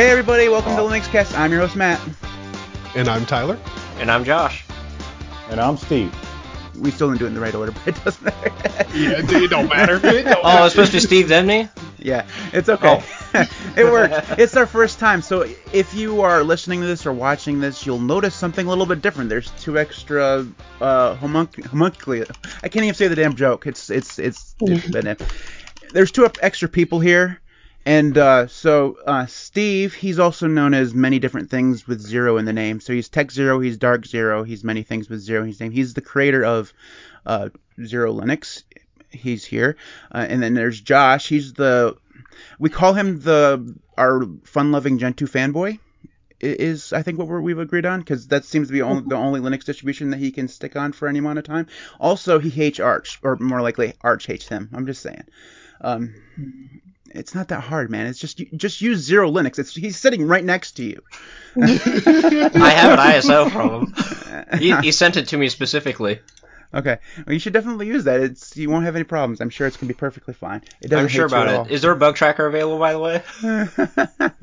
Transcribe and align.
Hey 0.00 0.08
everybody, 0.08 0.48
welcome 0.48 0.74
to 0.76 0.80
Linux 0.80 1.10
Cast. 1.10 1.36
I'm 1.36 1.52
your 1.52 1.60
host 1.60 1.76
Matt. 1.76 2.00
And 2.94 3.06
I'm 3.06 3.26
Tyler. 3.26 3.58
And 3.98 4.10
I'm 4.10 4.24
Josh. 4.24 4.64
And 5.50 5.60
I'm 5.60 5.76
Steve. 5.76 6.10
We 6.74 6.90
still 6.90 7.08
didn't 7.08 7.18
do 7.18 7.26
it 7.26 7.28
in 7.28 7.34
the 7.34 7.40
right 7.40 7.54
order, 7.54 7.72
but 7.72 7.86
it 7.86 8.02
doesn't 8.02 8.24
matter. 8.24 8.50
yeah, 8.94 9.20
it 9.22 9.50
don't 9.50 9.68
matter. 9.68 9.96
It 10.02 10.22
don't 10.22 10.38
oh, 10.42 10.64
it's 10.64 10.72
supposed 10.74 10.92
to 10.92 10.96
be 10.96 11.00
Steve 11.00 11.26
Demney? 11.26 11.68
Yeah, 11.98 12.26
it's 12.54 12.70
okay. 12.70 13.04
Oh. 13.34 13.46
it 13.76 13.84
worked. 13.84 14.30
It's 14.38 14.56
our 14.56 14.64
first 14.64 14.98
time, 14.98 15.20
so 15.20 15.42
if 15.70 15.92
you 15.92 16.22
are 16.22 16.42
listening 16.44 16.80
to 16.80 16.86
this 16.86 17.04
or 17.04 17.12
watching 17.12 17.60
this, 17.60 17.84
you'll 17.84 17.98
notice 17.98 18.34
something 18.34 18.64
a 18.64 18.70
little 18.70 18.86
bit 18.86 19.02
different. 19.02 19.28
There's 19.28 19.50
two 19.60 19.78
extra 19.78 20.46
uh, 20.80 21.16
homunc- 21.16 21.62
homunculi. 21.66 22.24
I 22.62 22.70
can't 22.70 22.86
even 22.86 22.94
say 22.94 23.08
the 23.08 23.16
damn 23.16 23.36
joke. 23.36 23.66
It's 23.66 23.90
it's 23.90 24.18
it's. 24.18 24.54
it's 24.60 25.22
there's 25.92 26.12
two 26.12 26.26
extra 26.40 26.68
people 26.68 27.00
here. 27.00 27.39
And 27.86 28.18
uh, 28.18 28.46
so 28.46 28.98
uh, 29.06 29.26
Steve, 29.26 29.94
he's 29.94 30.18
also 30.18 30.46
known 30.46 30.74
as 30.74 30.92
many 30.92 31.18
different 31.18 31.50
things 31.50 31.86
with 31.86 32.00
zero 32.00 32.36
in 32.36 32.44
the 32.44 32.52
name. 32.52 32.80
So 32.80 32.92
he's 32.92 33.08
TechXero, 33.08 33.64
he's 33.64 33.78
DarkXero, 33.78 34.46
he's 34.46 34.62
many 34.62 34.82
things 34.82 35.08
with 35.08 35.20
zero 35.20 35.42
in 35.42 35.48
his 35.48 35.60
name. 35.60 35.72
He's 35.72 35.94
the 35.94 36.02
creator 36.02 36.44
of 36.44 36.72
uh, 37.24 37.48
XeroLinux. 37.78 38.64
He's 39.10 39.44
here, 39.44 39.76
uh, 40.12 40.26
and 40.28 40.40
then 40.40 40.54
there's 40.54 40.80
Josh. 40.80 41.28
He's 41.28 41.54
the 41.54 41.96
we 42.60 42.70
call 42.70 42.92
him 42.92 43.20
the 43.20 43.76
our 43.98 44.22
fun-loving 44.44 44.98
Gentoo 44.98 45.26
fanboy. 45.26 45.80
Is 46.38 46.92
I 46.92 47.02
think 47.02 47.18
what 47.18 47.26
we 47.26 47.52
have 47.52 47.58
agreed 47.58 47.84
on 47.86 48.00
because 48.00 48.28
that 48.28 48.44
seems 48.44 48.68
to 48.68 48.72
be 48.72 48.82
only, 48.82 49.02
the 49.06 49.16
only 49.16 49.40
Linux 49.40 49.64
distribution 49.64 50.10
that 50.10 50.18
he 50.18 50.30
can 50.30 50.48
stick 50.48 50.76
on 50.76 50.92
for 50.92 51.08
any 51.08 51.18
amount 51.18 51.38
of 51.38 51.44
time. 51.44 51.66
Also, 51.98 52.38
he 52.38 52.50
hates 52.50 52.78
Arch, 52.78 53.18
or 53.22 53.36
more 53.36 53.60
likely, 53.60 53.94
Arch 54.00 54.26
hates 54.26 54.48
him. 54.48 54.70
I'm 54.72 54.86
just 54.86 55.02
saying. 55.02 55.24
Um, 55.82 56.14
it's 57.12 57.34
not 57.34 57.48
that 57.48 57.60
hard, 57.60 57.90
man. 57.90 58.06
It's 58.06 58.18
just 58.18 58.38
just 58.56 58.80
use 58.80 59.08
XeroLinux. 59.08 59.58
It's 59.58 59.74
he's 59.74 59.96
sitting 59.96 60.26
right 60.26 60.44
next 60.44 60.72
to 60.72 60.84
you. 60.84 61.02
I 61.60 62.70
have 62.70 62.98
an 62.98 62.98
ISO 62.98 63.50
from 63.50 63.92
him. 63.92 64.58
He, 64.58 64.76
he, 64.82 64.92
sent 64.92 65.16
it 65.16 65.28
to 65.28 65.36
me 65.36 65.48
specifically. 65.48 66.20
Okay, 66.72 66.98
well, 67.26 67.32
you 67.32 67.40
should 67.40 67.52
definitely 67.52 67.88
use 67.88 68.04
that. 68.04 68.20
It's 68.20 68.56
you 68.56 68.70
won't 68.70 68.84
have 68.84 68.94
any 68.94 69.04
problems. 69.04 69.40
I'm 69.40 69.50
sure 69.50 69.66
it's 69.66 69.76
gonna 69.76 69.88
be 69.88 69.94
perfectly 69.94 70.34
fine. 70.34 70.62
It 70.80 70.92
I'm 70.92 71.08
sure 71.08 71.26
about 71.26 71.48
it. 71.48 71.54
All. 71.54 71.66
Is 71.66 71.82
there 71.82 71.90
a 71.90 71.96
bug 71.96 72.14
tracker 72.14 72.46
available, 72.46 72.78
by 72.78 72.92
the 72.92 73.00
way? 73.00 73.22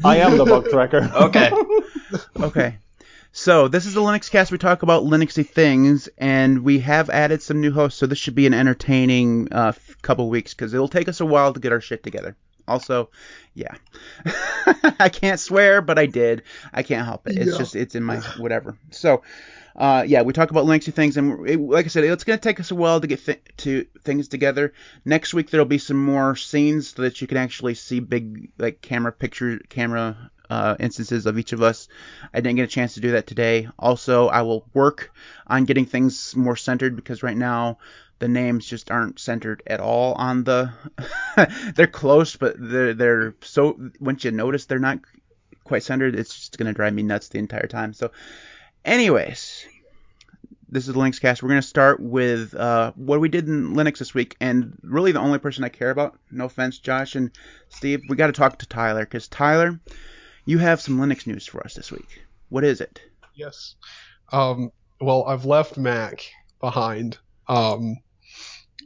I 0.04 0.18
am 0.18 0.38
the 0.38 0.46
bug 0.46 0.70
tracker. 0.70 1.10
Okay. 1.16 1.52
okay. 2.38 2.78
So 3.32 3.68
this 3.68 3.86
is 3.86 3.94
the 3.94 4.02
Linux 4.02 4.30
cast. 4.30 4.52
We 4.52 4.58
talk 4.58 4.84
about 4.84 5.04
Linuxy 5.04 5.48
things, 5.48 6.10
and 6.18 6.64
we 6.64 6.80
have 6.80 7.10
added 7.10 7.42
some 7.42 7.62
new 7.62 7.72
hosts. 7.72 8.00
So 8.00 8.08
this 8.08 8.18
should 8.18 8.36
be 8.36 8.48
an 8.48 8.54
entertaining 8.54 9.54
uh, 9.54 9.74
couple 10.02 10.30
weeks 10.30 10.54
because 10.54 10.74
it'll 10.74 10.88
take 10.88 11.08
us 11.08 11.22
a 11.22 11.26
while 11.26 11.54
to 11.54 11.60
get 11.60 11.72
our 11.72 11.82
shit 11.82 12.04
together. 12.04 12.36
Also, 12.68 13.10
yeah, 13.54 13.76
I 15.00 15.10
can't 15.10 15.40
swear, 15.40 15.82
but 15.82 15.98
I 15.98 16.06
did. 16.06 16.44
I 16.74 16.84
can't 16.84 17.06
help 17.06 17.28
it. 17.28 17.38
It's 17.38 17.52
yeah. 17.52 17.58
just 17.58 17.76
it's 17.76 17.96
in 17.96 18.04
my 18.04 18.18
whatever. 18.38 18.78
So, 18.92 19.24
uh, 19.76 20.04
yeah, 20.06 20.22
we 20.24 20.34
talk 20.34 20.52
about 20.52 20.66
Linuxy 20.66 20.94
things, 20.94 21.18
and 21.18 21.48
it, 21.48 21.60
like 21.60 21.86
I 21.86 21.90
said, 21.90 22.04
it's 22.04 22.24
gonna 22.24 22.38
take 22.38 22.60
us 22.60 22.72
a 22.72 22.76
while 22.76 23.00
to 23.00 23.08
get 23.08 23.26
th- 23.26 23.42
to 23.58 23.86
things 24.04 24.28
together. 24.28 24.74
Next 25.06 25.34
week 25.34 25.50
there'll 25.50 25.66
be 25.66 25.78
some 25.78 26.04
more 26.04 26.36
scenes 26.36 26.90
so 26.90 27.04
that 27.04 27.22
you 27.22 27.28
can 27.28 27.38
actually 27.38 27.76
see 27.76 28.00
big 28.00 28.52
like 28.58 28.82
camera 28.82 29.12
picture 29.12 29.60
camera 29.70 30.32
uh, 30.50 30.76
instances 30.80 31.26
of 31.26 31.38
each 31.38 31.54
of 31.54 31.62
us. 31.62 31.88
I 32.34 32.42
didn't 32.42 32.58
get 32.58 32.64
a 32.64 32.68
chance 32.68 32.94
to 32.96 33.00
do 33.00 33.12
that 33.12 33.28
today. 33.28 33.68
Also, 33.78 34.28
I 34.28 34.42
will 34.42 34.66
work 34.74 35.14
on 35.46 35.66
getting 35.66 35.86
things 35.86 36.36
more 36.36 36.56
centered 36.56 36.96
because 36.96 37.24
right 37.24 37.38
now 37.38 37.80
the 38.20 38.28
names 38.28 38.66
just 38.66 38.92
aren't 38.92 39.20
centered 39.20 39.62
at 39.68 39.80
all 39.80 40.14
on 40.14 40.44
the 40.44 40.72
they're 41.76 41.88
close 41.88 42.36
but 42.36 42.56
they're 42.58 42.94
they're 42.94 43.36
so 43.42 43.80
once 44.00 44.24
you 44.24 44.32
notice 44.32 44.66
they're 44.66 44.80
not 44.80 45.00
quite 45.64 45.84
centered 45.84 46.16
it's 46.16 46.36
just 46.36 46.58
going 46.58 46.68
to 46.68 46.74
drive 46.74 46.94
me 46.94 47.04
nuts 47.04 47.28
the 47.28 47.40
entire 47.40 47.68
time. 47.68 47.94
So 47.94 48.12
anyways 48.86 49.66
this 50.70 50.88
is 50.88 50.94
the 50.94 51.00
Linux 51.00 51.22
cast. 51.22 51.42
We're 51.42 51.50
going 51.50 51.62
to 51.62 51.68
start 51.68 52.00
with 52.00 52.54
uh, 52.54 52.92
what 52.96 53.22
we 53.22 53.30
did 53.30 53.48
in 53.48 53.74
linux 53.74 54.00
this 54.00 54.14
week 54.14 54.36
and 54.42 54.78
really 54.84 55.12
the 55.12 55.20
only 55.20 55.40
person 55.40 55.64
i 55.64 55.70
care 55.70 55.92
about 55.92 56.20
no 56.32 56.46
offense 56.46 56.80
josh 56.80 57.16
and 57.16 57.32
steve 57.70 58.02
we 58.10 58.16
got 58.16 58.28
to 58.28 58.34
talk 58.34 58.60
to 58.60 58.68
tyler 58.68 59.06
because 59.06 59.28
tyler 59.28 59.80
you 60.46 60.58
have 60.58 60.82
some 60.82 60.98
linux 60.98 61.26
news 61.28 61.46
for 61.46 61.64
us 61.64 61.74
this 61.74 61.92
week. 61.92 62.24
What 62.50 62.64
is 62.64 62.82
it? 62.82 63.02
Yes. 63.36 63.76
Um, 64.32 64.72
well 65.00 65.26
i've 65.26 65.46
left 65.46 65.78
mac 65.78 66.26
behind. 66.60 67.18
Um, 67.48 67.98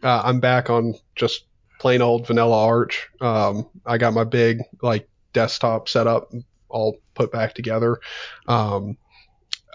uh, 0.03 0.21
I'm 0.23 0.39
back 0.39 0.69
on 0.69 0.95
just 1.15 1.45
plain 1.79 2.01
old 2.01 2.27
vanilla 2.27 2.65
Arch. 2.65 3.09
Um, 3.19 3.67
I 3.85 3.97
got 3.97 4.13
my 4.13 4.23
big 4.23 4.61
like 4.81 5.09
desktop 5.33 5.89
set 5.89 6.07
up 6.07 6.31
all 6.69 6.97
put 7.15 7.31
back 7.31 7.53
together. 7.53 7.99
Um, 8.47 8.97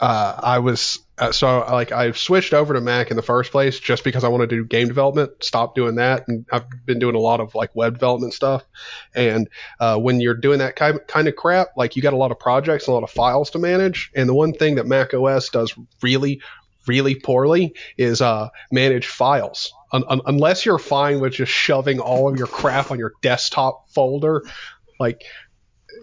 uh, 0.01 0.39
I 0.43 0.59
was 0.59 0.99
uh, 1.19 1.33
so 1.33 1.61
like 1.61 1.91
I 1.91 2.13
switched 2.13 2.53
over 2.53 2.75
to 2.75 2.81
Mac 2.81 3.11
in 3.11 3.17
the 3.17 3.23
first 3.23 3.51
place 3.51 3.81
just 3.81 4.05
because 4.05 4.25
I 4.25 4.29
wanted 4.29 4.51
to 4.51 4.57
do 4.57 4.65
game 4.65 4.89
development. 4.89 5.43
Stop 5.43 5.75
doing 5.75 5.95
that, 5.95 6.29
and 6.29 6.45
I've 6.53 6.65
been 6.85 6.99
doing 6.99 7.15
a 7.15 7.21
lot 7.21 7.41
of 7.41 7.55
like 7.55 7.75
web 7.75 7.95
development 7.95 8.35
stuff. 8.35 8.63
And 9.15 9.49
uh, 9.81 9.99
when 9.99 10.21
you're 10.21 10.35
doing 10.35 10.59
that 10.59 10.77
kind 10.77 11.01
kind 11.09 11.29
of 11.29 11.37
crap, 11.37 11.69
like 11.77 11.97
you 11.97 12.03
got 12.03 12.13
a 12.13 12.19
lot 12.19 12.31
of 12.31 12.39
projects, 12.39 12.87
a 12.87 12.93
lot 12.93 13.05
of 13.05 13.11
files 13.11 13.51
to 13.51 13.59
manage. 13.59 14.11
And 14.15 14.29
the 14.29 14.35
one 14.35 14.53
thing 14.53 14.75
that 14.75 14.87
Mac 14.87 15.15
OS 15.15 15.49
does 15.49 15.75
really, 16.03 16.43
really 16.87 17.15
poorly 17.15 17.75
is 17.97 18.21
uh, 18.21 18.51
manage 18.71 19.07
files 19.07 19.73
un- 19.97 20.05
un- 20.09 20.21
unless 20.27 20.65
you're 20.67 20.79
fine 20.79 21.21
with 21.21 21.35
just 21.35 21.53
shoving 21.53 22.01
all 22.01 22.29
of 22.29 22.37
your 22.39 22.47
crap 22.47 22.91
on 22.91 22.99
your 22.99 23.13
desktop 23.23 23.91
folder, 23.91 24.43
like, 25.01 25.23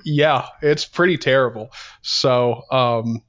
yeah, 0.06 0.48
it's 0.62 0.86
pretty 0.86 1.18
terrible. 1.18 1.72
So, 2.02 2.64
um, 2.72 3.22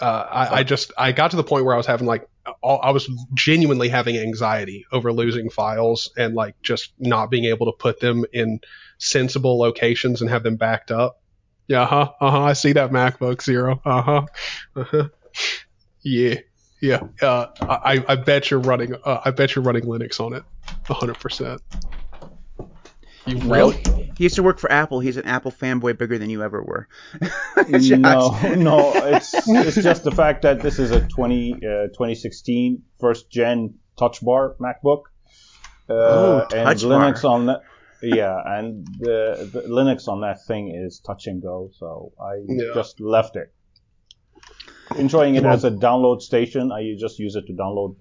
uh, 0.00 0.04
I, 0.30 0.58
I, 0.58 0.62
just 0.62 0.92
I 0.96 1.12
got 1.12 1.32
to 1.32 1.36
the 1.36 1.44
point 1.44 1.64
where 1.64 1.74
I 1.74 1.76
was 1.76 1.86
having 1.86 2.06
like 2.06 2.28
I 2.64 2.90
was 2.92 3.10
genuinely 3.34 3.88
having 3.88 4.16
anxiety 4.16 4.86
over 4.92 5.12
losing 5.12 5.50
files 5.50 6.10
and 6.16 6.34
like 6.34 6.54
just 6.62 6.92
not 6.98 7.30
being 7.30 7.44
able 7.46 7.66
to 7.66 7.72
put 7.72 8.00
them 8.00 8.24
in 8.32 8.60
sensible 8.98 9.58
locations 9.58 10.20
and 10.22 10.30
have 10.30 10.42
them 10.42 10.56
backed 10.56 10.90
up. 10.90 11.20
Yeah, 11.66 11.82
uh 11.82 11.86
huh, 11.86 12.12
uh 12.20 12.30
huh. 12.30 12.42
I 12.44 12.52
see 12.54 12.72
that 12.72 12.90
MacBook 12.90 13.36
Xero. 13.38 13.80
Uh 13.84 14.02
huh. 14.02 14.26
Uh 14.76 14.84
huh. 14.84 15.08
Yeah. 16.02 16.36
Yeah, 16.80 17.00
uh, 17.20 17.46
I, 17.60 18.04
I 18.06 18.16
bet 18.16 18.50
you're 18.50 18.60
running. 18.60 18.94
Uh, 18.94 19.20
I 19.24 19.30
bet 19.32 19.54
you're 19.54 19.64
running 19.64 19.84
Linux 19.84 20.20
on 20.20 20.32
it, 20.32 20.44
100. 20.86 21.18
percent 21.18 21.60
You 23.26 23.38
will. 23.48 23.70
He 23.70 24.24
used 24.24 24.36
to 24.36 24.42
work 24.42 24.58
for 24.58 24.70
Apple. 24.70 25.00
He's 25.00 25.16
an 25.16 25.24
Apple 25.24 25.50
fanboy 25.50 25.98
bigger 25.98 26.18
than 26.18 26.30
you 26.30 26.42
ever 26.42 26.62
were. 26.62 26.88
no, 27.68 28.38
no, 28.54 28.92
it's 28.94 29.34
it's 29.48 29.76
just 29.76 30.04
the 30.04 30.12
fact 30.12 30.42
that 30.42 30.60
this 30.60 30.78
is 30.78 30.92
a 30.92 31.00
20 31.00 31.54
uh, 31.54 31.58
2016 31.88 32.82
first 33.00 33.30
gen 33.30 33.74
Touch 33.98 34.24
Bar 34.24 34.54
MacBook. 34.60 35.02
Uh, 35.90 35.94
oh, 35.94 36.46
and 36.54 36.78
Linux 36.78 37.22
bar. 37.22 37.32
on 37.32 37.46
that. 37.46 37.62
Yeah, 38.00 38.40
and 38.46 38.86
the, 39.00 39.50
the, 39.52 39.62
Linux 39.62 40.06
on 40.06 40.20
that 40.20 40.44
thing 40.46 40.72
is 40.72 41.00
touch 41.00 41.26
and 41.26 41.42
go. 41.42 41.70
So 41.78 42.12
I 42.20 42.44
yeah. 42.46 42.70
just 42.72 43.00
left 43.00 43.34
it 43.34 43.52
enjoying 44.96 45.34
it 45.36 45.44
as 45.44 45.64
a 45.64 45.70
download 45.70 46.20
station. 46.20 46.72
I 46.72 46.94
just 46.98 47.18
use 47.18 47.36
it 47.36 47.46
to 47.46 47.52
download 47.52 47.96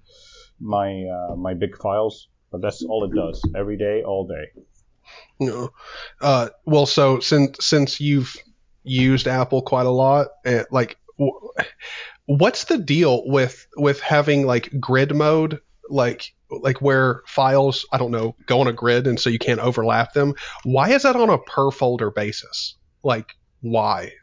my 0.59 1.03
uh, 1.05 1.35
my 1.35 1.53
big 1.53 1.77
files, 1.77 2.27
but 2.51 2.61
that's 2.61 2.83
all 2.83 3.03
it 3.03 3.15
does 3.15 3.43
every 3.55 3.77
day, 3.77 4.03
all 4.03 4.27
day. 4.27 4.61
No, 5.39 5.71
uh, 6.21 6.49
well, 6.65 6.85
so 6.85 7.19
since 7.19 7.65
since 7.65 7.99
you've 7.99 8.35
used 8.83 9.27
Apple 9.27 9.61
quite 9.61 9.85
a 9.85 9.91
lot, 9.91 10.27
uh, 10.45 10.63
like, 10.71 10.97
w- 11.17 11.39
what's 12.25 12.65
the 12.65 12.77
deal 12.77 13.27
with 13.27 13.67
with 13.75 13.99
having 13.99 14.45
like 14.45 14.71
grid 14.79 15.15
mode, 15.15 15.59
like 15.89 16.33
like 16.49 16.81
where 16.81 17.21
files 17.27 17.85
I 17.91 17.97
don't 17.97 18.11
know 18.11 18.35
go 18.45 18.61
on 18.61 18.67
a 18.67 18.73
grid 18.73 19.05
and 19.05 19.19
so 19.19 19.29
you 19.29 19.39
can't 19.39 19.59
overlap 19.59 20.13
them? 20.13 20.33
Why 20.63 20.89
is 20.91 21.03
that 21.03 21.15
on 21.15 21.29
a 21.29 21.37
per 21.37 21.71
folder 21.71 22.11
basis? 22.11 22.75
Like, 23.03 23.35
why? 23.61 24.13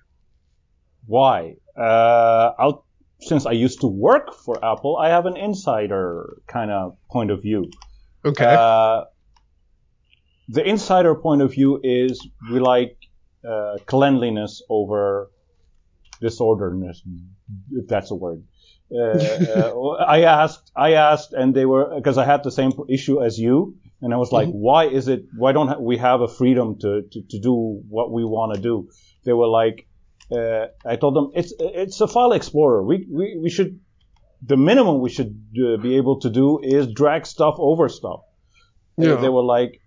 Why? 1.07 1.57
Uh, 1.77 2.73
since 3.21 3.47
I 3.47 3.53
used 3.53 3.81
to 3.81 3.87
work 3.87 4.35
for 4.35 4.63
Apple, 4.65 4.97
I 4.97 5.09
have 5.09 5.27
an 5.27 5.37
insider 5.37 6.43
kind 6.47 6.71
of 6.71 6.97
point 7.11 7.31
of 7.31 7.43
view. 7.43 7.71
Okay. 8.25 8.45
Uh, 8.45 9.05
the 10.49 10.67
insider 10.67 11.15
point 11.15 11.43
of 11.43 11.53
view 11.53 11.81
is 11.83 12.27
we 12.51 12.61
like 12.61 12.97
uh, 13.49 13.77
cleanliness 13.87 14.63
over 14.69 15.31
disorderness, 16.21 17.03
if 17.73 17.87
that's 17.89 18.11
a 18.11 18.15
word. 18.15 18.45
Uh, 18.93 18.99
uh, 18.99 19.91
I 20.07 20.23
asked, 20.23 20.71
I 20.77 20.93
asked, 20.93 21.33
and 21.33 21.55
they 21.55 21.67
were 21.67 21.95
because 21.97 22.19
I 22.19 22.25
had 22.25 22.45
the 22.45 22.51
same 22.51 22.73
issue 22.89 23.23
as 23.23 23.39
you, 23.39 23.77
and 24.03 24.13
I 24.13 24.17
was 24.19 24.33
like, 24.33 24.49
mm-hmm. 24.49 24.59
why 24.59 24.85
is 24.87 25.09
it? 25.09 25.25
Why 25.37 25.53
don't 25.53 25.81
we 25.81 25.97
have 25.99 26.21
a 26.21 26.29
freedom 26.29 26.79
to 26.81 27.03
to, 27.11 27.23
to 27.31 27.39
do 27.41 27.83
what 27.89 28.13
we 28.13 28.25
want 28.25 28.55
to 28.55 28.61
do? 28.61 28.89
They 29.25 29.33
were 29.33 29.49
like, 29.49 29.87
uh, 30.35 30.67
I 30.85 30.97
told 30.97 31.15
them 31.17 31.31
it's 31.35 31.53
it's 31.59 32.01
a 32.01 32.09
file 32.09 32.33
explorer. 32.33 32.83
We 32.83 33.07
we, 33.11 33.39
we 33.43 33.51
should 33.51 33.81
the 34.43 34.57
minimum 34.57 35.01
we 35.01 35.11
should 35.11 35.35
uh, 35.59 35.77
be 35.79 35.97
able 35.97 36.21
to 36.21 36.31
do 36.31 36.61
is 36.63 36.87
drag 36.93 37.27
stuff 37.27 37.55
over 37.59 37.89
stuff. 37.89 38.21
Yeah. 38.97 39.15
They, 39.15 39.23
they 39.23 39.29
were 39.29 39.43
like 39.43 39.81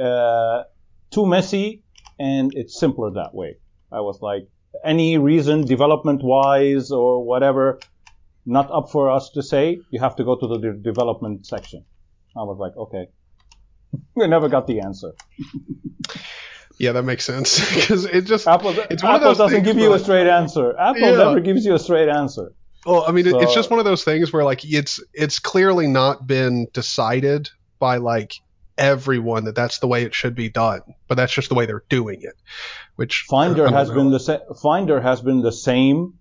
uh, 0.00 0.64
too 1.10 1.26
messy, 1.26 1.82
and 2.18 2.52
it's 2.54 2.78
simpler 2.78 3.10
that 3.12 3.34
way. 3.34 3.56
I 3.90 4.00
was 4.00 4.20
like, 4.20 4.48
any 4.84 5.18
reason 5.18 5.64
development 5.64 6.22
wise 6.22 6.90
or 6.90 7.24
whatever, 7.24 7.80
not 8.44 8.70
up 8.70 8.90
for 8.90 9.10
us 9.10 9.30
to 9.30 9.42
say. 9.42 9.80
You 9.90 10.00
have 10.00 10.16
to 10.16 10.24
go 10.24 10.36
to 10.36 10.46
the 10.46 10.58
de- 10.58 10.78
development 10.78 11.46
section. 11.46 11.84
I 12.36 12.42
was 12.42 12.58
like, 12.58 12.76
okay. 12.76 13.06
we 14.14 14.26
never 14.26 14.48
got 14.48 14.66
the 14.66 14.80
answer. 14.80 15.12
Yeah, 16.78 16.92
that 16.92 17.04
makes 17.04 17.24
sense 17.24 17.58
because 17.74 18.04
it 18.04 18.22
just 18.26 18.46
Apple, 18.46 18.70
It's 18.90 19.02
one 19.02 19.14
of 19.14 19.20
those 19.22 19.38
doesn't 19.38 19.62
give 19.64 19.78
you 19.78 19.92
a 19.94 19.98
straight 19.98 20.26
answer. 20.26 20.76
Apple 20.78 21.00
Yeah. 21.00 21.16
never 21.16 21.40
gives 21.40 21.64
you 21.64 21.74
a 21.74 21.78
straight 21.78 22.08
answer. 22.08 22.52
Well, 22.84 23.04
I 23.06 23.12
mean, 23.12 23.26
it 23.26 23.34
it's 23.34 23.54
just 23.54 23.70
one 23.70 23.78
of 23.80 23.84
those 23.84 24.04
things 24.04 24.32
where 24.32 24.44
like 24.44 24.60
it's 24.64 25.00
it's 25.12 25.38
clearly 25.38 25.86
not 25.86 26.26
been 26.26 26.68
decided 26.72 27.50
by 27.78 27.96
like 27.96 28.34
everyone 28.78 29.44
that 29.44 29.54
that's 29.54 29.78
the 29.78 29.86
way 29.88 30.02
it 30.04 30.14
should 30.14 30.34
be 30.34 30.48
done, 30.50 30.82
but 31.08 31.14
that's 31.16 31.32
just 31.32 31.48
the 31.48 31.54
way 31.54 31.66
they're 31.66 31.82
doing 31.88 32.18
it. 32.22 32.34
Which 32.96 33.24
Finder 33.28 33.68
has 33.70 33.88
know. 33.88 33.94
been 33.94 34.10
the 34.10 34.20
sa- 34.20 34.52
Finder 34.62 35.00
has 35.00 35.20
been 35.20 35.40
the 35.42 35.50
same 35.52 36.14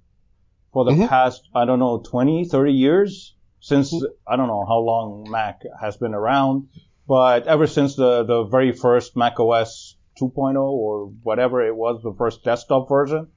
for 0.73 0.85
the 0.85 0.91
Mhm. 0.91 1.07
past 1.09 1.41
I 1.53 1.65
don't 1.65 1.79
know 1.79 1.99
20, 1.99 2.45
30 2.45 2.71
years 2.73 3.35
since 3.59 3.93
I 4.27 4.35
don't 4.35 4.47
know 4.47 4.65
how 4.67 4.79
long 4.79 5.27
Mac 5.29 5.61
has 5.81 5.97
been 5.97 6.13
around, 6.13 6.69
but 7.07 7.45
ever 7.45 7.67
since 7.67 7.95
the 7.95 8.23
the 8.23 8.43
very 8.45 8.71
first 8.71 9.15
Mac 9.17 9.39
OS 9.39 9.94
2.0 10.19 10.55
or 10.61 11.05
whatever 11.23 11.65
it 11.65 11.75
was, 11.75 12.01
the 12.03 12.13
first 12.17 12.43
desktop 12.43 12.87
version, 12.89 13.27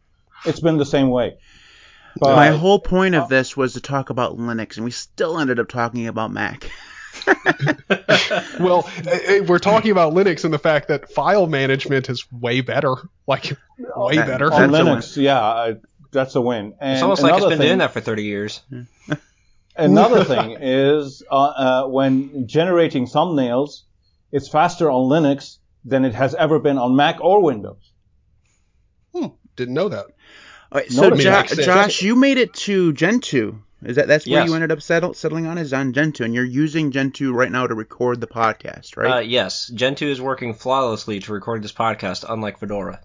it's 0.45 0.61
been 0.61 0.77
the 0.79 0.87
same 0.87 1.11
way. 1.11 1.39
But 2.21 2.35
My 2.37 2.49
whole 2.51 2.79
point 2.81 3.15
of 3.15 3.29
this 3.29 3.57
was 3.57 3.75
to 3.75 3.81
talk 3.81 4.11
about 4.11 4.37
Linux, 4.39 4.77
and 4.77 4.85
we 4.85 4.91
still 4.91 5.39
ended 5.39 5.61
up 5.61 5.69
talking 5.69 6.07
about 6.09 6.33
Mac. 6.33 6.69
well, 8.61 8.89
eh, 9.07 9.19
eh, 9.25 9.41
we're 9.41 9.59
talking 9.59 9.91
about 9.91 10.13
Linux 10.15 10.45
and 10.45 10.53
the 10.53 10.59
fact 10.59 10.89
that 10.89 11.11
file 11.13 11.47
management 11.47 12.09
is 12.09 12.25
way 12.33 12.61
better, 12.61 12.95
like 13.27 13.57
way 13.79 14.17
That- 14.17 14.27
better. 14.27 14.53
on 14.53 14.71
That's 14.71 14.81
a 14.83 14.85
win. 14.85 14.97
Linux, 14.97 15.17
yeah, 15.17 15.41
I, 15.41 15.75
that's 16.11 16.35
a 16.35 16.41
win. 16.41 16.75
And 16.81 16.95
It's 16.95 17.03
almost 17.03 17.23
like 17.23 17.35
it's 17.35 17.45
been 17.45 17.59
thing- 17.59 17.67
doing 17.69 17.79
that 17.79 17.93
for 17.93 18.01
30 18.01 18.25
years. 18.25 18.61
Another 19.77 20.25
thing 20.25 20.57
is 20.61 21.23
uh, 21.31 21.35
uh, 21.35 21.87
when 21.87 22.49
generating 22.49 23.07
thumbnails, 23.07 23.83
it's 24.33 24.49
faster 24.49 24.91
on 24.91 25.09
Linux 25.09 25.59
than 25.89 26.05
it 26.05 26.15
has 26.15 26.35
ever 26.35 26.59
been 26.59 26.79
on 26.79 26.95
Mac 26.97 27.21
or 27.23 27.43
Windows. 27.43 27.93
Didn't 29.57 29.75
know 29.75 29.89
that. 29.89 30.07
All 30.71 30.81
right, 30.81 30.91
so 30.93 31.09
Notice 31.09 31.25
Jo- 31.25 31.63
Josh, 31.65 32.03
you 32.03 32.15
made 32.15 32.39
it 32.39 32.55
to 32.55 32.93
Gentoo. 32.93 33.59
Is 33.83 33.97
that 33.97 34.07
that's 34.07 34.27
where 34.27 34.41
Yes. 34.41 34.49
you 34.49 34.55
ended 34.55 34.71
up 34.71 34.83
settle, 34.83 35.15
settling 35.15 35.47
on? 35.47 35.59
Is 35.59 35.73
on 35.73 35.93
Gentoo, 35.93 36.25
and 36.25 36.35
you're 36.35 36.45
using 36.45 36.91
Gentoo 36.93 37.33
right 37.33 37.51
now 37.51 37.67
to 37.67 37.75
record 37.75 38.21
the 38.21 38.27
podcast, 38.29 38.97
right? 38.97 39.17
Uh, 39.17 39.19
yes, 39.21 39.69
Gentoo 39.75 40.07
is 40.09 40.21
working 40.21 40.55
flawlessly 40.55 41.19
to 41.21 41.33
record 41.33 41.63
this 41.63 41.73
podcast, 41.73 42.25
unlike 42.29 42.59
Fedora. 42.59 43.01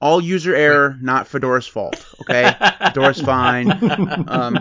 All 0.00 0.20
user 0.20 0.54
error, 0.54 0.96
not 1.00 1.26
Fedora's 1.26 1.66
fault. 1.66 2.04
Okay, 2.22 2.44
Fedora's 2.80 3.20
fine. 3.20 3.70
Um, 4.28 4.58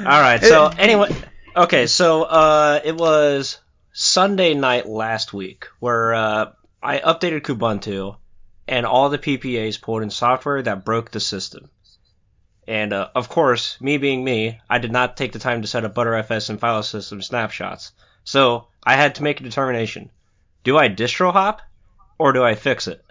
All 0.00 0.20
right. 0.20 0.42
So 0.42 0.66
anyway, 0.76 1.14
okay. 1.56 1.86
So 1.86 2.22
uh, 2.24 2.80
it 2.84 2.96
was 2.96 3.58
Sunday 3.92 4.54
night 4.54 4.88
last 4.88 5.32
week 5.32 5.66
where 5.80 6.14
uh, 6.14 6.52
I 6.82 6.98
updated 6.98 7.42
Kubuntu, 7.42 8.16
and 8.66 8.86
all 8.86 9.08
the 9.08 9.18
PPAs 9.18 9.80
pulled 9.80 10.02
in 10.02 10.10
software 10.10 10.62
that 10.62 10.84
broke 10.84 11.10
the 11.10 11.20
system. 11.20 11.70
And 12.66 12.92
uh, 12.92 13.08
of 13.14 13.28
course, 13.30 13.80
me 13.80 13.96
being 13.96 14.22
me, 14.22 14.60
I 14.68 14.78
did 14.78 14.92
not 14.92 15.16
take 15.16 15.32
the 15.32 15.38
time 15.38 15.62
to 15.62 15.68
set 15.68 15.84
up 15.84 15.94
Btrfs 15.94 16.50
and 16.50 16.60
file 16.60 16.82
system 16.82 17.22
snapshots. 17.22 17.92
So 18.24 18.68
I 18.84 18.94
had 18.94 19.14
to 19.16 19.22
make 19.22 19.40
a 19.40 19.44
determination: 19.44 20.10
do 20.64 20.76
I 20.76 20.88
distro 20.90 21.32
hop 21.32 21.62
or 22.18 22.32
do 22.32 22.44
I 22.44 22.54
fix 22.54 22.86
it? 22.86 23.02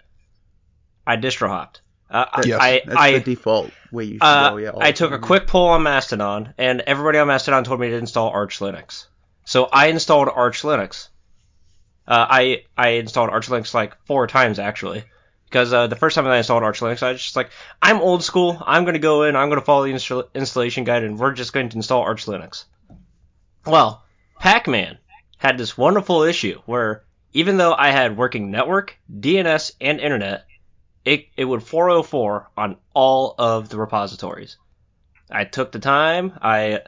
I 1.06 1.16
distro 1.16 1.48
hopped. 1.48 1.80
Uh, 2.10 2.26
Yes, 2.44 2.60
I, 2.60 2.82
that's 2.86 2.98
I, 2.98 3.12
the 3.18 3.20
default 3.20 3.70
way 3.90 4.04
you 4.04 4.12
should 4.14 4.22
uh, 4.22 4.50
go. 4.50 4.56
Yeah. 4.58 4.70
I 4.78 4.92
took 4.92 5.12
a 5.12 5.18
quick 5.18 5.46
poll 5.46 5.68
on 5.68 5.82
Mastodon, 5.82 6.54
and 6.56 6.80
everybody 6.82 7.18
on 7.18 7.26
Mastodon 7.26 7.64
told 7.64 7.80
me 7.80 7.88
to 7.90 7.96
install 7.96 8.30
Arch 8.30 8.60
Linux. 8.60 9.06
So 9.48 9.64
I 9.64 9.86
installed 9.86 10.28
Arch 10.28 10.60
Linux. 10.60 11.08
Uh, 12.06 12.26
I 12.28 12.64
I 12.76 12.88
installed 13.00 13.30
Arch 13.30 13.48
Linux 13.48 13.72
like 13.72 13.96
four 14.04 14.26
times 14.26 14.58
actually, 14.58 15.04
because 15.46 15.72
uh, 15.72 15.86
the 15.86 15.96
first 15.96 16.14
time 16.14 16.26
I 16.26 16.36
installed 16.36 16.62
Arch 16.62 16.80
Linux, 16.80 17.02
I 17.02 17.12
was 17.12 17.22
just 17.22 17.34
like, 17.34 17.48
I'm 17.80 18.02
old 18.02 18.22
school. 18.22 18.62
I'm 18.66 18.84
gonna 18.84 18.98
go 18.98 19.22
in. 19.22 19.36
I'm 19.36 19.48
gonna 19.48 19.62
follow 19.62 19.84
the 19.84 19.92
install- 19.92 20.28
installation 20.34 20.84
guide, 20.84 21.02
and 21.02 21.18
we're 21.18 21.32
just 21.32 21.54
going 21.54 21.70
to 21.70 21.76
install 21.76 22.02
Arch 22.02 22.26
Linux. 22.26 22.66
Well, 23.64 24.04
Pacman 24.38 24.98
had 25.38 25.56
this 25.56 25.78
wonderful 25.78 26.24
issue 26.24 26.60
where 26.66 27.04
even 27.32 27.56
though 27.56 27.72
I 27.72 27.88
had 27.88 28.18
working 28.18 28.50
network, 28.50 28.98
DNS, 29.10 29.72
and 29.80 29.98
internet, 29.98 30.44
it, 31.06 31.28
it 31.38 31.46
would 31.46 31.62
404 31.62 32.50
on 32.54 32.76
all 32.92 33.34
of 33.38 33.70
the 33.70 33.78
repositories. 33.78 34.58
I 35.30 35.44
took 35.44 35.72
the 35.72 35.78
time, 35.78 36.38
I 36.42 36.82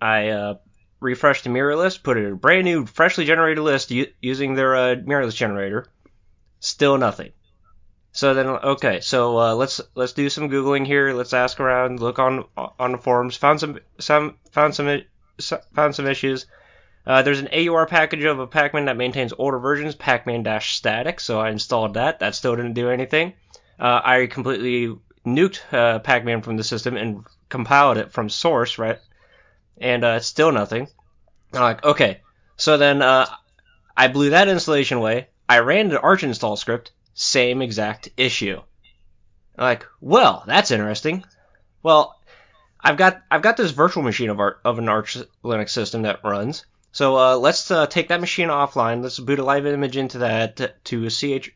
I 0.00 0.28
uh, 0.28 0.54
refreshed 1.00 1.44
the 1.44 1.50
mirror 1.50 1.76
list, 1.76 2.02
put 2.02 2.16
in 2.16 2.32
a 2.32 2.34
brand 2.34 2.64
new, 2.64 2.86
freshly 2.86 3.24
generated 3.24 3.62
list 3.62 3.92
using 4.20 4.54
their 4.54 4.76
uh, 4.76 4.96
mirror 5.04 5.24
list 5.24 5.36
generator. 5.36 5.86
Still 6.60 6.98
nothing. 6.98 7.32
So 8.12 8.34
then, 8.34 8.46
okay, 8.46 9.00
so 9.00 9.38
uh, 9.38 9.54
let's 9.54 9.80
let's 9.94 10.12
do 10.12 10.28
some 10.28 10.50
googling 10.50 10.86
here. 10.86 11.12
Let's 11.12 11.32
ask 11.32 11.60
around, 11.60 12.00
look 12.00 12.18
on 12.18 12.44
on 12.56 12.92
the 12.92 12.98
forums. 12.98 13.36
Found 13.36 13.60
some 13.60 13.78
some 13.98 14.36
found 14.50 14.74
some 14.74 15.02
found 15.74 15.94
some 15.94 16.06
issues. 16.06 16.46
Uh, 17.06 17.22
there's 17.22 17.40
an 17.40 17.48
AUR 17.48 17.86
package 17.86 18.24
of 18.24 18.38
a 18.38 18.46
Pacman 18.46 18.86
that 18.86 18.96
maintains 18.96 19.32
older 19.38 19.58
versions, 19.58 19.96
Pacman-static, 19.96 21.20
so 21.20 21.40
I 21.40 21.48
installed 21.48 21.94
that. 21.94 22.18
That 22.18 22.34
still 22.34 22.54
didn't 22.54 22.74
do 22.74 22.90
anything. 22.90 23.32
Uh, 23.78 24.00
I 24.04 24.26
completely 24.26 24.94
nuked 25.24 25.60
uh, 25.72 26.00
Pacman 26.00 26.44
from 26.44 26.56
the 26.56 26.64
system 26.64 26.96
and 26.96 27.24
compiled 27.48 27.96
it 27.96 28.12
from 28.12 28.28
source, 28.28 28.76
right? 28.76 28.98
And 29.80 30.04
uh, 30.04 30.20
still 30.20 30.52
nothing. 30.52 30.88
I'm 31.52 31.60
like, 31.60 31.84
okay. 31.84 32.20
So 32.56 32.76
then 32.76 33.02
uh, 33.02 33.26
I 33.96 34.08
blew 34.08 34.30
that 34.30 34.48
installation 34.48 34.98
away. 34.98 35.28
I 35.48 35.60
ran 35.60 35.88
the 35.88 36.00
Arch 36.00 36.24
install 36.24 36.56
script, 36.56 36.92
same 37.14 37.62
exact 37.62 38.10
issue. 38.16 38.60
I'm 39.56 39.64
like, 39.64 39.86
well, 40.00 40.44
that's 40.46 40.70
interesting. 40.70 41.24
Well, 41.82 42.16
I've 42.80 42.96
got 42.96 43.22
I've 43.30 43.42
got 43.42 43.56
this 43.56 43.72
virtual 43.72 44.02
machine 44.02 44.30
of 44.30 44.40
of 44.64 44.78
an 44.78 44.88
Arch 44.88 45.16
Linux 45.44 45.70
system 45.70 46.02
that 46.02 46.22
runs. 46.22 46.64
So 46.92 47.16
uh, 47.16 47.36
let's 47.36 47.70
uh, 47.70 47.86
take 47.86 48.08
that 48.08 48.20
machine 48.20 48.48
offline. 48.48 49.02
Let's 49.02 49.18
boot 49.18 49.38
a 49.38 49.44
live 49.44 49.66
image 49.66 49.96
into 49.96 50.18
that 50.18 50.56
to, 50.56 50.72
to 50.84 51.08
CH, 51.08 51.50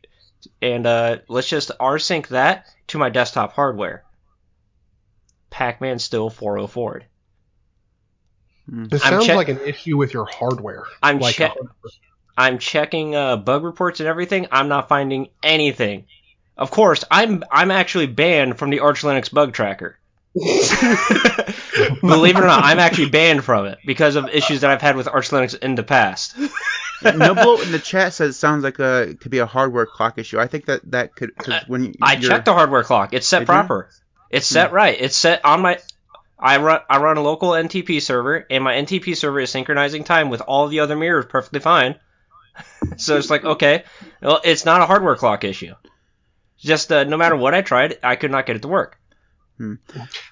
and 0.61 0.85
uh, 0.85 1.17
let's 1.27 1.49
just 1.49 1.71
rsync 1.79 2.27
that 2.27 2.65
to 2.87 2.97
my 2.97 3.09
desktop 3.09 3.53
hardware. 3.53 4.03
Pacman 5.51 5.99
still 5.99 6.29
404'd. 6.29 7.05
Mm. 8.71 8.89
This 8.89 9.03
I'm 9.03 9.13
sounds 9.13 9.25
check- 9.25 9.35
like 9.35 9.49
an 9.49 9.59
issue 9.61 9.97
with 9.97 10.13
your 10.13 10.25
hardware. 10.25 10.85
I'm 11.01 11.19
like 11.19 11.35
check- 11.35 11.55
I'm 12.37 12.57
checking 12.57 13.15
uh, 13.15 13.37
bug 13.37 13.63
reports 13.63 13.99
and 13.99 14.07
everything. 14.07 14.47
I'm 14.51 14.67
not 14.67 14.89
finding 14.89 15.29
anything. 15.41 16.05
Of 16.57 16.71
course, 16.71 17.03
I'm 17.09 17.43
I'm 17.51 17.71
actually 17.71 18.07
banned 18.07 18.57
from 18.57 18.69
the 18.69 18.79
Arch 18.79 19.01
Linux 19.01 19.31
bug 19.31 19.53
tracker. 19.53 19.97
Believe 22.01 22.37
it 22.37 22.43
or 22.43 22.47
not, 22.47 22.63
I'm 22.63 22.79
actually 22.79 23.09
banned 23.09 23.43
from 23.43 23.65
it 23.67 23.77
because 23.85 24.15
of 24.15 24.29
issues 24.29 24.61
that 24.61 24.71
I've 24.71 24.81
had 24.81 24.95
with 24.95 25.07
Arch 25.07 25.29
Linux 25.29 25.57
in 25.57 25.75
the 25.75 25.83
past. 25.83 26.35
Noble 27.03 27.61
in 27.61 27.71
the 27.71 27.79
chat 27.79 28.13
says 28.13 28.35
it 28.35 28.39
sounds 28.39 28.63
like 28.63 28.79
a 28.79 29.09
it 29.09 29.19
could 29.19 29.31
be 29.31 29.39
a 29.39 29.45
hardware 29.45 29.85
clock 29.85 30.17
issue. 30.17 30.39
I 30.39 30.47
think 30.47 30.65
that 30.65 30.89
that 30.91 31.15
could 31.15 31.35
because 31.37 31.53
uh, 31.53 31.63
when 31.67 31.85
you, 31.85 31.93
I 32.01 32.15
checked 32.15 32.45
the 32.45 32.53
hardware 32.53 32.83
clock. 32.83 33.13
It's 33.13 33.27
set 33.27 33.39
Did 33.39 33.43
you? 33.43 33.53
proper. 33.53 33.89
It's 34.29 34.47
set 34.47 34.69
hmm. 34.69 34.75
right. 34.75 34.97
It's 34.99 35.15
set 35.15 35.43
on 35.45 35.61
my. 35.61 35.79
I 36.43 36.57
run 36.57 36.81
I 36.89 36.97
run 36.99 37.15
a 37.15 37.21
local 37.21 37.51
NTP 37.51 38.01
server, 38.01 38.45
and 38.49 38.63
my 38.63 38.73
NTP 38.73 39.15
server 39.15 39.39
is 39.39 39.49
synchronizing 39.49 40.03
time 40.03 40.29
with 40.29 40.41
all 40.41 40.67
the 40.67 40.81
other 40.81 40.97
mirrors 40.97 41.25
perfectly 41.25 41.61
fine. 41.61 41.95
so 42.97 43.17
it's 43.17 43.29
like 43.29 43.45
okay, 43.45 43.85
well, 44.21 44.41
it's 44.43 44.65
not 44.65 44.81
a 44.81 44.85
hardware 44.85 45.15
clock 45.15 45.45
issue. 45.45 45.73
Just 46.57 46.91
uh, 46.91 47.05
no 47.05 47.15
matter 47.15 47.37
what 47.37 47.53
I 47.53 47.61
tried, 47.61 47.97
I 48.03 48.17
could 48.17 48.29
not 48.29 48.45
get 48.45 48.57
it 48.57 48.61
to 48.63 48.67
work. 48.67 48.99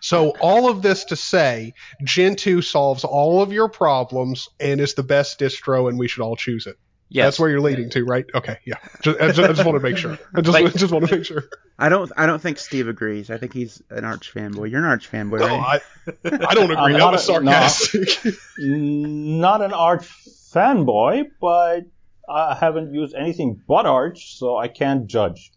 So 0.01 0.31
all 0.41 0.69
of 0.69 0.81
this 0.81 1.05
to 1.05 1.15
say, 1.15 1.73
Gentoo 2.03 2.61
solves 2.61 3.05
all 3.05 3.41
of 3.41 3.53
your 3.53 3.69
problems 3.69 4.49
and 4.59 4.81
is 4.81 4.95
the 4.95 5.03
best 5.03 5.39
distro, 5.39 5.87
and 5.87 5.97
we 5.97 6.09
should 6.09 6.23
all 6.23 6.35
choose 6.35 6.67
it. 6.67 6.77
Yes. 7.13 7.25
That's 7.25 7.39
where 7.41 7.49
you're 7.49 7.59
leading 7.59 7.89
to, 7.89 8.05
right? 8.05 8.25
Okay, 8.33 8.59
yeah. 8.65 8.75
Just, 9.01 9.19
I, 9.19 9.27
just, 9.27 9.39
I 9.39 9.47
just 9.51 9.65
want 9.65 9.75
to 9.75 9.81
make 9.81 9.97
sure. 9.97 10.17
I 10.33 10.39
just, 10.39 10.53
Like- 10.57 10.73
just 10.73 10.93
want 10.93 11.05
to 11.07 11.15
make 11.17 11.25
sure. 11.25 11.43
I 11.77 11.89
don't 11.89 12.09
I 12.15 12.25
don't 12.25 12.41
think 12.41 12.57
Steve 12.57 12.87
agrees. 12.87 13.29
I 13.29 13.37
think 13.37 13.53
he's 13.53 13.81
an 13.89 14.05
Arch 14.05 14.33
fanboy. 14.33 14.71
You're 14.71 14.79
an 14.79 14.85
Arch 14.85 15.11
fanboy, 15.11 15.39
No, 15.39 15.47
right? 15.47 15.81
I, 16.07 16.45
I 16.47 16.53
don't 16.53 16.71
agree. 16.71 16.75
I'm 16.77 16.93
that 16.93 16.99
not 16.99 17.13
a- 17.13 17.17
no. 17.17 17.51
sarcastic. 17.51 18.33
Not 18.59 19.61
an 19.61 19.73
Arch 19.73 20.07
fanboy, 20.53 21.25
but 21.41 21.81
I 22.29 22.55
haven't 22.55 22.93
used 22.93 23.13
anything 23.13 23.61
but 23.67 23.85
Arch, 23.85 24.37
so 24.37 24.55
I 24.57 24.69
can't 24.69 25.07
judge. 25.07 25.51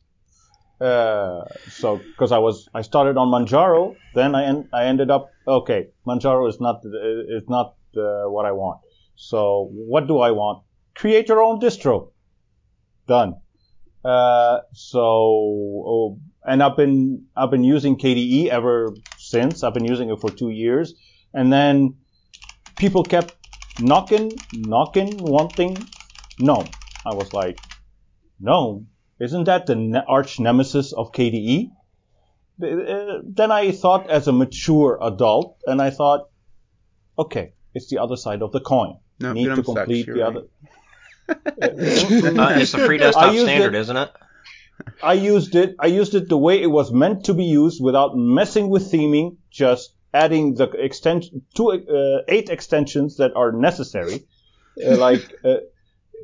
Uh, 0.80 1.44
so 1.70 1.98
because 1.98 2.32
I 2.32 2.38
was 2.38 2.68
I 2.74 2.82
started 2.82 3.16
on 3.16 3.28
Manjaro, 3.28 3.94
then 4.14 4.34
I 4.34 4.44
en- 4.46 4.68
I 4.72 4.86
ended 4.86 5.08
up 5.10 5.30
okay. 5.46 5.88
Manjaro 6.04 6.48
is 6.48 6.60
not 6.60 6.80
is 6.84 7.44
not 7.48 7.76
uh, 7.96 8.24
what 8.28 8.44
I 8.44 8.50
want. 8.52 8.80
So 9.14 9.68
what 9.72 10.08
do 10.08 10.18
I 10.18 10.32
want? 10.32 10.63
Create 10.94 11.28
your 11.28 11.42
own 11.42 11.60
distro. 11.60 12.10
Done. 13.06 13.34
Uh, 14.04 14.60
so, 14.72 15.00
oh, 15.02 16.18
and 16.44 16.62
I've 16.62 16.76
been 16.76 17.26
I've 17.36 17.50
been 17.50 17.64
using 17.64 17.96
KDE 17.96 18.48
ever 18.48 18.94
since. 19.16 19.62
I've 19.62 19.74
been 19.74 19.84
using 19.84 20.10
it 20.10 20.20
for 20.20 20.30
two 20.30 20.50
years, 20.50 20.94
and 21.32 21.52
then 21.52 21.96
people 22.76 23.02
kept 23.02 23.34
knocking, 23.80 24.32
knocking, 24.52 25.16
wanting 25.18 25.76
GNOME. 26.38 26.68
I 27.06 27.14
was 27.14 27.32
like, 27.32 27.58
GNOME, 28.40 28.88
isn't 29.20 29.44
that 29.44 29.66
the 29.66 29.74
ne- 29.74 30.04
arch 30.06 30.38
nemesis 30.38 30.92
of 30.92 31.12
KDE? 31.12 31.70
Uh, 32.62 33.20
Then 33.24 33.50
I 33.50 33.72
thought 33.72 34.08
as 34.10 34.28
a 34.28 34.32
mature 34.32 34.98
adult, 35.02 35.58
and 35.66 35.80
I 35.82 35.90
thought, 35.90 36.28
okay, 37.18 37.52
it's 37.74 37.88
the 37.88 37.98
other 37.98 38.16
side 38.16 38.42
of 38.42 38.52
the 38.52 38.60
coin. 38.60 38.98
No, 39.18 39.32
Need 39.32 39.54
to 39.54 39.62
complete 39.62 40.06
the 40.06 40.12
right. 40.12 40.22
other. 40.22 40.42
Uh, 41.28 41.34
it's 42.60 42.72
the 42.72 42.78
free 42.86 42.96
I 43.00 43.04
desktop 43.04 43.32
used 43.32 43.46
standard, 43.46 43.74
it- 43.74 43.80
isn't 43.80 43.96
it? 43.96 44.10
I 45.02 45.12
used 45.14 45.54
it. 45.54 45.76
I 45.78 45.86
used 45.86 46.14
it 46.14 46.28
the 46.28 46.36
way 46.36 46.60
it 46.60 46.66
was 46.66 46.92
meant 46.92 47.24
to 47.26 47.34
be 47.34 47.44
used, 47.44 47.82
without 47.82 48.16
messing 48.16 48.68
with 48.68 48.90
theming. 48.90 49.36
Just 49.50 49.94
adding 50.12 50.54
the 50.54 50.68
extension, 50.70 51.42
two, 51.54 51.70
uh, 51.70 52.22
eight 52.28 52.50
extensions 52.50 53.16
that 53.18 53.32
are 53.36 53.52
necessary, 53.52 54.26
uh, 54.84 54.96
like 54.96 55.32
uh, 55.44 55.48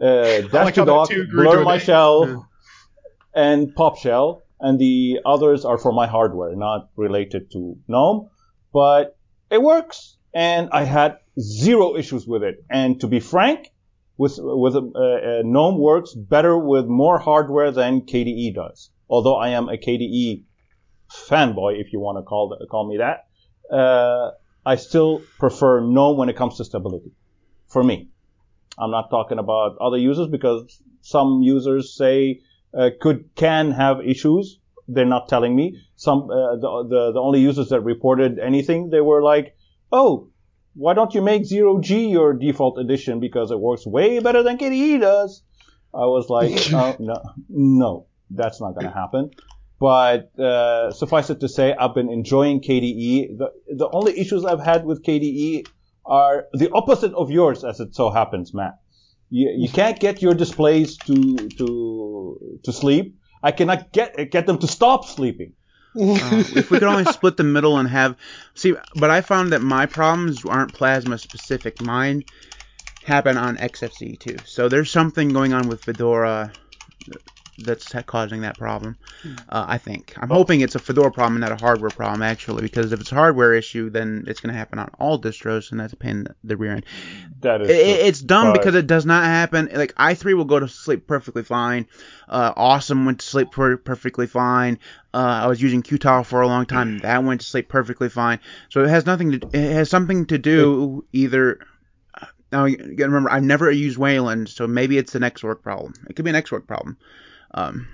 uh, 0.05 0.43
like 0.53 0.75
Dash 0.75 0.75
to 0.75 0.85
Dock, 0.85 1.11
Blur 1.33 1.63
My 1.63 1.77
eight. 1.77 1.83
Shell, 1.83 2.27
Yeah. 2.29 2.37
and 3.35 3.75
Pop 3.75 3.99
Shell, 3.99 4.43
and 4.61 4.79
the 4.79 5.21
others 5.25 5.65
are 5.65 5.79
for 5.79 5.93
my 5.93 6.07
hardware, 6.09 6.55
not 6.57 6.89
related 6.97 7.51
to 7.53 7.77
GNOME. 7.89 8.29
But 8.73 9.17
it 9.51 9.63
works, 9.63 10.17
and 10.35 10.69
I 10.73 10.83
had 10.85 11.19
zero 11.39 11.97
issues 11.97 12.27
with 12.27 12.43
it. 12.43 12.65
And 12.69 13.01
to 13.01 13.07
be 13.07 13.21
frank, 13.21 13.73
with 14.21 14.35
with 14.39 14.77
uh, 14.77 14.81
uh, 14.81 15.43
GNOME 15.45 15.79
works 15.79 16.13
better 16.15 16.55
with 16.59 16.85
more 16.85 17.19
hardware 17.19 17.71
than 17.71 18.03
KDE 18.03 18.55
does. 18.55 18.91
Although 19.09 19.37
I 19.37 19.49
am 19.59 19.71
a 19.71 19.79
KDE 19.79 20.45
fanboy, 21.11 21.81
if 21.81 21.95
you 21.95 22.01
want 22.01 22.19
to 22.19 22.23
call 22.23 22.51
th- 22.51 22.69
call 22.69 22.87
me 22.87 22.99
that, 22.99 23.25
uh, 23.75 24.33
I 24.67 24.77
still 24.77 25.23
prefer 25.39 25.81
GNOME 25.81 26.19
when 26.19 26.29
it 26.29 26.37
comes 26.37 26.59
to 26.59 26.67
stability. 26.67 27.13
For 27.69 27.83
me, 27.83 28.11
I'm 28.79 28.91
not 28.91 29.09
talking 29.09 29.39
about 29.39 29.79
other 29.81 29.97
users 29.97 30.29
because 30.29 30.83
some 31.01 31.41
users 31.41 31.97
say 31.97 32.41
uh, 32.79 32.91
could 33.01 33.31
can 33.37 33.71
have 33.71 34.01
issues. 34.05 34.61
They're 34.87 35.15
not 35.17 35.29
telling 35.29 35.57
me. 35.57 35.79
Some 35.97 36.25
uh, 36.25 36.57
the, 36.57 36.87
the 36.91 37.13
the 37.15 37.21
only 37.21 37.41
users 37.41 37.71
that 37.71 37.81
reported 37.81 38.39
anything, 38.39 38.91
they 38.91 39.01
were 39.01 39.23
like, 39.23 39.57
"Oh, 39.91 40.30
why 40.81 40.95
don't 40.95 41.15
you 41.15 41.21
make 41.21 41.45
zero 41.45 41.79
G 41.79 42.09
your 42.09 42.33
default 42.33 42.79
edition 42.79 43.21
because 43.21 43.51
it 43.51 43.61
works 43.61 43.87
way 43.87 44.19
better 44.21 44.43
than 44.43 44.57
KDE 44.57 45.01
does?" 45.01 45.43
I 45.93 46.07
was 46.07 46.31
like, 46.31 46.53
oh, 46.73 46.97
"No, 46.99 47.17
no, 47.49 48.07
that's 48.31 48.61
not 48.61 48.73
going 48.75 48.87
to 48.87 48.99
happen." 49.03 49.31
But 49.79 50.39
uh, 50.39 50.91
suffice 50.93 51.31
it 51.31 51.41
to 51.41 51.49
say, 51.49 51.75
I've 51.75 51.95
been 51.95 52.11
enjoying 52.11 52.61
KDE. 52.61 53.39
The 53.39 53.49
the 53.83 53.89
only 53.91 54.19
issues 54.19 54.45
I've 54.45 54.65
had 54.73 54.85
with 54.85 55.03
KDE 55.03 55.67
are 56.05 56.47
the 56.53 56.71
opposite 56.73 57.15
of 57.15 57.31
yours, 57.31 57.65
as 57.65 57.81
it 57.81 57.95
so 57.95 58.11
happens, 58.11 58.53
Matt. 58.53 58.75
You, 59.31 59.55
you 59.57 59.69
can't 59.69 59.99
get 59.99 60.23
your 60.23 60.35
displays 60.35 60.97
to 61.09 61.37
to 61.59 62.59
to 62.65 62.73
sleep. 62.73 63.17
I 63.43 63.53
cannot 63.53 63.93
get 63.93 64.31
get 64.31 64.47
them 64.47 64.59
to 64.59 64.67
stop 64.67 65.05
sleeping. 65.05 65.53
Uh, 65.97 66.45
if 66.55 66.71
we 66.71 66.79
could 66.79 66.89
only 66.89 67.05
split 67.13 67.37
the 67.37 67.43
middle 67.43 67.77
and 67.77 67.89
have 67.89 68.17
see 68.55 68.75
but 68.95 69.11
i 69.11 69.21
found 69.21 69.53
that 69.53 69.61
my 69.61 69.87
problems 69.87 70.45
aren't 70.45 70.73
plasma 70.73 71.19
specific. 71.19 71.81
Mine 71.81 72.25
happen 73.03 73.37
on 73.37 73.57
xfce 73.57 74.19
too. 74.19 74.39
So 74.45 74.69
there's 74.69 74.91
something 74.91 75.33
going 75.33 75.53
on 75.53 75.69
with 75.69 75.83
fedora 75.83 76.53
that's 77.65 77.93
causing 78.07 78.41
that 78.43 78.57
problem 78.59 78.97
uh, 79.49 79.65
i 79.69 79.79
think 79.79 80.15
i'm 80.19 80.31
hoping 80.31 80.61
it's 80.61 80.75
a 80.75 80.79
fedora 80.79 81.11
problem 81.11 81.35
and 81.35 81.41
not 81.41 81.53
a 81.53 81.57
hardware 81.57 81.91
problem 81.91 82.23
actually 82.23 82.63
because 82.63 82.93
if 82.93 83.01
it's 83.01 83.13
a 83.13 83.15
hardware 83.15 83.55
issue 83.55 83.91
then 83.91 84.25
it's 84.27 84.41
going 84.41 84.53
to 84.53 84.59
happen 84.59 84.79
on 84.79 84.91
all 84.99 85.21
distros 85.21 85.71
and 85.71 85.81
that's 85.81 85.93
a 85.93 85.97
pain 85.97 86.11
in 86.11 86.27
the 86.45 86.57
rear 86.57 86.73
end 86.73 86.85
That 87.41 87.63
is 87.63 87.71
it, 87.71 88.07
it's 88.07 88.21
dumb 88.21 88.53
because 88.53 88.75
it 88.75 88.87
does 88.87 89.07
not 89.07 89.25
happen. 89.25 89.69
Like 89.73 89.95
i3 89.95 90.35
will 90.35 90.45
go 90.45 90.59
to 90.59 90.69
sleep 90.69 91.07
perfectly 91.07 91.43
fine. 91.43 91.87
Uh, 92.29 92.53
awesome 92.57 93.07
went 93.07 93.21
to 93.21 93.27
sleep 93.27 93.51
per- 93.51 93.77
perfectly 93.79 94.27
fine. 94.27 94.79
Uh, 95.13 95.41
I 95.45 95.47
was 95.47 95.61
using 95.61 95.83
Qtile 95.83 96.25
for 96.27 96.43
a 96.43 96.47
long 96.47 96.67
time. 96.67 96.99
That 97.03 97.25
went 97.25 97.41
to 97.41 97.47
sleep 97.47 97.69
perfectly 97.69 98.09
fine. 98.09 98.41
So 98.69 98.85
it 98.85 98.89
has 98.91 99.07
nothing 99.07 99.33
to. 99.33 99.49
It 99.53 99.73
has 99.73 99.89
something 99.91 100.27
to 100.27 100.39
do 100.39 101.05
either. 101.13 101.61
Now 102.53 102.65
you 102.65 102.77
gotta 102.77 103.11
remember, 103.11 103.31
I've 103.31 103.45
never 103.45 103.71
used 103.71 103.97
Wayland, 103.97 104.49
so 104.49 104.67
maybe 104.67 104.99
it's 104.99 105.15
an 105.15 105.23
Xorg 105.23 105.63
problem. 105.63 105.95
It 106.09 106.17
could 106.17 106.25
be 106.25 106.31
an 106.31 106.43
Xorg 106.43 106.67
problem. 106.67 106.97
Um, 107.53 107.89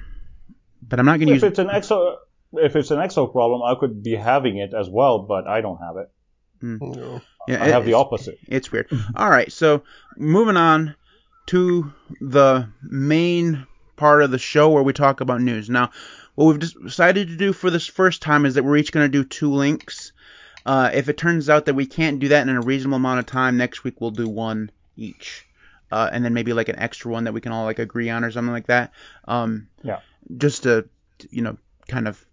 but 0.83 0.99
I'm 0.99 1.07
not 1.07 1.19
gonna 1.19 1.33
if 1.33 1.43
use. 1.43 1.45
it's 1.45 1.59
an 1.59 1.69
Xorg 1.69 2.17
if 2.55 2.77
it's 2.77 2.91
an 2.91 2.99
Xorg 2.99 3.33
problem, 3.33 3.63
I 3.63 3.79
could 3.79 4.03
be 4.03 4.15
having 4.15 4.59
it 4.59 4.73
as 4.75 4.89
well, 4.89 5.21
but 5.21 5.47
I 5.47 5.61
don't 5.61 5.79
have 5.79 5.97
it. 5.97 6.11
No. 6.63 7.21
yeah, 7.49 7.63
I 7.63 7.69
have 7.69 7.85
the 7.85 7.95
opposite. 7.95 8.39
It's 8.49 8.73
weird. 8.73 8.89
All 9.15 9.29
right, 9.29 9.53
so 9.53 9.83
moving 10.17 10.57
on 10.57 10.95
to 11.47 11.93
the 12.21 12.69
main 12.83 13.67
part 13.97 14.23
of 14.23 14.31
the 14.31 14.39
show 14.39 14.71
where 14.71 14.83
we 14.83 14.93
talk 14.93 15.21
about 15.21 15.41
news. 15.41 15.69
Now, 15.69 15.91
what 16.35 16.47
we've 16.47 16.73
decided 16.85 17.29
to 17.29 17.37
do 17.37 17.53
for 17.53 17.71
this 17.71 17.87
first 17.87 18.23
time 18.23 18.47
is 18.47 18.55
that 18.55 18.65
we're 18.65 18.77
each 18.77 18.93
going 18.93 19.11
to 19.11 19.23
do 19.23 19.25
two 19.25 19.53
links. 19.53 20.13
Uh, 20.65 20.91
if 20.93 21.09
it 21.09 21.17
turns 21.17 21.49
out 21.49 21.67
that 21.67 21.75
we 21.75 21.87
can't 21.87 22.19
do 22.19 22.29
that 22.29 22.49
in 22.49 22.57
a 22.57 22.61
reasonable 22.61 22.97
amount 22.97 23.21
of 23.21 23.27
time, 23.27 23.57
next 23.57 23.85
week 23.85 24.01
we'll 24.01 24.11
do 24.11 24.29
one 24.29 24.71
each. 24.97 25.47
Uh, 25.91 26.09
and 26.13 26.25
then 26.25 26.35
maybe 26.35 26.53
like 26.53 26.69
an 26.69 26.79
extra 26.79 27.11
one 27.11 27.25
that 27.25 27.33
we 27.33 27.41
can 27.41 27.53
all 27.53 27.65
like 27.65 27.79
agree 27.79 28.11
on 28.11 28.25
or 28.25 28.31
something 28.31 28.53
like 28.53 28.67
that. 28.67 28.93
Um, 29.27 29.69
Yeah. 29.83 30.01
Just 30.37 30.65
to, 30.65 30.89
you 31.31 31.43
know, 31.43 31.57
kind 31.89 32.09
of. 32.09 32.25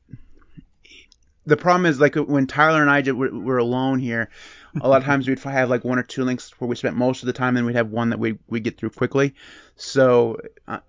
The 1.46 1.58
problem 1.58 1.86
is 1.86 2.00
like 2.00 2.16
when 2.16 2.48
Tyler 2.48 2.82
and 2.82 2.90
I 2.90 3.12
were, 3.12 3.30
were 3.30 3.58
alone 3.58 4.00
here, 4.00 4.30
a 4.82 4.88
lot 4.88 4.98
of 4.98 5.04
times 5.04 5.28
we'd 5.28 5.40
have 5.40 5.70
like 5.70 5.84
one 5.84 6.00
or 6.00 6.04
two 6.04 6.24
links 6.24 6.50
where 6.60 6.68
we 6.68 6.76
spent 6.76 6.96
most 6.96 7.22
of 7.22 7.28
the 7.28 7.34
time, 7.34 7.58
and 7.58 7.66
we'd 7.66 7.76
have 7.76 7.90
one 7.90 8.10
that 8.10 8.20
we 8.20 8.40
we 8.48 8.60
get 8.60 8.78
through 8.78 8.92
quickly. 8.92 9.36
So 9.76 10.40
uh, 10.68 10.80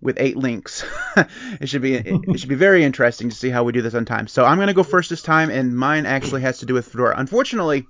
with 0.00 0.16
eight 0.20 0.36
links, 0.36 0.84
it 1.60 1.68
should 1.68 1.82
be 1.82 1.94
it 1.94 2.38
should 2.38 2.48
be 2.48 2.54
very 2.54 2.84
interesting 2.84 3.30
to 3.30 3.34
see 3.34 3.48
how 3.48 3.64
we 3.64 3.72
do 3.72 3.82
this 3.82 3.94
on 3.94 4.04
time. 4.04 4.28
So 4.28 4.44
I'm 4.44 4.58
gonna 4.58 4.74
go 4.74 4.82
first 4.82 5.10
this 5.10 5.22
time, 5.22 5.50
and 5.50 5.76
mine 5.76 6.06
actually 6.06 6.42
has 6.42 6.58
to 6.58 6.66
do 6.66 6.74
with 6.74 6.86
Fedora. 6.86 7.14
Unfortunately, 7.16 7.86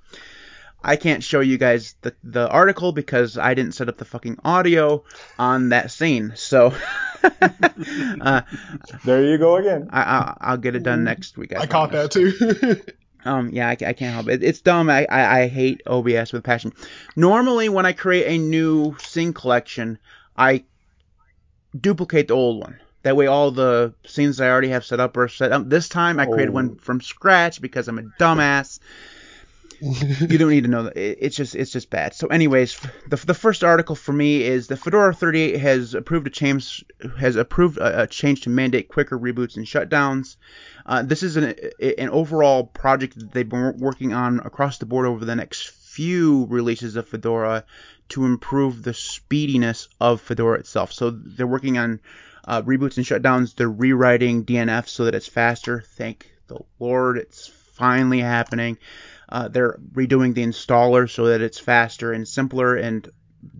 I 0.84 0.96
can't 0.96 1.22
show 1.22 1.40
you 1.40 1.58
guys 1.58 1.94
the 2.02 2.14
the 2.24 2.48
article 2.48 2.92
because 2.92 3.38
I 3.38 3.54
didn't 3.54 3.72
set 3.72 3.88
up 3.88 3.98
the 3.98 4.04
fucking 4.04 4.38
audio 4.44 5.04
on 5.38 5.70
that 5.70 5.90
scene. 5.90 6.32
So. 6.36 6.74
uh, 8.20 8.42
There 9.04 9.24
you 9.24 9.38
go 9.38 9.56
again. 9.56 9.88
I, 9.92 10.00
I 10.02 10.36
I'll 10.40 10.56
get 10.56 10.74
it 10.74 10.82
done 10.82 11.04
next 11.04 11.36
week. 11.38 11.56
I 11.56 11.66
caught 11.66 11.92
that 11.92 12.10
too. 12.10 12.80
Um, 13.24 13.50
yeah, 13.50 13.68
I, 13.68 13.72
I 13.72 13.92
can't 13.92 14.12
help 14.14 14.26
it. 14.28 14.42
It's 14.42 14.62
dumb. 14.62 14.90
I, 14.90 15.06
I, 15.08 15.42
I 15.42 15.46
hate 15.46 15.80
OBS 15.86 16.32
with 16.32 16.42
passion. 16.42 16.72
Normally, 17.14 17.68
when 17.68 17.86
I 17.86 17.92
create 17.92 18.26
a 18.26 18.36
new 18.36 18.96
scene 18.98 19.32
collection, 19.32 19.98
I 20.36 20.64
duplicate 21.78 22.26
the 22.26 22.34
old 22.34 22.60
one. 22.60 22.80
That 23.04 23.14
way, 23.16 23.28
all 23.28 23.52
the 23.52 23.94
scenes 24.04 24.40
I 24.40 24.48
already 24.48 24.70
have 24.70 24.84
set 24.84 24.98
up 24.98 25.16
are 25.16 25.28
set 25.28 25.52
up. 25.52 25.68
This 25.68 25.88
time, 25.88 26.18
I 26.18 26.26
created 26.26 26.50
Oh. 26.50 26.54
one 26.54 26.74
from 26.76 27.00
scratch 27.00 27.60
because 27.60 27.86
I'm 27.86 28.00
a 28.00 28.02
dumbass. 28.18 28.80
You 29.82 30.38
don't 30.38 30.50
need 30.50 30.62
to 30.62 30.70
know 30.70 30.84
that. 30.84 30.96
It's 30.96 31.34
just 31.34 31.56
it's 31.56 31.72
just 31.72 31.90
bad. 31.90 32.14
So, 32.14 32.28
anyways, 32.28 32.78
the 33.08 33.16
the 33.16 33.34
first 33.34 33.64
article 33.64 33.96
for 33.96 34.12
me 34.12 34.42
is 34.42 34.68
the 34.68 34.76
Fedora 34.76 35.12
38 35.12 35.58
has 35.58 35.94
approved 35.94 36.26
a 36.28 36.30
change 36.30 36.84
has 37.18 37.34
approved 37.34 37.78
a, 37.78 38.02
a 38.02 38.06
change 38.06 38.42
to 38.42 38.50
mandate 38.50 38.88
quicker 38.88 39.18
reboots 39.18 39.56
and 39.56 39.66
shutdowns. 39.66 40.36
Uh, 40.86 41.02
this 41.02 41.24
is 41.24 41.36
an 41.36 41.54
an 41.80 42.10
overall 42.10 42.64
project 42.64 43.18
that 43.18 43.32
they've 43.32 43.48
been 43.48 43.78
working 43.78 44.12
on 44.12 44.38
across 44.40 44.78
the 44.78 44.86
board 44.86 45.06
over 45.06 45.24
the 45.24 45.34
next 45.34 45.70
few 45.70 46.46
releases 46.46 46.94
of 46.94 47.08
Fedora 47.08 47.64
to 48.10 48.24
improve 48.24 48.82
the 48.84 48.94
speediness 48.94 49.88
of 50.00 50.20
Fedora 50.20 50.60
itself. 50.60 50.92
So 50.92 51.10
they're 51.10 51.46
working 51.46 51.76
on 51.76 52.00
uh, 52.44 52.62
reboots 52.62 52.98
and 52.98 53.06
shutdowns. 53.06 53.56
They're 53.56 53.68
rewriting 53.68 54.44
DNF 54.44 54.88
so 54.88 55.06
that 55.06 55.14
it's 55.14 55.26
faster. 55.26 55.82
Thank 55.96 56.30
the 56.46 56.60
Lord, 56.78 57.18
it's 57.18 57.48
finally 57.74 58.20
happening. 58.20 58.78
Uh, 59.32 59.48
they're 59.48 59.78
redoing 59.94 60.34
the 60.34 60.44
installer 60.44 61.10
so 61.10 61.28
that 61.28 61.40
it's 61.40 61.58
faster 61.58 62.12
and 62.12 62.28
simpler, 62.28 62.76
and 62.76 63.10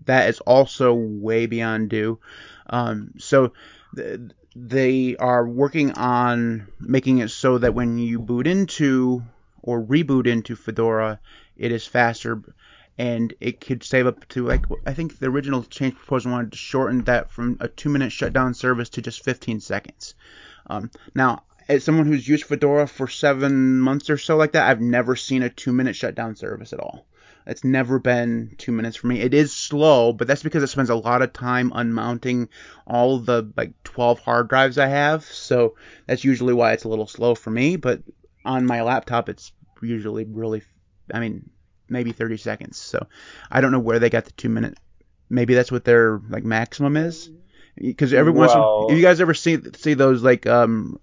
that 0.04 0.28
is 0.28 0.38
also 0.40 0.92
way 0.92 1.46
beyond 1.46 1.88
due. 1.88 2.20
Um, 2.68 3.14
so 3.16 3.54
th- 3.96 4.20
they 4.54 5.16
are 5.16 5.48
working 5.48 5.92
on 5.92 6.68
making 6.78 7.18
it 7.18 7.30
so 7.30 7.56
that 7.56 7.72
when 7.72 7.96
you 7.96 8.18
boot 8.18 8.46
into 8.46 9.22
or 9.62 9.82
reboot 9.82 10.26
into 10.26 10.56
Fedora, 10.56 11.18
it 11.56 11.72
is 11.72 11.86
faster 11.86 12.42
and 12.98 13.32
it 13.40 13.58
could 13.58 13.82
save 13.82 14.06
up 14.06 14.28
to 14.28 14.46
like 14.46 14.66
I 14.84 14.92
think 14.92 15.18
the 15.18 15.28
original 15.28 15.62
change 15.62 15.94
proposal 15.94 16.32
wanted 16.32 16.52
to 16.52 16.58
shorten 16.58 17.04
that 17.04 17.32
from 17.32 17.56
a 17.60 17.68
two 17.68 17.88
minute 17.88 18.12
shutdown 18.12 18.52
service 18.52 18.90
to 18.90 19.00
just 19.00 19.24
15 19.24 19.60
seconds. 19.60 20.14
Um, 20.66 20.90
now, 21.14 21.44
as 21.69 21.85
someone 21.85 22.07
who's 22.07 22.26
used 22.26 22.45
Fedora 22.45 22.87
for 22.87 23.09
seven 23.09 23.81
months 23.81 24.11
or 24.11 24.19
so 24.19 24.37
like 24.37 24.52
that, 24.52 24.69
I've 24.69 24.81
never 24.81 25.16
seen 25.16 25.42
a 25.42 25.50
two 25.50 25.73
minute 25.73 25.97
shutdown 25.97 26.37
service 26.37 26.73
at 26.73 26.81
all. 26.81 27.07
It's 27.47 27.64
never 27.64 27.99
been 27.99 28.54
two 28.57 28.71
minutes 28.71 28.97
for 28.97 29.09
me. 29.09 29.21
It 29.21 29.35
is 29.35 29.52
slow, 29.52 30.12
but 30.12 30.28
that's 30.28 30.45
because 30.45 30.62
it 30.62 30.69
spends 30.69 30.90
a 30.90 30.95
lot 30.95 31.23
of 31.23 31.33
time 31.33 31.73
unmounting 31.75 32.49
all 32.87 33.19
the 33.19 33.50
like 33.57 33.73
12 33.83 34.21
hard 34.21 34.49
drives 34.49 34.78
I 34.78 34.87
have. 34.87 35.25
So 35.25 35.75
that's 36.07 36.25
usually 36.25 36.54
why 36.54 36.73
it's 36.73 36.85
a 36.85 36.88
little 36.88 37.09
slow 37.09 37.35
for 37.35 37.50
me. 37.50 37.76
But 37.76 38.02
on 38.45 38.66
my 38.66 38.83
laptop, 38.83 39.28
it's 39.28 39.52
usually 39.83 40.25
really, 40.25 40.62
I 41.12 41.19
mean, 41.19 41.50
maybe 41.88 42.12
30 42.12 42.37
seconds. 42.37 42.78
So 42.78 43.07
I 43.50 43.61
don't 43.61 43.73
know 43.73 43.81
where 43.81 43.99
they 43.99 44.11
got 44.11 44.25
the 44.25 44.33
two 44.33 44.49
minute. 44.49 44.78
Maybe 45.28 45.54
that's 45.54 45.73
what 45.73 45.85
their 45.85 46.21
like 46.28 46.45
maximum 46.45 46.97
is. 46.97 47.28
Because 47.76 48.12
every 48.12 48.33
once, 48.33 48.54
Well- 48.54 48.87
if 48.90 48.97
you 48.97 49.02
guys 49.02 49.21
ever 49.21 49.35
see 49.35 49.59
see 49.76 49.95
those 49.95 50.23
like 50.23 50.47
um, 50.47 51.00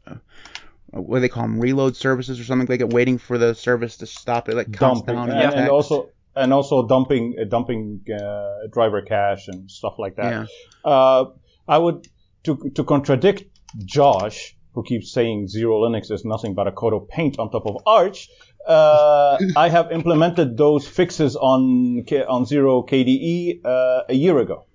what 0.91 1.17
do 1.17 1.22
they 1.22 1.29
call 1.29 1.43
them, 1.43 1.60
reload 1.60 1.96
services 1.96 2.39
or 2.39 2.43
something 2.43 2.67
like 2.67 2.81
it, 2.81 2.89
waiting 2.89 3.17
for 3.17 3.38
the 3.38 3.53
service 3.53 3.98
to 3.98 4.05
stop, 4.05 4.50
it 4.50 4.55
like 4.55 4.72
counts 4.72 5.01
dumping 5.01 5.15
down 5.15 5.29
and, 5.31 5.53
and 5.53 5.69
also 5.69 6.10
and 6.36 6.53
also 6.53 6.88
dumping 6.88 7.36
uh, 7.39 7.43
dumping 7.46 8.01
uh, 8.12 8.67
driver 8.72 9.01
cache 9.01 9.48
and 9.48 9.69
stuff 9.69 9.96
like 10.00 10.15
that. 10.15 10.48
Yeah. 10.86 10.91
Uh, 10.91 11.25
I 11.67 11.77
would 11.77 12.08
to 12.43 12.72
to 12.75 12.84
contradict 12.84 13.43
Josh, 13.86 14.55
who 14.74 14.84
keeps 14.84 15.12
saying 15.12 15.48
XeroLinux 15.48 16.12
is 16.12 16.25
nothing 16.25 16.55
but 16.55 16.67
a 16.67 16.72
coat 16.72 16.93
of 16.93 17.08
paint 17.08 17.39
on 17.39 17.51
top 17.51 17.65
of 17.65 17.77
Arch. 17.86 18.29
Uh, 18.65 19.38
I 19.55 19.69
have 19.69 19.91
implemented 19.91 20.58
those 20.58 20.88
fixes 20.88 21.36
on 21.36 22.03
K- 22.08 22.24
on 22.24 22.46
Xero 22.46 22.88
KDE 22.88 23.65
uh, 23.65 24.03
a 24.10 24.13
year 24.13 24.39
ago 24.39 24.65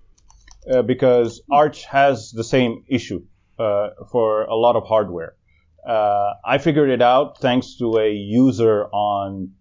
uh, 0.71 0.81
because 0.81 1.41
Arch 1.51 1.85
has 1.85 2.31
the 2.31 2.43
same 2.43 2.83
issue 2.87 3.23
uh, 3.59 3.89
for 4.11 4.43
a 4.43 4.55
lot 4.55 4.75
of 4.75 4.83
hardware. 4.85 5.35
Uh, 5.85 6.33
I 6.43 6.57
figured 6.57 6.89
it 6.89 7.01
out 7.01 7.39
thanks 7.39 7.77
to 7.77 7.97
a 7.97 8.11
user 8.11 8.85
on, 8.85 9.51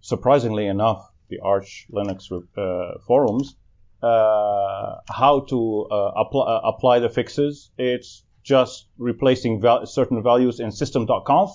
surprisingly 0.00 0.66
enough, 0.66 1.08
the 1.28 1.38
Arch 1.40 1.86
Linux 1.92 2.32
uh, 2.32 2.98
forums, 3.06 3.56
uh, 4.02 4.96
how 5.08 5.40
to 5.48 5.86
uh, 5.90 6.12
apply, 6.16 6.42
uh, 6.42 6.60
apply 6.64 6.98
the 6.98 7.08
fixes. 7.08 7.70
It's 7.78 8.24
just 8.42 8.88
replacing 8.96 9.60
val- 9.60 9.86
certain 9.86 10.22
values 10.22 10.58
in 10.60 10.72
system.conf. 10.72 11.50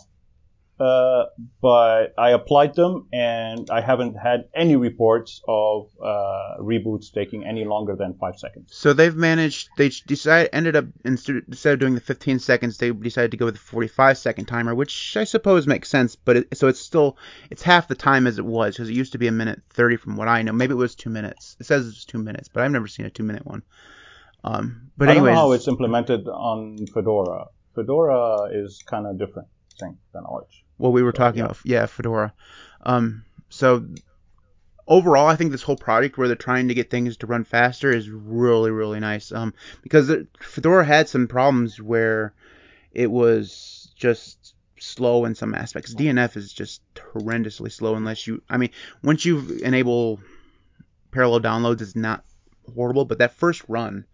Uh, 0.79 1.25
but 1.61 2.13
I 2.17 2.31
applied 2.31 2.73
them 2.73 3.07
and 3.13 3.69
I 3.69 3.79
haven't 3.79 4.15
had 4.15 4.45
any 4.55 4.75
reports 4.75 5.41
of 5.47 5.89
uh, 6.03 6.57
reboots 6.59 7.13
taking 7.13 7.45
any 7.45 7.63
longer 7.63 7.95
than 7.95 8.15
five 8.15 8.39
seconds. 8.39 8.75
So 8.75 8.91
they've 8.91 9.15
managed. 9.15 9.69
They 9.77 9.89
decided 9.89 10.49
ended 10.51 10.75
up 10.75 10.85
instead 11.05 11.43
of 11.47 11.79
doing 11.79 11.93
the 11.93 12.01
15 12.01 12.39
seconds, 12.39 12.77
they 12.79 12.91
decided 12.91 13.31
to 13.31 13.37
go 13.37 13.45
with 13.45 13.53
the 13.53 13.59
45 13.59 14.17
second 14.17 14.45
timer, 14.45 14.73
which 14.73 15.15
I 15.15 15.25
suppose 15.25 15.67
makes 15.67 15.89
sense. 15.89 16.15
But 16.15 16.37
it, 16.37 16.57
so 16.57 16.67
it's 16.67 16.81
still 16.81 17.17
it's 17.51 17.61
half 17.61 17.87
the 17.87 17.95
time 17.95 18.25
as 18.25 18.39
it 18.39 18.45
was 18.45 18.75
because 18.75 18.89
it 18.89 18.95
used 18.95 19.11
to 19.11 19.19
be 19.19 19.27
a 19.27 19.31
minute 19.31 19.61
30 19.69 19.97
from 19.97 20.15
what 20.15 20.27
I 20.27 20.41
know. 20.41 20.53
Maybe 20.53 20.73
it 20.73 20.77
was 20.77 20.95
two 20.95 21.11
minutes. 21.11 21.55
It 21.59 21.67
says 21.67 21.87
it's 21.87 22.03
two 22.03 22.17
minutes, 22.17 22.49
but 22.51 22.63
I've 22.63 22.71
never 22.71 22.87
seen 22.87 23.05
a 23.05 23.11
two 23.11 23.23
minute 23.23 23.45
one. 23.45 23.61
Um, 24.43 24.89
but 24.97 25.07
I 25.07 25.13
don't 25.13 25.25
know 25.25 25.35
how 25.35 25.51
it's 25.51 25.67
implemented 25.67 26.27
on 26.27 26.87
Fedora. 26.87 27.45
Fedora 27.75 28.49
is 28.51 28.83
kind 28.85 29.07
of 29.07 29.17
different 29.17 29.47
thing 29.79 29.97
than 30.13 30.23
Arch. 30.25 30.63
what 30.77 30.91
we 30.91 31.03
were 31.03 31.11
talking 31.11 31.39
yeah. 31.39 31.45
about. 31.45 31.57
Yeah, 31.63 31.85
Fedora. 31.85 32.33
Um, 32.83 33.25
so 33.49 33.85
overall, 34.87 35.27
I 35.27 35.35
think 35.35 35.51
this 35.51 35.63
whole 35.63 35.77
project 35.77 36.17
where 36.17 36.27
they're 36.27 36.35
trying 36.35 36.67
to 36.67 36.73
get 36.73 36.89
things 36.89 37.17
to 37.17 37.27
run 37.27 37.43
faster 37.43 37.91
is 37.91 38.09
really, 38.09 38.71
really 38.71 38.99
nice. 38.99 39.31
Um, 39.31 39.53
because 39.81 40.09
it, 40.09 40.27
Fedora 40.39 40.85
had 40.85 41.09
some 41.09 41.27
problems 41.27 41.81
where 41.81 42.33
it 42.91 43.09
was 43.09 43.91
just 43.95 44.55
slow 44.79 45.25
in 45.25 45.35
some 45.35 45.55
aspects. 45.55 45.95
DNF 45.95 46.35
is 46.35 46.51
just 46.51 46.81
horrendously 46.95 47.71
slow 47.71 47.95
unless 47.95 48.27
you. 48.27 48.41
I 48.49 48.57
mean, 48.57 48.71
once 49.03 49.25
you 49.25 49.59
enable 49.63 50.19
parallel 51.11 51.41
downloads, 51.41 51.81
it's 51.81 51.95
not 51.95 52.23
horrible, 52.75 53.05
but 53.05 53.19
that 53.19 53.35
first 53.35 53.63
run. 53.67 54.05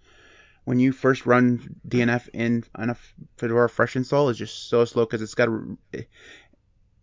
When 0.70 0.78
you 0.78 0.92
first 0.92 1.26
run 1.26 1.78
DNF 1.88 2.30
in 2.32 2.64
on 2.76 2.92
a 2.92 2.98
Fedora 3.38 3.68
fresh 3.68 3.96
install 3.96 4.30
is 4.30 4.38
just 4.38 4.70
so 4.70 4.86
slow 4.86 5.04
because 5.04 5.24
it's 5.24 5.34
got 5.34 5.48
a, 5.50 6.06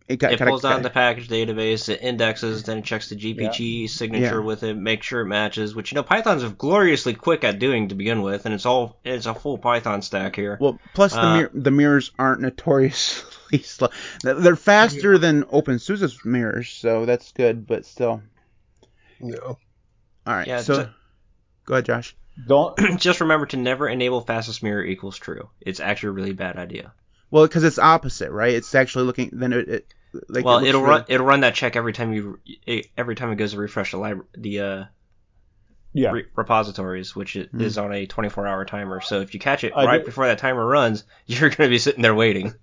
it 0.07 0.15
got 0.19 0.31
It 0.31 0.37
kinda- 0.37 0.45
pulls 0.51 0.61
down 0.61 0.83
the 0.83 0.89
package 0.89 1.27
database, 1.27 1.89
it 1.89 2.01
indexes, 2.01 2.63
then 2.63 2.77
it 2.77 2.85
checks 2.85 3.09
the 3.09 3.17
GPG 3.17 3.89
signature 3.89 4.35
Yeah. 4.39 4.39
with 4.39 4.63
it, 4.63 4.75
make 4.75 5.03
sure 5.03 5.19
it 5.19 5.25
matches. 5.25 5.75
Which 5.75 5.91
you 5.91 5.97
know 5.97 6.03
Python's 6.03 6.45
gloriously 6.53 7.13
quick 7.13 7.43
at 7.43 7.59
doing 7.59 7.89
to 7.89 7.95
begin 7.95 8.21
with, 8.21 8.45
and 8.45 8.55
it's 8.55 8.65
all 8.65 9.01
it's 9.03 9.25
a 9.25 9.33
full 9.35 9.57
Python 9.57 10.01
stack 10.01 10.37
here. 10.37 10.57
Well, 10.61 10.79
plus 10.93 11.11
the 11.11 11.19
Uh, 11.25 11.35
mir- 11.37 11.51
the 11.53 11.71
mirrors 11.71 12.11
aren't 12.17 12.39
notoriously 12.39 13.59
slow. 13.63 13.89
They're 14.23 14.55
faster 14.55 15.17
than 15.17 15.43
OpenSUSE's 15.43 16.23
mirrors, 16.23 16.69
so 16.69 17.05
that's 17.05 17.33
good. 17.33 17.67
But 17.67 17.85
still, 17.85 18.21
No. 19.19 19.37
all 19.45 19.57
right. 20.25 20.47
Yeah, 20.47 20.61
so 20.61 20.83
ju- 20.85 20.89
go 21.65 21.73
ahead, 21.73 21.85
Josh. 21.85 22.15
Don't 22.45 22.77
Just 22.99 23.21
remember 23.21 23.45
to 23.47 23.57
never 23.57 23.87
enable 23.87 24.21
fastest 24.21 24.61
mirror 24.63 24.83
equals 24.83 25.17
true. 25.17 25.49
It's 25.61 25.79
actually 25.79 26.09
a 26.09 26.13
really 26.13 26.33
bad 26.33 26.57
idea. 26.57 26.93
Well, 27.31 27.45
because 27.45 27.63
it's 27.63 27.79
opposite, 27.79 28.31
right? 28.31 28.53
It's 28.53 28.73
actually 28.75 29.05
looking. 29.05 29.29
Then 29.33 29.53
it, 29.53 29.67
it 29.67 29.93
like 30.29 30.45
well, 30.45 30.59
it 30.59 30.67
it'll 30.69 30.81
really- 30.81 30.91
run 30.91 31.05
it'll 31.07 31.25
run 31.25 31.39
that 31.41 31.55
check 31.55 31.75
every 31.75 31.93
time 31.93 32.13
you 32.13 32.39
it, 32.65 32.87
every 32.97 33.15
time 33.15 33.31
it 33.31 33.35
goes 33.35 33.51
to 33.51 33.57
refresh 33.57 33.91
the 33.91 33.97
libra- 33.97 34.25
the 34.37 34.59
uh, 34.61 34.83
yeah. 35.93 36.11
re- 36.11 36.25
repositories, 36.35 37.15
which 37.15 37.35
i- 37.35 37.41
Hmm. 37.51 37.61
is 37.61 37.77
on 37.77 37.91
a 37.93 38.05
24 38.05 38.47
hour 38.47 38.65
timer. 38.65 39.01
So 39.01 39.21
if 39.21 39.33
you 39.33 39.39
catch 39.39 39.63
it 39.63 39.73
I 39.75 39.85
right 39.85 39.97
did- 39.97 40.05
before 40.05 40.27
that 40.27 40.37
timer 40.37 40.65
runs, 40.65 41.03
you're 41.25 41.49
going 41.49 41.67
to 41.67 41.69
be 41.69 41.79
sitting 41.79 42.01
there 42.01 42.15
waiting. 42.15 42.53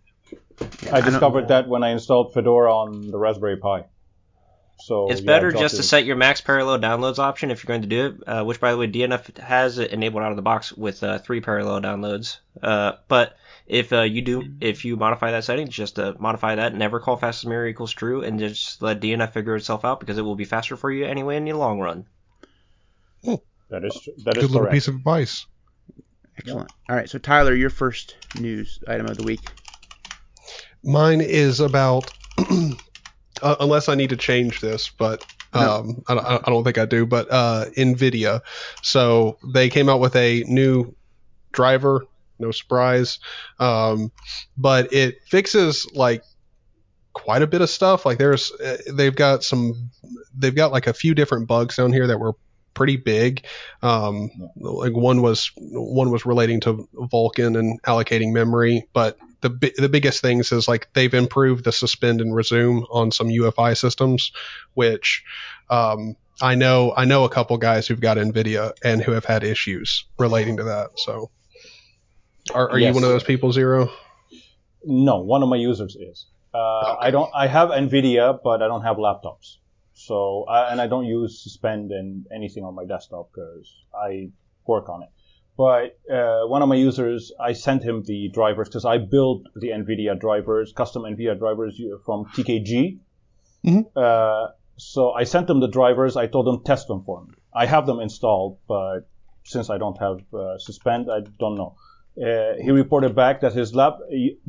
I 0.91 1.01
don't- 1.01 1.05
discovered 1.11 1.49
that 1.49 1.69
when 1.69 1.83
I 1.83 1.91
installed 1.91 2.33
Fedora 2.33 2.73
on 2.73 3.11
the 3.11 3.19
Raspberry 3.19 3.57
Pi. 3.57 3.85
So 4.79 5.11
It's 5.11 5.21
yeah, 5.21 5.27
better 5.27 5.51
Josh 5.53 5.61
just 5.61 5.75
to 5.77 5.81
is- 5.81 5.89
set 5.89 6.05
your 6.05 6.17
max 6.17 6.41
parallel 6.41 6.79
downloads 6.79 7.19
option 7.19 7.51
if 7.51 7.63
you're 7.63 7.69
going 7.69 7.83
to 7.83 7.89
do 7.89 8.07
it, 8.07 8.15
uh, 8.29 8.45
which 8.45 8.61
by 8.61 8.73
the 8.73 8.77
way 8.79 8.87
DNF 8.87 9.39
has 9.39 9.79
it 9.79 9.93
enabled 9.93 10.23
out 10.23 10.31
of 10.31 10.37
the 10.37 10.43
box 10.43 10.73
with 10.73 11.03
uh, 11.03 11.19
three 11.21 11.41
parallel 11.41 11.81
downloads. 11.81 12.39
Uh, 12.63 12.93
but 13.09 13.37
if 13.67 13.93
uh, 13.95 14.03
you 14.03 14.21
do, 14.21 14.43
if 14.61 14.85
you 14.85 14.97
modify 14.97 15.31
that 15.31 15.45
setting, 15.45 15.69
just 15.69 15.99
uh, 15.99 16.13
modify 16.19 16.57
that. 16.57 16.75
Never 16.75 17.01
call 17.01 17.17
fastest 17.17 17.47
mirror 17.47 17.67
equals 17.67 17.93
true, 17.93 18.23
and 18.23 18.39
just 18.39 18.83
let 18.83 19.01
DNF 19.01 19.33
figure 19.33 19.57
itself 19.57 19.85
out 19.87 20.01
because 20.01 20.19
it 20.19 20.23
will 20.23 20.37
be 20.37 20.45
faster 20.45 20.77
for 20.77 20.91
you 20.93 21.07
anyway 21.07 21.37
in 21.37 21.45
the 21.47 21.53
long 21.55 21.81
run. 21.81 22.05
That 23.71 23.85
is 23.85 23.99
tr- 24.05 24.11
that 24.25 24.37
is 24.37 24.43
Good 24.43 24.51
little 24.51 24.61
correct. 24.61 24.75
piece 24.75 24.89
of 24.89 24.97
advice. 24.97 25.47
excellent. 26.37 26.71
All 26.91 26.97
right, 26.97 27.09
so 27.09 27.19
Tyler, 27.19 27.55
your 27.55 27.71
first 27.71 28.17
news 28.39 28.79
item 28.87 29.07
of 29.07 29.17
the 29.17 29.23
week. 29.25 29.41
Mine 30.83 31.23
is 31.23 31.61
about, 31.61 32.11
uh, 33.45 33.57
unless 33.61 33.89
I 33.89 33.95
need 33.95 34.11
to 34.11 34.17
change 34.17 34.61
this, 34.61 34.89
but 34.89 35.25
um, 35.53 36.03
I, 36.09 36.15
don't- 36.15 36.27
I 36.27 36.51
don't 36.51 36.65
think 36.65 36.79
I 36.79 36.85
do. 36.87 37.07
But 37.07 37.29
uh, 37.31 37.67
Nvidia, 37.77 38.41
so 38.83 39.39
they 39.55 39.69
came 39.69 39.89
out 39.89 40.01
with 40.01 40.17
a 40.17 40.43
new 40.49 40.95
driver. 41.53 42.05
No 42.41 42.51
surprise, 42.51 43.21
um, 43.61 44.11
but 44.57 44.93
it 44.93 45.19
fixes 45.29 45.87
like 45.95 46.25
quite 47.13 47.43
a 47.43 47.47
bit 47.47 47.61
of 47.61 47.71
stuff. 47.71 48.05
Like 48.05 48.19
there's, 48.19 48.51
uh, 48.53 48.79
they've 48.93 49.15
got 49.15 49.45
some, 49.45 49.91
they've 50.37 50.55
got 50.55 50.73
like 50.73 50.89
a 50.89 50.93
few 50.93 51.15
different 51.15 51.47
bugs 51.47 51.77
down 51.77 51.93
here 51.93 52.09
that 52.09 52.19
were 52.19 52.33
pretty 52.75 52.97
big. 52.97 53.45
Um, 53.83 54.31
like 54.57 54.93
one 54.95 55.23
was 55.23 55.53
one 55.57 56.11
was 56.11 56.27
relating 56.27 56.59
to 56.63 56.89
Vulkan 56.97 57.57
and 57.57 57.81
allocating 57.83 58.33
memory, 58.33 58.89
but 58.93 59.17
the 59.45 59.51
bi- 59.51 59.75
the 59.77 59.91
biggest 59.91 60.23
things 60.23 60.51
is 60.53 60.67
like 60.67 60.89
they've 60.95 61.13
improved 61.13 61.65
the 61.65 61.71
suspend 61.71 62.23
and 62.23 62.35
resume 62.35 62.85
on 62.91 63.13
some 63.13 63.29
UEFI 63.29 63.77
systems, 63.77 64.33
which 64.73 65.23
um, 65.69 66.17
I 66.41 66.55
know 66.55 66.95
I 66.97 67.05
know 67.05 67.25
a 67.25 67.29
couple 67.29 67.59
guys 67.59 67.87
who've 67.87 68.01
got 68.01 68.17
Nvidia 68.17 68.73
and 68.83 69.03
who 69.03 69.13
have 69.13 69.27
had 69.27 69.45
issues 69.45 70.07
relating 70.19 70.57
to 70.57 70.65
that. 70.65 70.93
So, 70.97 71.31
are, 72.55 72.71
are 72.71 72.79
you 72.79 72.93
one 72.95 73.05
of 73.05 73.11
those 73.11 73.23
people, 73.23 73.53
Xero? 73.53 73.91
No, 74.83 75.21
one 75.21 75.43
of 75.43 75.51
my 75.51 75.57
users 75.57 75.95
is. 75.95 76.27
Uh, 76.55 76.97
I 76.99 77.11
don't. 77.11 77.31
I 77.35 77.47
have 77.47 77.69
Nvidia, 77.69 78.39
but 78.43 78.63
I 78.63 78.67
don't 78.67 78.83
have 78.83 78.97
laptops. 78.97 79.59
So 79.93 80.45
I, 80.49 80.73
and 80.73 80.81
I 80.81 80.87
don't 80.87 81.05
use 81.05 81.43
Suspend 81.43 81.93
and 81.93 82.27
anything 82.35 82.65
on 82.65 82.75
my 82.75 82.87
desktop 82.87 83.31
because 83.33 83.71
I 83.95 84.31
work 84.67 84.89
on 84.89 85.03
it. 85.03 85.14
But 85.57 85.99
uh, 86.13 86.47
one 86.47 86.63
of 86.63 86.69
my 86.69 86.75
users, 86.75 87.33
I 87.41 87.53
sent 87.53 87.85
him 87.85 88.03
the 88.05 88.29
drivers 88.35 88.69
because 88.69 88.85
I 88.85 88.99
built 88.99 89.43
the 89.55 89.69
Nvidia 89.69 90.19
drivers, 90.19 90.73
custom 90.73 91.03
Nvidia 91.03 91.39
drivers 91.39 91.81
uh, 91.81 91.99
from 92.05 92.25
TKG. 92.35 92.99
Mhm. 93.65 93.85
Uh, 93.97 94.49
so 94.77 95.13
I 95.13 95.25
sent 95.25 95.47
them 95.47 95.61
the 95.61 95.69
drivers. 95.69 96.17
I 96.17 96.27
told 96.27 96.47
them 96.47 96.63
test 96.65 96.89
them 96.89 97.05
for 97.05 97.25
me. 97.25 97.35
I 97.55 97.67
have 97.67 97.87
them 97.87 98.01
installed, 98.01 98.59
but 98.67 99.07
since 99.45 99.71
I 99.71 99.79
don't 99.79 99.99
have 99.99 100.19
uh, 100.35 100.59
Suspend, 100.59 101.09
I 101.11 101.21
don't 101.39 101.55
know. 101.55 101.77
Uh, 102.21 102.55
he 102.63 102.71
reported 102.71 103.15
back 103.15 103.41
that 103.41 103.53
his 103.53 103.75
lap 103.75 103.99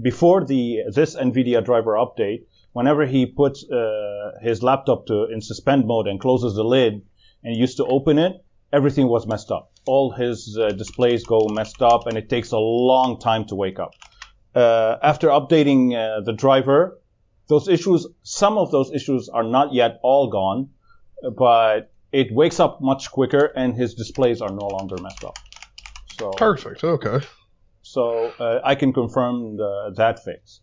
before 0.01 0.45
the 0.45 0.83
this 0.91 1.15
NVIDIA 1.15 1.63
driver 1.63 1.93
update, 1.93 2.45
whenever 2.73 3.05
he 3.05 3.25
puts 3.25 3.63
uh, 3.69 4.31
his 4.41 4.61
laptop 4.63 5.05
to 5.07 5.25
in 5.31 5.41
suspend 5.41 5.85
mode 5.85 6.07
and 6.07 6.19
closes 6.19 6.55
the 6.55 6.63
lid 6.63 7.01
and 7.43 7.55
used 7.55 7.77
to 7.77 7.85
open 7.85 8.17
it, 8.19 8.33
everything 8.71 9.07
was 9.07 9.25
messed 9.27 9.51
up. 9.51 9.71
All 9.85 10.11
his 10.11 10.57
uh, 10.59 10.69
displays 10.69 11.23
go 11.25 11.47
messed 11.49 11.81
up, 11.81 12.07
and 12.07 12.17
it 12.17 12.29
takes 12.29 12.51
a 12.51 12.57
long 12.57 13.19
time 13.19 13.45
to 13.45 13.55
wake 13.55 13.79
up. 13.79 13.93
Uh, 14.53 14.97
after 15.03 15.27
updating 15.27 15.93
uh, 15.93 16.21
the 16.21 16.33
driver, 16.33 16.99
those 17.47 17.67
issues, 17.67 18.07
some 18.23 18.57
of 18.57 18.71
those 18.71 18.91
issues 18.91 19.29
are 19.29 19.43
not 19.43 19.73
yet 19.73 19.99
all 20.03 20.29
gone. 20.29 20.69
but 21.37 21.91
it 22.11 22.31
wakes 22.31 22.59
up 22.59 22.81
much 22.81 23.11
quicker, 23.11 23.45
and 23.55 23.75
his 23.75 23.93
displays 23.93 24.41
are 24.41 24.49
no 24.49 24.67
longer 24.67 24.95
messed 25.01 25.23
up. 25.23 25.37
So 26.17 26.31
Perfect. 26.31 26.83
Okay. 26.83 27.19
so 27.81 28.31
uh, 28.39 28.61
I 28.63 28.75
can 28.75 28.93
confirm 28.93 29.57
the, 29.57 29.93
that 29.97 30.23
fix. 30.23 30.61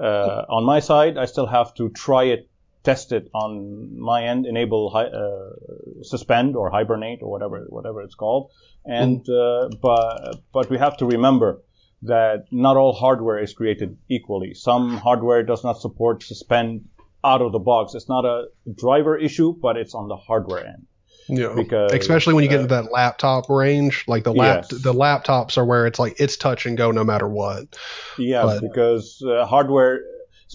Uh, 0.00 0.44
on 0.48 0.64
my 0.64 0.80
side, 0.80 1.18
I 1.18 1.26
still 1.26 1.46
have 1.46 1.74
to 1.74 1.90
try 1.90 2.24
it, 2.24 2.48
test 2.84 3.12
it 3.12 3.28
on 3.34 3.98
my 3.98 4.24
end, 4.24 4.46
enable 4.46 4.92
uh, 4.94 6.02
suspend 6.02 6.56
or 6.56 6.70
hibernate 6.70 7.20
or 7.22 7.30
whatever 7.30 7.66
whatever 7.68 8.02
it's 8.02 8.14
called. 8.14 8.50
And 8.84 9.28
uh, 9.28 9.68
but 9.80 10.40
but 10.52 10.70
we 10.70 10.78
have 10.78 10.96
to 10.98 11.06
remember 11.06 11.62
that 12.02 12.44
not 12.50 12.76
all 12.76 12.92
hardware 12.92 13.38
is 13.38 13.52
created 13.52 13.98
equally. 14.08 14.54
Some 14.54 14.96
hardware 14.96 15.42
does 15.42 15.64
not 15.64 15.80
support 15.80 16.22
suspend 16.22 16.88
out 17.24 17.42
of 17.42 17.52
the 17.52 17.58
box. 17.58 17.94
It's 17.94 18.08
not 18.08 18.24
a 18.24 18.46
driver 18.72 19.18
issue, 19.18 19.52
but 19.60 19.76
it's 19.76 19.94
on 19.94 20.08
the 20.08 20.16
hardware 20.16 20.64
end. 20.66 20.86
Yeah. 21.28 21.52
Because, 21.54 21.92
Especially 21.92 22.34
when 22.34 22.44
you 22.44 22.48
get 22.50 22.60
uh, 22.60 22.62
into 22.62 22.74
that 22.74 22.92
laptop 22.92 23.50
range, 23.50 24.04
like 24.06 24.24
the 24.24 24.32
lap, 24.32 24.66
Yes. 24.70 24.82
the 24.82 24.94
laptops 24.94 25.58
are 25.58 25.64
where 25.64 25.86
it's 25.86 25.98
like 25.98 26.18
it's 26.20 26.36
touch 26.36 26.64
and 26.64 26.76
go 26.76 26.90
no 26.90 27.04
matter 27.04 27.28
what. 27.28 27.76
Yeah, 28.18 28.44
But- 28.44 28.62
because 28.62 29.22
uh, 29.26 29.44
hardware, 29.44 30.00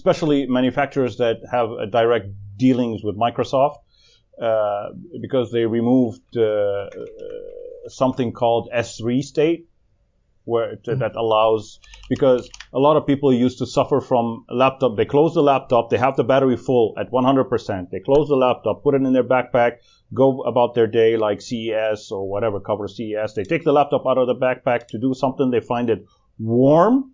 especially 0.04 0.46
manufacturers 0.46 1.16
that 1.16 1.36
have 1.50 1.70
a 1.70 1.86
direct 1.86 2.26
dealings 2.58 3.02
with 3.02 3.16
Microsoft, 3.16 3.76
uh, 4.40 4.88
because 5.22 5.50
they 5.50 5.64
removed 5.64 6.36
uh, 6.36 6.90
something 7.88 8.30
called 8.32 8.68
S3 8.74 9.22
state, 9.22 9.66
where 10.44 10.72
it, 10.72 10.84
that 10.84 11.16
allows 11.16 11.80
because 12.10 12.50
a 12.74 12.78
lot 12.78 12.98
of 12.98 13.06
people 13.06 13.32
used 13.32 13.56
to 13.58 13.66
suffer 13.66 14.02
from 14.02 14.44
laptop. 14.50 14.94
They 14.98 15.06
close 15.06 15.32
the 15.32 15.42
laptop, 15.42 15.88
they 15.88 15.96
have 15.96 16.16
the 16.16 16.24
battery 16.24 16.58
full 16.58 16.92
at 16.98 17.10
100%. 17.10 17.90
They 17.90 18.00
close 18.00 18.28
the 18.28 18.36
laptop, 18.36 18.82
put 18.82 18.94
it 18.94 19.00
in 19.00 19.14
their 19.14 19.24
backpack, 19.24 19.78
go 20.12 20.42
about 20.42 20.74
their 20.74 20.86
day 20.86 21.16
like 21.16 21.40
CES 21.40 22.10
or 22.10 22.28
whatever 22.28 22.60
cover 22.60 22.88
CES. 22.88 23.32
They 23.34 23.44
take 23.44 23.64
the 23.64 23.72
laptop 23.72 24.04
out 24.06 24.18
of 24.18 24.26
the 24.26 24.34
backpack 24.34 24.88
to 24.88 24.98
do 24.98 25.14
something. 25.14 25.50
They 25.50 25.60
find 25.60 25.88
it 25.88 26.04
warm, 26.38 27.12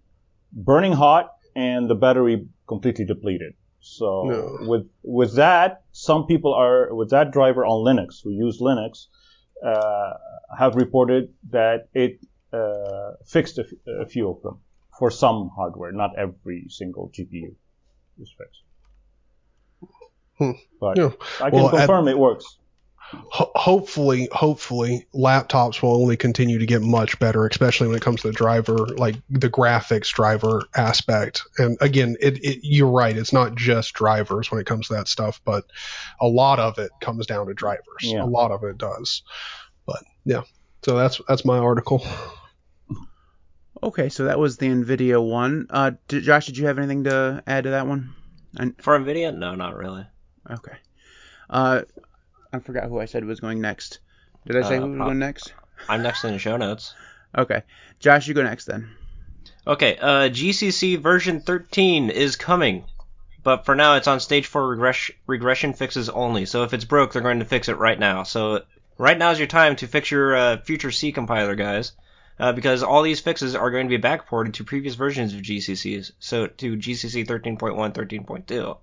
burning 0.53 0.93
hot, 0.93 1.31
and 1.55 1.89
the 1.91 1.95
battery 1.95 2.47
completely 2.67 3.05
depleted. 3.05 3.55
So 3.81 4.25
No. 4.25 4.69
with 4.69 4.87
with 5.03 5.37
that, 5.37 5.83
some 5.93 6.27
people 6.27 6.53
are 6.55 6.95
with 6.95 7.11
that 7.11 7.31
driver 7.33 7.65
on 7.65 7.85
Linux 7.85 8.23
who 8.23 8.31
use 8.31 8.61
Linux 8.61 9.07
uh, 9.65 10.13
have 10.59 10.75
reported 10.75 11.33
that 11.51 11.89
it 11.95 12.21
uh, 12.53 13.13
fixed 13.27 13.59
a, 13.59 13.63
f- 13.65 14.05
a 14.05 14.07
few 14.07 14.29
of 14.29 14.43
them 14.43 14.59
for 14.99 15.11
some 15.11 15.51
hardware. 15.57 15.93
Not 15.93 16.11
every 16.19 16.67
single 16.69 17.11
GPU 17.15 17.55
is 18.21 18.31
fixed. 18.37 18.63
Hmm. 20.39 20.53
But 20.81 20.97
Yeah. 20.99 21.11
I 21.41 21.51
can 21.51 21.59
Well, 21.59 21.67
at- 21.69 21.77
confirm 21.79 22.09
it 22.09 22.19
works. 22.19 22.59
Ho- 23.13 23.51
hopefully, 23.55 24.29
hopefully, 24.33 25.07
laptops 25.15 25.83
will 25.83 25.95
only 26.01 26.17
continue 26.17 26.59
to 26.59 26.67
get 26.67 26.83
much 26.83 27.19
better, 27.19 27.47
especially 27.47 27.89
when 27.89 27.97
it 27.97 28.03
comes 28.03 28.23
to 28.23 28.29
the 28.29 28.33
driver, 28.33 28.77
like 28.97 29.17
the 29.29 29.51
graphics 29.51 30.13
driver 30.13 30.63
aspect. 30.77 31.43
And 31.59 31.77
again, 31.81 32.17
it, 32.21 32.39
it 32.45 32.61
you're 32.63 32.91
right. 32.91 33.17
It's 33.17 33.33
not 33.33 33.57
just 33.57 33.95
drivers 33.95 34.51
when 34.51 34.61
it 34.61 34.67
comes 34.67 34.89
to 34.89 34.95
that 34.95 35.09
stuff, 35.09 35.41
but 35.45 35.65
a 36.21 36.29
lot 36.29 36.59
of 36.59 36.79
it 36.79 36.91
comes 37.01 37.27
down 37.27 37.47
to 37.47 37.55
drivers. 37.55 37.83
Yeah. 38.03 38.23
A 38.23 38.27
lot 38.27 38.53
of 38.53 38.63
it 38.65 38.79
does. 38.79 39.23
But 39.87 40.03
yeah, 40.25 40.43
so 40.85 40.97
that's 40.97 41.21
that's 41.29 41.45
my 41.45 41.59
article. 41.59 42.07
Okay, 43.83 44.09
so 44.11 44.25
that 44.25 44.39
was 44.39 44.59
the 44.59 44.67
Nvidia 44.67 45.25
one. 45.27 45.67
Uh, 45.71 45.93
did, 46.07 46.23
Josh, 46.23 46.47
did 46.47 46.59
you 46.59 46.67
have 46.67 46.79
anything 46.79 47.05
to 47.05 47.43
add 47.47 47.65
to 47.65 47.71
that 47.71 47.87
one? 47.87 48.15
For 48.79 48.99
Nvidia, 48.99 49.35
no, 49.37 49.55
not 49.55 49.75
really. 49.75 50.07
Okay. 50.51 50.77
Uh, 51.49 51.83
I 52.53 52.59
forgot 52.59 52.85
who 52.85 53.01
I 53.01 53.05
said 53.05 53.25
was 53.25 53.41
going 53.41 53.61
next. 53.61 54.01
Did 54.47 54.57
I 54.57 54.69
say 54.69 54.77
Uh, 54.77 54.81
who 54.81 54.89
was 54.89 54.97
prob- 54.97 55.09
going 55.09 55.19
next? 55.19 55.53
I'm 55.89 56.03
next 56.03 56.25
in 56.25 56.33
the 56.33 56.39
show 56.39 56.57
notes. 56.57 56.95
Okay, 57.37 57.63
Josh, 58.01 58.27
you 58.27 58.35
go 58.35 58.43
next 58.43 58.65
then. 58.65 58.91
Okay, 59.67 59.97
uh, 59.99 60.29
GCC 60.29 60.97
version 60.97 61.41
13 61.41 62.11
is 62.11 62.35
coming, 62.37 62.85
but 63.43 63.65
for 63.65 63.75
now 63.75 63.95
it's 63.95 64.09
on 64.09 64.19
stage 64.21 64.47
4 64.47 64.67
regress- 64.69 65.11
regression 65.27 65.73
fixes 65.75 66.09
only. 66.09 66.45
So 66.47 66.65
if 66.65 66.75
it's 66.75 66.85
broke, 66.85 67.13
they're 67.13 67.23
going 67.23 67.39
to 67.39 67.45
fix 67.45 67.69
it 67.69 67.79
right 67.79 67.99
now. 67.99 68.25
So 68.25 68.63
right 68.99 69.17
now 69.17 69.31
is 69.31 69.39
your 69.39 69.47
time 69.49 69.77
to 69.77 69.87
fix 69.87 70.11
your 70.11 70.35
uh, 70.35 70.57
future 70.59 70.91
C 70.91 71.13
compiler, 71.13 71.55
guys, 71.55 71.93
uh, 72.41 72.53
because 72.53 72.83
all 72.83 73.03
these 73.03 73.21
fixes 73.21 73.55
are 73.55 73.71
going 73.71 73.89
to 73.89 73.97
be 73.97 74.03
backported 74.03 74.55
to 74.55 74.65
previous 74.65 74.95
versions 74.97 75.35
of 75.35 75.41
GCCs, 75.43 76.13
so 76.19 76.47
to 76.49 76.77
GCC 76.77 77.27
13.1, 77.27 77.93
13.2. 77.93 78.79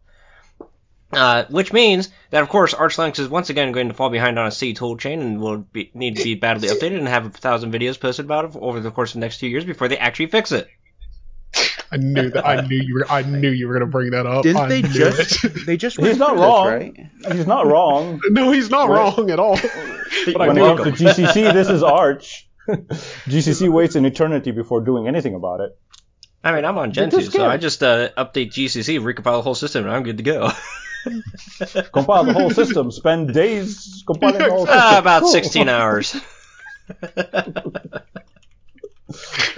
Uh, 1.12 1.46
which 1.50 1.72
means 1.72 2.10
that, 2.32 2.44
of 2.44 2.50
course, 2.50 2.74
Arch 2.74 2.98
Linux 2.98 3.18
is 3.18 3.30
once 3.30 3.50
again 3.50 3.72
going 3.72 3.88
to 3.88 3.94
fall 3.94 4.10
behind 4.10 4.38
on 4.38 4.46
a 4.48 4.52
C 4.52 4.74
toolchain 4.74 5.22
and 5.22 5.40
will 5.40 5.60
be, 5.60 5.90
need 5.94 6.18
to 6.18 6.24
be 6.24 6.36
badly 6.36 6.68
updated 6.68 6.98
and 7.00 7.08
have 7.08 7.26
a 7.26 7.30
thousand 7.30 7.72
videos 7.72 7.98
posted 8.00 8.26
about 8.26 8.44
it 8.46 8.56
over 8.60 8.82
the 8.82 8.92
course 8.92 9.12
of 9.12 9.14
the 9.16 9.20
next 9.22 9.38
two 9.38 9.48
years 9.48 9.64
before 9.64 9.88
they 9.88 9.98
actually 9.98 10.28
fix 10.28 10.52
it. 10.52 10.68
I 11.90 11.96
knew 11.96 12.30
that. 12.32 12.46
I 12.46 12.60
knew 12.60 12.78
you 12.78 12.96
were. 12.96 13.06
I 13.10 13.22
knew 13.22 13.50
you 13.50 13.68
were 13.70 13.74
going 13.76 13.86
to 13.86 13.92
bring 13.92 14.12
that 14.12 14.26
up. 14.26 14.44
Didn't 14.44 14.62
I 14.62 14.68
they 14.68 14.82
just 14.82 15.46
it. 15.46 15.54
they 15.66 15.78
just 15.78 15.98
He's 15.98 16.18
not 16.18 16.36
wrong. 16.38 16.80
this, 16.94 17.08
right? 17.26 17.36
He's 17.38 17.48
not 17.48 17.66
wrong. 17.66 18.20
no, 18.30 18.52
he's 18.52 18.70
not 18.70 18.90
Well- 18.90 19.16
wrong 19.16 19.32
at 19.32 19.40
all. 19.40 19.58
But 20.26 20.42
I 20.42 20.48
when 20.48 20.58
it 20.58 20.62
knew 20.62 20.84
comes 20.84 20.98
to 20.98 21.06
GCC, 21.06 21.54
this 21.54 21.70
is 21.70 21.84
Arch. 21.84 22.50
GCC 22.68 23.72
waits 23.72 23.96
an 23.96 24.04
eternity 24.06 24.52
before 24.52 24.82
doing 24.82 25.08
anything 25.08 25.36
about 25.36 25.62
it. 25.62 25.78
I 26.44 26.52
mean, 26.52 26.66
I'm 26.66 26.78
on 26.78 26.92
Gentoo, 26.92 27.22
so. 27.22 27.46
I 27.46 27.56
just 27.58 27.82
uh, 27.82 28.10
update 28.18 28.50
GCC, 28.52 29.00
recompile 29.00 29.38
the 29.38 29.42
whole 29.42 29.56
system, 29.56 29.86
and 29.86 29.94
I'm 29.94 30.04
good 30.04 30.18
to 30.18 30.24
go. 30.24 30.52
Compile 31.94 32.24
the 32.26 32.34
whole 32.34 32.50
system. 32.50 32.92
Spend 32.92 33.34
days 33.34 34.04
compiling 34.06 34.38
the 34.40 34.50
whole 34.50 34.66
system. 34.66 34.80
Ah, 34.82 34.98
about 35.00 35.22
Cool. 35.24 35.32
16 35.32 35.70
hours. 35.70 36.16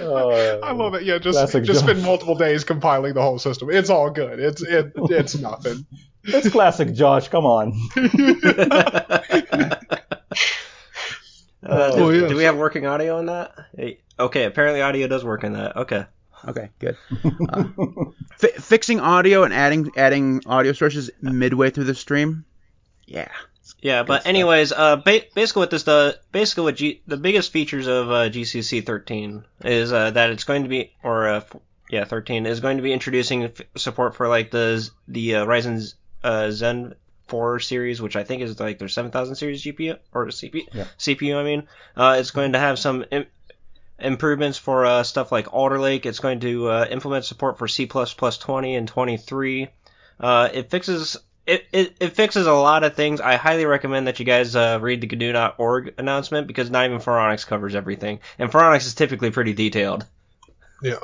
Uh, 0.00 0.58
I 0.62 0.72
love 0.72 0.94
it. 0.94 1.02
Yeah, 1.02 1.18
just 1.18 1.52
just 1.52 1.66
Josh. 1.66 1.76
spend 1.78 2.02
multiple 2.02 2.34
days 2.36 2.62
compiling 2.64 3.14
the 3.14 3.20
whole 3.20 3.38
system. 3.38 3.68
It's 3.70 3.90
all 3.90 4.08
good. 4.08 4.38
It's 4.38 4.62
it 4.62 4.92
it's 4.96 5.36
nothing. 5.36 5.84
It's 6.24 6.48
classic 6.50 6.94
Josh. 6.94 7.28
Come 7.28 7.44
on. 7.46 7.72
Uh, 11.62 11.90
Oh, 11.94 12.10
do, 12.10 12.20
yeah. 12.22 12.28
do 12.28 12.36
we 12.36 12.44
have 12.44 12.56
working 12.56 12.86
audio 12.86 13.18
on 13.18 13.26
that? 13.26 13.52
Hey, 13.76 14.00
Okay, 14.18 14.44
apparently 14.44 14.80
audio 14.80 15.06
does 15.08 15.22
work 15.24 15.44
in 15.44 15.52
that. 15.52 15.76
Okay. 15.76 16.06
Okay, 16.48 16.70
good. 16.78 16.96
Uh, 17.48 17.64
fi- 18.38 18.48
fixing 18.58 19.00
audio 19.00 19.42
and 19.44 19.52
adding 19.52 19.90
adding 19.96 20.42
audio 20.46 20.72
sources 20.72 21.10
midway 21.20 21.70
through 21.70 21.84
the 21.84 21.94
stream. 21.94 22.44
Yeah. 23.06 23.28
Yeah, 23.82 24.02
but 24.02 24.26
anyways, 24.26 24.72
uh, 24.72 24.96
ba- 24.96 25.22
basically 25.34 25.60
what 25.60 25.70
this 25.70 25.84
does, 25.84 26.14
basically 26.32 26.64
what 26.64 26.76
G- 26.76 27.02
the 27.06 27.16
biggest 27.16 27.52
features 27.52 27.86
of 27.86 28.10
uh, 28.10 28.28
GCC 28.28 28.84
13 28.84 29.44
is 29.64 29.92
uh, 29.92 30.10
that 30.10 30.30
it's 30.30 30.44
going 30.44 30.64
to 30.64 30.68
be, 30.68 30.92
or 31.02 31.28
uh, 31.28 31.36
f- 31.36 31.56
yeah, 31.88 32.04
13 32.04 32.46
is 32.46 32.60
going 32.60 32.76
to 32.78 32.82
be 32.82 32.92
introducing 32.92 33.44
f- 33.44 33.60
support 33.76 34.16
for 34.16 34.28
like 34.28 34.50
the 34.50 34.86
the 35.08 35.36
uh, 35.36 35.46
Ryzen 35.46 35.94
uh, 36.24 36.50
Zen 36.50 36.94
4 37.28 37.60
series, 37.60 38.02
which 38.02 38.16
I 38.16 38.24
think 38.24 38.42
is 38.42 38.58
like 38.58 38.78
their 38.78 38.88
7000 38.88 39.36
series 39.36 39.62
GPU 39.62 39.98
or 40.12 40.26
CPU. 40.26 40.66
Yeah. 40.72 40.84
CPU, 40.98 41.36
I 41.36 41.44
mean, 41.44 41.68
uh, 41.96 42.16
it's 42.18 42.32
going 42.32 42.52
to 42.52 42.58
have 42.58 42.78
some 42.78 43.04
Im- 43.12 43.26
improvements 44.00 44.58
for 44.58 44.84
uh, 44.86 45.02
stuff 45.02 45.30
like 45.32 45.52
Alder 45.52 45.78
Lake. 45.78 46.06
It's 46.06 46.18
going 46.18 46.40
to 46.40 46.68
uh, 46.68 46.86
implement 46.90 47.24
support 47.24 47.58
for 47.58 47.68
C++ 47.68 47.86
20 47.86 48.74
and 48.76 48.88
23. 48.88 49.68
Uh, 50.18 50.48
it 50.52 50.70
fixes 50.70 51.16
it, 51.46 51.64
it, 51.72 51.96
it 52.00 52.08
fixes 52.14 52.46
a 52.46 52.52
lot 52.52 52.84
of 52.84 52.94
things. 52.94 53.20
I 53.20 53.36
highly 53.36 53.64
recommend 53.66 54.06
that 54.06 54.18
you 54.20 54.24
guys 54.24 54.54
uh, 54.54 54.78
read 54.80 55.00
the 55.00 55.08
GNU.org 55.16 55.94
announcement 55.98 56.46
because 56.46 56.70
not 56.70 56.84
even 56.84 56.98
Phoronix 56.98 57.46
covers 57.46 57.74
everything, 57.74 58.20
and 58.38 58.50
Phoronix 58.50 58.86
is 58.86 58.94
typically 58.94 59.30
pretty 59.30 59.52
detailed. 59.52 60.06
Yeah. 60.82 60.96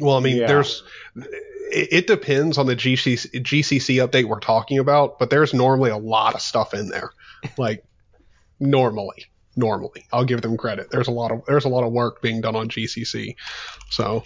Well, 0.00 0.16
I 0.16 0.20
mean, 0.20 0.36
Yeah. 0.38 0.46
there's 0.46 0.82
it, 1.16 1.88
it 1.92 2.06
depends 2.06 2.58
on 2.58 2.66
the 2.66 2.76
GCC, 2.76 3.30
GCC 3.42 4.06
update 4.06 4.24
we're 4.24 4.40
talking 4.40 4.78
about, 4.78 5.18
but 5.18 5.30
there's 5.30 5.54
normally 5.54 5.90
a 5.90 5.96
lot 5.96 6.34
of 6.34 6.40
stuff 6.40 6.74
in 6.74 6.88
there. 6.88 7.12
Like 7.56 7.84
normally, 8.60 9.26
normally, 9.56 10.06
I'll 10.12 10.24
give 10.24 10.42
them 10.42 10.56
credit. 10.56 10.90
There's 10.90 11.08
a 11.08 11.12
lot 11.12 11.30
of 11.30 11.44
there's 11.46 11.64
a 11.64 11.68
lot 11.68 11.84
of 11.84 11.92
work 11.92 12.22
being 12.22 12.40
done 12.40 12.56
on 12.56 12.68
GCC. 12.68 13.36
So, 13.90 14.24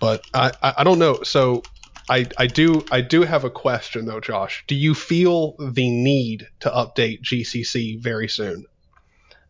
but 0.00 0.24
I 0.34 0.52
I, 0.62 0.84
don't 0.84 0.98
know. 0.98 1.22
So. 1.22 1.62
I, 2.08 2.28
I 2.38 2.46
do 2.46 2.84
I 2.92 3.00
do 3.00 3.22
have 3.22 3.42
a 3.42 3.50
question 3.50 4.06
though, 4.06 4.20
Josh. 4.20 4.62
Do 4.68 4.76
you 4.76 4.94
feel 4.94 5.56
the 5.58 5.90
need 5.90 6.46
to 6.60 6.70
update 6.70 7.22
GCC 7.22 8.00
very 8.00 8.28
soon? 8.28 8.64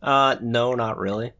Uh, 0.01 0.37
no, 0.41 0.73
not 0.73 0.97
really. 0.97 1.33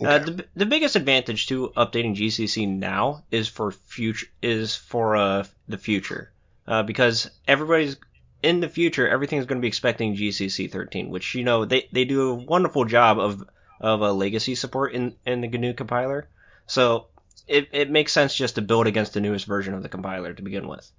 Uh, 0.00 0.18
the, 0.18 0.44
the 0.56 0.66
biggest 0.66 0.96
advantage 0.96 1.46
to 1.46 1.72
updating 1.76 2.16
GCC 2.16 2.68
now 2.68 3.24
is 3.30 3.48
for 3.48 3.70
future 3.70 4.26
is 4.40 4.74
for 4.74 5.16
uh 5.16 5.44
the 5.68 5.78
future, 5.78 6.32
uh, 6.66 6.82
because 6.82 7.30
everybody's 7.46 7.96
in 8.42 8.60
the 8.60 8.68
future 8.68 9.08
everything's 9.08 9.46
going 9.46 9.58
to 9.58 9.62
be 9.62 9.68
expecting 9.68 10.16
GCC 10.16 10.70
13, 10.70 11.10
which 11.10 11.34
you 11.34 11.44
know 11.44 11.64
they, 11.64 11.88
they 11.92 12.04
do 12.04 12.30
a 12.30 12.34
wonderful 12.34 12.84
job 12.84 13.18
of 13.18 13.44
of 13.80 14.00
a 14.00 14.12
legacy 14.12 14.54
support 14.54 14.94
in 14.94 15.16
in 15.26 15.40
the 15.40 15.48
GNU 15.48 15.74
compiler, 15.74 16.28
so 16.66 17.06
it 17.46 17.68
it 17.72 17.90
makes 17.90 18.12
sense 18.12 18.34
just 18.34 18.56
to 18.56 18.62
build 18.62 18.86
against 18.86 19.14
the 19.14 19.20
newest 19.20 19.46
version 19.46 19.74
of 19.74 19.82
the 19.82 19.88
compiler 19.88 20.32
to 20.32 20.42
begin 20.42 20.68
with. 20.68 20.90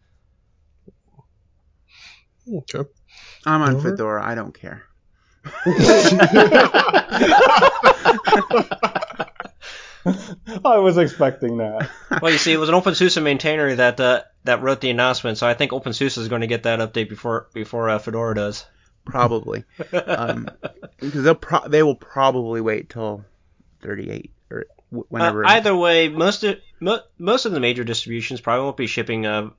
Okay. 2.51 2.89
I'm 3.45 3.61
on 3.61 3.81
Fedora. 3.81 4.25
I 4.25 4.35
don't 4.35 4.53
care. 4.53 4.83
I 10.65 10.77
was 10.77 10.97
expecting 10.97 11.57
that. 11.57 11.89
Well, 12.21 12.31
you 12.31 12.37
see, 12.37 12.53
it 12.53 12.57
was 12.57 12.69
an 12.69 12.75
OpenSUSE 12.75 13.21
maintainer 13.21 13.75
that 13.75 13.99
uh, 13.99 14.21
that 14.43 14.61
wrote 14.61 14.81
the 14.81 14.89
announcement, 14.89 15.37
so 15.37 15.47
I 15.47 15.53
think 15.53 15.71
OpenSUSE 15.71 16.17
is 16.17 16.27
going 16.27 16.41
to 16.41 16.47
get 16.47 16.63
that 16.63 16.79
update 16.79 17.09
before 17.09 17.47
before 17.53 17.89
uh, 17.89 17.99
Fedora 17.99 18.35
does. 18.35 18.65
Probably, 19.05 19.63
um, 20.05 20.47
because 20.99 21.23
they'll 21.23 21.35
pro- 21.35 21.67
they 21.67 21.83
will 21.83 21.95
probably 21.95 22.61
wait 22.61 22.89
till 22.89 23.25
38 23.81 24.31
or 24.49 24.65
w- 24.91 25.03
Uh, 25.03 25.05
whenever. 25.09 25.45
either 25.45 25.75
way, 25.75 26.07
most 26.07 26.43
of 26.45 26.57
mo- 26.79 27.01
most 27.17 27.45
of 27.45 27.51
the 27.51 27.59
major 27.59 27.83
distributions 27.83 28.39
probably 28.39 28.63
won't 28.63 28.77
be 28.77 28.87
shipping 28.87 29.25
uh 29.25 29.49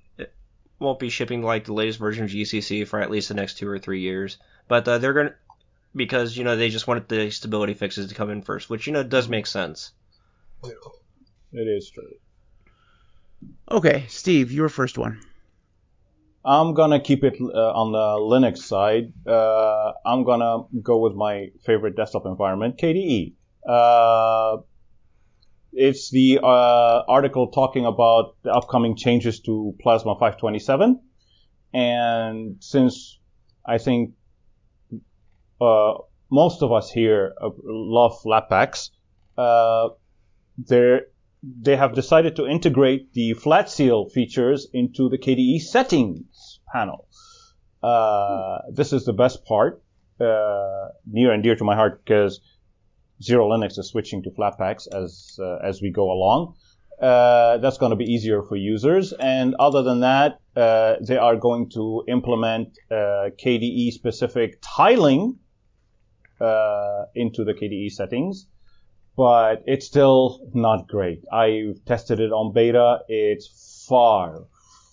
won't 0.78 0.98
be 0.98 1.10
shipping 1.10 1.42
like 1.42 1.64
the 1.64 1.72
latest 1.74 1.98
version 1.98 2.24
of 2.24 2.30
GCC 2.30 2.86
for 2.86 3.00
at 3.00 3.10
least 3.10 3.28
the 3.28 3.34
next 3.34 3.58
two 3.58 3.68
or 3.68 3.78
three 3.78 4.00
years. 4.00 4.38
But 4.68 4.88
uh, 4.88 4.98
they're 4.98 5.12
gonna 5.12 5.34
because 5.94 6.36
you 6.36 6.44
know 6.44 6.56
they 6.56 6.70
just 6.70 6.86
wanted 6.86 7.08
the 7.08 7.30
stability 7.30 7.74
fixes 7.74 8.08
to 8.08 8.14
come 8.14 8.30
in 8.30 8.42
first, 8.42 8.70
which 8.70 8.86
you 8.86 8.92
know 8.94 9.02
does 9.02 9.28
make 9.28 9.46
sense. 9.46 9.92
It 11.52 11.68
is 11.68 11.90
true. 11.90 12.10
okay, 13.70 14.04
Steve, 14.08 14.50
your 14.50 14.68
first 14.68 14.98
one. 14.98 15.20
I'm 16.44 16.74
gonna 16.74 17.00
keep 17.00 17.24
it 17.24 17.38
uh, 17.40 17.72
on 17.72 17.92
the 17.92 17.98
Linux 18.20 18.58
side. 18.58 19.12
Uh, 19.26 19.92
I'm 20.04 20.24
gonna 20.24 20.64
go 20.82 20.98
with 20.98 21.14
my 21.14 21.48
favorite 21.64 21.96
desktop 21.96 22.26
environment, 22.26 22.76
KDE. 22.78 23.34
Uh, 23.66 24.58
it's 25.72 26.10
the 26.10 26.40
uh, 26.42 27.02
article 27.08 27.48
talking 27.50 27.86
about 27.86 28.36
the 28.42 28.52
upcoming 28.52 28.94
changes 28.96 29.40
to 29.40 29.74
Plasma 29.80 30.14
527, 30.14 31.00
and 31.72 32.56
since 32.60 33.18
I 33.66 33.78
think 33.78 34.12
uh, 35.60 35.94
most 36.30 36.62
of 36.62 36.72
us 36.72 36.90
here 36.90 37.34
uh, 37.40 37.50
love 37.64 38.20
Flatpaks, 38.22 38.90
uh, 39.38 39.88
they're 40.58 41.02
they 41.42 41.76
have 41.76 41.94
decided 41.94 42.36
to 42.36 42.46
integrate 42.46 43.12
the 43.12 43.34
FlatSeal 43.34 44.10
features 44.10 44.66
into 44.72 45.10
the 45.10 45.18
KDE 45.18 45.60
settings 45.60 46.60
panel. 46.72 47.06
Uh, 47.82 48.58
this 48.72 48.94
is 48.94 49.04
the 49.04 49.12
best 49.12 49.44
part, 49.44 49.82
uh, 50.20 50.88
near 51.06 51.32
and 51.32 51.42
dear 51.42 51.54
to 51.54 51.64
my 51.64 51.74
heart 51.74 52.02
because 52.02 52.40
XeroLinux 53.22 53.78
is 53.78 53.88
switching 53.88 54.22
to 54.22 54.30
Flatpaks 54.30 54.86
as 54.90 55.38
uh, 55.40 55.56
as 55.62 55.82
we 55.82 55.90
go 55.90 56.10
along. 56.10 56.54
Uh, 57.00 57.58
that's 57.58 57.76
going 57.76 57.90
to 57.90 57.96
be 57.96 58.04
easier 58.04 58.42
for 58.42 58.56
users. 58.56 59.12
And 59.12 59.56
other 59.56 59.82
than 59.82 60.00
that, 60.00 60.38
uh, 60.56 60.94
they 61.06 61.16
are 61.16 61.36
going 61.36 61.70
to 61.70 62.04
implement 62.08 62.78
uh, 62.90 63.30
KDE 63.36 63.90
specific 63.90 64.60
tiling 64.62 65.38
uh, 66.40 67.04
into 67.14 67.44
the 67.44 67.52
KDE 67.52 67.90
settings 67.90 68.46
but 69.16 69.62
it's 69.66 69.86
still 69.86 70.40
not 70.54 70.88
great. 70.88 71.22
I've 71.32 71.84
tested 71.84 72.20
it 72.20 72.32
on 72.32 72.52
beta. 72.52 73.00
It's 73.08 73.84
far, 73.88 74.44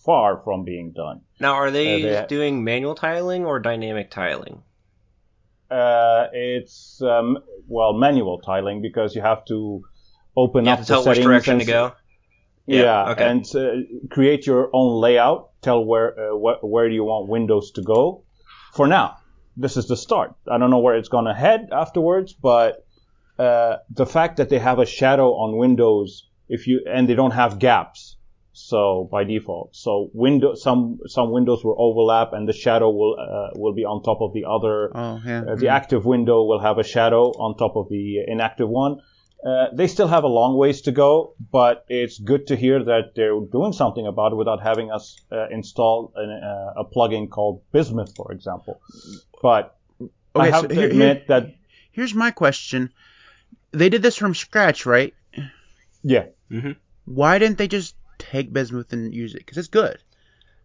far 0.06 0.42
from 0.44 0.64
being 0.64 0.92
done. 0.92 1.22
Now, 1.40 1.54
are 1.54 1.72
they, 1.72 1.96
Uh, 2.18 2.22
they- 2.22 2.28
doing 2.28 2.64
manual 2.64 2.96
tiling 2.96 3.46
or 3.46 3.60
dynamic 3.60 4.12
tiling? 4.12 4.64
Uh, 5.70 6.28
it's 6.34 7.02
um, 7.02 7.38
well 7.68 7.94
manual 7.94 8.40
tiling 8.40 8.82
because 8.82 9.16
you 9.16 9.22
have 9.22 9.46
to 9.46 9.82
open 10.36 10.66
You 10.66 10.72
up 10.72 10.78
have 10.80 10.86
to 10.88 10.94
tell 10.94 11.04
the 11.04 11.10
which 11.10 11.18
settings 11.18 11.30
direction 11.32 11.54
and 11.54 11.62
to 11.62 11.68
go. 11.68 11.92
Yeah, 12.68 12.82
Yeah, 12.84 13.12
okay. 13.12 13.28
and 13.30 13.46
uh, 13.56 14.08
create 14.10 14.46
your 14.46 14.70
own 14.74 15.00
layout. 15.00 15.50
Tell 15.62 15.84
where 15.86 16.10
uh, 16.34 16.36
wh- 16.36 16.64
where 16.64 16.90
do 16.90 16.94
you 16.96 17.06
want 17.06 17.30
Windows 17.30 17.72
to 17.72 17.82
go. 17.84 18.24
For 18.74 18.86
now, 18.88 19.18
this 19.56 19.78
is 19.78 19.88
the 19.88 19.96
start. 19.98 20.34
I 20.50 20.58
don't 20.58 20.70
know 20.72 20.80
where 20.80 20.96
it's 20.98 21.10
gonna 21.10 21.34
head 21.34 21.70
afterwards, 21.72 22.34
but 22.34 22.86
uh, 23.46 23.74
the 24.02 24.06
fact 24.16 24.34
that 24.38 24.48
they 24.52 24.60
have 24.70 24.80
a 24.80 24.86
shadow 25.00 25.30
on 25.44 25.50
Windows, 25.66 26.10
if 26.56 26.62
you 26.68 26.76
and 26.96 27.04
they 27.08 27.16
don't 27.22 27.36
have 27.44 27.52
gaps, 27.70 28.00
so 28.70 29.08
by 29.16 29.22
default, 29.34 29.70
so 29.86 29.92
window 30.26 30.50
some 30.66 30.82
some 31.16 31.28
windows 31.38 31.60
will 31.66 31.78
overlap 31.88 32.30
and 32.38 32.44
the 32.52 32.58
shadow 32.66 32.90
will 33.00 33.16
uh, 33.20 33.50
will 33.62 33.76
be 33.82 33.86
on 33.92 33.98
top 34.04 34.20
of 34.22 34.30
the 34.38 34.44
other. 34.56 34.76
Oh 35.04 35.16
yeah. 35.26 35.44
Uh, 35.48 35.56
the 35.64 35.70
active 35.80 36.02
window 36.06 36.38
will 36.50 36.60
have 36.68 36.78
a 36.78 36.84
shadow 36.96 37.24
on 37.46 37.50
top 37.64 37.74
of 37.82 37.86
the 37.90 38.06
inactive 38.28 38.70
one. 38.70 38.94
Uh, 39.44 39.66
they 39.74 39.88
still 39.88 40.08
have 40.16 40.24
a 40.24 40.34
long 40.40 40.56
ways 40.64 40.82
to 40.88 40.92
go, 40.92 41.34
but 41.52 41.76
it's 42.02 42.20
good 42.20 42.44
to 42.50 42.56
hear 42.56 42.78
that 42.92 43.04
they're 43.16 43.40
doing 43.52 43.74
something 43.74 44.06
about 44.06 44.30
it 44.34 44.36
without 44.36 44.62
having 44.62 44.92
us 44.92 45.06
uh, 45.32 45.48
install 45.50 46.14
an, 46.16 46.30
uh, 46.30 46.82
a 46.82 46.86
plugin 46.86 47.28
called 47.28 47.56
Bismuth, 47.72 48.14
for 48.16 48.32
example. 48.32 48.80
But 49.42 49.64
I 50.36 50.50
have 50.52 50.62
so 50.62 50.68
to 50.68 50.76
here- 50.76 50.90
admit 50.90 51.18
here- 51.18 51.26
that, 51.30 51.44
Here's 51.94 52.14
my 52.14 52.32
question. 52.32 52.92
They 53.72 53.90
did 53.90 54.02
this 54.02 54.18
from 54.18 54.36
scratch, 54.36 54.86
right? 54.86 55.14
yeah, 56.04 56.26
Why 57.06 57.40
didn't 57.40 57.58
they 57.58 57.68
just 57.68 57.96
take 58.18 58.52
Bismuth 58.52 58.92
and 58.94 59.14
use 59.14 59.34
it? 59.34 59.40
Because 59.40 59.58
it's 59.58 59.68
good. 59.68 59.98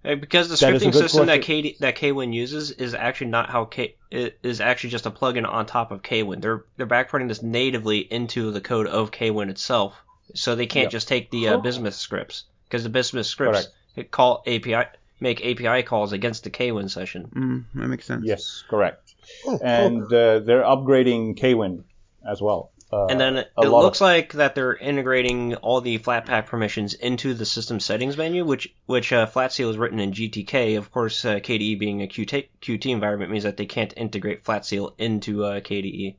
Because 0.03 0.49
the 0.49 0.57
That 0.57 0.75
is 0.75 0.83
a 0.83 0.87
scripting 0.87 0.93
good 0.93 0.99
system 1.01 1.27
that. 1.27 1.43
K 1.43 1.77
that 1.81 1.99
Kwin 1.99 2.33
uses 2.33 2.71
is 2.71 2.95
actually 2.95 3.29
not 3.29 3.51
how 3.51 3.65
K 3.65 3.97
it 4.11 4.39
is 4.43 4.61
actually 4.61 4.91
just 4.91 5.07
a 5.07 5.11
plugin 5.11 5.49
on 5.49 5.67
top 5.67 5.91
of 5.91 6.03
Kwin. 6.03 6.41
They're 6.41 6.65
they're 6.77 6.87
backporting 6.87 7.29
this 7.29 7.43
natively 7.43 7.99
into 7.99 8.51
the 8.53 8.61
code 8.61 8.87
of 8.87 9.11
Kwin 9.11 9.51
itself, 9.51 9.95
so 10.35 10.55
they 10.55 10.67
can't 10.67 10.85
Yep. 10.85 10.93
just 10.93 11.09
take 11.09 11.31
the 11.31 11.49
uh, 11.49 11.57
Bismuth 11.59 11.95
scripts 11.95 12.45
because 12.69 12.85
the 12.85 12.89
Bismuth 12.89 13.27
scripts 13.27 13.69
Correct. 13.95 14.11
call 14.13 14.43
API 14.47 14.85
make 15.19 15.45
API 15.45 15.83
calls 15.83 16.13
against 16.13 16.45
the 16.45 16.51
Kwin 16.51 16.89
session. 16.89 17.29
Mm, 17.35 17.81
that 17.81 17.89
makes 17.89 18.07
sense. 18.07 18.25
yes, 18.25 18.63
correct. 18.69 19.15
Oh, 19.45 19.59
And 19.61 20.05
uh, 20.05 20.39
they're 20.41 20.63
upgrading 20.63 21.41
Kwin 21.41 21.83
as 22.25 22.41
well. 22.41 22.71
Uh, 22.93 23.07
And 23.07 23.19
then 23.21 23.37
it 23.39 23.49
lot 23.59 23.83
looks 23.83 24.01
of, 24.01 24.07
like 24.07 24.33
that 24.35 24.55
they're 24.55 24.77
integrating 24.77 25.57
all 25.57 25.81
the 25.81 25.99
Flatpak 25.99 26.47
permissions 26.47 26.95
into 26.95 27.35
the 27.35 27.45
system 27.45 27.81
settings 27.81 28.17
menu, 28.17 28.45
which 28.45 28.73
which 28.87 29.13
uh, 29.13 29.27
FlatSeal 29.27 29.71
is 29.71 29.77
written 29.77 29.99
in 29.99 30.13
GTK. 30.13 30.79
Of 30.79 30.93
course, 30.93 31.25
uh, 31.25 31.35
KDE 31.41 31.79
being 31.81 32.03
a 32.03 32.07
Qt, 32.07 32.49
Qt 32.63 32.91
environment 32.93 33.31
means 33.33 33.43
that 33.45 33.57
they 33.57 33.67
can't 33.67 33.93
integrate 33.97 34.45
FlatSeal 34.45 34.93
into 34.99 35.45
uh, 35.45 35.61
KDE. 35.61 36.15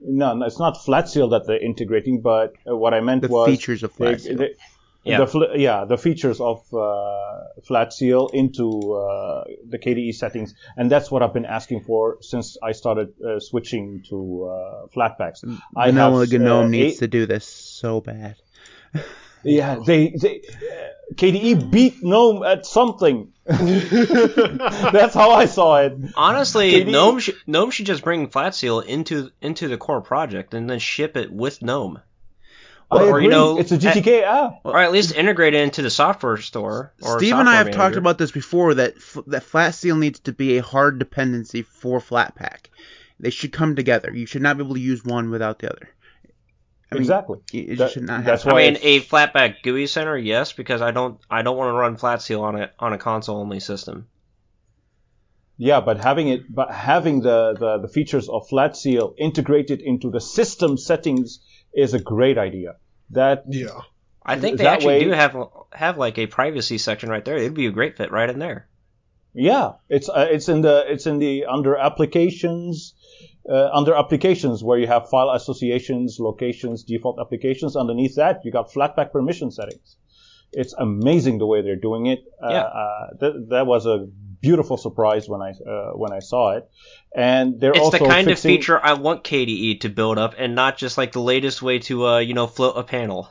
no, 0.00 0.34
no, 0.34 0.46
it's 0.46 0.58
not 0.60 0.76
FlatSeal 0.76 1.30
that 1.30 1.46
they're 1.46 1.58
integrating, 1.58 2.20
but 2.20 2.52
uh, 2.70 2.76
what 2.76 2.94
I 2.94 3.00
meant 3.00 3.22
The 3.22 3.28
was 3.28 3.48
features 3.48 3.82
of 3.82 3.96
they- 3.96 4.04
FlatSeal. 4.14 4.38
they- 4.38 4.54
Yeah. 5.04 5.18
The 5.18 5.26
fl- 5.26 5.54
yeah, 5.56 5.84
the 5.84 5.98
features 5.98 6.40
of 6.40 6.62
uh, 6.72 6.78
FlatSeal 7.68 8.32
into 8.32 8.94
uh, 8.94 9.44
the 9.68 9.78
KDE 9.78 10.14
settings, 10.14 10.54
and 10.76 10.90
that's 10.90 11.10
what 11.10 11.22
I've 11.22 11.34
been 11.34 11.44
asking 11.44 11.82
for 11.84 12.18
since 12.22 12.56
I 12.62 12.72
started 12.72 13.12
uh, 13.22 13.38
switching 13.38 14.02
to 14.08 14.44
uh, 14.44 14.86
Flatpaks. 14.94 15.44
I 15.76 15.90
Vanilla 15.90 16.26
have, 16.26 16.40
GNOME 16.40 16.64
uh, 16.64 16.68
needs 16.68 16.94
eight- 16.94 16.98
to 17.00 17.06
do 17.06 17.26
this 17.26 17.44
so 17.46 18.00
bad. 18.00 18.36
Yeah, 19.46 19.78
they, 19.84 20.08
they 20.08 20.40
uh, 20.40 21.14
KDE 21.16 21.70
beat 21.70 22.02
GNOME 22.02 22.42
at 22.44 22.64
something. 22.64 23.30
that's 23.44 25.14
how 25.14 25.32
I 25.32 25.44
saw 25.44 25.82
it. 25.82 25.92
Honestly, 26.16 26.72
KDE 26.72 26.90
GNOME 26.90 27.18
should, 27.18 27.36
GNOME 27.46 27.70
should 27.70 27.84
just 27.84 28.02
bring 28.02 28.28
FlatSeal 28.28 28.82
into 28.86 29.30
into 29.42 29.68
the 29.68 29.76
core 29.76 30.00
project 30.00 30.54
and 30.54 30.68
then 30.70 30.78
ship 30.78 31.18
it 31.18 31.30
with 31.30 31.60
GNOME, 31.60 32.00
I 32.96 33.04
Or, 33.08 33.20
you 33.20 33.28
know, 33.28 33.58
it's 33.58 33.72
a 33.72 33.78
GTK 33.78 34.22
app. 34.22 34.60
or 34.64 34.78
at 34.78 34.92
least 34.92 35.14
integrate 35.14 35.54
it 35.54 35.62
into 35.62 35.82
the 35.82 35.90
software 35.90 36.36
store. 36.38 36.92
Or 37.02 37.18
Steve 37.18 37.34
and 37.34 37.48
I 37.48 37.54
have 37.56 37.66
software 37.66 37.72
talked 37.84 37.96
about 37.96 38.18
this 38.18 38.30
before 38.30 38.74
that 38.74 38.94
f- 38.96 39.18
that 39.28 39.42
FlatSeal 39.44 39.98
needs 39.98 40.20
to 40.20 40.32
be 40.32 40.58
a 40.58 40.62
hard 40.62 40.98
dependency 40.98 41.62
for 41.62 42.00
Flatpak. 42.00 42.66
They 43.20 43.30
should 43.30 43.52
come 43.52 43.76
together. 43.76 44.10
You 44.12 44.26
should 44.26 44.42
not 44.42 44.56
be 44.56 44.64
able 44.64 44.74
to 44.74 44.80
use 44.80 45.04
one 45.04 45.30
without 45.30 45.58
the 45.60 45.70
other. 45.70 45.88
I 46.92 46.96
mean, 46.96 47.02
exactly. 47.02 47.38
It 47.52 47.70
it 47.70 47.78
That- 47.78 47.90
should 47.92 48.02
not 48.04 48.24
that's 48.24 48.42
happen. 48.42 48.54
why 48.56 48.62
I 48.64 48.70
mean, 48.72 48.78
a 48.82 49.00
Flatpak 49.00 49.62
GUI 49.62 49.86
center, 49.86 50.16
yes, 50.16 50.52
because 50.52 50.82
I 50.82 50.90
don't 50.90 51.18
I 51.30 51.42
don't 51.42 51.56
want 51.56 51.68
to 51.74 51.78
run 51.78 51.96
FlatSeal 51.96 52.40
on 52.42 52.60
a 52.60 52.70
on 52.78 52.92
a 52.92 52.98
console 52.98 53.38
only 53.38 53.60
system. 53.60 54.06
Yeah, 55.56 55.80
but 55.80 55.98
having 55.98 56.28
it, 56.28 56.52
but 56.52 56.72
having 56.72 57.20
the, 57.20 57.54
the, 57.58 57.78
the 57.78 57.88
features 57.88 58.28
of 58.28 58.48
FlatSeal 58.48 59.14
integrated 59.18 59.80
into 59.80 60.10
the 60.10 60.20
system 60.20 60.76
settings 60.76 61.38
is 61.72 61.94
a 61.94 62.00
great 62.00 62.38
idea. 62.38 62.74
That 63.10 63.44
Yeah. 63.48 63.80
I 64.24 64.38
think 64.38 64.58
they 64.58 64.66
actually 64.66 64.98
way- 64.98 65.04
do 65.04 65.10
have 65.10 65.36
have 65.72 65.98
like 65.98 66.18
a 66.18 66.26
privacy 66.26 66.78
section 66.78 67.10
right 67.10 67.24
there. 67.24 67.36
It'd 67.36 67.54
be 67.54 67.66
a 67.66 67.70
great 67.70 67.96
fit 67.96 68.10
right 68.10 68.30
in 68.30 68.38
there. 68.38 68.68
yeah, 69.34 69.72
it's 69.88 70.08
uh, 70.08 70.28
it's 70.30 70.48
in 70.48 70.60
the 70.62 70.84
it's 70.86 71.06
in 71.06 71.18
the 71.18 71.44
under 71.46 71.76
applications 71.76 72.94
uh, 73.48 73.68
under 73.72 73.94
applications 73.94 74.62
where 74.64 74.78
you 74.78 74.86
have 74.86 75.08
file 75.10 75.30
associations, 75.30 76.18
locations, 76.20 76.84
default 76.84 77.18
applications. 77.20 77.76
Underneath 77.76 78.14
that, 78.16 78.40
you 78.44 78.50
got 78.52 78.70
Flatpak 78.72 79.12
permission 79.12 79.50
settings. 79.50 79.96
It's 80.56 80.72
amazing 80.74 81.38
the 81.38 81.46
way 81.46 81.62
they're 81.62 81.76
doing 81.76 82.06
it. 82.06 82.24
Uh, 82.42 82.48
Yeah. 82.50 82.60
uh, 82.62 83.06
that 83.20 83.46
that 83.50 83.66
was 83.66 83.86
a 83.86 84.06
beautiful 84.40 84.76
surprise 84.76 85.28
when 85.28 85.40
I 85.42 85.50
uh, 85.50 85.92
when 85.96 86.12
I 86.12 86.20
saw 86.20 86.56
it, 86.56 86.68
and 87.14 87.60
they're 87.60 87.72
It's 87.72 87.80
also 87.80 87.98
the 87.98 88.04
kind 88.04 88.26
fixing, 88.26 88.32
of 88.32 88.38
feature 88.58 88.80
I 88.82 88.92
want 88.94 89.24
KDE 89.24 89.80
to 89.80 89.88
build 89.88 90.18
up, 90.18 90.34
and 90.38 90.54
not 90.54 90.76
just 90.76 90.96
like 90.98 91.12
the 91.12 91.20
latest 91.20 91.62
way 91.62 91.78
to 91.90 92.06
uh 92.06 92.18
you 92.18 92.34
know 92.34 92.46
float 92.46 92.74
a 92.76 92.82
panel. 92.84 93.30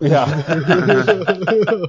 Yeah. 0.00 0.26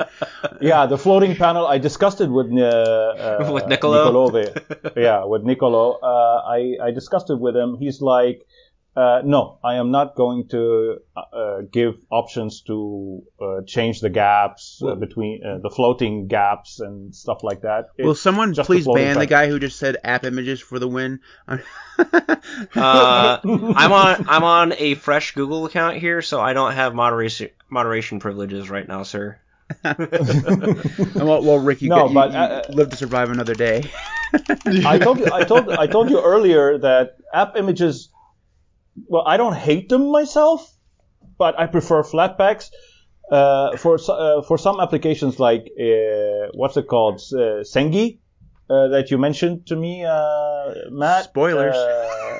yeah, 0.61 0.85
the 0.85 0.97
floating 0.97 1.35
panel. 1.35 1.65
I 1.67 1.77
discussed 1.77 2.21
it 2.21 2.29
with 2.29 2.51
uh, 2.51 2.61
uh, 2.61 3.49
With 3.53 3.67
Nicolo? 3.67 4.29
there. 4.29 4.53
yeah, 4.95 5.25
with 5.25 5.43
Nicolo. 5.43 5.99
Uh, 6.01 6.41
I 6.45 6.77
I 6.81 6.91
discussed 6.91 7.29
it 7.29 7.39
with 7.39 7.55
him. 7.55 7.77
He's 7.77 8.01
like, 8.01 8.45
uh, 8.95 9.21
no, 9.25 9.59
I 9.63 9.75
am 9.75 9.91
not 9.91 10.15
going 10.15 10.47
to 10.49 10.97
uh, 11.15 11.61
give 11.71 11.95
options 12.09 12.61
to 12.61 13.23
uh, 13.41 13.61
change 13.65 13.99
the 14.01 14.09
gaps 14.09 14.81
uh, 14.85 14.95
between 14.95 15.43
uh, 15.43 15.57
the 15.61 15.69
floating 15.69 16.27
gaps 16.27 16.79
and 16.79 17.13
stuff 17.13 17.43
like 17.43 17.61
that. 17.61 17.89
Will 17.97 18.15
someone 18.15 18.53
please 18.53 18.87
ban 18.87 19.17
the 19.17 19.25
guy 19.25 19.47
who 19.47 19.59
just 19.59 19.77
said 19.79 19.97
app 20.03 20.23
images 20.23 20.61
for 20.61 20.79
the 20.79 20.87
win? 20.87 21.19
Uh, 22.75 23.39
I'm 23.43 23.91
on 23.91 24.25
I'm 24.27 24.43
on 24.43 24.73
a 24.77 24.95
fresh 24.95 25.33
Google 25.33 25.65
account 25.65 25.97
here, 25.97 26.21
so 26.21 26.39
I 26.41 26.53
don't 26.53 26.73
have 26.73 26.93
moderation 26.93 27.49
moderation 27.69 28.19
privileges 28.19 28.69
right 28.69 28.87
now, 28.87 29.03
sir. 29.03 29.39
well, 29.83 29.95
well, 31.15 31.59
Rick, 31.59 31.81
you, 31.81 31.89
No, 31.89 32.03
get- 32.03 32.09
you- 32.09 32.13
but, 32.13 32.31
you 32.31 32.37
uh, 32.37 32.61
live 32.69 32.89
to 32.89 32.95
survive 32.95 33.29
another 33.31 33.55
day. 33.55 33.89
I 34.85 34.97
told 34.99 35.19
you, 35.19 35.31
I 35.31 35.43
told, 35.43 35.69
I 35.69 35.87
told 35.87 36.09
you 36.09 36.21
earlier 36.21 36.77
that 36.79 37.17
app 37.33 37.55
images. 37.57 38.09
Well, 39.07 39.23
I 39.25 39.37
don't 39.37 39.55
hate 39.55 39.89
them 39.89 40.11
myself, 40.11 40.71
but 41.37 41.59
I 41.59 41.67
prefer 41.67 42.03
Flatpaks. 42.03 42.69
Uh, 43.31 43.75
for 43.77 43.97
uh, 44.07 44.43
for 44.43 44.57
some 44.57 44.79
applications 44.79 45.39
like 45.39 45.63
uh, 45.79 46.49
what's 46.53 46.77
it 46.77 46.87
called, 46.87 47.15
uh, 47.33 47.63
Sengi, 47.63 48.19
uh, 48.69 48.87
that 48.89 49.09
you 49.09 49.17
mentioned 49.17 49.65
to 49.67 49.75
me, 49.75 50.05
uh, 50.05 50.73
Matt. 50.91 51.25
Spoilers. 51.25 51.75
Uh, 51.75 52.39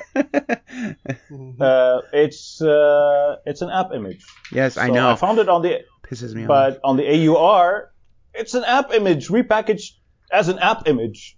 uh, 1.60 2.02
it's 2.14 2.62
uh, 2.62 3.38
it's 3.46 3.62
an 3.62 3.70
app 3.70 3.94
image. 3.94 4.24
yes, 4.52 4.78
I 4.78 4.90
know. 4.90 5.10
I 5.10 5.16
found 5.16 5.40
it 5.40 5.50
on 5.50 5.64
the 5.64 5.82
Pisses 6.04 6.36
me 6.36 6.44
off. 6.44 6.48
but 6.48 6.80
on 6.84 6.98
the 6.98 7.30
AUR, 7.30 7.92
it's 8.36 8.54
an 8.54 8.64
app 8.64 8.94
image 8.94 9.30
repackaged 9.30 9.94
as 10.32 10.50
an 10.50 10.60
app 10.60 10.88
image. 10.88 11.38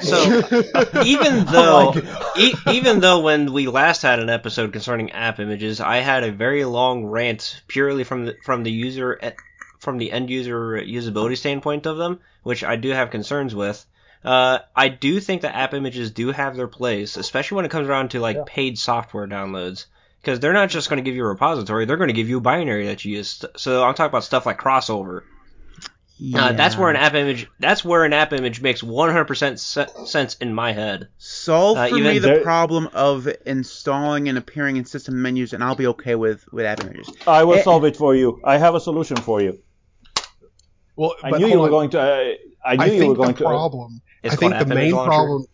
So 0.00 0.42
even 1.04 1.44
though 1.46 1.94
e- 2.36 2.54
even 2.72 3.00
though 3.00 3.20
when 3.20 3.52
we 3.52 3.66
last 3.68 4.02
had 4.02 4.18
an 4.20 4.30
episode 4.30 4.72
concerning 4.72 5.12
app 5.12 5.40
images, 5.40 5.80
I 5.80 5.98
had 5.98 6.24
a 6.24 6.32
very 6.32 6.64
long 6.64 7.06
rant 7.06 7.62
purely 7.68 8.04
from 8.04 8.26
the 8.26 8.38
from 8.42 8.62
the 8.62 8.70
user 8.70 9.20
from 9.80 9.98
the 9.98 10.10
end 10.12 10.30
user 10.30 10.72
usability 10.80 11.36
standpoint 11.36 11.86
of 11.86 11.96
them, 11.96 12.20
which 12.42 12.64
I 12.64 12.76
do 12.76 12.90
have 12.90 13.10
concerns 13.10 13.54
with. 13.54 13.84
Uh, 14.24 14.58
I 14.74 14.88
do 14.88 15.20
think 15.20 15.42
that 15.42 15.54
app 15.54 15.74
images 15.74 16.10
do 16.10 16.32
have 16.32 16.56
their 16.56 16.66
place, 16.66 17.16
especially 17.16 17.56
when 17.56 17.64
it 17.64 17.70
comes 17.70 17.88
around 17.88 18.10
to 18.10 18.20
like 18.20 18.46
paid 18.46 18.76
software 18.78 19.28
downloads, 19.28 19.86
because 20.20 20.40
they're 20.40 20.52
not 20.52 20.70
just 20.70 20.90
going 20.90 21.02
to 21.02 21.08
give 21.08 21.14
you 21.14 21.24
a 21.24 21.28
repository; 21.28 21.84
they're 21.84 21.96
going 21.96 22.08
to 22.08 22.14
give 22.14 22.28
you 22.28 22.38
a 22.38 22.40
binary 22.40 22.86
that 22.86 23.04
you 23.04 23.16
use. 23.16 23.44
So 23.56 23.84
I'm 23.84 23.94
talking 23.94 24.10
about 24.10 24.24
stuff 24.24 24.46
like 24.46 24.60
crossover. 24.60 25.22
Uh, 26.34 26.52
that's 26.52 26.76
where 26.76 26.90
an 26.90 26.96
app 26.96 27.14
image. 27.14 27.46
That's 27.60 27.84
where 27.84 28.04
an 28.04 28.12
app 28.12 28.32
image 28.32 28.60
makes 28.60 28.82
100% 28.82 29.58
se- 29.58 29.86
sense 30.06 30.34
in 30.36 30.52
my 30.52 30.72
head. 30.72 31.08
solve 31.18 31.78
uh, 31.78 31.88
for 31.88 31.96
even 31.96 32.12
me 32.12 32.18
the 32.18 32.26
there- 32.28 32.42
problem 32.42 32.88
of 32.92 33.28
installing 33.46 34.28
and 34.28 34.36
appearing 34.36 34.76
in 34.76 34.84
system 34.84 35.22
menus, 35.22 35.52
and 35.52 35.62
I'll 35.62 35.76
be 35.76 35.86
okay 35.88 36.14
with 36.16 36.44
with 36.52 36.64
app 36.66 36.80
images. 36.80 37.08
I 37.26 37.44
will 37.44 37.54
Eh, 37.54 37.62
solve 37.62 37.84
it 37.84 37.96
for 37.96 38.14
you. 38.16 38.40
I 38.44 38.58
have 38.58 38.74
a 38.74 38.80
solution 38.80 39.16
for 39.16 39.40
you. 39.40 39.58
well, 40.96 41.14
I 41.22 41.30
knew 41.30 41.46
you 41.46 41.58
were 41.58 41.64
on. 41.66 41.70
going 41.70 41.90
to. 41.90 42.00
Uh, 42.00 42.32
I 42.64 42.76
knew 42.76 42.82
I 42.82 42.86
you 42.86 42.98
think 42.98 43.08
were 43.10 43.14
going 43.24 43.34
the 43.34 43.38
to. 43.38 43.46
uh, 43.46 43.50
problem. 43.50 44.00
I 44.24 44.30
think 44.36 44.52
the 44.52 44.56
App 44.56 44.62
Image 44.62 44.74
main 44.76 44.92
Launcher. 44.92 45.08
problem. 45.10 45.44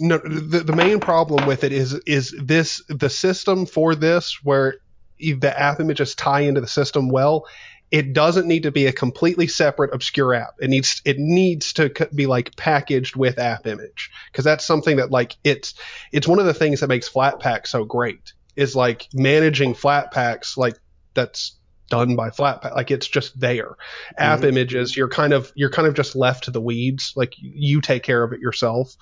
No, 0.00 0.18
the, 0.18 0.60
the 0.60 0.72
main 0.74 0.98
problem 0.98 1.46
with 1.46 1.62
it 1.62 1.72
is 1.72 1.94
is 2.06 2.34
this 2.42 2.82
the 2.88 3.08
system 3.08 3.64
for 3.64 3.94
this 3.94 4.40
where 4.42 4.74
the 5.20 5.54
app 5.58 5.78
images 5.78 6.16
tie 6.16 6.40
into 6.40 6.60
the 6.60 6.66
system 6.66 7.08
well. 7.08 7.46
It 7.90 8.12
doesn't 8.12 8.48
need 8.48 8.64
to 8.64 8.72
be 8.72 8.86
a 8.86 8.92
completely 8.92 9.46
separate 9.46 9.94
obscure 9.94 10.34
app. 10.34 10.54
It 10.60 10.68
needs 10.68 11.00
it 11.04 11.18
needs 11.18 11.72
to 11.74 11.90
be 12.14 12.26
like 12.26 12.56
packaged 12.56 13.16
with 13.16 13.38
app 13.38 13.66
image 13.66 14.10
because 14.30 14.44
that's 14.44 14.64
something 14.64 14.96
that 14.96 15.10
like 15.10 15.36
it's 15.44 15.74
it's 16.12 16.26
one 16.26 16.38
of 16.40 16.46
the 16.46 16.54
things 16.54 16.80
that 16.80 16.88
makes 16.88 17.08
Flatpak 17.08 17.66
so 17.66 17.84
great 17.84 18.32
is 18.56 18.74
like 18.74 19.08
managing 19.12 19.74
Flatpaks 19.74 20.56
like 20.56 20.76
that's 21.14 21.56
done 21.88 22.16
by 22.16 22.30
Flatpak 22.30 22.74
like 22.74 22.90
it's 22.90 23.06
just 23.06 23.38
there. 23.38 23.76
App 24.16 24.38
mm-hmm. 24.38 24.48
images 24.48 24.96
you're 24.96 25.08
kind 25.08 25.32
of 25.32 25.52
you're 25.54 25.70
kind 25.70 25.86
of 25.86 25.94
just 25.94 26.16
left 26.16 26.44
to 26.44 26.50
the 26.50 26.60
weeds 26.60 27.12
like 27.14 27.34
you 27.38 27.80
take 27.80 28.02
care 28.02 28.22
of 28.22 28.32
it 28.32 28.40
yourself. 28.40 28.96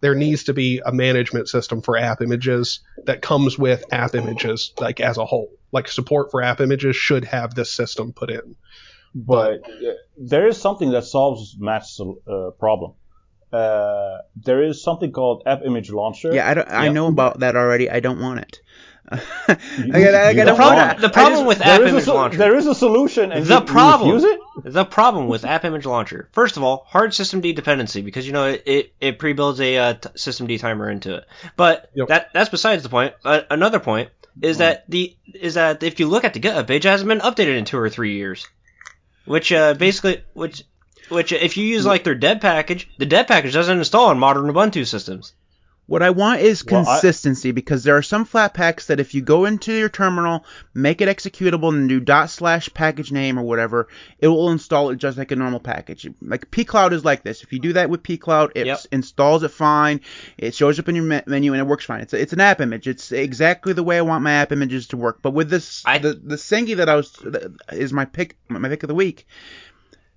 There 0.00 0.14
needs 0.14 0.44
to 0.44 0.52
be 0.52 0.82
a 0.84 0.92
management 0.92 1.48
system 1.48 1.80
for 1.80 1.96
app 1.96 2.20
images 2.20 2.80
that 3.04 3.22
comes 3.22 3.58
with 3.58 3.84
app 3.92 4.14
images 4.14 4.72
like 4.78 5.00
as 5.00 5.16
a 5.16 5.24
whole. 5.24 5.50
Like 5.74 5.88
support 5.88 6.30
for 6.30 6.40
app 6.42 6.60
images 6.60 6.96
should 6.96 7.24
have 7.26 7.54
this 7.54 7.70
system 7.72 8.12
put 8.12 8.30
in. 8.30 8.56
but 9.14 9.68
uh, 9.68 9.92
there 10.16 10.46
is 10.48 10.56
something 10.60 10.90
that 10.92 11.04
solves 11.04 11.56
Matt's 11.58 12.00
uh, 12.00 12.50
problem. 12.58 12.92
Uh, 13.52 14.18
there 14.36 14.62
is 14.64 14.82
something 14.82 15.12
called 15.12 15.42
App 15.46 15.62
Image 15.64 15.90
Launcher. 15.90 16.32
Yeah, 16.34 16.48
I, 16.50 16.54
don't, 16.54 16.68
I 16.70 16.88
know 16.88 17.06
about 17.06 17.40
that 17.40 17.54
already. 17.56 17.88
I 17.90 18.00
don't 18.00 18.20
want 18.20 18.40
it. 18.40 18.60
I 19.12 19.16
got, 19.18 20.14
I 20.14 20.34
got 20.34 20.44
don't 20.46 20.46
The 20.46 20.54
problem, 20.54 20.88
want- 20.88 21.00
the 21.00 21.08
problem 21.10 21.34
just- 21.44 21.46
with 21.46 21.60
App 21.60 21.80
Image 21.82 22.04
so- 22.04 22.14
Launcher. 22.14 22.38
There 22.38 22.56
is 22.56 22.66
a 22.66 22.74
solution, 22.74 23.30
and 23.32 23.44
The 23.44 23.54
you, 23.54 23.60
you 23.60 23.66
problem- 23.66 24.24
it. 24.24 24.40
The 24.64 24.84
problem 24.84 25.28
with 25.28 25.44
App 25.44 25.64
Image 25.64 25.84
Launcher, 25.86 26.28
first 26.32 26.56
of 26.56 26.62
all, 26.62 26.84
hard 26.88 27.10
systemd 27.10 27.54
dependency 27.54 28.00
because 28.02 28.26
you 28.26 28.32
know 28.32 28.46
it 28.46 28.62
it, 28.66 28.94
it 29.00 29.18
pre-builds 29.18 29.60
a 29.60 29.76
uh, 29.76 29.92
t- 29.94 30.08
systemd 30.10 30.58
timer 30.60 30.88
into 30.88 31.16
it. 31.16 31.24
But 31.56 31.90
Yep. 31.94 32.08
that 32.08 32.28
that's 32.32 32.48
besides 32.50 32.82
the 32.82 32.88
point. 32.88 33.14
Uh, 33.24 33.40
another 33.50 33.78
point 33.80 34.10
is 34.42 34.58
that 34.58 34.84
the 34.88 35.16
is 35.34 35.54
that 35.54 35.82
if 35.82 36.00
you 36.00 36.08
look 36.08 36.24
at 36.24 36.34
the 36.34 36.40
GitHub 36.40 36.66
page, 36.66 36.86
it 36.86 36.88
hasn't 36.88 37.08
been 37.08 37.20
updated 37.20 37.58
in 37.58 37.64
two 37.64 37.78
or 37.78 37.88
three 37.88 38.16
years, 38.16 38.46
which 39.24 39.52
uh, 39.52 39.74
basically 39.74 40.22
which 40.32 40.64
which 41.08 41.32
if 41.32 41.56
you 41.56 41.64
use 41.64 41.86
like 41.86 42.04
their 42.04 42.14
deb 42.14 42.40
package, 42.40 42.88
the 42.98 43.06
deb 43.06 43.28
package 43.28 43.52
doesn't 43.52 43.78
install 43.78 44.06
on 44.06 44.18
modern 44.18 44.44
Ubuntu 44.46 44.86
systems. 44.86 45.32
What 45.86 46.02
I 46.02 46.10
want 46.10 46.40
is 46.40 46.64
Well, 46.64 46.80
I- 46.80 46.84
consistency 46.94 47.50
because 47.52 47.84
there 47.84 47.96
are 47.98 48.02
some 48.02 48.24
flat 48.24 48.54
packs 48.54 48.86
that 48.86 49.00
if 49.00 49.12
you 49.12 49.20
go 49.20 49.44
into 49.44 49.70
your 49.70 49.90
terminal, 49.90 50.46
make 50.72 51.02
it 51.02 51.14
executable, 51.14 51.68
and 51.74 51.88
do 51.90 52.00
dot 52.00 52.30
slash 52.30 52.72
package 52.72 53.12
name 53.12 53.38
or 53.38 53.42
whatever, 53.42 53.88
it 54.18 54.28
will 54.28 54.50
install 54.50 54.88
it 54.90 54.96
just 54.96 55.18
like 55.18 55.30
a 55.30 55.36
normal 55.36 55.60
package. 55.60 56.08
Like 56.22 56.50
pcloud 56.50 56.92
is 56.94 57.04
like 57.04 57.22
this. 57.22 57.42
If 57.42 57.52
you 57.52 57.58
do 57.58 57.74
that 57.74 57.90
with 57.90 58.02
pcloud, 58.02 58.52
it 58.54 58.66
Yep. 58.66 58.80
installs 58.92 59.42
it 59.42 59.50
fine. 59.50 60.00
It 60.38 60.54
shows 60.54 60.78
up 60.78 60.88
in 60.88 60.94
your 60.94 61.22
menu 61.26 61.52
and 61.52 61.60
it 61.60 61.66
works 61.66 61.84
fine. 61.84 62.00
It's 62.00 62.14
a, 62.14 62.20
it's 62.20 62.32
an 62.32 62.40
app 62.40 62.62
image. 62.62 62.88
It's 62.88 63.12
exactly 63.12 63.74
the 63.74 63.82
way 63.82 63.98
I 63.98 64.02
want 64.02 64.24
my 64.24 64.32
app 64.32 64.52
images 64.52 64.86
to 64.88 64.96
work. 64.96 65.18
But 65.20 65.32
with 65.34 65.50
this, 65.50 65.82
I- 65.84 65.98
the 65.98 66.14
the 66.14 66.36
Sengi 66.36 66.76
that 66.78 66.88
I 66.88 66.94
was 66.96 67.12
that 67.24 67.52
is 67.72 67.92
my 67.92 68.06
pick 68.06 68.38
my 68.48 68.68
pick 68.70 68.82
of 68.84 68.88
the 68.88 68.94
week. 68.94 69.26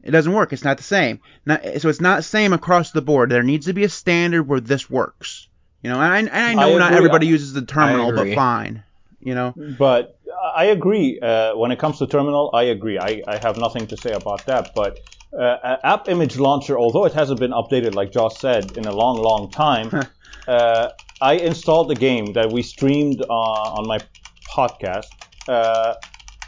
It 0.02 0.12
doesn't 0.12 0.32
work. 0.32 0.54
It's 0.54 0.64
not 0.64 0.78
the 0.78 0.84
same. 0.84 1.20
Not, 1.46 1.62
so 1.80 1.90
it's 1.90 2.00
not 2.00 2.24
same 2.24 2.54
across 2.54 2.92
the 2.92 3.02
board. 3.02 3.30
There 3.30 3.44
needs 3.44 3.66
to 3.66 3.74
be 3.74 3.84
a 3.84 3.90
standard 3.90 4.44
where 4.44 4.62
this 4.62 4.90
works. 4.90 5.50
You 5.84 5.90
know, 5.92 6.02
and 6.02 6.14
I, 6.14 6.20
and 6.20 6.30
I 6.30 6.54
know 6.54 6.76
I 6.76 6.78
not 6.78 6.94
everybody 6.94 7.28
uses 7.28 7.54
the 7.54 7.66
terminal, 7.66 8.12
but 8.12 8.34
fine. 8.34 8.84
You 9.20 9.36
know, 9.36 9.54
But 9.78 10.20
I 10.56 10.66
agree. 10.66 11.20
Uh, 11.20 11.56
when 11.56 11.72
it 11.72 11.80
comes 11.80 12.00
to 12.00 12.08
terminal, 12.08 12.52
I 12.54 12.64
agree. 12.64 12.98
I, 12.98 13.22
I 13.28 13.38
have 13.38 13.58
nothing 13.58 13.88
to 13.88 13.98
say 13.98 14.14
about 14.14 14.46
that. 14.48 14.74
But 14.76 14.98
uh, 15.38 15.78
App 15.84 16.08
Image 16.08 16.38
Launcher, 16.38 16.78
although 16.78 17.06
it 17.06 17.14
hasn't 17.14 17.40
been 17.40 17.52
updated, 17.52 17.94
like 17.94 18.12
Josh 18.12 18.40
said, 18.40 18.74
in 18.76 18.88
a 18.88 18.92
long, 18.94 19.18
long 19.18 19.52
time, 19.52 19.92
uh, 20.48 20.90
I 21.20 21.34
installed 21.34 21.90
the 21.90 21.96
game 21.96 22.34
that 22.34 22.52
we 22.52 22.62
streamed 22.62 23.22
uh, 23.22 23.34
on 23.34 23.88
my 23.88 24.04
podcast. 24.56 25.12
Uh, 25.48 25.96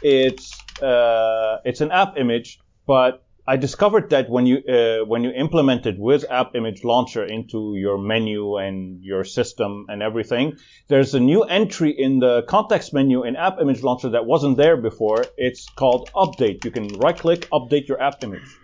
it's 0.00 0.66
uh, 0.82 1.56
it's 1.64 1.80
an 1.80 1.90
app 1.90 2.16
image, 2.16 2.58
but 2.86 3.24
I 3.46 3.56
discovered 3.56 4.10
that 4.10 4.28
when 4.28 4.46
you 4.46 4.58
uh, 4.58 5.04
when 5.06 5.24
you 5.24 5.30
implement 5.30 5.86
it 5.86 5.98
with 5.98 6.24
App 6.30 6.54
Image 6.54 6.84
Launcher 6.84 7.24
into 7.24 7.74
your 7.76 7.98
menu 7.98 8.56
and 8.56 9.02
your 9.02 9.24
system 9.24 9.86
and 9.88 10.02
everything, 10.02 10.56
there's 10.88 11.14
a 11.14 11.20
new 11.20 11.42
entry 11.42 11.90
in 11.90 12.20
the 12.20 12.42
context 12.42 12.92
menu 12.92 13.24
in 13.24 13.36
App 13.36 13.58
Image 13.60 13.82
Launcher 13.82 14.10
that 14.10 14.26
wasn't 14.26 14.56
there 14.56 14.76
before. 14.76 15.24
It's 15.36 15.68
called 15.68 16.10
Update. 16.14 16.64
You 16.64 16.70
can 16.70 16.88
right-click, 16.98 17.48
update 17.50 17.88
your 17.88 18.00
app 18.00 18.22
image. 18.22 18.56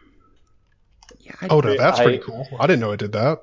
yeah, 1.21 1.33
I, 1.41 1.49
Oh 1.49 1.61
no, 1.61 1.77
that's 1.77 2.01
pretty 2.01 2.19
cool. 2.19 2.47
I 2.59 2.67
didn't 2.67 2.81
know 2.81 2.93
it 2.93 3.01
did 3.01 3.13
that. 3.13 3.39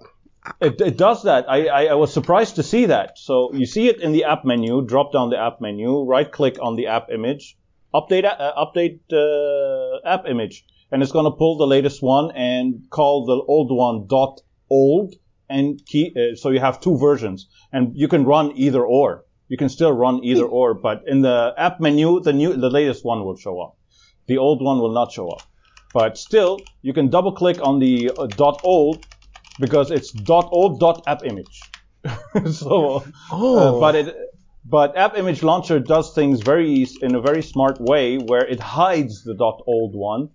It, 0.62 0.80
it 0.82 0.98
does 0.98 1.24
that. 1.24 1.50
I, 1.50 1.68
I, 1.68 1.86
I 1.86 1.94
was 1.94 2.14
surprised 2.14 2.58
to 2.58 2.64
see 2.64 2.88
that. 2.88 3.18
So 3.18 3.54
you 3.54 3.66
see 3.66 3.88
it 3.88 4.02
in 4.02 4.12
the 4.12 4.26
app 4.26 4.44
menu. 4.46 4.86
Drop 4.86 5.14
down 5.14 5.30
the 5.30 5.40
app 5.40 5.62
menu. 5.62 6.04
Right-click 6.04 6.58
on 6.62 6.76
the 6.76 6.88
app 6.88 7.10
image. 7.10 7.58
Update 7.94 8.26
uh, 8.26 8.54
update 8.58 9.00
uh, 9.14 10.00
app 10.04 10.26
image, 10.28 10.66
and 10.94 11.02
it's 11.02 11.12
going 11.12 11.26
to 11.26 11.32
pull 11.32 11.58
the 11.58 11.66
latest 11.66 12.04
one 12.04 12.32
and 12.36 12.88
call 12.92 13.26
the 13.26 13.42
old 13.52 13.76
one 13.76 14.06
dot 14.08 14.40
old 14.70 15.16
and 15.50 15.84
key. 15.88 16.14
Uh, 16.16 16.36
so 16.36 16.52
you 16.52 16.60
have 16.60 16.80
two 16.80 16.98
versions, 17.00 17.48
and 17.74 17.92
you 17.96 18.08
can 18.08 18.24
run 18.26 18.52
either 18.56 18.86
or. 18.86 19.26
You 19.48 19.58
can 19.58 19.70
still 19.70 19.92
run 19.92 20.24
either 20.24 20.46
or, 20.46 20.76
but 20.76 21.02
in 21.08 21.22
the 21.22 21.54
app 21.58 21.80
menu, 21.80 22.20
the 22.20 22.32
new 22.32 22.54
the 22.54 22.70
latest 22.70 23.04
one 23.04 23.26
will 23.26 23.36
show 23.36 23.60
up. 23.60 23.76
The 24.28 24.38
old 24.38 24.62
one 24.64 24.78
will 24.80 24.94
not 24.94 25.12
show 25.12 25.30
up. 25.30 25.42
But 25.94 26.18
still, 26.18 26.60
you 26.84 26.94
can 26.94 27.10
double 27.10 27.34
click 27.34 27.58
on 27.62 27.80
the 27.80 28.12
uh, 28.18 28.28
dot 28.28 28.62
old 28.64 29.06
because 29.60 29.90
it's 29.90 30.12
dot 30.12 30.48
old 30.52 30.80
dot 30.80 31.04
app 31.08 31.26
image. 31.26 31.60
so, 32.52 33.04
Oh, 33.32 33.58
uh, 33.58 33.80
but 33.80 33.96
it 33.96 34.16
But 34.66 34.96
App 34.96 35.18
Image 35.18 35.44
Launcher 35.44 35.80
does 35.80 36.14
things 36.14 36.42
very 36.42 36.88
in 37.02 37.16
a 37.16 37.22
very 37.22 37.42
smart 37.42 37.82
way, 37.82 38.18
where 38.18 38.46
it 38.46 38.60
hides 38.60 39.24
the 39.24 39.34
dot 39.34 39.62
.old 39.68 39.94
one 39.96 40.30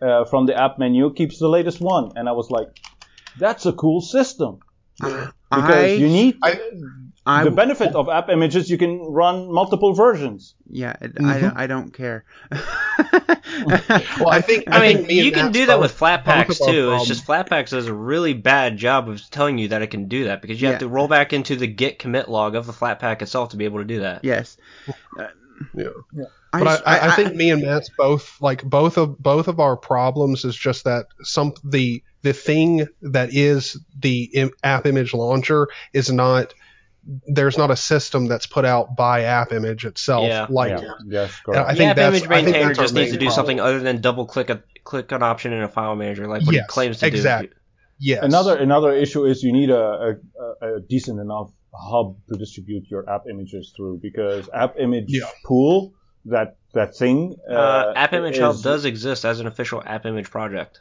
uh, 0.00 0.24
from 0.26 0.46
the 0.46 0.54
app 0.54 0.78
menu, 0.78 1.12
keeps 1.12 1.38
the 1.38 1.48
latest 1.48 1.80
one, 1.80 2.12
and 2.16 2.28
I 2.28 2.32
was 2.32 2.50
like, 2.50 2.68
"That's 3.38 3.66
a 3.66 3.72
cool 3.72 4.00
system." 4.00 4.60
Because 5.48 5.70
I, 5.84 5.86
you 5.94 6.08
need 6.08 6.38
I- 6.42 6.58
I, 7.24 7.44
the 7.44 7.52
benefit 7.52 7.94
of 7.94 8.08
app 8.08 8.28
images, 8.30 8.68
you 8.68 8.76
can 8.78 8.98
run 9.00 9.50
multiple 9.52 9.94
versions. 9.94 10.54
yeah, 10.68 10.94
I, 11.00 11.06
Mm-hmm. 11.06 11.58
I, 11.58 11.62
I 11.64 11.66
don't 11.68 11.92
care. 11.94 12.24
Well, 12.50 14.28
I 14.28 14.40
think 14.40 14.64
I 14.70 14.80
mean, 14.80 14.96
think 14.98 15.08
me 15.08 15.22
you 15.22 15.32
can 15.32 15.52
do 15.52 15.66
that 15.66 15.78
with 15.80 15.92
both 15.98 16.00
Flatpaks 16.24 16.60
of 16.60 16.66
our 16.68 16.72
too. 16.72 16.92
It's 16.94 17.06
just 17.06 17.26
Flatpaks 17.26 17.70
does 17.70 17.86
a 17.86 17.94
really 17.94 18.34
bad 18.34 18.76
job 18.76 19.08
of 19.08 19.20
telling 19.30 19.58
you 19.58 19.68
that 19.68 19.82
it 19.82 19.88
can 19.88 20.08
do 20.08 20.24
that 20.24 20.42
because 20.42 20.60
you 20.60 20.66
Yeah. 20.66 20.72
have 20.72 20.80
to 20.80 20.88
roll 20.88 21.08
back 21.08 21.32
into 21.32 21.56
the 21.56 21.66
git 21.66 21.98
commit 21.98 22.28
log 22.28 22.54
of 22.54 22.66
the 22.66 22.72
Flatpak 22.72 23.22
itself 23.22 23.50
to 23.50 23.56
be 23.56 23.64
able 23.66 23.78
to 23.78 23.84
do 23.84 24.00
that. 24.00 24.24
yes. 24.24 24.56
Yeah. 25.74 25.88
I, 26.56 26.64
But 26.64 26.70
just- 26.76 26.86
I, 26.88 26.98
I, 26.98 27.08
I 27.12 27.16
think 27.16 27.34
me 27.34 27.50
and 27.50 27.62
Matt's 27.62 27.90
both 27.96 28.36
like 28.40 28.62
both 28.64 28.96
of 28.98 29.18
both 29.18 29.48
of 29.48 29.60
our 29.60 29.76
problems 29.76 30.44
is 30.44 30.56
just 30.56 30.84
that 30.84 31.06
some 31.22 31.52
the 31.64 32.02
the 32.22 32.32
thing 32.32 32.86
that 33.02 33.32
is 33.32 33.78
the 33.98 34.24
im- 34.34 34.50
app 34.64 34.86
image 34.86 35.14
launcher 35.14 35.68
is 35.92 36.10
not 36.10 36.54
there's 37.28 37.56
not 37.56 37.70
a 37.70 37.76
system 37.76 38.26
that's 38.26 38.46
put 38.46 38.64
out 38.64 38.96
by 38.96 39.22
app 39.22 39.52
image 39.52 39.84
itself 39.84 40.26
Yeah. 40.26 40.46
like 40.50 40.70
yeah, 40.80 40.90
yes, 41.06 41.40
I 41.48 41.74
think 41.74 41.78
the 41.78 41.84
app 41.84 41.96
that's- 41.96 42.20
image 42.22 42.30
I 42.30 42.42
think 42.42 42.46
maintainer 42.52 42.74
just 42.74 42.94
needs 42.94 43.12
to 43.12 43.16
do 43.18 43.26
problem. 43.26 43.34
something 43.34 43.60
other 43.60 43.78
than 43.80 44.00
double 44.00 44.26
click 44.26 44.50
a 44.50 44.62
click 44.82 45.12
an 45.12 45.22
option 45.22 45.52
in 45.52 45.62
a 45.62 45.68
file 45.68 45.94
manager 45.94 46.26
like 46.26 46.42
what 46.44 46.54
Yes, 46.54 46.64
he 46.64 46.68
claims 46.68 46.98
to 46.98 47.06
exactly. 47.06 47.48
do. 47.48 47.54
yes 48.00 48.24
Another 48.24 48.56
another 48.56 48.92
issue 48.92 49.24
is 49.24 49.42
you 49.44 49.52
need 49.52 49.70
a, 49.70 50.16
a, 50.60 50.76
a 50.76 50.80
decent 50.80 51.20
enough 51.20 51.50
hub 51.72 52.16
to 52.32 52.38
distribute 52.38 52.84
your 52.90 53.08
app 53.08 53.22
images 53.30 53.72
through 53.76 53.98
because 54.02 54.48
app 54.52 54.76
image 54.80 55.04
Yeah. 55.08 55.26
pool 55.44 55.92
that 56.26 56.56
that 56.74 56.96
thing 56.96 57.36
uh, 57.50 57.54
Uh, 57.54 57.92
app 57.96 58.12
Image 58.12 58.38
Hub 58.38 58.60
does 58.62 58.84
exist 58.84 59.24
as 59.24 59.40
an 59.40 59.46
official 59.46 59.82
App 59.84 60.06
Image 60.06 60.30
project. 60.30 60.80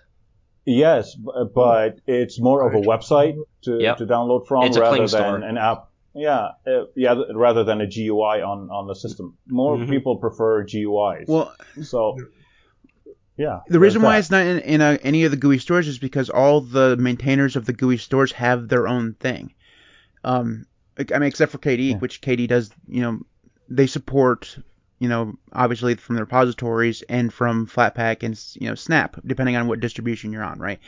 yes, 0.66 1.16
but 1.16 2.00
it's 2.08 2.39
more 2.39 2.68
of 2.68 2.74
a 2.76 2.82
website 2.86 3.36
to, 3.64 3.78
Yep. 3.80 3.98
to 3.98 4.06
download 4.06 4.48
from 4.48 4.64
It's 4.66 4.78
rather 4.78 4.98
than 4.98 5.08
store. 5.08 5.38
an 5.38 5.58
app. 5.58 5.89
Yeah, 6.14 6.50
uh, 6.66 6.86
yeah, 6.96 7.16
rather 7.34 7.64
than 7.66 7.82
a 7.82 7.88
GUI 7.88 8.41
on 8.41 8.70
on 8.72 8.88
the 8.88 8.96
system. 8.96 9.38
More 9.48 9.78
Mhm. 9.78 9.89
people 9.89 10.16
prefer 10.18 10.64
GUIs. 10.64 11.28
well, 11.28 11.54
so 11.84 12.16
yeah, 13.38 13.60
the 13.68 13.80
reason 13.80 14.02
why 14.02 14.14
that. 14.14 14.20
it's 14.20 14.32
not 14.32 14.46
in, 14.46 14.60
in 14.60 14.82
a, 14.82 14.98
any 15.04 15.26
of 15.26 15.32
the 15.32 15.38
GUI 15.38 15.58
stores 15.60 15.88
is 15.89 16.00
because 16.00 16.30
all 16.30 16.62
the 16.62 16.96
maintainers 16.98 17.56
of 17.58 17.66
the 17.66 17.74
GUI 17.74 17.98
stores 17.98 18.32
have 18.32 18.70
their 18.70 18.88
own 18.88 19.14
thing. 19.20 19.54
Um, 20.24 20.66
I 20.98 21.20
mean, 21.20 21.24
except 21.28 21.52
for 21.52 21.58
KDE, 21.58 21.91
Yeah. 21.91 21.98
which 21.98 22.22
KDE 22.22 22.48
does, 22.48 22.72
you 22.88 23.02
know, 23.02 23.20
they 23.68 23.88
support, 23.88 24.58
you 25.06 25.10
know, 25.10 25.36
obviously 25.56 25.95
from 25.95 26.16
the 26.16 26.22
repositories 26.22 27.01
and 27.03 27.34
from 27.34 27.68
Flatpak 27.68 28.24
and 28.24 28.39
you 28.60 28.68
know 28.70 28.76
Snap, 28.76 29.18
depending 29.26 29.56
on 29.56 29.68
what 29.68 29.80
distribution 29.80 30.32
you're 30.32 30.43
on, 30.43 30.60
right? 30.60 30.80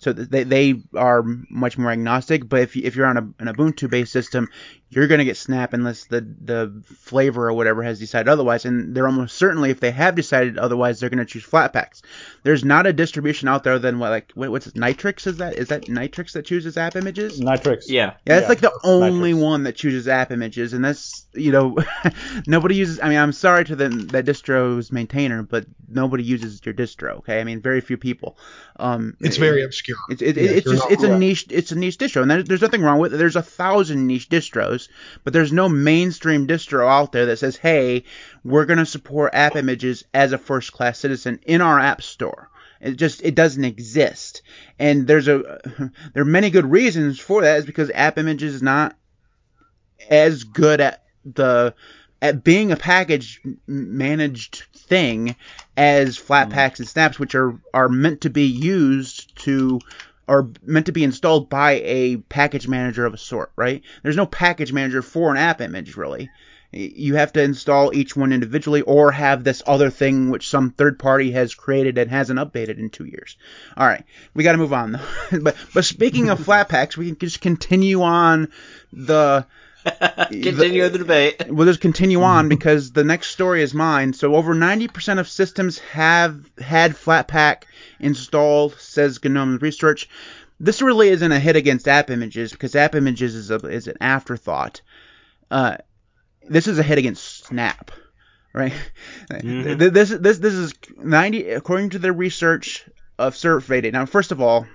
So 0.00 0.12
they 0.12 0.44
they 0.44 0.82
are 0.94 1.22
much 1.50 1.78
more 1.78 1.90
agnostic. 1.90 2.48
But 2.48 2.60
if 2.60 2.76
you, 2.76 2.82
if 2.84 2.96
you're 2.96 3.06
on 3.06 3.16
a, 3.16 3.22
an 3.42 3.54
Ubuntu 3.54 3.88
based 3.88 4.12
system, 4.12 4.48
you're 4.90 5.06
gonna 5.08 5.24
get 5.24 5.36
Snap 5.36 5.72
unless 5.72 6.04
the 6.04 6.20
the 6.20 6.82
flavor 6.84 7.48
or 7.48 7.52
whatever 7.54 7.82
has 7.82 7.98
decided 7.98 8.28
otherwise. 8.28 8.64
And 8.64 8.94
they're 8.94 9.06
almost 9.06 9.36
certainly, 9.36 9.70
if 9.70 9.80
they 9.80 9.90
have 9.90 10.14
decided 10.14 10.58
otherwise, 10.58 11.00
they're 11.00 11.10
gonna 11.10 11.24
choose 11.24 11.44
Flatpaks. 11.46 12.02
There's 12.42 12.64
not 12.64 12.86
a 12.86 12.92
distribution 12.92 13.48
out 13.48 13.64
there 13.64 13.78
than 13.78 13.98
what 13.98 14.10
like 14.10 14.32
what, 14.34 14.50
what's 14.50 14.66
it, 14.66 14.74
Nitrux? 14.74 15.26
Is 15.26 15.38
that 15.38 15.54
is 15.56 15.68
that 15.68 15.82
Nitrux 15.86 16.32
that 16.32 16.44
chooses 16.44 16.76
app 16.76 16.96
images? 16.96 17.40
Nitrux. 17.40 17.84
Yeah. 17.88 18.14
Yeah, 18.26 18.38
it's 18.38 18.42
Yeah, 18.44 18.48
like 18.48 18.60
the 18.60 18.78
only 18.84 19.32
Nitrux. 19.32 19.42
one 19.42 19.62
that 19.64 19.76
chooses 19.76 20.08
app 20.08 20.30
images, 20.30 20.72
and 20.72 20.84
that's 20.84 21.26
you 21.34 21.52
know 21.52 21.76
nobody 22.46 22.74
uses. 22.76 23.00
I 23.00 23.08
mean, 23.08 23.18
I'm 23.18 23.32
sorry 23.32 23.64
to 23.64 23.76
the 23.76 23.88
that 24.16 24.24
distro's 24.24 24.90
maintainer, 24.90 25.42
but 25.42 25.66
nobody 25.88 26.24
uses 26.24 26.60
your 26.64 26.74
distro. 26.74 27.18
Okay, 27.18 27.40
I 27.40 27.44
mean, 27.44 27.60
very 27.60 27.80
few 27.80 27.96
people. 27.96 28.36
Um, 28.78 29.16
it's 29.20 29.36
very 29.36 29.62
obscure 29.62 29.96
it's 30.08 30.22
it, 30.22 30.36
Yeah, 30.36 30.50
it's 30.50 30.70
just 30.70 30.84
not 30.84 30.92
it's 30.92 31.02
a 31.02 31.18
niche 31.18 31.46
it's 31.50 31.72
a 31.72 31.76
niche 31.76 31.98
distro, 31.98 32.22
and 32.22 32.30
there, 32.30 32.42
there's 32.42 32.62
nothing 32.62 32.82
wrong 32.82 32.98
with 32.98 33.14
it. 33.14 33.18
There's 33.18 33.36
a 33.36 33.42
thousand 33.42 34.06
niche 34.06 34.28
distros, 34.28 34.88
but 35.24 35.32
there's 35.32 35.52
no 35.52 35.68
mainstream 35.68 36.46
distro 36.46 36.88
out 36.88 37.12
there 37.12 37.26
that 37.26 37.38
says, 37.38 37.56
"Hey, 37.56 38.04
we're 38.44 38.66
gonna 38.66 38.86
support 38.86 39.34
app 39.34 39.56
images 39.56 40.04
as 40.14 40.32
a 40.32 40.38
first 40.38 40.72
class 40.72 40.98
citizen 40.98 41.40
in 41.46 41.60
our 41.60 41.78
app 41.78 42.02
store." 42.02 42.50
It 42.80 42.96
just 42.96 43.22
it 43.22 43.34
doesn't 43.34 43.64
exist, 43.64 44.42
and 44.78 45.06
there's 45.06 45.28
a 45.28 45.60
there 46.14 46.22
are 46.22 46.24
many 46.24 46.50
good 46.50 46.70
reasons 46.70 47.18
for 47.18 47.42
that. 47.42 47.58
Is 47.58 47.66
because 47.66 47.90
app 47.94 48.18
images 48.18 48.54
is 48.54 48.62
not 48.62 48.96
as 50.08 50.44
good 50.44 50.80
at 50.80 51.02
the 51.24 51.74
at 52.22 52.42
being 52.42 52.72
a 52.72 52.76
package 52.76 53.40
managed 53.66 54.64
thing 54.74 55.36
as 55.76 56.16
flat 56.16 56.48
mm. 56.48 56.52
packs 56.52 56.78
and 56.78 56.88
Snaps, 56.88 57.18
which 57.18 57.34
are 57.34 57.58
are 57.74 57.88
meant 57.88 58.22
to 58.22 58.30
be 58.30 58.46
used 58.46 59.36
to 59.44 59.80
are 60.28 60.48
meant 60.64 60.86
to 60.86 60.92
be 60.92 61.04
installed 61.04 61.48
by 61.48 61.72
a 61.84 62.16
package 62.16 62.66
manager 62.66 63.06
of 63.06 63.14
a 63.14 63.18
sort, 63.18 63.52
right? 63.54 63.82
There's 64.02 64.16
no 64.16 64.26
package 64.26 64.72
manager 64.72 65.02
for 65.02 65.30
an 65.30 65.36
app 65.36 65.60
image 65.60 65.96
really. 65.96 66.30
You 66.72 67.14
have 67.14 67.32
to 67.34 67.42
install 67.42 67.94
each 67.94 68.16
one 68.16 68.32
individually 68.32 68.82
or 68.82 69.12
have 69.12 69.44
this 69.44 69.62
other 69.66 69.88
thing 69.88 70.30
which 70.30 70.48
some 70.48 70.70
third 70.70 70.98
party 70.98 71.30
has 71.30 71.54
created 71.54 71.96
and 71.96 72.10
hasn't 72.10 72.40
updated 72.40 72.78
in 72.78 72.90
two 72.90 73.04
years. 73.04 73.36
All 73.76 73.86
right, 73.86 74.04
we 74.34 74.42
got 74.42 74.52
to 74.52 74.58
move 74.58 74.72
on 74.72 74.92
though. 74.92 75.38
but 75.42 75.56
but 75.72 75.84
speaking 75.84 76.28
of 76.28 76.40
flat 76.44 76.68
packs, 76.68 76.96
we 76.96 77.06
can 77.06 77.18
just 77.18 77.40
continue 77.40 78.02
on 78.02 78.48
the 78.92 79.46
Continue 80.30 80.88
the 80.88 80.98
debate. 80.98 81.44
we'll 81.48 81.66
just 81.66 81.80
continue 81.80 82.22
on 82.22 82.48
because 82.48 82.92
the 82.92 83.04
next 83.04 83.28
story 83.30 83.62
is 83.62 83.72
mine. 83.74 84.12
So 84.12 84.34
over 84.34 84.54
90% 84.54 85.18
of 85.18 85.28
systems 85.28 85.78
have 85.78 86.50
had 86.58 86.92
Flatpak 86.92 87.62
installed, 88.00 88.74
says 88.78 89.22
GNOME 89.22 89.58
Research. 89.58 90.08
This 90.58 90.82
really 90.82 91.08
isn't 91.10 91.30
a 91.32 91.38
hit 91.38 91.56
against 91.56 91.86
app 91.86 92.10
images 92.10 92.50
because 92.52 92.74
app 92.74 92.94
images 92.94 93.34
is 93.34 93.50
a 93.50 93.56
is 93.66 93.86
an 93.88 93.96
afterthought. 94.00 94.80
Uh, 95.50 95.76
this 96.48 96.66
is 96.66 96.78
a 96.78 96.82
hit 96.82 96.98
against 96.98 97.44
Snap, 97.46 97.90
right? 98.52 98.72
Mhm. 99.30 99.78
Th- 99.78 99.92
This 99.92 100.08
this 100.10 100.38
this 100.38 100.54
is 100.54 100.72
90 100.96 101.50
according 101.50 101.90
to 101.90 101.98
the 101.98 102.12
research 102.12 102.84
of 103.18 103.36
survey 103.36 103.82
data. 103.82 103.98
Now, 103.98 104.06
first 104.06 104.32
of 104.32 104.40
all, 104.40 104.66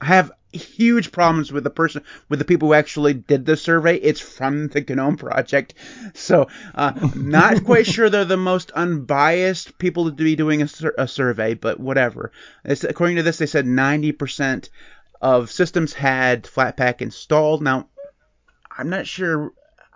I 0.00 0.06
have 0.06 0.30
huge 0.52 1.12
problems 1.12 1.52
with 1.52 1.64
the 1.64 1.70
person 1.70 2.02
with 2.28 2.38
the 2.38 2.44
people 2.44 2.68
who 2.68 2.74
actually 2.74 3.14
did 3.14 3.44
the 3.44 3.56
survey. 3.56 3.96
It's 3.96 4.20
from 4.20 4.68
the 4.68 4.80
GNOME 4.80 5.16
project, 5.16 5.74
so 6.14 6.48
uh, 6.74 6.92
not 7.14 7.64
quite 7.64 7.86
sure 7.86 8.08
they're 8.08 8.24
the 8.24 8.36
most 8.36 8.70
unbiased 8.72 9.78
people 9.78 10.06
to 10.06 10.12
be 10.12 10.36
doing 10.36 10.62
a, 10.62 10.68
sur- 10.68 10.94
a 10.96 11.06
survey, 11.06 11.54
but 11.54 11.78
whatever. 11.78 12.32
It's, 12.64 12.84
according 12.84 13.16
to 13.16 13.22
this, 13.22 13.38
they 13.38 13.46
said 13.46 13.66
90% 13.66 14.70
of 15.20 15.50
systems 15.50 15.92
had 15.92 16.44
Flatpak 16.44 17.02
installed. 17.02 17.62
Now, 17.62 17.88
I'm 18.76 18.88
not 18.88 19.06
sure. 19.06 19.52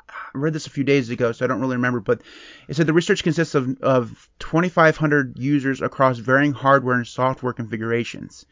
I 0.09 0.39
read 0.39 0.53
this 0.53 0.67
a 0.67 0.71
few 0.71 0.85
days 0.85 1.11
ago, 1.11 1.33
so 1.33 1.45
I 1.45 1.49
don't 1.49 1.61
really 1.61 1.77
remember, 1.77 2.01
but 2.01 2.23
it 2.69 2.77
said 2.77 2.87
the 2.87 2.93
research 2.93 3.23
consists 3.23 3.55
of, 3.55 3.81
of 3.83 4.29
2,500 4.41 5.39
users 5.39 5.81
across 5.81 6.19
varying 6.19 6.53
hardware 6.53 6.97
and 6.97 7.07
software 7.07 7.53
configurations. 7.53 8.45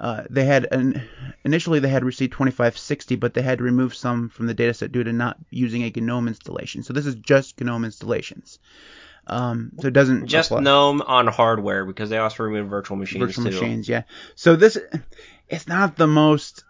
Uh, 0.00 0.24
they 0.30 0.44
had 0.44 0.66
an, 0.72 1.02
initially 1.44 1.78
they 1.78 1.88
had 1.88 2.04
received 2.04 2.32
2560, 2.32 3.16
but 3.16 3.34
they 3.34 3.42
had 3.42 3.58
to 3.58 3.64
remove 3.64 3.94
some 3.94 4.28
from 4.28 4.46
the 4.46 4.54
dataset 4.54 4.90
due 4.90 5.04
to 5.04 5.12
not 5.12 5.36
using 5.50 5.82
a 5.82 5.92
GNOME 5.94 6.26
installation. 6.28 6.82
So 6.82 6.92
this 6.92 7.06
is 7.06 7.14
just 7.16 7.60
GNOME 7.60 7.84
installations. 7.84 8.58
Um, 9.26 9.70
so 9.80 9.86
it 9.86 9.92
doesn't 9.92 10.26
Just 10.26 10.50
apply- 10.50 10.62
GNOME 10.62 11.02
on 11.02 11.28
hardware 11.28 11.84
because 11.84 12.10
they 12.10 12.18
also 12.18 12.42
removed 12.42 12.68
virtual 12.70 12.96
machines 12.96 13.24
virtual 13.36 13.44
too. 13.44 13.50
machines. 13.52 13.88
Yeah. 13.88 14.02
So 14.34 14.56
this, 14.56 14.76
it's 15.48 15.68
not 15.68 15.96
the 15.96 16.08
most. 16.08 16.64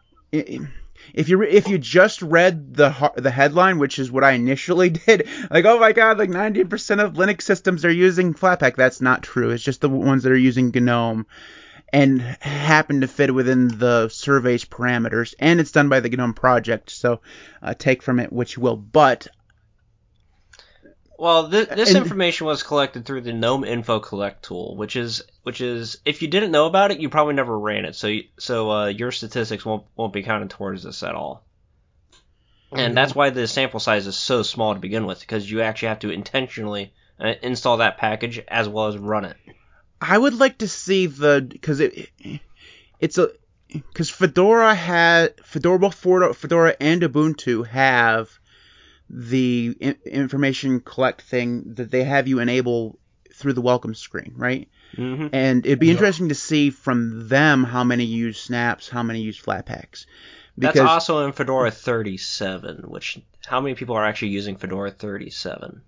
If 1.14 1.29
you 1.29 1.43
if 1.43 1.68
you 1.68 1.79
just 1.79 2.23
read 2.23 2.75
the 2.75 3.12
the 3.16 3.31
headline, 3.31 3.79
which 3.79 3.99
is 3.99 4.11
what 4.12 4.25
I 4.25 4.33
initially 4.33 4.91
did, 5.07 5.27
like 5.51 5.64
oh 5.64 5.79
my 5.79 5.93
god, 5.93 6.18
like 6.18 6.31
90% 6.31 7.03
of 7.03 7.14
Linux 7.14 7.43
systems 7.43 7.85
are 7.85 7.91
using 7.91 8.35
Flatpak. 8.35 8.77
That's 8.77 9.01
not 9.01 9.23
true. 9.23 9.51
It's 9.51 9.64
just 9.64 9.81
the 9.81 9.89
ones 9.89 10.23
that 10.23 10.33
are 10.33 10.37
using 10.37 10.70
GNOME 10.70 11.27
and 11.93 12.20
happen 12.40 13.03
to 13.03 13.09
fit 13.09 13.34
within 13.34 13.68
the 13.68 14.09
survey's 14.09 14.64
parameters. 14.64 15.34
And 15.38 15.61
it's 15.61 15.72
done 15.72 15.88
by 15.88 16.01
the 16.01 16.09
GNOME 16.09 16.34
project, 16.34 16.90
so 16.90 17.20
uh, 17.62 17.74
take 17.74 18.03
from 18.03 18.18
it 18.20 18.32
what 18.32 18.57
you 18.57 18.62
will. 18.62 18.76
But 18.76 19.28
Well, 21.18 21.49
th- 21.51 21.68
this 21.68 21.90
And- 21.90 21.99
information 21.99 22.47
was 22.47 22.62
collected 22.62 23.05
through 23.05 23.20
the 23.20 23.32
GNOME 23.32 23.64
Info 23.64 24.01
Collect 24.01 24.43
tool, 24.45 24.76
which 24.76 24.97
is 24.97 25.22
which 25.43 25.61
is 25.61 25.99
if 26.05 26.22
you 26.22 26.28
didn't 26.28 26.51
know 26.51 26.66
about 26.66 26.90
it, 26.90 26.99
you 27.01 27.09
probably 27.11 27.34
never 27.34 27.57
ran 27.59 27.84
it, 27.84 27.95
so 27.95 28.07
you, 28.09 28.24
so 28.38 28.70
uh, 28.70 28.86
your 28.86 29.12
statistics 29.12 29.64
won't 29.64 29.84
won't 29.95 30.12
be 30.12 30.22
counted 30.22 30.51
towards 30.51 30.82
this 30.82 31.03
at 31.03 31.14
all. 31.14 31.45
And 32.74 32.97
that's 32.97 33.14
why 33.14 33.28
the 33.28 33.47
sample 33.47 33.80
size 33.80 34.07
is 34.07 34.16
so 34.16 34.43
small 34.43 34.72
to 34.72 34.80
begin 34.80 35.05
with, 35.05 35.20
because 35.20 35.49
you 35.51 35.61
actually 35.61 35.88
have 35.88 35.99
to 36.01 36.11
intentionally 36.11 36.95
uh, 37.20 37.34
install 37.43 37.76
that 37.76 37.99
package 37.99 38.38
as 38.49 38.66
well 38.66 38.86
as 38.86 38.97
run 38.97 39.26
it. 39.26 39.36
I 40.03 40.18
would 40.18 40.34
like 40.34 40.59
to 40.59 40.68
see 40.68 41.07
the 41.07 41.46
because 41.48 41.80
it 41.80 42.11
it's 42.98 43.18
a 43.18 43.30
because 43.68 44.11
Fedora 44.11 44.74
had 44.74 45.34
Fedora 45.44 45.78
both 45.78 45.94
Fedora, 45.94 46.76
and 46.80 47.03
Ubuntu 47.03 47.66
have 47.66 48.30
the 49.09 49.76
in- 49.80 49.98
information 50.05 50.80
collect 50.80 51.22
thing 51.22 51.74
that 51.74 51.90
they 51.90 52.05
have 52.05 52.26
you 52.26 52.40
enable 52.40 52.98
through 53.32 53.53
the 53.53 53.61
welcome 53.61 53.94
screen, 53.94 54.32
right? 54.36 54.68
hmm 54.94 55.28
And 55.32 55.64
it'd 55.64 55.78
be 55.78 55.86
Yeah. 55.86 55.92
interesting 55.92 56.28
to 56.30 56.34
see 56.34 56.70
from 56.70 57.28
them 57.28 57.64
how 57.64 57.84
many 57.84 58.05
use 58.05 58.40
snaps, 58.40 58.88
how 58.88 59.03
many 59.03 59.22
use 59.22 59.40
Flatpaks. 59.40 60.07
That's 60.59 60.78
also 60.78 61.24
in 61.24 61.32
Fedora 61.32 61.70
37, 61.70 62.84
which 62.88 63.18
how 63.46 63.61
many 63.61 63.74
people 63.74 63.96
are 63.96 64.05
actually 64.05 64.28
using 64.28 64.57
Fedora 64.57 64.90
37? 64.90 65.82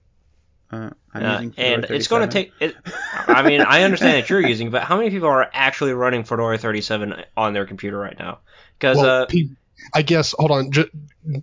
Uh, 0.71 0.91
I'm 1.13 1.23
Uh, 1.25 1.33
using 1.35 1.53
Fedora 1.53 1.75
and 1.75 1.85
it's 1.91 2.09
going 2.09 2.29
to 2.29 2.33
take. 2.33 2.53
It, 2.61 2.75
I 3.13 3.43
mean, 3.49 3.61
I 3.61 3.83
understand 3.83 4.23
that 4.23 4.31
you're 4.31 4.41
using, 4.49 4.71
but 4.71 4.83
how 4.83 4.97
many 4.97 5.11
people 5.11 5.29
are 5.29 5.49
actually 5.53 5.93
running 5.93 6.25
Fedora 6.25 6.59
37 6.59 7.15
on 7.37 7.53
their 7.53 7.67
computer 7.67 7.99
right 7.99 8.19
now? 8.19 8.41
Because 8.79 8.97
Well, 8.99 9.23
uh, 9.23 9.27
pe- 9.27 9.49
I 9.95 10.03
guess 10.03 10.35
hold 10.37 10.51
on, 10.51 10.71
ju- 10.73 10.89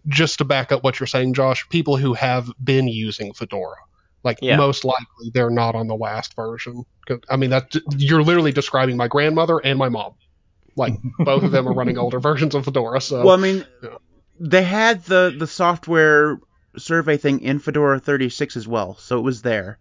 just 0.07 0.39
to 0.39 0.45
back 0.45 0.71
up 0.71 0.83
what 0.83 0.99
you're 0.99 1.07
saying, 1.07 1.33
Josh. 1.33 1.67
People 1.69 1.97
who 1.97 2.13
have 2.13 2.49
been 2.63 2.87
using 2.87 3.33
Fedora, 3.33 3.75
like 4.23 4.39
Yeah. 4.41 4.57
most 4.57 4.83
likely, 4.83 5.31
they're 5.33 5.49
not 5.49 5.75
on 5.75 5.87
the 5.87 5.95
last 5.95 6.35
version. 6.35 6.83
'Cause, 7.07 7.19
I 7.29 7.35
mean, 7.37 7.49
that 7.51 7.73
you're 7.97 8.23
literally 8.23 8.51
describing 8.51 8.97
my 8.97 9.07
grandmother 9.07 9.59
and 9.59 9.77
my 9.77 9.89
mom. 9.89 10.13
Like 10.75 10.93
both 11.19 11.43
of 11.43 11.51
them 11.51 11.67
are 11.67 11.73
running 11.73 11.97
older 11.99 12.19
versions 12.19 12.55
of 12.55 12.65
Fedora. 12.65 13.01
So 13.01 13.25
Well, 13.25 13.35
I 13.37 13.41
mean, 13.41 13.65
Yeah. 13.83 13.89
they 14.39 14.63
had 14.63 15.03
the 15.05 15.35
the 15.37 15.47
software 15.47 16.37
survey 16.77 17.17
thing 17.17 17.41
in 17.41 17.59
Fedora 17.59 17.99
36 17.99 18.57
as 18.57 18.67
well, 18.67 18.95
so 18.95 19.17
it 19.17 19.21
was 19.21 19.41
there. 19.41 19.77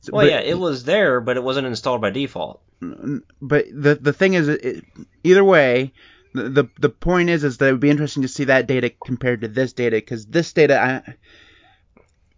So- 0.00 0.12
well, 0.12 0.26
but- 0.26 0.30
yeah, 0.32 0.40
it 0.40 0.58
was 0.58 0.84
there, 0.84 1.20
but 1.20 1.36
it 1.36 1.42
wasn't 1.42 1.66
installed 1.66 2.00
by 2.00 2.10
default. 2.10 2.60
but 3.40 3.66
the 3.72 3.94
the 4.00 4.12
thing 4.12 4.34
is, 4.34 4.48
it, 4.48 4.84
either 5.22 5.44
way, 5.44 5.92
the, 6.34 6.50
the 6.50 6.64
the 6.78 6.88
point 6.90 7.30
is 7.30 7.44
is 7.44 7.58
that 7.58 7.68
it 7.68 7.72
would 7.72 7.80
be 7.80 7.90
interesting 7.90 8.22
to 8.22 8.28
see 8.28 8.44
that 8.44 8.66
data 8.66 8.90
compared 9.04 9.40
to 9.42 9.48
this 9.48 9.72
data 9.72 9.96
because 9.96 10.26
this 10.26 10.52
data, 10.52 10.80
I, 10.80 11.14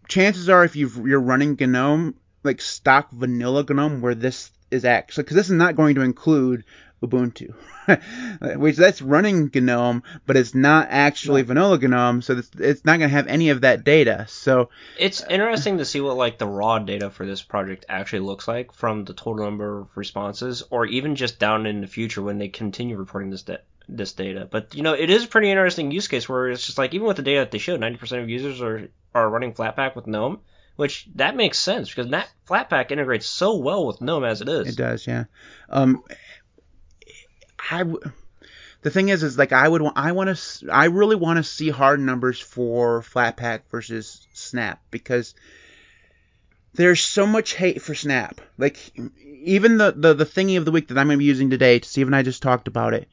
chances 0.08 0.48
are, 0.48 0.64
if 0.64 0.76
you've, 0.76 0.96
you're 1.06 1.20
running 1.20 1.56
GNOME 1.58 2.14
like 2.44 2.60
stock 2.60 3.10
vanilla 3.10 3.64
GNOME, 3.68 4.00
where 4.00 4.14
this 4.14 4.50
is 4.70 4.84
actually 4.84 5.24
because 5.24 5.36
this 5.36 5.46
is 5.46 5.56
not 5.56 5.76
going 5.76 5.94
to 5.96 6.02
include 6.02 6.64
Ubuntu, 7.02 7.54
which 8.58 8.76
that's 8.76 9.02
running 9.02 9.50
GNOME, 9.52 10.02
but 10.26 10.36
it's 10.36 10.54
not 10.54 10.88
actually 10.90 11.42
vanilla 11.42 11.78
GNOME, 11.78 12.22
so 12.22 12.38
it's, 12.38 12.50
it's 12.58 12.84
not 12.84 12.98
going 12.98 13.10
to 13.10 13.16
have 13.16 13.26
any 13.26 13.50
of 13.50 13.60
that 13.60 13.84
data. 13.84 14.24
So 14.28 14.70
It's 14.98 15.22
interesting 15.28 15.78
to 15.78 15.84
see 15.84 16.00
what 16.00 16.16
like 16.16 16.38
the 16.38 16.46
raw 16.46 16.78
data 16.78 17.10
for 17.10 17.26
this 17.26 17.42
project 17.42 17.84
actually 17.88 18.20
looks 18.20 18.48
like 18.48 18.72
from 18.72 19.04
the 19.04 19.12
total 19.12 19.44
number 19.44 19.80
of 19.80 19.96
responses, 19.96 20.62
or 20.70 20.86
even 20.86 21.16
just 21.16 21.38
down 21.38 21.66
in 21.66 21.82
the 21.82 21.86
future 21.86 22.22
when 22.22 22.38
they 22.38 22.48
continue 22.48 22.96
reporting 22.96 23.30
this 23.30 23.42
da- 23.42 23.58
this 23.88 24.12
data. 24.12 24.48
But 24.50 24.74
you 24.74 24.82
know, 24.82 24.94
it 24.94 25.10
is 25.10 25.24
a 25.24 25.28
pretty 25.28 25.50
interesting 25.50 25.90
use 25.90 26.08
case 26.08 26.28
where 26.28 26.48
it's 26.48 26.64
just 26.64 26.78
like 26.78 26.94
even 26.94 27.06
with 27.06 27.18
the 27.18 27.22
data 27.22 27.40
that 27.40 27.50
they 27.50 27.58
showed, 27.58 27.80
90% 27.80 28.22
of 28.22 28.30
users 28.30 28.62
are 28.62 28.88
are 29.14 29.28
running 29.28 29.52
Flatpak 29.52 29.94
with 29.96 30.06
GNOME, 30.06 30.40
which 30.76 31.08
that 31.14 31.36
makes 31.36 31.58
sense 31.58 31.88
because 31.88 32.10
that 32.10 32.28
Flatpak 32.48 32.90
integrates 32.90 33.26
so 33.26 33.56
well 33.56 33.86
with 33.86 34.00
GNOME 34.00 34.24
as 34.24 34.40
it 34.40 34.48
is. 34.48 34.68
It 34.68 34.76
does, 34.76 35.06
yeah. 35.06 35.24
Um, 35.68 36.02
I 37.70 37.78
w- 37.78 38.00
the 38.82 38.90
thing 38.90 39.08
is, 39.08 39.22
is 39.22 39.38
like 39.38 39.52
I 39.52 39.68
would 39.68 39.82
want, 39.82 39.98
I 39.98 40.12
want 40.12 40.36
to, 40.36 40.70
I 40.70 40.84
really 40.86 41.16
want 41.16 41.38
to 41.38 41.42
see 41.42 41.70
hard 41.70 42.00
numbers 42.00 42.40
for 42.40 43.02
Flatpak 43.02 43.62
versus 43.70 44.26
Snap 44.32 44.80
because 44.90 45.34
there's 46.74 47.02
so 47.02 47.26
much 47.26 47.54
hate 47.54 47.82
for 47.82 47.94
Snap. 47.94 48.40
Like 48.58 48.78
even 49.24 49.78
the 49.78 49.92
the, 49.92 50.14
the 50.14 50.26
thingy 50.26 50.58
of 50.58 50.64
the 50.64 50.70
week 50.72 50.88
that 50.88 50.98
I'm 50.98 51.06
going 51.06 51.16
to 51.16 51.18
be 51.18 51.24
using 51.24 51.50
today, 51.50 51.80
Steve 51.80 52.06
and 52.06 52.16
I 52.16 52.22
just 52.22 52.42
talked 52.42 52.68
about 52.68 52.94
it, 52.94 53.08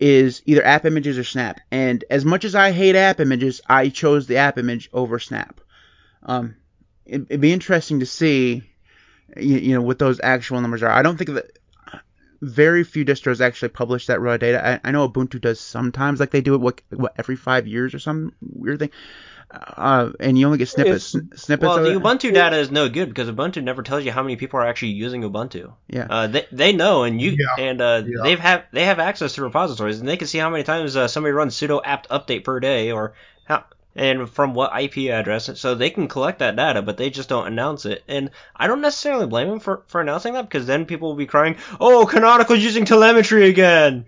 is 0.00 0.42
either 0.46 0.64
app 0.64 0.84
images 0.84 1.18
or 1.18 1.24
Snap. 1.24 1.60
And 1.70 2.04
as 2.10 2.24
much 2.24 2.44
as 2.44 2.54
I 2.54 2.72
hate 2.72 2.96
app 2.96 3.20
images, 3.20 3.60
I 3.68 3.88
chose 3.88 4.26
the 4.26 4.38
app 4.38 4.58
image 4.58 4.88
over 4.92 5.18
Snap. 5.18 5.60
Um, 6.22 6.56
it, 7.04 7.22
it'd 7.28 7.40
be 7.40 7.52
interesting 7.52 8.00
to 8.00 8.06
see 8.06 8.62
you, 9.36 9.56
you 9.58 9.74
know 9.74 9.82
what 9.82 9.98
those 9.98 10.20
actual 10.22 10.60
numbers 10.60 10.82
are. 10.82 10.90
I 10.90 11.02
don't 11.02 11.16
think 11.16 11.30
that 11.30 11.58
very 12.42 12.84
few 12.84 13.04
distros 13.04 13.40
actually 13.40 13.68
publish 13.70 14.06
that 14.08 14.20
raw 14.20 14.36
data. 14.36 14.80
I, 14.84 14.88
I 14.88 14.90
know 14.90 15.08
Ubuntu 15.08 15.40
does 15.40 15.60
sometimes, 15.60 16.20
like 16.20 16.30
they 16.32 16.40
do 16.42 16.54
it 16.54 16.60
what, 16.60 16.82
what 16.90 17.14
every 17.16 17.36
five 17.36 17.66
years 17.66 17.94
or 17.94 17.98
some 18.00 18.32
weird 18.42 18.80
thing. 18.80 18.90
Uh, 19.50 20.10
and 20.18 20.38
you 20.38 20.46
only 20.46 20.56
get 20.58 20.68
snippets. 20.68 21.14
It's- 21.14 21.42
snippets. 21.42 21.68
Well, 21.68 21.78
of 21.78 21.84
the 21.84 21.92
it. 21.92 21.98
Ubuntu 22.02 22.32
data 22.32 22.56
is 22.56 22.70
no 22.70 22.88
good 22.88 23.08
because 23.10 23.28
Ubuntu 23.30 23.62
never 23.62 23.82
tells 23.82 24.02
you 24.04 24.10
how 24.10 24.22
many 24.22 24.36
people 24.36 24.58
are 24.58 24.66
actually 24.66 24.92
using 24.92 25.22
Ubuntu. 25.22 25.72
Yeah. 25.88 26.06
Uh, 26.08 26.26
they 26.26 26.46
they 26.50 26.72
know, 26.72 27.04
and 27.04 27.20
you 27.20 27.36
Yeah. 27.38 27.62
and 27.62 27.80
uh, 27.82 28.02
Yeah. 28.06 28.22
they've 28.22 28.40
have 28.40 28.64
they 28.72 28.86
have 28.86 28.98
access 28.98 29.34
to 29.34 29.42
repositories, 29.42 30.00
and 30.00 30.08
they 30.08 30.16
can 30.16 30.26
see 30.26 30.38
how 30.38 30.48
many 30.48 30.64
times 30.64 30.96
uh, 30.96 31.06
somebody 31.06 31.32
runs 31.32 31.54
sudo 31.54 31.80
apt 31.84 32.08
update 32.08 32.44
per 32.44 32.60
day, 32.60 32.92
or 32.92 33.12
how 33.44 33.64
and 33.94 34.28
from 34.28 34.54
what 34.54 34.72
IP 34.80 35.10
address. 35.10 35.50
So 35.60 35.74
they 35.74 35.90
can 35.90 36.08
collect 36.08 36.38
that 36.38 36.56
data, 36.56 36.82
but 36.82 36.96
they 36.96 37.10
just 37.10 37.28
don't 37.28 37.46
announce 37.46 37.84
it. 37.84 38.02
And 38.08 38.30
I 38.56 38.66
don't 38.66 38.80
necessarily 38.80 39.26
blame 39.26 39.48
them 39.48 39.60
for 39.60 39.82
for 39.86 40.00
announcing 40.00 40.34
that 40.34 40.42
because 40.42 40.66
then 40.66 40.86
people 40.86 41.08
will 41.08 41.16
be 41.16 41.26
crying, 41.26 41.56
"Oh, 41.80 42.06
Canonical's 42.06 42.64
using 42.64 42.84
telemetry 42.84 43.48
again." 43.48 44.06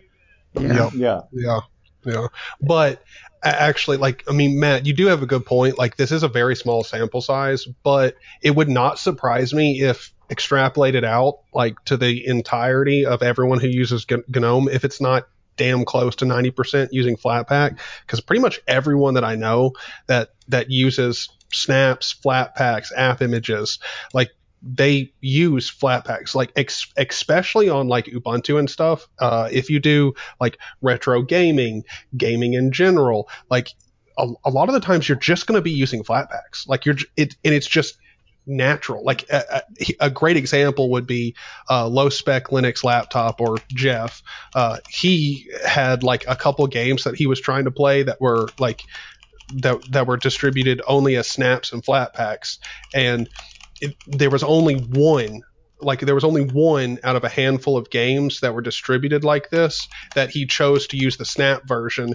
yeah. 0.55 0.91
Yeah. 0.95 1.21
Yeah, 1.33 1.61
yeah. 2.05 2.27
But 2.61 3.03
actually, 3.43 3.97
like, 3.99 4.25
I 4.29 4.33
mean, 4.33 4.59
Matt, 4.59 4.87
you 4.87 4.93
do 4.93 5.07
have 5.07 5.23
a 5.23 5.27
good 5.27 5.45
point. 5.45 5.79
Like, 5.79 5.97
this 5.97 6.13
is 6.13 6.23
a 6.23 6.29
very 6.29 6.57
small 6.57 6.85
sample 6.85 7.21
size, 7.21 7.67
but 7.83 8.17
it 8.43 8.53
would 8.53 8.69
not 8.69 8.99
surprise 8.99 9.53
me 9.53 9.83
if 9.83 10.13
extrapolated 10.31 11.05
out, 11.05 11.41
like, 11.53 11.83
to 11.85 11.97
the 11.97 12.27
entirety 12.27 13.05
of 13.05 13.23
everyone 13.23 13.61
who 13.61 13.69
uses 13.69 14.05
G- 14.05 14.17
GNOME, 14.29 14.69
if 14.69 14.85
it's 14.85 15.01
not 15.01 15.29
damn 15.57 15.85
close 15.85 16.17
to 16.17 16.25
90% 16.25 16.89
using 16.93 17.17
Flatpak, 17.17 17.79
because 18.07 18.21
pretty 18.21 18.41
much 18.41 18.61
everyone 18.67 19.15
that 19.15 19.25
I 19.25 19.35
know 19.35 19.73
that 20.07 20.31
that 20.49 20.71
uses 20.71 21.29
snaps, 21.53 22.15
Flatpaks, 22.25 22.89
app 22.97 23.23
images, 23.23 23.79
like 24.13 24.31
they 24.63 25.13
use 25.21 25.71
Flatpaks, 25.71 26.35
like 26.35 26.53
ex- 26.57 26.93
especially 26.97 27.69
on 27.69 27.89
like 27.89 28.07
Ubuntu 28.07 28.59
and 28.59 28.69
stuff. 28.69 29.07
Uh, 29.19 29.49
if 29.53 29.69
you 29.69 29.79
do 29.79 30.15
like 30.41 30.59
retro 30.81 31.23
gaming, 31.23 31.85
gaming 32.17 32.55
in 32.55 32.73
general, 32.73 33.29
like 33.51 33.69
a, 34.19 34.27
a 34.45 34.51
lot 34.51 34.69
of 34.69 34.75
the 34.75 34.81
times 34.81 35.09
you're 35.09 35.19
just 35.19 35.47
going 35.47 35.57
to 35.57 35.63
be 35.63 35.71
using 35.71 36.03
Flatpaks. 36.03 36.67
Like 36.67 36.87
you're 36.87 36.97
it, 37.17 37.37
and 37.45 37.55
it's 37.55 37.67
just 37.67 37.99
natural. 38.47 39.05
Like 39.05 39.29
a, 39.31 39.63
a, 39.81 40.07
a 40.07 40.11
great 40.11 40.37
example 40.37 40.91
would 40.91 41.07
be 41.07 41.35
uh, 41.71 41.87
low 41.89 42.09
spec 42.09 42.49
Linux 42.49 42.85
laptop 42.85 43.41
or 43.41 43.57
Jeff. 43.69 44.23
Uh, 44.55 44.79
he 44.89 45.51
had 45.67 46.03
like 46.03 46.25
a 46.29 46.37
couple 46.37 46.67
games 46.67 47.05
that 47.05 47.17
he 47.17 47.27
was 47.27 47.41
trying 47.41 47.65
to 47.65 47.71
play 47.71 48.03
that 48.03 48.21
were 48.21 48.49
like 48.59 48.83
that 49.57 49.83
that 49.93 50.07
were 50.07 50.17
distributed 50.17 50.81
only 50.87 51.17
as 51.17 51.29
snaps 51.29 51.73
and 51.73 51.85
flat 51.85 52.15
packs, 52.15 52.59
and 52.95 53.29
it, 53.81 53.95
there 54.07 54.31
was 54.31 54.43
only 54.43 54.77
one. 54.77 55.43
Like 55.81 56.01
there 56.01 56.15
was 56.15 56.25
only 56.25 56.45
one 56.45 56.99
out 57.05 57.17
of 57.17 57.25
a 57.25 57.29
handful 57.29 57.77
of 57.77 57.91
games 57.91 58.41
that 58.41 58.55
were 58.55 58.63
distributed 58.63 59.23
like 59.23 59.51
this 59.51 59.87
that 60.15 60.31
he 60.31 60.47
chose 60.47 60.87
to 60.89 60.97
use 60.97 61.19
the 61.19 61.27
snap 61.27 61.67
version 61.67 62.15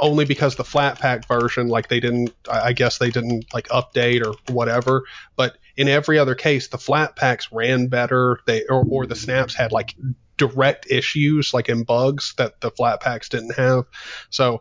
only 0.00 0.24
because 0.24 0.56
the 0.56 0.64
Flatpak 0.64 1.26
version, 1.26 1.68
like 1.68 1.88
they 1.88 2.00
didn't, 2.00 2.34
I 2.50 2.72
guess 2.72 2.98
they 2.98 3.10
didn't 3.10 3.52
like 3.52 3.68
update 3.68 4.24
or 4.24 4.34
whatever. 4.52 5.04
But 5.36 5.56
in 5.76 5.88
every 5.88 6.18
other 6.18 6.34
case, 6.34 6.68
the 6.68 6.78
Flatpaks 6.78 7.48
ran 7.52 7.88
better. 7.88 8.40
They 8.46 8.64
or, 8.68 8.84
or 8.88 9.06
the 9.06 9.16
snaps 9.16 9.54
had 9.54 9.72
like 9.72 9.94
direct 10.36 10.90
issues, 10.90 11.54
like 11.54 11.68
in 11.68 11.84
bugs 11.84 12.34
that 12.38 12.60
the 12.60 12.70
Flatpaks 12.70 13.28
didn't 13.28 13.54
have. 13.54 13.84
So 14.30 14.60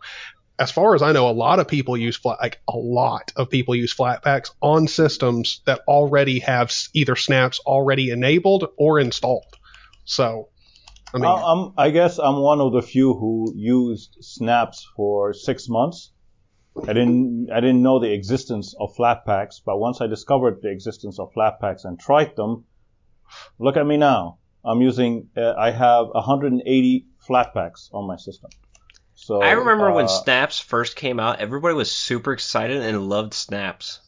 as 0.59 0.71
far 0.71 0.95
as 0.95 1.01
I 1.01 1.11
know, 1.11 1.29
a 1.29 1.31
lot 1.31 1.59
of 1.59 1.67
people 1.67 1.97
use 1.97 2.15
flat, 2.15 2.37
like 2.39 2.61
a 2.67 2.77
lot 2.77 3.31
of 3.35 3.49
people 3.49 3.75
use 3.75 3.93
Flatpaks 3.93 4.51
on 4.61 4.87
systems 4.87 5.61
that 5.65 5.81
already 5.87 6.39
have 6.39 6.71
either 6.93 7.15
snaps 7.15 7.59
already 7.65 8.11
enabled 8.11 8.69
or 8.77 8.99
installed. 8.99 9.57
So, 10.05 10.49
I 11.13 11.17
mean, 11.17 11.25
I, 11.25 11.33
I'm, 11.33 11.73
I 11.77 11.89
guess 11.91 12.17
I'm 12.17 12.37
one 12.37 12.59
of 12.59 12.73
the 12.73 12.81
few 12.81 13.13
who 13.13 13.53
used 13.55 14.17
snaps 14.21 14.87
for 14.95 15.33
six 15.33 15.69
months. 15.69 16.11
I 16.75 16.93
didn't, 16.93 17.49
I 17.53 17.59
didn't 17.59 17.83
know 17.83 17.99
the 17.99 18.11
existence 18.11 18.73
of 18.79 18.95
Flatpaks, 18.95 19.61
but 19.63 19.77
once 19.77 20.01
I 20.01 20.07
discovered 20.07 20.61
the 20.61 20.71
existence 20.71 21.19
of 21.19 21.31
Flatpaks 21.33 21.85
and 21.85 21.99
tried 21.99 22.35
them, 22.35 22.65
look 23.59 23.77
at 23.77 23.85
me 23.85 23.97
now. 23.97 24.39
I'm 24.65 24.81
using, 24.81 25.29
uh, 25.37 25.53
I 25.53 25.69
have 25.69 26.07
180 26.07 27.05
Flatpaks 27.29 27.93
on 27.93 28.07
my 28.07 28.15
system. 28.15 28.49
So 29.13 29.41
I 29.41 29.51
remember 29.51 29.91
when 29.91 30.05
uh, 30.05 30.07
Snaps 30.07 30.59
first 30.59 30.95
came 30.95 31.19
out, 31.19 31.39
everybody 31.39 31.75
was 31.75 31.91
super 31.91 32.33
excited 32.33 32.81
and 32.81 33.07
loved 33.07 33.35
Snaps. 33.35 33.99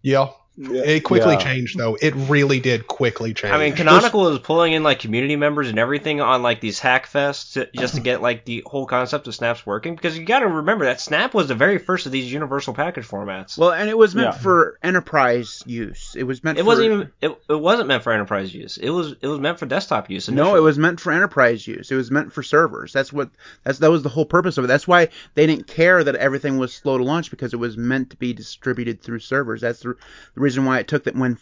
yeah, 0.00 0.30
It 0.56 1.00
quickly 1.02 1.32
Yeah. 1.32 1.38
changed 1.40 1.76
though. 1.76 1.96
It 2.00 2.14
really 2.14 2.60
did 2.60 2.86
quickly 2.86 3.34
change. 3.34 3.52
I 3.52 3.58
mean, 3.58 3.74
Canonical 3.74 4.28
is 4.28 4.38
pulling 4.38 4.72
in 4.72 4.84
like 4.84 5.00
community 5.00 5.34
members 5.34 5.68
and 5.68 5.80
everything 5.80 6.20
on 6.20 6.42
like 6.42 6.60
these 6.60 6.78
hack 6.78 7.08
fests 7.10 7.54
to, 7.54 7.68
just 7.76 7.96
to 7.96 8.00
get 8.02 8.22
like 8.22 8.44
the 8.44 8.62
whole 8.64 8.86
concept 8.86 9.26
of 9.26 9.34
snaps 9.34 9.66
working. 9.66 9.96
Because 9.96 10.16
you 10.16 10.24
got 10.24 10.40
to 10.40 10.46
remember 10.46 10.84
that 10.84 11.00
Snap 11.00 11.34
was 11.34 11.48
the 11.48 11.56
very 11.56 11.78
first 11.78 12.06
of 12.06 12.12
these 12.12 12.32
universal 12.32 12.72
package 12.72 13.04
formats. 13.08 13.58
Well, 13.58 13.72
and 13.72 13.90
it 13.90 13.98
was 13.98 14.14
meant 14.14 14.34
Yeah. 14.34 14.38
for 14.38 14.78
enterprise 14.80 15.62
use. 15.66 16.14
It 16.16 16.22
was 16.22 16.44
meant. 16.44 16.56
it 16.58 16.62
for, 16.62 16.66
wasn't 16.66 16.86
even 16.92 17.10
it, 17.20 17.36
it 17.48 17.60
wasn't 17.60 17.88
meant 17.88 18.04
for 18.04 18.12
enterprise 18.12 18.54
use. 18.54 18.76
It 18.76 18.90
was 18.90 19.16
it 19.20 19.26
was 19.26 19.40
meant 19.40 19.58
for 19.58 19.66
desktop 19.66 20.08
use. 20.08 20.28
No, 20.28 20.54
it 20.54 20.62
was 20.62 20.78
meant 20.78 21.00
for 21.00 21.10
enterprise 21.10 21.66
use. 21.66 21.90
It 21.90 21.96
was 21.96 22.12
meant 22.12 22.32
for 22.32 22.44
servers. 22.44 22.92
That's 22.92 23.12
what 23.12 23.30
that's 23.64 23.80
that 23.80 23.90
was 23.90 24.04
the 24.04 24.08
whole 24.08 24.24
purpose 24.24 24.56
of 24.56 24.62
it. 24.64 24.68
That's 24.68 24.86
why 24.86 25.08
they 25.34 25.46
didn't 25.46 25.66
care 25.66 26.04
that 26.04 26.14
everything 26.14 26.58
was 26.58 26.72
slow 26.72 26.96
to 26.96 27.02
launch 27.02 27.30
because 27.32 27.52
it 27.52 27.58
was 27.58 27.76
meant 27.76 28.10
to 28.10 28.16
be 28.16 28.32
distributed 28.32 29.02
through 29.02 29.18
servers. 29.18 29.60
That's 29.60 29.80
the, 29.80 29.96
the 30.36 30.43
reason 30.44 30.64
why 30.64 30.78
it 30.78 30.88
took 30.88 31.04
that 31.04 31.16
when 31.16 31.38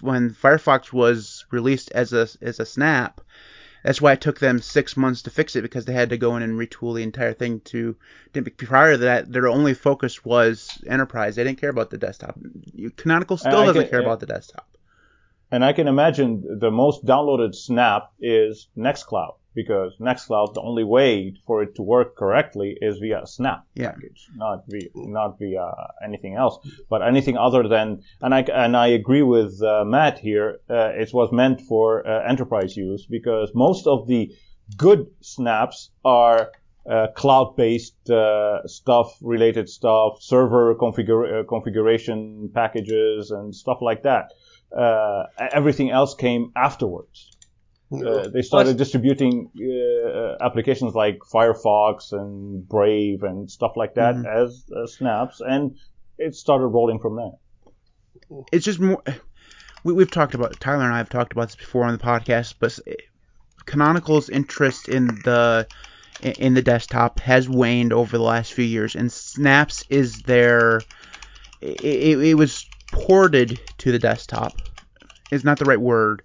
when 0.00 0.30
Firefox 0.30 0.92
was 0.92 1.44
released 1.50 1.90
as 1.92 2.12
a 2.12 2.28
as 2.40 2.60
a 2.60 2.66
snap. 2.66 3.20
That's 3.84 4.02
why 4.02 4.12
it 4.12 4.20
took 4.20 4.40
them 4.40 4.60
six 4.60 4.96
months 4.96 5.22
to 5.22 5.30
fix 5.30 5.54
it 5.54 5.62
because 5.62 5.84
they 5.84 5.92
had 5.92 6.10
to 6.10 6.18
go 6.18 6.36
in 6.36 6.42
and 6.42 6.58
retool 6.58 6.96
the 6.96 7.02
entire 7.02 7.32
thing 7.32 7.60
to. 7.66 7.96
Prior 8.56 8.92
to 8.92 8.98
that, 8.98 9.32
their 9.32 9.46
only 9.46 9.72
focus 9.72 10.24
was 10.24 10.82
enterprise. 10.86 11.36
They 11.36 11.44
didn't 11.44 11.60
care 11.60 11.70
about 11.70 11.90
the 11.90 11.98
desktop. 11.98 12.36
Canonical 12.96 13.36
still 13.36 13.66
doesn't 13.66 13.82
get- 13.82 13.90
care 13.90 14.00
about 14.00 14.20
the 14.20 14.26
desktop. 14.26 14.68
And 15.50 15.64
I 15.64 15.72
can 15.72 15.88
imagine 15.88 16.58
the 16.58 16.70
most 16.70 17.06
downloaded 17.06 17.54
Snap 17.54 18.10
is 18.20 18.68
Nextcloud 18.76 19.36
because 19.62 19.90
Nextcloud, 20.08 20.48
the 20.54 20.66
only 20.70 20.84
way 20.96 21.10
for 21.46 21.56
it 21.64 21.70
to 21.78 21.82
work 21.94 22.08
correctly 22.22 22.70
is 22.88 22.94
via 23.04 23.18
a 23.26 23.26
Snap 23.36 23.60
Yeah. 23.74 23.92
package, 23.92 24.20
not 24.44 24.58
via 24.70 24.88
not 25.18 25.30
via 25.40 25.66
anything 26.08 26.34
else. 26.42 26.54
But 26.92 27.00
anything 27.12 27.36
other 27.46 27.62
than 27.74 27.86
and 28.24 28.32
I 28.38 28.42
and 28.64 28.72
I 28.86 28.88
agree 29.00 29.24
with 29.36 29.52
uh, 29.62 29.84
Matt 29.94 30.16
here. 30.28 30.48
Uh, 30.76 31.02
it 31.04 31.10
was 31.20 31.28
meant 31.40 31.58
for 31.70 31.86
uh, 32.06 32.10
enterprise 32.32 32.72
use 32.88 33.02
because 33.18 33.48
most 33.66 33.84
of 33.94 33.98
the 34.12 34.22
good 34.86 35.00
snaps 35.34 35.90
are 36.04 36.40
uh, 36.94 37.06
cloud-based 37.22 38.02
uh, 38.10 38.66
stuff, 38.66 39.08
related 39.34 39.66
stuff, 39.78 40.10
server 40.34 40.64
configura- 40.84 41.30
uh, 41.40 41.44
configuration 41.54 42.50
packages, 42.60 43.30
and 43.36 43.46
stuff 43.62 43.78
like 43.88 44.02
that. 44.10 44.26
Uh, 44.84 45.24
everything 45.60 45.90
else 45.90 46.12
came 46.14 46.44
afterwards. 46.68 47.18
Uh, 47.90 48.28
they 48.28 48.42
started 48.42 48.76
distributing 48.76 49.50
uh, 49.58 50.44
applications 50.44 50.94
like 50.94 51.20
Firefox 51.20 52.12
and 52.12 52.68
Brave 52.68 53.22
and 53.22 53.50
stuff 53.50 53.72
like 53.76 53.94
that 53.94 54.14
as 54.26 54.64
uh, 54.76 54.86
snaps, 54.86 55.40
and 55.40 55.76
it 56.18 56.34
started 56.34 56.66
rolling 56.66 56.98
from 56.98 57.16
there. 57.16 58.44
it's 58.52 58.64
just 58.64 58.78
more. 58.78 59.02
We, 59.84 59.94
we've 59.94 60.10
talked 60.10 60.34
about 60.34 60.60
Tyler 60.60 60.84
and 60.84 60.92
I 60.92 60.98
have 60.98 61.08
talked 61.08 61.32
about 61.32 61.48
this 61.48 61.56
before 61.56 61.84
on 61.84 61.92
the 61.92 62.02
podcast, 62.02 62.54
but 62.58 62.78
Canonical's 63.64 64.28
interest 64.28 64.88
in 64.88 65.06
the 65.24 65.66
in 66.22 66.54
the 66.54 66.62
desktop 66.62 67.20
has 67.20 67.48
waned 67.48 67.92
over 67.92 68.16
the 68.16 68.22
last 68.22 68.52
few 68.52 68.64
years, 68.64 68.96
and 68.96 69.10
Snaps 69.10 69.84
is 69.88 70.22
their. 70.22 70.82
It, 71.60 71.80
it, 71.82 72.18
it 72.18 72.34
was 72.34 72.66
ported 72.92 73.60
to 73.78 73.92
the 73.92 73.98
desktop. 73.98 74.60
Is 75.30 75.44
not 75.44 75.58
the 75.58 75.66
right 75.66 75.80
word, 75.80 76.22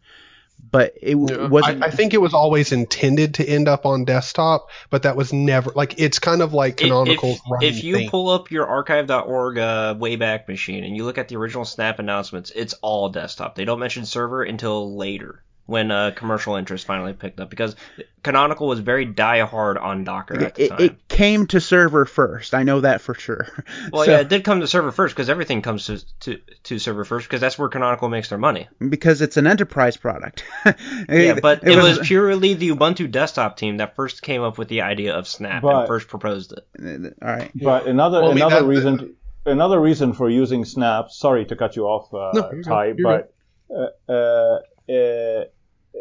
but 0.71 0.93
it 1.01 1.17
Yeah. 1.17 1.47
wasn't. 1.47 1.83
I, 1.83 1.87
I 1.87 1.89
think 1.91 2.13
it 2.13 2.21
was 2.21 2.33
always 2.33 2.71
intended 2.71 3.35
to 3.35 3.45
end 3.45 3.67
up 3.67 3.85
on 3.85 4.05
desktop, 4.05 4.69
but 4.89 5.03
that 5.03 5.15
was 5.15 5.33
never 5.33 5.71
like 5.75 5.99
it's 5.99 6.19
kind 6.19 6.41
of 6.41 6.53
like 6.53 6.77
canonical. 6.77 7.31
If, 7.33 7.39
running 7.49 7.69
if 7.69 7.83
you 7.83 7.95
thing. 7.95 8.09
pull 8.09 8.29
up 8.29 8.51
your 8.51 8.67
archive.org 8.67 9.57
uh, 9.57 9.95
Wayback 9.95 10.47
Machine 10.47 10.83
and 10.83 10.95
you 10.95 11.03
look 11.05 11.17
at 11.17 11.27
the 11.27 11.35
original 11.35 11.65
Snap 11.65 11.99
announcements, 11.99 12.51
it's 12.55 12.73
all 12.81 13.09
desktop. 13.09 13.55
They 13.55 13.65
don't 13.65 13.79
mention 13.79 14.05
server 14.05 14.43
until 14.43 14.95
later 14.95 15.42
when 15.65 15.91
uh, 15.91 16.11
commercial 16.15 16.55
interest 16.55 16.85
finally 16.85 17.13
picked 17.13 17.39
up 17.39 17.49
because 17.49 17.75
Canonical 18.21 18.67
was 18.67 18.79
very 18.79 19.05
die-hard 19.05 19.77
on 19.77 20.03
Docker 20.03 20.41
at 20.43 20.55
the 20.55 20.63
it, 20.65 20.69
time. 20.69 20.81
it 20.81 21.07
came 21.07 21.47
to 21.47 21.61
server 21.61 22.05
first. 22.05 22.53
I 22.53 22.63
know 22.63 22.81
that 22.81 22.99
for 23.01 23.13
sure. 23.13 23.47
well, 23.91 24.03
So- 24.05 24.11
yeah, 24.11 24.19
it 24.19 24.29
did 24.29 24.43
come 24.43 24.59
to 24.59 24.67
server 24.67 24.91
first 24.91 25.15
because 25.15 25.29
everything 25.29 25.61
comes 25.61 25.85
to, 25.85 26.03
to 26.21 26.39
to 26.63 26.79
server 26.79 27.05
first 27.05 27.27
because 27.27 27.39
that's 27.41 27.57
where 27.57 27.69
Canonical 27.69 28.09
makes 28.09 28.29
their 28.29 28.37
money. 28.37 28.67
because 28.89 29.21
it's 29.21 29.37
an 29.37 29.47
enterprise 29.47 29.95
product. 29.97 30.43
Yeah, 31.09 31.39
but 31.41 31.65
it, 31.67 31.75
was, 31.77 31.99
purely 31.99 32.53
the 32.55 32.69
Ubuntu 32.71 33.09
desktop 33.11 33.57
team 33.57 33.77
that 33.77 33.95
first 33.95 34.21
came 34.21 34.41
up 34.41 34.57
with 34.57 34.67
the 34.67 34.81
idea 34.81 35.13
of 35.15 35.27
Snap 35.27 35.61
But- 35.61 35.75
and 35.79 35.87
first 35.87 36.07
proposed 36.07 36.53
it. 36.53 37.13
all 37.21 37.27
right. 37.29 37.51
But 37.55 37.87
another 37.87 38.21
Well, 38.21 38.31
I 38.31 38.33
mean, 38.33 38.43
another 38.43 38.61
that- 38.61 38.67
reason 38.67 39.15
another 39.45 39.79
reason 39.79 40.13
for 40.13 40.29
using 40.29 40.65
snaps. 40.65 41.17
Sorry 41.17 41.45
to 41.45 41.55
cut 41.55 41.75
you 41.75 41.85
off, 41.85 42.13
uh, 42.13 42.31
No, 42.33 42.51
you're 42.53 42.63
Ty, 42.63 42.87
good. 42.91 42.99
You're 42.99 43.27
but 43.69 43.93
uh, 44.09 44.11
uh, 44.11 44.59
uh, 44.89 45.45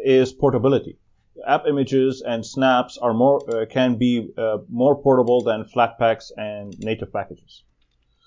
is 0.03 0.33
portability. 0.33 0.97
App 1.47 1.65
images 1.67 2.23
and 2.25 2.45
snaps 2.45 2.97
are 2.97 3.13
more 3.13 3.39
uh, 3.49 3.65
can 3.65 3.95
be 3.97 4.29
uh, 4.37 4.57
more 4.69 4.95
portable 5.01 5.43
than 5.43 5.65
Flatpaks 5.65 6.31
and 6.37 6.77
native 6.79 7.11
packages. 7.11 7.63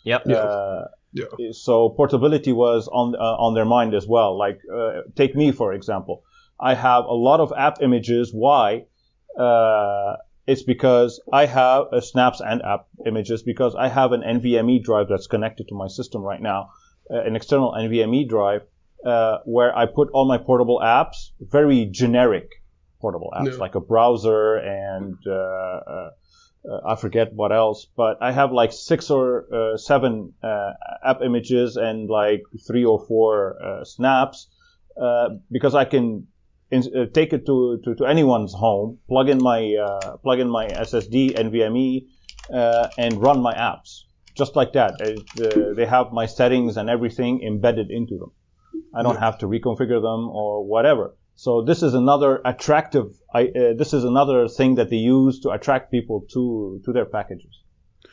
Yep. 0.05 0.27
Uh, 0.29 0.85
Yeah. 1.13 1.53
so 1.53 1.91
portability 1.91 2.53
was 2.53 2.89
on 2.89 3.15
uh, 3.15 3.45
on 3.45 3.55
their 3.55 3.65
mind 3.65 3.95
as 3.95 4.07
well. 4.07 4.37
Like 4.37 4.59
uh, 4.73 5.03
take 5.15 5.35
me 5.35 5.53
for 5.53 5.73
example. 5.73 6.25
I 6.59 6.75
have 6.75 7.05
a 7.05 7.15
lot 7.15 7.41
of 7.41 7.53
app 7.57 7.77
images. 7.83 8.33
Why? 8.33 8.87
Uh, 9.39 10.17
it's 10.47 10.63
because 10.63 11.21
I 11.33 11.47
have 11.47 11.85
uh, 11.93 12.01
snaps 12.01 12.41
and 12.41 12.63
app 12.63 12.87
images 13.07 13.43
because 13.43 13.75
I 13.75 13.89
have 13.89 14.13
an 14.13 14.23
NVMe 14.23 14.83
drive 14.83 15.09
that's 15.09 15.27
connected 15.27 15.69
to 15.69 15.75
my 15.75 15.89
system 15.89 16.23
right 16.23 16.41
now, 16.41 16.71
uh, 17.11 17.21
an 17.21 17.37
external 17.37 17.73
NVMe 17.73 18.29
drive 18.29 18.63
uh, 19.05 19.39
where 19.45 19.77
I 19.77 19.87
put 19.87 20.09
all 20.13 20.27
my 20.27 20.39
portable 20.39 20.81
apps, 20.83 21.31
very 21.41 21.87
generic 21.87 22.49
portable 23.01 23.33
apps 23.37 23.53
Yeah. 23.53 23.59
like 23.59 23.75
a 23.75 23.81
browser 23.81 24.57
and 24.57 25.17
uh, 25.27 25.33
uh, 25.33 26.11
uh, 26.69 26.81
I 26.85 26.97
forget 26.97 27.33
what 27.33 27.53
else, 27.53 27.87
but 27.97 28.17
I 28.21 28.33
have 28.33 28.51
like 28.53 28.73
six 28.73 29.11
or 29.11 29.47
uh, 29.55 29.77
seven 29.77 30.33
uh, 30.43 30.73
app 31.05 31.21
images 31.23 31.77
and 31.77 32.09
like 32.09 32.43
three 32.67 32.85
or 32.85 32.99
four 33.07 33.57
uh, 33.63 33.85
snaps 33.85 34.49
uh, 35.01 35.29
because 35.51 35.75
I 35.75 35.85
can 35.85 36.27
in, 36.71 36.83
uh, 36.83 37.07
take 37.13 37.33
it 37.33 37.47
to, 37.47 37.79
to, 37.85 37.95
to 37.97 38.05
anyone's 38.07 38.53
home, 38.53 38.99
plug 39.09 39.29
in 39.29 39.41
my 39.41 39.75
uh, 39.77 40.17
plug 40.17 40.41
in 40.41 40.49
my 40.49 40.67
SSD 40.67 41.37
NVMe, 41.37 42.07
uh, 42.53 42.89
and 42.99 43.21
run 43.21 43.41
my 43.41 43.55
apps 43.55 44.03
just 44.37 44.57
like 44.57 44.73
that. 44.73 44.95
It, 45.01 45.77
they 45.77 45.87
have 45.87 46.13
my 46.13 46.27
settings 46.27 46.77
and 46.77 46.91
everything 46.91 47.43
embedded 47.43 47.91
into 47.91 48.19
them. 48.19 48.33
I 48.95 49.03
don't 49.03 49.19
have 49.19 49.39
to 49.39 49.47
reconfigure 49.47 50.01
them 50.01 50.29
or 50.31 50.65
whatever. 50.65 51.15
So 51.35 51.63
this 51.63 51.83
is 51.83 51.93
another 51.95 52.41
attractive. 52.45 53.13
I, 53.33 53.49
uh, 53.49 53.75
this 53.77 53.93
is 53.93 54.05
another 54.05 54.49
thing 54.49 54.77
that 54.77 54.89
they 54.89 54.97
use 54.97 55.41
to 55.41 55.51
attract 55.51 55.91
people 55.91 56.27
to 56.33 56.81
to 56.85 56.93
their 56.93 57.05
packages. 57.05 57.63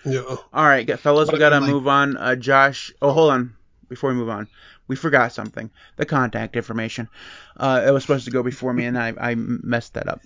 Yeah. 0.05 0.23
All 0.27 0.65
right, 0.65 0.85
g- 0.85 0.95
fellas, 0.97 1.31
we 1.31 1.39
gotta 1.39 1.61
move 1.61 1.87
on. 1.87 2.17
Uh, 2.17 2.35
Josh, 2.35 2.91
oh, 3.01 3.11
hold 3.11 3.31
on. 3.31 3.55
Before 3.87 4.09
we 4.09 4.15
move 4.15 4.29
on, 4.29 4.47
we 4.87 4.95
forgot 4.95 5.31
something. 5.31 5.69
The 5.95 6.05
contact 6.05 6.55
information. 6.55 7.07
Uh, 7.55 7.83
it 7.87 7.91
was 7.91 8.03
supposed 8.03 8.25
to 8.25 8.31
go 8.31 8.43
before 8.43 8.73
me, 8.73 8.85
and 8.85 8.97
I, 8.97 9.13
I 9.17 9.35
messed 9.35 9.93
that 9.93 10.07
up. 10.09 10.21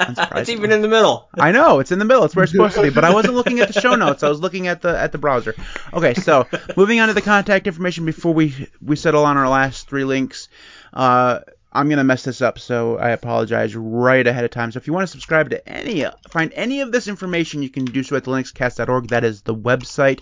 it's 0.36 0.48
even 0.48 0.72
in 0.72 0.82
the 0.82 0.88
middle. 0.88 1.28
I 1.38 1.52
know 1.52 1.80
it's 1.80 1.92
in 1.92 1.98
the 1.98 2.04
middle. 2.04 2.24
It's 2.24 2.34
where 2.34 2.44
it's 2.44 2.52
supposed 2.52 2.74
to 2.76 2.82
be, 2.82 2.90
but 2.90 3.04
I 3.04 3.12
wasn't 3.12 3.34
looking 3.34 3.60
at 3.60 3.72
the 3.72 3.80
show 3.80 3.94
notes. 3.96 4.22
I 4.22 4.28
was 4.28 4.40
looking 4.40 4.66
at 4.66 4.82
the 4.82 4.98
at 4.98 5.12
the 5.12 5.18
browser. 5.18 5.54
Okay, 5.92 6.14
so 6.14 6.46
moving 6.76 7.00
on 7.00 7.08
to 7.08 7.14
the 7.14 7.22
contact 7.22 7.66
information 7.66 8.04
before 8.04 8.32
we 8.32 8.68
we 8.80 8.96
settle 8.96 9.24
on 9.24 9.36
our 9.36 9.48
last 9.48 9.88
three 9.88 10.04
links. 10.04 10.48
Uh, 10.92 11.40
I'm 11.72 11.88
gonna 11.88 12.04
mess 12.04 12.24
this 12.24 12.42
up, 12.42 12.58
so 12.58 12.98
I 12.98 13.10
apologize 13.10 13.76
right 13.76 14.26
ahead 14.26 14.44
of 14.44 14.50
time. 14.50 14.72
So 14.72 14.78
if 14.78 14.86
you 14.86 14.92
want 14.92 15.04
to 15.04 15.12
subscribe 15.12 15.50
to 15.50 15.68
any, 15.68 16.04
find 16.28 16.52
any 16.54 16.80
of 16.80 16.90
this 16.90 17.06
information, 17.06 17.62
you 17.62 17.70
can 17.70 17.84
do 17.84 18.02
so 18.02 18.16
at 18.16 18.24
the 18.24 18.30
linuxcast.org. 18.30 19.08
That 19.08 19.22
is 19.22 19.42
the 19.42 19.54
website. 19.54 20.20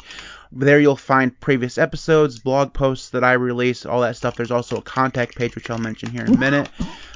There 0.51 0.81
you'll 0.81 0.97
find 0.97 1.39
previous 1.41 1.77
episodes, 1.77 2.39
blog 2.39 2.73
posts 2.73 3.11
that 3.11 3.23
I 3.23 3.35
release, 3.35 3.85
all 3.85 4.01
that 4.01 4.17
stuff. 4.17 4.37
There's 4.37 4.51
also 4.51 4.79
a 4.79 4.83
contact 4.83 5.37
page, 5.37 5.55
which 5.55 5.69
I'll 5.69 5.79
mention 5.79 6.11
here 6.11 6.25
in 6.25 6.35
a 6.35 6.39
minute. 6.39 6.71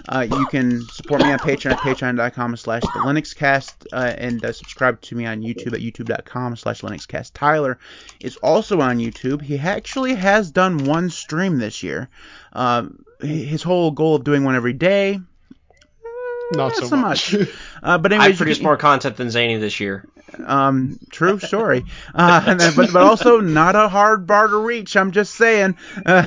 Uh, 0.09 0.27
you 0.31 0.47
can 0.47 0.83
support 0.89 1.23
me 1.23 1.33
on 1.33 1.39
Patreon 1.39 1.73
at 1.73 1.79
patreon.com 1.79 2.57
slash 2.57 2.83
the 2.83 2.89
LinuxCast 2.89 3.87
uh, 3.93 4.15
and 4.19 4.45
uh, 4.45 4.53
subscribe 4.53 5.01
to 5.03 5.15
me 5.15 5.25
on 5.27 5.41
YouTube 5.41 5.73
at 5.73 5.81
youtube.com 5.81 6.57
slash 6.57 6.83
LinuxCast. 6.83 7.33
Tyler 7.35 7.79
is 8.21 8.37
also 8.39 8.81
on 8.81 8.99
YouTube. 8.99 9.41
He 9.41 9.59
actually 9.59 10.15
has 10.15 10.51
done 10.51 10.85
one 10.85 11.09
stream 11.09 11.59
this 11.59 11.83
year. 11.83 12.09
Um, 12.53 13.05
his 13.21 13.63
whole 13.63 13.93
goal 13.93 14.17
of 14.17 14.25
doing 14.25 14.45
one 14.45 14.57
every 14.57 14.73
day, 14.73 15.21
Not 16.57 16.75
so, 16.77 16.87
so 16.87 16.97
much. 16.97 17.33
much. 17.35 17.49
uh, 17.83 17.99
but 17.99 18.13
I 18.13 18.17
anyways, 18.17 18.33
you 18.33 18.37
produced 18.39 18.61
can- 18.61 18.65
more 18.67 18.77
content 18.77 19.17
than 19.17 19.29
Zaney 19.29 19.59
this 19.61 19.81
year. 19.81 20.05
um, 20.47 20.99
true 21.11 21.39
story. 21.39 21.85
Uh, 22.15 22.55
then, 22.55 22.75
but, 22.75 22.93
but 22.93 23.03
also 23.03 23.41
not 23.41 23.77
a 23.77 23.89
hard 23.89 24.27
bar 24.27 24.49
to 24.49 24.57
reach. 24.57 24.97
I'm 24.97 25.13
just 25.13 25.35
saying. 25.35 25.77
Uh, 26.05 26.27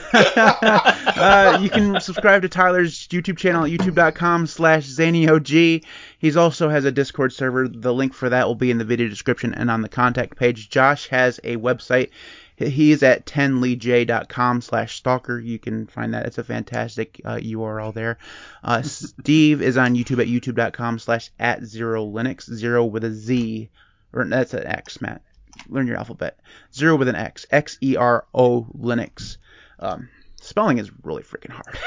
uh, 1.15 1.59
you 1.61 1.69
can 1.69 1.99
subscribe 1.99 2.41
to 2.41 2.49
Tyler's 2.49 3.07
YouTube 3.07 3.37
channel 3.37 3.65
at 3.65 3.71
youtube.com 3.71 4.47
slash 4.47 4.87
zaneyog. 4.87 5.83
He's 6.19 6.37
also 6.37 6.69
has 6.69 6.85
a 6.85 6.91
Discord 6.91 7.33
server. 7.33 7.67
The 7.67 7.93
link 7.93 8.13
for 8.13 8.29
that 8.29 8.47
will 8.47 8.55
be 8.55 8.71
in 8.71 8.77
the 8.77 8.85
video 8.85 9.07
description 9.07 9.53
and 9.53 9.69
on 9.71 9.81
the 9.81 9.89
contact 9.89 10.37
page. 10.37 10.69
Josh 10.69 11.07
has 11.07 11.39
a 11.43 11.57
website. 11.57 12.09
He 12.57 12.91
is 12.91 13.03
at 13.03 13.25
10leej.com 13.25 14.61
slash 14.61 14.95
stalker. 14.95 15.39
You 15.39 15.59
can 15.59 15.87
find 15.87 16.13
that. 16.13 16.25
It's 16.25 16.37
a 16.37 16.43
fantastic 16.43 17.19
uh, 17.25 17.35
URL 17.35 17.93
there. 17.93 18.17
Uh, 18.63 18.81
Steve 18.83 19.61
is 19.61 19.77
on 19.77 19.95
YouTube 19.95 20.21
at 20.21 20.27
youtube.com 20.27 20.99
slash 20.99 21.31
at 21.39 21.61
Xero 21.61 22.11
Linux, 22.11 22.51
zero 22.53 22.85
with 22.85 23.03
a 23.03 23.11
Z, 23.11 23.69
or 24.13 24.25
that's 24.25 24.53
an 24.53 24.65
X, 24.65 25.01
Matt. 25.01 25.21
Learn 25.67 25.87
your 25.87 25.97
alphabet. 25.97 26.39
Zero 26.73 26.95
with 26.95 27.07
an 27.07 27.15
X, 27.15 27.45
X 27.51 27.77
E 27.81 27.95
R 27.95 28.25
O 28.33 28.67
Linux. 28.77 29.37
Um, 29.79 30.09
spelling 30.45 30.77
is 30.77 30.91
really 31.03 31.23
freaking 31.23 31.51
hard. 31.51 31.77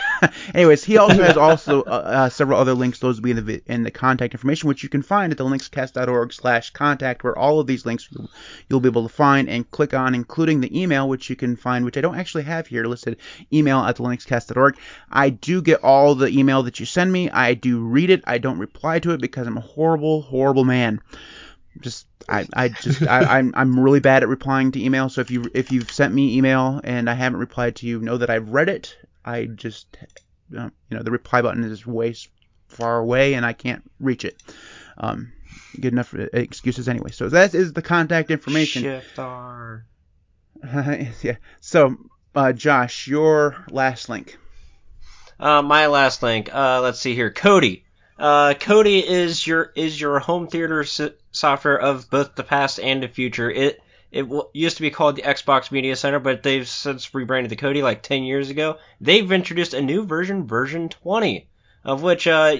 Anyways, 0.54 0.84
he 0.84 0.98
also 0.98 1.22
has 1.22 1.36
also 1.36 1.82
uh, 1.82 2.02
uh, 2.04 2.28
several 2.28 2.58
other 2.60 2.74
links. 2.74 2.98
Those 2.98 3.16
will 3.16 3.24
be 3.24 3.30
in 3.30 3.44
the 3.44 3.62
in 3.66 3.82
the 3.82 3.90
contact 3.90 4.34
information, 4.34 4.68
which 4.68 4.82
you 4.82 4.88
can 4.88 5.02
find 5.02 5.32
at 5.32 5.38
the 5.38 5.44
linuxcast.org 5.44 6.32
slash 6.32 6.70
contact, 6.70 7.24
where 7.24 7.38
all 7.38 7.60
of 7.60 7.66
these 7.66 7.86
links 7.86 8.08
you'll, 8.10 8.30
you'll 8.68 8.80
be 8.80 8.88
able 8.88 9.06
to 9.06 9.14
find 9.14 9.48
and 9.48 9.70
click 9.70 9.94
on, 9.94 10.14
including 10.14 10.60
the 10.60 10.80
email, 10.80 11.08
which 11.08 11.30
you 11.30 11.36
can 11.36 11.56
find, 11.56 11.84
which 11.84 11.96
I 11.96 12.00
don't 12.00 12.18
actually 12.18 12.44
have 12.44 12.66
here 12.66 12.84
listed, 12.84 13.18
email 13.52 13.78
at 13.78 13.96
the 13.96 14.02
linuxcast.org. 14.02 14.76
I 15.10 15.30
do 15.30 15.62
get 15.62 15.82
all 15.82 16.14
the 16.14 16.28
email 16.28 16.62
that 16.64 16.80
you 16.80 16.86
send 16.86 17.12
me. 17.12 17.30
I 17.30 17.54
do 17.54 17.80
read 17.80 18.10
it. 18.10 18.22
I 18.26 18.38
don't 18.38 18.58
reply 18.58 18.98
to 19.00 19.12
it 19.12 19.20
because 19.20 19.46
I'm 19.46 19.56
a 19.56 19.62
horrible, 19.62 20.22
horrible 20.22 20.64
man. 20.64 21.00
Just 21.80 22.06
I, 22.28 22.46
I 22.54 22.68
just 22.68 23.02
I, 23.02 23.38
I'm 23.38 23.52
I'm 23.56 23.78
really 23.78 24.00
bad 24.00 24.22
at 24.22 24.28
replying 24.28 24.72
to 24.72 24.82
email. 24.82 25.08
So 25.08 25.20
if 25.20 25.30
you 25.30 25.50
if 25.54 25.72
you've 25.72 25.90
sent 25.90 26.14
me 26.14 26.36
email 26.36 26.80
and 26.84 27.08
I 27.08 27.14
haven't 27.14 27.38
replied 27.38 27.76
to 27.76 27.86
you, 27.86 28.00
know 28.00 28.18
that 28.18 28.30
I've 28.30 28.50
read 28.50 28.68
it. 28.68 28.96
I 29.24 29.44
just 29.44 29.96
uh, 30.56 30.70
you 30.90 30.96
know 30.96 31.02
the 31.02 31.10
reply 31.10 31.42
button 31.42 31.64
is 31.64 31.86
way 31.86 32.14
far 32.68 32.98
away 32.98 33.34
and 33.34 33.44
I 33.46 33.52
can't 33.52 33.82
reach 34.00 34.24
it. 34.24 34.42
Um, 34.96 35.32
good 35.80 35.92
enough 35.92 36.14
uh, 36.14 36.26
excuses 36.32 36.88
anyway. 36.88 37.10
So 37.10 37.28
that 37.28 37.54
is 37.54 37.72
the 37.72 37.82
contact 37.82 38.30
information. 38.30 38.82
Shift 38.82 39.18
R. 39.18 39.84
yeah. 41.22 41.36
So 41.60 41.96
uh, 42.34 42.52
Josh, 42.52 43.06
your 43.06 43.64
last 43.70 44.08
link. 44.08 44.38
Uh, 45.40 45.62
my 45.62 45.86
last 45.86 46.22
link. 46.22 46.52
Uh, 46.52 46.80
let's 46.82 46.98
see 46.98 47.14
here. 47.14 47.30
Kodi. 47.30 47.82
Uh, 48.18 48.54
Kodi 48.54 49.02
is 49.02 49.46
your 49.46 49.72
is 49.76 50.00
your 50.00 50.18
home 50.18 50.48
theater 50.48 50.80
s- 50.80 51.00
software 51.30 51.78
of 51.78 52.10
both 52.10 52.34
the 52.34 52.42
past 52.42 52.80
and 52.80 53.02
the 53.02 53.08
future. 53.08 53.50
It 53.50 53.80
it 54.10 54.22
w- 54.22 54.48
used 54.52 54.76
to 54.76 54.82
be 54.82 54.90
called 54.90 55.16
the 55.16 55.22
Xbox 55.22 55.70
Media 55.70 55.94
Center, 55.94 56.18
but 56.18 56.42
they've 56.42 56.66
since 56.66 57.14
rebranded 57.14 57.50
to 57.50 57.56
Kodi 57.56 57.82
like 57.82 58.02
10 58.02 58.24
years 58.24 58.50
ago. 58.50 58.78
They've 59.00 59.30
introduced 59.30 59.74
a 59.74 59.82
new 59.82 60.04
version, 60.04 60.46
version 60.46 60.88
20, 60.88 61.46
of 61.84 62.02
which 62.02 62.26
uh, 62.26 62.56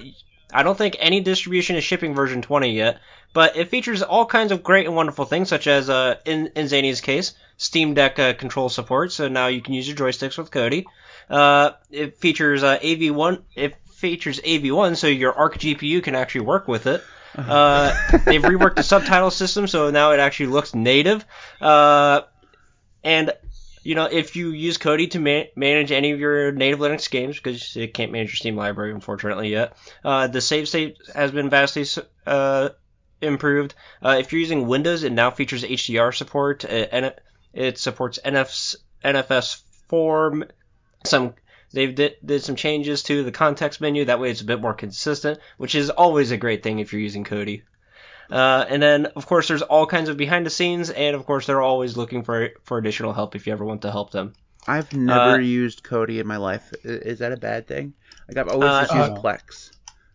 I 0.53 0.63
don't 0.63 0.79
think 0.79 0.97
any 0.99 1.21
distribution 1.21 1.77
is 1.77 1.85
shipping 1.85 2.15
version 2.15 2.43
20 2.43 2.71
yet. 2.71 3.01
But 3.35 3.57
it 3.57 3.69
features 3.69 4.03
all 4.03 4.27
kinds 4.27 4.53
of 4.53 4.63
great 4.63 4.87
and 4.87 4.95
wonderful 4.97 5.25
things, 5.25 5.49
such 5.49 5.67
as 5.67 5.91
uh, 5.91 6.17
in 6.25 6.51
in 6.55 6.67
Zaney's 6.67 7.01
case, 7.01 7.35
Steam 7.57 7.95
Deck 7.95 8.19
uh, 8.19 8.33
control 8.35 8.69
support. 8.69 9.13
So 9.13 9.29
now 9.29 9.49
you 9.49 9.61
can 9.61 9.75
use 9.75 9.89
your 9.89 9.97
joysticks 9.97 10.39
with 10.39 10.51
Kodi. 10.51 10.85
Uh, 11.29 11.73
it 11.91 12.17
features 12.19 12.63
uh, 12.63 12.79
AV1. 12.79 13.43
It 13.55 13.75
features 13.99 14.41
AV1, 14.41 14.97
so 14.97 15.09
your 15.09 15.33
Arc 15.33 15.59
GPU 15.59 16.03
can 16.03 16.15
actually 16.15 16.43
work 16.43 16.69
with 16.69 16.87
it. 16.87 17.03
Uh, 17.37 17.93
they've 18.25 18.43
reworked 18.43 18.77
the 18.77 18.83
subtitle 18.95 19.31
system, 19.31 19.67
so 19.67 19.91
now 19.91 20.13
it 20.13 20.21
actually 20.21 20.47
looks 20.47 20.75
native. 20.75 21.25
Uh, 21.61 22.23
and 23.03 23.33
you 23.83 23.95
know, 23.95 24.05
if 24.05 24.37
you 24.37 24.51
use 24.51 24.79
Kodi 24.79 25.11
to 25.11 25.19
ma- 25.19 25.49
manage 25.57 25.91
any 25.93 26.13
of 26.13 26.21
your 26.21 26.53
native 26.53 26.79
Linux 26.79 27.11
games, 27.11 27.37
because 27.37 27.77
it 27.77 27.93
can't 27.95 28.13
manage 28.13 28.29
your 28.29 28.37
Steam 28.37 28.57
library, 28.57 28.93
unfortunately, 28.93 29.51
yet, 29.51 29.77
uh, 30.05 30.27
the 30.29 30.41
save 30.41 30.69
state 30.69 30.97
has 31.15 31.33
been 31.33 31.51
vastly 31.51 31.85
uh, 32.27 32.69
improved. 33.21 33.75
Uh, 34.05 34.17
if 34.21 34.33
you're 34.33 34.41
using 34.41 34.69
Windows, 34.69 35.03
it 35.03 35.13
now 35.13 35.31
features 35.31 35.65
HDR 35.65 36.15
support, 36.15 36.65
uh, 36.65 36.69
and 36.69 37.07
it, 37.07 37.21
it 37.53 37.79
supports 37.79 38.19
NFS, 38.25 38.77
NFS 39.05 39.63
form. 39.89 40.45
Some 41.05 41.35
they've 41.73 41.95
did, 41.95 42.17
did 42.25 42.43
some 42.43 42.57
changes 42.57 43.03
to 43.05 43.23
the 43.23 43.33
context 43.33 43.81
menu. 43.81 44.05
That 44.05 44.21
way, 44.21 44.31
it's 44.31 44.41
a 44.41 44.45
bit 44.47 44.61
more 44.61 44.75
consistent, 44.75 45.39
which 45.57 45.75
is 45.75 45.91
always 45.91 46.31
a 46.31 46.37
great 46.37 46.63
thing 46.63 46.79
if 46.79 46.93
you're 46.93 47.03
using 47.03 47.25
Kodi. 47.25 47.63
Uh, 48.31 48.65
and 48.69 48.83
then, 48.83 49.07
of 49.07 49.27
course, 49.27 49.49
there's 49.49 49.63
all 49.63 49.87
kinds 49.87 50.09
of 50.11 50.17
behind 50.17 50.45
the 50.45 50.51
scenes, 50.51 50.91
and 50.91 51.17
of 51.17 51.25
course, 51.25 51.47
they're 51.47 51.63
always 51.63 51.97
looking 51.97 52.23
for 52.25 52.51
for 52.63 52.77
additional 52.79 53.13
help 53.15 53.35
if 53.35 53.47
you 53.47 53.53
ever 53.53 53.65
want 53.65 53.83
to 53.83 53.91
help 53.91 54.11
them. 54.11 54.35
I've 54.67 54.93
never 54.93 55.37
Uh, 55.37 55.39
used 55.39 55.83
Kodi 55.83 56.21
in 56.21 56.27
my 56.27 56.37
life. 56.37 56.73
Is 56.85 57.21
that 57.21 57.33
a 57.33 57.39
bad 57.39 57.67
thing? 57.67 57.95
Like 58.29 58.37
I've 58.37 58.49
always 58.53 58.69
Uh, 58.71 58.81
just 58.83 58.95
used 58.95 59.13
uh, 59.13 59.23
Plex. 59.23 59.71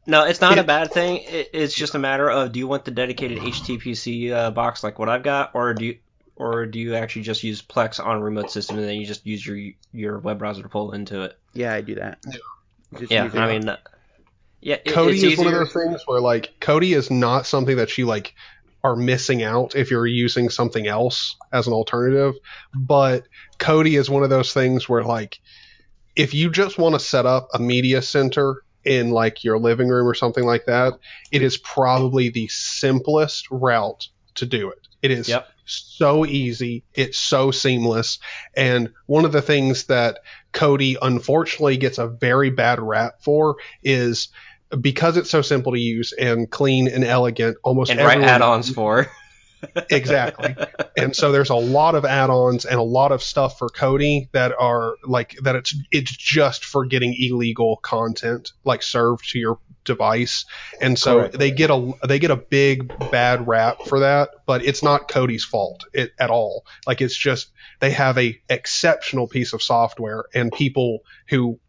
No, 0.06 0.26
it's 0.26 0.42
not 0.42 0.60
a 0.60 0.64
bad 0.64 0.92
thing. 0.92 1.24
It, 1.24 1.50
it's 1.54 1.74
just 1.74 1.96
a 1.96 2.00
matter 2.00 2.30
of 2.30 2.52
do 2.52 2.60
you 2.60 2.68
want 2.68 2.86
the 2.86 2.92
dedicated 2.92 3.40
HTPC 3.40 4.32
uh, 4.32 4.52
box 4.52 4.84
like 4.84 5.00
what 5.00 5.10
I've 5.10 5.24
got, 5.24 5.52
or 5.56 5.74
do 5.74 5.86
you, 5.86 5.98
or 6.36 6.66
do 6.66 6.80
you 6.80 6.96
actually 6.96 7.22
just 7.22 7.44
use 7.44 7.62
Plex 7.62 8.04
on 8.04 8.18
a 8.18 8.24
remote 8.24 8.52
system 8.52 8.78
and 8.78 8.88
then 8.88 8.96
you 8.96 9.06
just 9.06 9.26
use 9.26 9.46
your 9.46 9.58
your 9.92 10.20
web 10.20 10.40
browser 10.40 10.64
to 10.64 10.70
pull 10.70 10.92
into 10.94 11.24
it? 11.24 11.38
Yeah, 11.54 11.74
I 11.74 11.82
do 11.82 11.96
that. 11.96 12.20
Just 12.98 13.12
Yeah. 13.12 13.30
I 13.34 13.48
mean, 13.48 13.70
uh, 13.70 13.78
yeah, 14.62 14.76
it, 14.76 14.86
Kodi 14.86 15.14
it's 15.16 15.24
is 15.24 15.38
one 15.38 15.48
of 15.48 15.54
those 15.54 15.74
things 15.74 16.02
where 16.06 16.22
like 16.22 16.54
Kodi 16.60 16.96
is 16.96 17.12
not 17.12 17.46
something 17.46 17.78
that 17.78 17.98
you 17.98 18.06
like 18.06 18.34
are 18.84 18.96
missing 18.96 19.44
out 19.44 19.76
if 19.76 19.92
you're 19.92 20.08
using 20.08 20.50
something 20.50 20.88
else 20.88 21.36
as 21.52 21.68
an 21.68 21.74
alternative, 21.74 22.34
but 22.76 23.24
Kodi 23.60 23.98
is 23.98 24.10
one 24.10 24.24
of 24.24 24.30
those 24.30 24.54
things 24.54 24.90
where 24.90 25.04
like 25.04 25.40
if 26.16 26.34
you 26.34 26.50
just 26.52 26.78
want 26.78 26.96
to 26.96 27.00
set 27.00 27.26
up 27.26 27.48
a 27.54 27.60
media 27.60 28.02
center 28.02 28.64
in 28.84 29.12
like 29.12 29.44
your 29.44 29.58
living 29.58 29.88
room 29.88 30.08
or 30.08 30.14
something 30.14 30.46
like 30.46 30.66
that, 30.66 30.94
it 31.32 31.42
is 31.42 31.58
probably 31.58 32.30
the 32.30 32.48
simplest 32.50 33.48
route 33.50 34.08
to 34.36 34.46
do 34.46 34.70
it. 34.70 34.88
It 35.02 35.12
is 35.12 35.30
Yep. 35.30 35.48
So 35.66 36.26
easy, 36.26 36.84
it's 36.94 37.18
so 37.18 37.52
seamless, 37.52 38.20
and 38.56 38.92
one 39.06 39.26
of 39.26 39.32
the 39.32 39.42
things 39.42 39.86
that 39.86 40.20
Kodi 40.52 40.98
unfortunately 41.02 41.78
gets 41.78 41.98
a 41.98 42.08
very 42.08 42.50
bad 42.50 42.82
rap 42.82 43.22
for 43.22 43.56
is 43.84 44.28
because 44.80 45.18
it's 45.18 45.30
so 45.30 45.42
simple 45.42 45.72
to 45.72 45.80
use 45.80 46.14
and 46.14 46.50
clean 46.50 46.88
and 46.88 47.04
elegant, 47.04 47.58
almost 47.64 47.92
and 47.92 48.00
write 48.00 48.18
everyone 48.18 48.30
add-ons 48.30 48.70
for. 48.74 49.08
exactly. 49.90 50.56
and 50.98 51.16
so 51.16 51.32
there's 51.32 51.50
a 51.50 51.56
lot 51.56 51.96
of 51.96 52.06
add-ons 52.06 52.66
and 52.66 52.80
a 52.80 52.84
lot 52.84 53.12
of 53.12 53.24
stuff 53.24 53.58
for 53.58 53.70
Kodi 53.70 54.30
that 54.34 54.52
are 54.58 54.96
like 55.06 55.38
that 55.44 55.56
it's 55.56 55.76
it's 55.92 56.12
just 56.12 56.66
for 56.66 56.86
getting 56.86 57.16
illegal 57.18 57.78
content 57.78 58.52
like 58.66 58.84
served 58.84 59.30
to 59.30 59.40
your 59.40 59.60
device. 59.84 60.46
And 60.82 60.98
so 60.98 61.20
Correct. 61.20 61.40
they 61.40 61.52
get 61.52 61.70
a 61.70 61.94
they 62.08 62.20
get 62.20 62.32
a 62.32 62.36
big 62.36 62.94
bad 63.12 63.48
rap 63.48 63.78
for 63.88 64.00
that, 64.00 64.30
but 64.46 64.66
it's 64.66 64.84
not 64.84 65.08
Kodi's 65.08 65.46
fault 65.46 65.86
it, 65.94 66.12
at 66.20 66.30
all. 66.30 66.66
Like 66.88 67.02
it's 67.02 67.18
just 67.18 67.52
they 67.80 67.92
have 67.92 68.18
a 68.18 68.40
exceptional 68.50 69.28
piece 69.28 69.54
of 69.54 69.62
software 69.62 70.26
and 70.34 70.52
people 70.52 71.00
who 71.30 71.60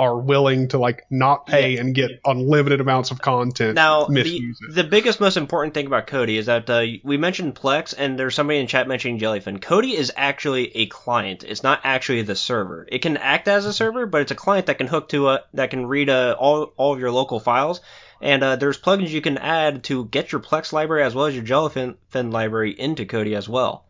are 0.00 0.16
willing 0.16 0.68
to 0.68 0.78
like 0.78 1.04
not 1.10 1.44
pay 1.44 1.76
and 1.76 1.94
get 1.94 2.10
unlimited 2.24 2.80
amounts 2.80 3.10
of 3.10 3.20
content 3.20 3.74
Now, 3.74 4.06
the, 4.06 4.54
the 4.70 4.82
biggest, 4.82 5.20
most 5.20 5.36
important 5.36 5.74
thing 5.74 5.86
about 5.86 6.06
Kodi 6.06 6.38
is 6.38 6.46
that 6.46 6.70
uh, 6.70 6.86
we 7.04 7.18
mentioned 7.18 7.54
Plex, 7.54 7.94
and 7.96 8.18
there's 8.18 8.34
somebody 8.34 8.60
in 8.60 8.66
chat 8.66 8.88
mentioning 8.88 9.18
Jellyfin. 9.18 9.60
Kodi 9.60 9.92
is 9.92 10.10
actually 10.16 10.74
a 10.74 10.86
client. 10.86 11.44
It's 11.44 11.62
not 11.62 11.82
actually 11.84 12.22
the 12.22 12.34
server. 12.34 12.88
It 12.90 13.02
can 13.02 13.18
act 13.18 13.46
as 13.46 13.66
a 13.66 13.74
server, 13.74 14.06
but 14.06 14.22
it's 14.22 14.30
a 14.30 14.36
client 14.36 14.66
that 14.66 14.78
can 14.78 14.86
hook 14.86 15.10
to 15.10 15.28
a 15.28 15.40
that 15.52 15.68
can 15.68 15.84
read 15.84 16.08
uh, 16.08 16.34
all 16.38 16.72
all 16.78 16.94
of 16.94 17.00
your 17.00 17.12
local 17.12 17.38
files. 17.38 17.82
And 18.22 18.42
uh, 18.42 18.56
there's 18.56 18.80
plugins 18.80 19.10
you 19.10 19.20
can 19.20 19.36
add 19.36 19.84
to 19.84 20.06
get 20.06 20.32
your 20.32 20.40
Plex 20.40 20.72
library 20.72 21.02
as 21.02 21.14
well 21.14 21.26
as 21.26 21.34
your 21.34 21.44
Jellyfin 21.44 21.96
fin 22.08 22.30
library 22.30 22.72
into 22.72 23.04
Kodi 23.04 23.36
as 23.36 23.50
well. 23.50 23.84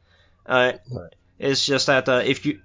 Uh, 0.44 0.72
Right. 0.90 1.14
It's 1.38 1.64
just 1.64 1.86
that 1.86 2.08
uh, 2.08 2.22
if 2.24 2.44
you 2.44 2.60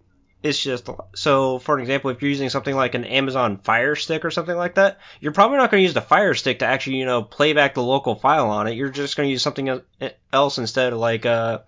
it's 0.46 0.60
just 0.62 0.88
so 1.16 1.58
for 1.60 1.76
an 1.76 1.82
example 1.82 2.12
if 2.12 2.22
you're 2.22 2.30
using 2.30 2.50
something 2.50 2.76
like 2.76 2.94
an 2.94 3.04
amazon 3.04 3.58
fire 3.58 3.96
stick 3.96 4.24
or 4.24 4.30
something 4.30 4.56
like 4.56 4.76
that 4.76 5.00
you're 5.20 5.32
probably 5.32 5.58
not 5.58 5.72
going 5.72 5.82
to 5.82 5.84
use 5.86 5.96
the 5.96 6.02
fire 6.02 6.36
stick 6.36 6.60
to 6.60 6.66
actually 6.66 6.98
you 6.98 7.06
know 7.06 7.24
play 7.24 7.54
back 7.54 7.74
the 7.74 7.82
local 7.82 8.14
file 8.16 8.50
on 8.50 8.68
it 8.68 8.76
you're 8.76 8.90
just 8.90 9.18
going 9.18 9.26
to 9.28 9.32
use 9.32 9.42
something 9.42 9.82
else 10.32 10.58
instead 10.60 10.94
like 10.94 11.26
uh 11.26 11.60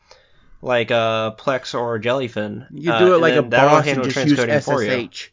like 0.61 0.91
uh 0.91 1.31
plex 1.35 1.73
or 1.73 1.99
jellyfin 1.99 2.67
You 2.71 2.91
Uh, 2.91 2.99
do 2.99 3.11
it 3.13 3.13
and 3.13 3.21
like 3.21 3.33
a 3.35 3.41
boss 3.43 3.87
and 3.87 4.03
handle 4.03 4.03
just 4.09 4.25
use 4.27 4.39
transcoding 4.39 4.63
for 4.63 4.83
you. 4.83 5.09
SSH. 5.11 5.29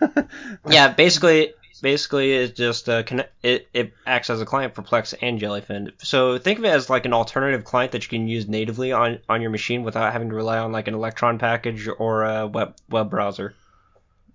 yeah 0.70 0.88
basically 0.88 1.54
basically 1.80 2.32
it 2.32 2.54
just 2.56 2.88
uh, 2.88 3.02
connect, 3.02 3.32
it, 3.42 3.68
it 3.72 3.92
acts 4.06 4.30
as 4.30 4.40
a 4.40 4.46
client 4.46 4.74
for 4.74 4.82
plex 4.82 5.14
and 5.22 5.40
jellyfin 5.40 5.90
so 5.98 6.38
think 6.38 6.58
of 6.58 6.64
it 6.64 6.68
as 6.68 6.90
like 6.90 7.06
an 7.06 7.12
alternative 7.12 7.64
client 7.64 7.92
that 7.92 8.02
you 8.02 8.08
can 8.08 8.28
use 8.28 8.48
natively 8.48 8.92
on 8.92 9.18
on 9.28 9.40
your 9.40 9.50
machine 9.50 9.82
without 9.82 10.12
having 10.12 10.28
to 10.28 10.34
rely 10.34 10.58
on 10.58 10.72
like 10.72 10.88
an 10.88 10.94
electron 10.94 11.38
package 11.38 11.88
or 11.98 12.24
a 12.24 12.46
web 12.46 12.76
web 12.88 13.10
browser 13.10 13.54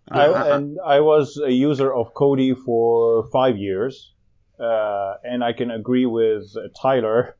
I, 0.10 0.56
and 0.56 0.78
I 0.86 1.00
was 1.00 1.41
a 1.43 1.52
user 1.52 1.93
of 1.93 2.14
Kodi 2.14 2.56
for 2.56 3.28
five 3.32 3.58
years, 3.58 4.14
uh, 4.60 5.16
and 5.24 5.43
I 5.43 5.54
can 5.54 5.72
agree 5.72 6.06
with 6.06 6.56
uh, 6.56 6.68
Tyler. 6.80 7.36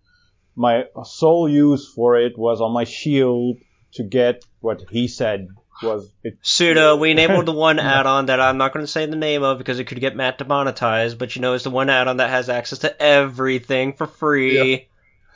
My 0.56 0.86
sole 1.04 1.48
use 1.48 1.88
for 1.88 2.18
it 2.18 2.38
was 2.38 2.62
on 2.62 2.72
my 2.72 2.86
shield 2.86 3.58
to 3.94 4.04
get 4.04 4.44
what 4.62 4.84
he 4.90 5.08
said 5.08 5.48
was 5.82 6.10
it. 6.24 6.42
Sudo, 6.42 7.00
we 7.00 7.12
enabled 7.12 7.46
the 7.46 7.52
one 7.52 7.80
add-on 7.80 8.28
that 8.28 8.40
I'm 8.40 8.58
not 8.58 8.74
going 8.74 8.86
to 8.86 8.92
say 8.92 9.06
the 9.06 9.16
name 9.16 9.44
of 9.44 9.58
because 9.58 9.80
it 9.80 9.86
could 9.86 10.00
get 10.00 10.16
Matt 10.16 10.38
demonetized, 10.38 11.18
but 11.18 11.36
you 11.36 11.42
know 11.42 11.54
it's 11.54 11.64
the 11.64 11.70
one 11.70 11.90
add-on 11.90 12.18
that 12.18 12.30
has 12.30 12.50
access 12.50 12.80
to 12.80 13.02
everything 13.02 13.94
for 13.94 14.08
free. 14.08 14.88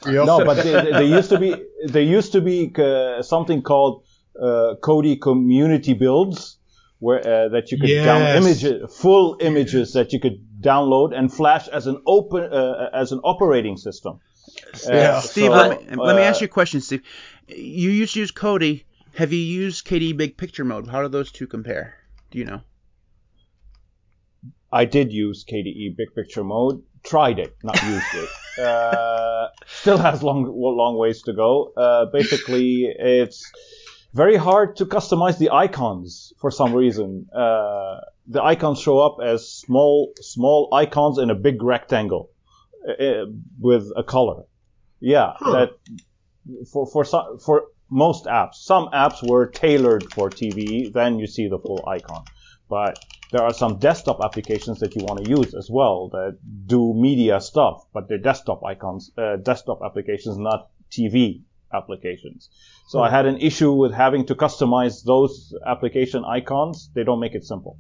Yep. 0.06 0.26
No, 0.26 0.46
but 0.46 0.54
there, 0.64 0.84
there 0.84 1.04
used 1.04 1.30
to 1.30 1.40
be 1.40 1.56
there 1.86 2.02
used 2.04 2.32
to 2.34 2.42
be 2.42 2.74
uh, 2.78 3.22
something 3.22 3.62
called 3.62 4.04
uh, 4.40 4.76
Kodi 4.82 5.20
community 5.20 5.94
builds 5.94 6.58
where 7.00 7.20
uh, 7.20 7.50
that 7.50 7.72
you 7.72 7.80
could 7.80 7.90
Yes. 7.90 8.06
down 8.06 8.22
images, 8.44 8.96
full 8.96 9.38
images 9.40 9.94
that 9.94 10.14
you 10.14 10.20
could 10.20 10.46
download 10.62 11.18
and 11.18 11.34
flash 11.34 11.68
as 11.68 11.88
an 11.88 12.02
open 12.06 12.44
uh, 12.44 12.90
as 12.94 13.12
an 13.12 13.20
operating 13.24 13.78
system. 13.78 14.20
Uh, 14.74 14.94
Yeah. 14.94 15.20
Steve, 15.22 15.46
so, 15.46 15.52
let 15.52 15.70
me 15.82 15.96
let 15.96 16.16
me 16.16 16.22
uh, 16.22 16.26
ask 16.30 16.42
you 16.42 16.46
a 16.46 16.50
question, 16.50 16.82
Steve. 16.82 17.04
You 17.48 17.90
used 17.90 18.14
to 18.14 18.20
use 18.20 18.32
Kodi. 18.32 18.84
Have 19.16 19.34
you 19.34 19.40
used 19.40 19.86
KDE 19.86 20.18
Big 20.18 20.38
Picture 20.38 20.64
Mode? 20.64 20.88
How 20.88 21.02
do 21.02 21.08
those 21.08 21.32
two 21.32 21.48
compare? 21.48 21.96
Do 22.32 22.40
you 22.40 22.46
know? 22.46 22.62
I 24.72 24.86
did 24.86 25.12
use 25.12 25.44
KDE 25.44 25.98
Big 25.98 26.14
Picture 26.16 26.44
Mode. 26.44 26.84
Tried 27.04 27.40
it, 27.40 27.56
not 27.64 27.82
used 27.84 28.14
it. 28.14 28.30
Uh, 28.60 29.48
still 29.68 29.98
has 29.98 30.22
long 30.22 30.44
long 30.54 30.98
ways 30.98 31.22
to 31.22 31.32
go. 31.32 31.72
Uh, 31.78 32.08
basically, 32.12 32.84
it's 33.00 33.50
very 34.14 34.36
hard 34.36 34.76
to 34.76 34.86
customize 34.86 35.38
the 35.38 35.50
icons 35.52 36.34
for 36.42 36.52
some 36.52 36.74
reason. 36.74 37.30
Uh, 37.34 38.02
the 38.28 38.44
icons 38.44 38.82
show 38.82 39.00
up 39.00 39.20
as 39.24 39.50
small 39.50 40.12
small 40.20 40.68
icons 40.74 41.20
in 41.20 41.30
a 41.30 41.36
big 41.36 41.64
rectangle 41.64 42.32
uh, 42.86 43.28
with 43.62 43.88
a 43.96 44.04
color. 44.04 44.44
Yeah, 45.00 45.34
that 45.40 45.72
for 46.70 46.86
for 46.86 47.06
for 47.40 47.68
most 47.90 48.26
apps. 48.26 48.56
Some 48.56 48.90
apps 48.94 49.28
were 49.28 49.48
tailored 49.48 50.12
for 50.14 50.30
TV. 50.30 50.92
Then 50.92 51.20
you 51.20 51.28
see 51.28 51.48
the 51.48 51.60
full 51.60 51.84
icon, 51.88 52.24
but 52.70 53.00
there 53.32 53.44
are 53.44 53.54
some 53.54 53.78
desktop 53.78 54.20
applications 54.24 54.80
that 54.80 54.96
you 54.96 55.04
want 55.04 55.24
to 55.24 55.30
use 55.30 55.54
as 55.54 55.70
well 55.70 56.10
that 56.10 56.38
do 56.66 56.94
media 56.94 57.40
stuff, 57.40 57.86
but 57.94 58.08
they're 58.08 58.18
desktop 58.18 58.64
icons, 58.64 59.12
uh, 59.18 59.36
desktop 59.38 59.82
applications, 59.84 60.38
not 60.38 60.70
TV 60.92 61.44
applications. 61.74 62.50
So 62.88 63.02
I 63.02 63.12
had 63.12 63.28
an 63.28 63.38
issue 63.38 63.72
with 63.72 63.94
having 63.94 64.26
to 64.28 64.36
customize 64.36 65.04
those 65.04 65.54
application 65.66 66.26
icons. 66.26 66.90
They 66.96 67.04
don't 67.04 67.20
make 67.20 67.36
it 67.36 67.46
simple. 67.46 67.78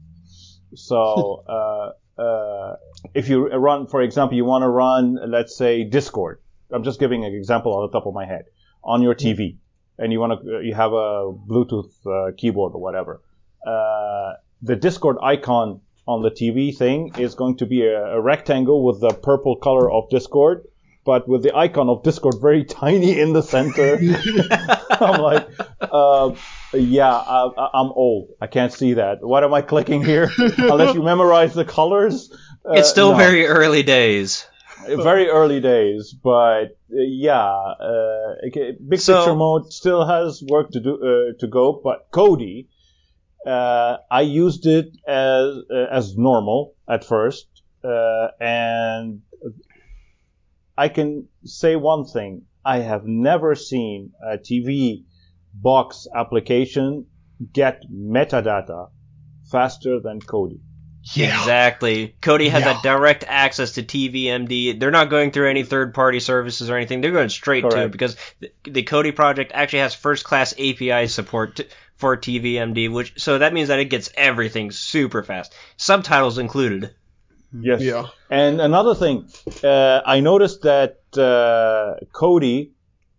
So 0.75 1.43
uh, 1.49 2.21
uh, 2.21 2.75
if 3.13 3.29
you 3.29 3.47
run, 3.47 3.87
for 3.87 4.01
example, 4.01 4.37
you 4.37 4.45
want 4.45 4.63
to 4.63 4.67
run, 4.67 5.17
let's 5.27 5.55
say 5.57 5.83
Discord. 5.83 6.41
I'm 6.71 6.83
just 6.83 6.99
giving 6.99 7.25
an 7.25 7.33
example 7.33 7.73
on 7.73 7.87
the 7.87 7.91
top 7.97 8.05
of 8.05 8.13
my 8.13 8.25
head 8.25 8.45
on 8.83 9.01
your 9.01 9.15
TV, 9.15 9.57
and 9.99 10.11
you 10.11 10.19
want 10.19 10.41
to 10.41 10.61
you 10.63 10.73
have 10.73 10.93
a 10.93 11.31
Bluetooth 11.51 11.91
uh, 12.07 12.31
keyboard 12.37 12.73
or 12.73 12.81
whatever. 12.81 13.21
Uh, 13.65 14.33
the 14.61 14.75
Discord 14.75 15.17
icon 15.21 15.81
on 16.07 16.21
the 16.23 16.31
TV 16.31 16.75
thing 16.75 17.11
is 17.19 17.35
going 17.35 17.57
to 17.57 17.65
be 17.67 17.85
a, 17.85 18.15
a 18.17 18.21
rectangle 18.21 18.83
with 18.83 18.99
the 19.01 19.09
purple 19.13 19.55
color 19.57 19.91
of 19.91 20.09
Discord, 20.09 20.63
but 21.05 21.27
with 21.27 21.43
the 21.43 21.55
icon 21.55 21.87
of 21.89 22.01
Discord 22.03 22.35
very 22.41 22.63
tiny 22.63 23.19
in 23.19 23.33
the 23.33 23.43
center. 23.43 23.99
I'm 24.91 25.21
like, 25.21 25.47
uh, 25.81 26.31
yeah, 26.73 27.13
I, 27.13 27.49
I- 27.57 27.69
I'm 27.79 27.91
old. 27.91 28.29
I 28.41 28.47
can't 28.47 28.73
see 28.73 28.93
that. 28.93 29.19
What 29.21 29.43
am 29.43 29.53
I 29.53 29.61
clicking 29.61 30.03
here? 30.03 30.29
Unless 30.57 30.95
you 30.95 31.03
memorize 31.03 31.53
the 31.53 31.65
colors. 31.65 32.31
Uh, 32.65 32.73
It's 32.73 32.89
still 32.89 33.11
no. 33.11 33.17
very 33.17 33.45
early 33.47 33.83
days. 33.83 34.45
very 35.03 35.27
early 35.29 35.59
days, 35.59 36.13
but 36.13 36.77
uh, 36.91 37.01
yeah, 37.01 37.45
uh, 37.45 38.47
okay, 38.47 38.75
big 38.87 38.99
So- 38.99 39.17
picture 39.17 39.35
mode 39.35 39.71
still 39.73 40.05
has 40.05 40.43
work 40.47 40.71
to 40.71 40.79
do 40.79 40.93
uh, 40.95 41.37
to 41.39 41.47
go. 41.47 41.79
But 41.83 42.09
Kodi, 42.11 42.67
uh, 43.45 43.97
I 44.11 44.21
used 44.21 44.65
it 44.65 44.87
as 45.07 45.45
uh, 45.71 45.87
as 45.91 46.17
normal 46.17 46.75
at 46.87 47.03
first, 47.03 47.47
uh, 47.83 48.27
and 48.39 49.21
I 50.77 50.87
can 50.89 51.27
say 51.43 51.75
one 51.75 52.05
thing: 52.05 52.43
I 52.65 52.79
have 52.79 53.05
never 53.05 53.55
seen 53.55 54.13
a 54.23 54.37
TV 54.37 55.03
box 55.53 56.07
application 56.15 57.05
get 57.53 57.83
metadata 57.91 58.89
faster 59.51 59.99
than 59.99 60.19
Kodi. 61.05 61.23
Exactly. 61.27 62.15
Kodi 62.21 62.49
has 62.49 62.63
Yeah. 62.63 62.73
that 62.73 62.83
direct 62.83 63.23
access 63.27 63.73
to 63.73 63.83
TVMD. 63.83 64.79
They're 64.79 64.91
not 64.91 65.09
going 65.09 65.31
through 65.31 65.49
any 65.49 65.63
third 65.63 65.93
party 65.93 66.19
services 66.19 66.69
or 66.69 66.75
anything. 66.77 67.01
They're 67.01 67.11
going 67.11 67.29
straight 67.29 67.61
to 67.69 67.83
it 67.83 67.91
because 67.91 68.15
the, 68.39 68.51
the 68.63 68.83
Kodi 68.83 69.15
project 69.15 69.51
actually 69.55 69.79
has 69.79 69.95
first 69.95 70.23
class 70.25 70.53
API 70.53 71.07
support 71.07 71.55
to, 71.57 71.67
for 71.95 72.15
TVMD, 72.17 72.91
which 72.91 73.13
so 73.17 73.37
that 73.39 73.53
means 73.53 73.69
that 73.69 73.79
it 73.79 73.85
gets 73.85 74.09
everything 74.15 74.71
super 74.71 75.23
fast. 75.23 75.53
Subtitles 75.77 76.37
included. 76.37 76.93
Yes. 77.59 77.81
Yeah. 77.81 78.07
And 78.29 78.61
another 78.61 78.93
thing, 78.93 79.27
uh, 79.63 80.01
I 80.05 80.19
noticed 80.19 80.61
that 80.63 80.99
uh, 81.17 81.95
Kodi 82.13 82.71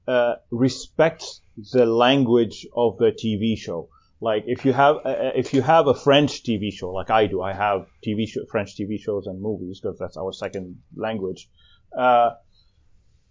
uh, 0.07 0.35
respects 0.51 1.41
the 1.73 1.85
language 1.85 2.67
of 2.75 2.97
the 2.99 3.11
TV 3.11 3.59
show. 3.59 3.89
Like 4.21 4.45
if 4.47 4.65
you 4.65 4.73
have 4.73 4.97
uh, 4.97 5.33
if 5.35 5.55
you 5.55 5.63
have 5.63 5.87
a 5.87 5.95
French 5.95 6.43
TV 6.43 6.73
show, 6.73 6.91
like 6.91 7.11
I 7.11 7.27
do, 7.27 7.41
I 7.41 7.55
have 7.55 7.87
TV 8.07 8.29
show, 8.29 8.45
French 8.51 8.77
TV 8.77 9.01
shows 9.01 9.27
and 9.27 9.41
movies 9.41 9.81
because 9.81 9.99
that's 9.99 10.17
our 10.19 10.33
second 10.33 10.77
language. 10.95 11.49
Uh, 11.97 12.31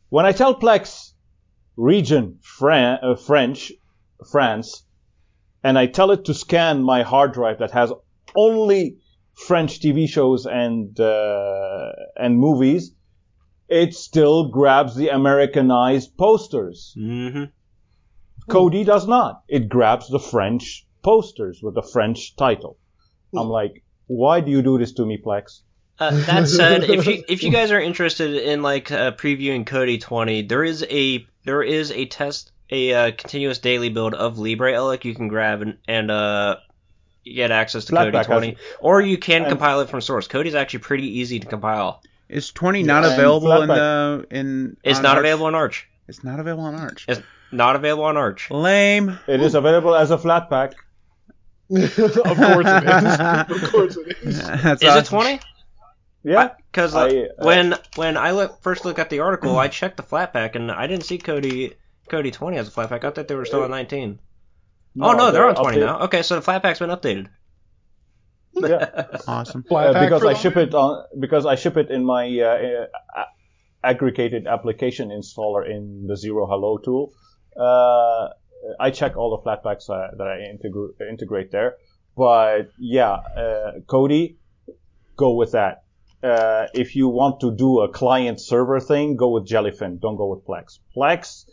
when 0.10 0.26
I 0.26 0.32
tell 0.32 0.60
Plex 0.60 1.12
region 1.78 2.40
Fran- 2.42 3.00
uh, 3.04 3.16
French 3.16 3.72
France, 4.32 4.84
and 5.64 5.78
I 5.78 5.86
tell 5.86 6.10
it 6.10 6.26
to 6.26 6.34
scan 6.34 6.82
my 6.82 7.04
hard 7.04 7.34
drive 7.34 7.60
that 7.60 7.72
has 7.72 7.94
only 8.36 8.98
French 9.34 9.80
TV 9.80 10.10
shows 10.10 10.48
and 10.48 11.00
uh, 11.00 11.92
and 12.16 12.40
movies, 12.40 12.96
it 13.68 13.94
still 13.94 14.50
grabs 14.50 14.96
the 14.96 15.10
Americanized 15.10 16.18
posters. 16.18 16.96
Mm-hmm. 16.98 17.44
Kodi 18.50 18.86
does 18.86 19.08
not. 19.08 19.43
It 19.47 19.70
grabs 19.70 20.10
the 20.10 20.20
French 20.20 20.86
posters 21.02 21.62
with 21.62 21.76
the 21.76 21.82
French 21.82 22.36
title. 22.36 22.78
I'm 23.36 23.47
like, 23.47 23.84
why 24.08 24.41
do 24.41 24.52
you 24.52 24.62
do 24.62 24.78
this 24.78 24.93
to 24.93 25.06
me, 25.06 25.18
Plex? 25.24 25.62
Uh, 26.00 26.12
that 26.26 26.47
said, 26.47 26.84
if 26.84 27.06
you 27.06 27.24
if 27.28 27.43
you 27.43 27.52
guys 27.60 27.72
are 27.72 27.80
interested 27.80 28.34
in 28.34 28.62
like 28.62 28.91
uh, 28.91 29.12
previewing 29.12 29.66
Kodi 29.66 30.00
20, 30.02 30.43
there 30.43 30.64
is 30.64 30.86
a 30.89 31.26
there 31.43 31.62
is 31.62 31.91
a 31.91 32.06
test 32.06 32.52
a 32.72 32.93
uh, 32.93 33.12
continuous 33.12 33.60
daily 33.60 33.89
build 33.89 34.14
of 34.14 34.38
LibreELEC 34.38 35.04
you 35.04 35.14
can 35.16 35.28
grab 35.28 35.62
and 35.62 35.78
and 35.88 36.10
uh 36.12 36.58
get 37.26 37.52
access 37.52 37.86
to 37.86 37.93
Kodi 37.93 38.12
Flatpak 38.12 38.18
has- 38.18 38.26
20, 38.28 38.58
or 38.80 39.02
you 39.02 39.18
can 39.18 39.41
and- 39.43 39.50
compile 39.50 39.82
it 39.82 39.89
from 39.89 40.02
source. 40.02 40.28
Kodi's 40.28 40.56
actually 40.56 40.80
pretty 40.80 41.20
easy 41.20 41.39
to 41.39 41.47
compile. 41.47 42.02
Is 42.30 42.52
20 42.52 42.84
not 42.84 43.04
and 43.04 43.14
available 43.14 43.62
in 43.62 43.68
the 43.68 44.26
in? 44.32 44.78
It's 44.84 45.00
not 45.02 45.18
Arch? 45.18 45.20
available 45.20 45.47
on 45.47 45.56
Arch. 45.56 45.89
It's 46.08 46.24
not 46.24 46.39
available 46.39 46.64
on 46.64 46.76
Arch. 46.76 47.06
It's 47.08 47.22
not 47.52 47.76
available 47.76 48.04
on 48.06 48.18
Arch. 48.18 48.50
Lame. 48.52 49.20
It 49.28 49.41
is 49.41 49.56
available 49.56 49.95
as 49.95 50.12
a 50.12 50.18
flat 50.18 50.50
pack. 50.50 50.74
of 51.72 51.95
course 51.95 52.68
it 52.68 52.84
is. 52.84 53.20
Of 53.64 53.72
course 53.72 53.97
it 53.97 54.18
is. 54.24 54.41
That's 54.41 54.82
Is 54.84 54.95
it 54.95 55.06
20? 55.06 55.39
Yeah. 56.24 56.50
Because 56.72 56.95
I, 56.95 57.08
uh, 57.08 57.28
when 57.39 57.76
when 57.95 58.18
I 58.18 58.32
look, 58.32 58.62
first 58.62 58.86
looked 58.86 59.00
at 59.00 59.10
the 59.10 59.20
article, 59.20 59.58
I 59.58 59.68
checked 59.68 59.97
the 59.97 60.04
flat 60.04 60.34
pack 60.34 60.56
and 60.56 60.72
I 60.72 60.88
didn't 60.88 61.06
see 61.06 61.18
Kodi 61.18 61.74
Kodi 62.10 62.34
20 62.34 62.58
as 62.58 62.68
a 62.68 62.72
flat 62.72 62.89
pack. 62.89 63.04
I 63.04 63.12
thought 63.12 63.28
they 63.28 63.36
were 63.36 63.45
still 63.45 63.64
on 63.64 63.72
19. 63.72 64.20
oh 65.02 65.14
no, 65.14 65.32
they're 65.32 65.47
on 65.47 65.56
20 65.56 65.78
update- 65.78 65.86
now. 65.86 66.00
Okay, 66.02 66.22
so 66.24 66.36
the 66.36 66.41
flat 66.41 66.62
pack's 66.62 66.80
been 66.80 66.89
updated. 66.89 67.28
Yeah. 68.54 69.06
Awesome. 69.28 69.64
Flat 69.64 69.95
Uh, 69.95 70.04
because 70.04 70.26
I 70.26 70.34
ship 70.34 70.58
it 70.58 70.74
on 70.74 71.06
because 71.20 71.45
I 71.45 71.56
ship 71.56 71.78
it 71.78 71.89
in 71.91 72.04
my 72.04 72.26
uh, 72.39 72.88
uh, 73.16 73.26
aggregated 73.84 74.47
application 74.47 75.10
installer 75.10 75.70
in 75.70 76.08
the 76.08 76.16
Xero 76.16 76.47
Hello 76.50 76.78
tool. 76.78 77.14
Uh, 77.56 78.30
I 78.80 78.91
check 78.91 79.18
all 79.18 79.38
the 79.38 79.43
flatpaks 79.43 79.89
uh, 79.89 80.16
that 80.18 80.28
I 80.28 80.38
integr- 80.54 80.93
integrate 81.10 81.52
there. 81.52 81.76
But 82.16 82.72
yeah, 82.78 83.12
uh, 83.12 83.72
Kodi, 83.86 84.36
go 85.16 85.36
with 85.36 85.54
that. 85.54 85.84
Uh, 86.22 86.68
if 86.74 86.95
you 86.95 87.08
want 87.08 87.39
to 87.39 87.56
do 87.56 87.80
a 87.80 87.89
client 87.89 88.41
server 88.41 88.80
thing, 88.82 89.16
go 89.16 89.30
with 89.30 89.47
Jellyfin. 89.47 90.02
Don't 90.02 90.18
go 90.18 90.28
with 90.28 90.45
Plex. 90.45 90.80
Plex, 90.95 91.45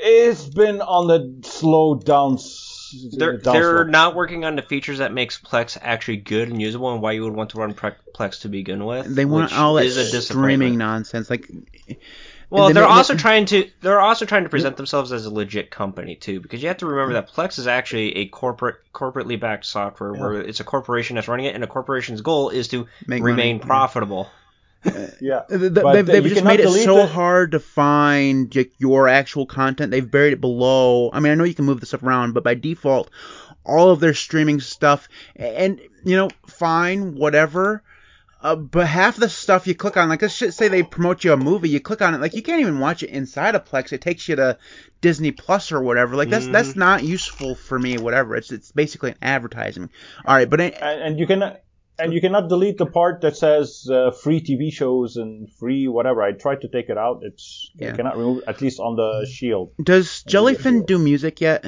it's 0.00 0.48
been 0.48 0.80
on 0.80 1.06
the 1.06 1.48
slow 1.48 1.94
down. 1.94 2.38
They're 3.16 3.36
down 3.36 3.54
they're 3.54 3.84
not 3.84 4.16
working 4.16 4.44
on 4.44 4.56
the 4.56 4.62
features 4.62 4.98
that 4.98 5.12
makes 5.12 5.38
Plex 5.38 5.78
actually 5.80 6.16
good 6.16 6.48
and 6.48 6.60
usable, 6.60 6.92
and 6.92 7.00
why 7.00 7.12
you 7.12 7.22
would 7.24 7.34
want 7.34 7.50
to 7.50 7.58
run 7.58 7.74
Plex 7.74 8.40
to 8.40 8.48
begin 8.48 8.84
with. 8.84 9.14
They 9.14 9.24
want 9.24 9.52
all 9.52 9.74
that 9.74 9.90
streaming 9.90 10.78
nonsense. 10.78 11.30
Like, 11.30 11.48
Well, 12.50 12.68
they 12.68 12.74
they're 12.74 12.84
make- 12.84 12.92
also 12.92 13.14
trying 13.14 13.46
to 13.46 13.70
they're 13.80 14.00
also 14.00 14.24
trying 14.24 14.44
to 14.44 14.48
present 14.48 14.76
themselves 14.76 15.12
as 15.12 15.26
a 15.26 15.30
legit 15.30 15.70
company 15.70 16.14
too, 16.14 16.40
because 16.40 16.62
you 16.62 16.68
have 16.68 16.78
to 16.78 16.86
remember 16.86 17.14
that 17.14 17.30
Plex 17.30 17.58
is 17.58 17.66
actually 17.66 18.16
a 18.16 18.26
corporate 18.26 18.76
corporately 18.94 19.38
backed 19.38 19.66
software 19.66 20.12
where 20.12 20.40
it's 20.40 20.60
a 20.60 20.64
corporation 20.64 21.16
that's 21.16 21.28
running 21.28 21.46
it, 21.46 21.54
and 21.54 21.62
a 21.62 21.66
corporation's 21.66 22.20
goal 22.22 22.48
is 22.48 22.68
to 22.68 22.86
Make 23.06 23.22
remain 23.22 23.56
money, 23.58 23.66
profitable. 23.66 24.30
Yeah. 25.20 25.42
Th- 25.48 25.60
th- 25.60 25.72
they've 25.72 25.84
uh, 25.86 26.02
they've 26.02 26.24
just 26.24 26.44
made 26.44 26.60
it 26.60 26.68
so 26.70 26.98
it. 26.98 27.10
hard 27.10 27.52
to 27.52 27.60
find 27.60 28.54
like, 28.54 28.72
your 28.78 29.08
actual 29.08 29.44
content. 29.44 29.90
They've 29.90 30.08
buried 30.08 30.34
it 30.34 30.40
below. 30.40 31.10
I 31.12 31.20
mean, 31.20 31.32
I 31.32 31.34
know 31.34 31.44
you 31.44 31.54
can 31.54 31.64
move 31.64 31.80
the 31.80 31.86
stuff 31.86 32.02
around, 32.02 32.32
but 32.32 32.44
by 32.44 32.54
default, 32.54 33.10
all 33.64 33.90
of 33.90 34.00
their 34.00 34.14
streaming 34.14 34.60
stuff, 34.60 35.08
and 35.36 35.80
you 36.04 36.16
know, 36.16 36.30
fine, 36.46 37.16
whatever. 37.16 37.82
Uh, 38.40 38.54
but 38.54 38.86
half 38.86 39.16
the 39.16 39.28
stuff 39.28 39.66
you 39.66 39.74
click 39.74 39.96
on, 39.96 40.08
like 40.08 40.22
let's 40.22 40.38
just 40.38 40.56
say 40.56 40.68
they 40.68 40.84
promote 40.84 41.24
you 41.24 41.32
a 41.32 41.36
movie, 41.36 41.68
you 41.68 41.80
click 41.80 42.00
on 42.00 42.14
it, 42.14 42.20
like 42.20 42.34
you 42.34 42.42
can't 42.42 42.60
even 42.60 42.78
watch 42.78 43.02
it 43.02 43.10
inside 43.10 43.56
of 43.56 43.64
Plex. 43.64 43.92
It 43.92 44.00
takes 44.00 44.28
you 44.28 44.36
to 44.36 44.58
Disney 45.00 45.32
Plus 45.32 45.72
or 45.72 45.82
whatever. 45.82 46.14
Like 46.14 46.30
that's 46.30 46.46
that's 46.46 46.76
not 46.76 47.02
useful 47.02 47.56
for 47.56 47.78
me. 47.78 47.98
Whatever. 47.98 48.36
It's 48.36 48.52
it's 48.52 48.70
basically 48.70 49.10
an 49.10 49.16
advertising. 49.22 49.90
All 50.24 50.36
right, 50.36 50.48
but 50.48 50.60
I, 50.60 50.64
and, 50.66 51.02
and 51.02 51.18
you 51.18 51.26
can 51.26 51.42
and 51.98 52.12
you 52.14 52.20
cannot 52.20 52.48
delete 52.48 52.78
the 52.78 52.86
part 52.86 53.22
that 53.22 53.36
says 53.36 53.88
uh, 53.90 54.12
free 54.12 54.40
TV 54.40 54.72
shows 54.72 55.16
and 55.16 55.50
free 55.54 55.88
whatever. 55.88 56.22
I 56.22 56.30
tried 56.30 56.60
to 56.60 56.68
take 56.68 56.90
it 56.90 56.96
out. 56.98 57.22
It's 57.24 57.72
Yeah. 57.74 57.88
you 57.88 57.94
cannot 57.94 58.16
remove 58.16 58.44
at 58.46 58.60
least 58.60 58.78
on 58.78 58.94
the 58.94 59.26
Shield. 59.28 59.72
does 59.82 60.22
Jellyfin 60.28 60.86
do 60.86 60.96
music 60.98 61.40
yet? 61.40 61.66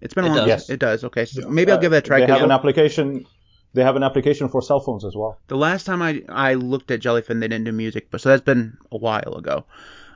It's 0.00 0.14
been 0.14 0.24
a 0.24 0.28
It 0.28 0.30
long. 0.30 0.38
does. 0.38 0.48
Yes. 0.48 0.70
It 0.70 0.78
does. 0.80 1.04
Okay, 1.04 1.26
so 1.26 1.46
maybe 1.50 1.72
I'll 1.72 1.78
give 1.78 1.92
it 1.92 1.98
a 1.98 2.00
try. 2.00 2.20
They 2.20 2.26
'cause 2.26 2.36
have 2.36 2.44
an 2.44 2.52
application. 2.52 3.26
They 3.72 3.82
have 3.84 3.94
an 3.96 4.02
application 4.02 4.48
for 4.48 4.60
cell 4.62 4.80
phones 4.80 5.04
as 5.04 5.14
well. 5.14 5.38
the 5.48 5.56
last 5.56 5.84
time 5.86 6.02
I 6.02 6.22
I 6.28 6.54
looked 6.54 6.90
at 6.90 7.00
Jellyfin, 7.00 7.40
they 7.40 7.48
didn't 7.48 7.64
do 7.64 7.72
music, 7.72 8.08
but 8.10 8.20
so 8.20 8.28
that's 8.28 8.42
been 8.42 8.76
a 8.90 8.96
while 8.96 9.34
ago. 9.36 9.64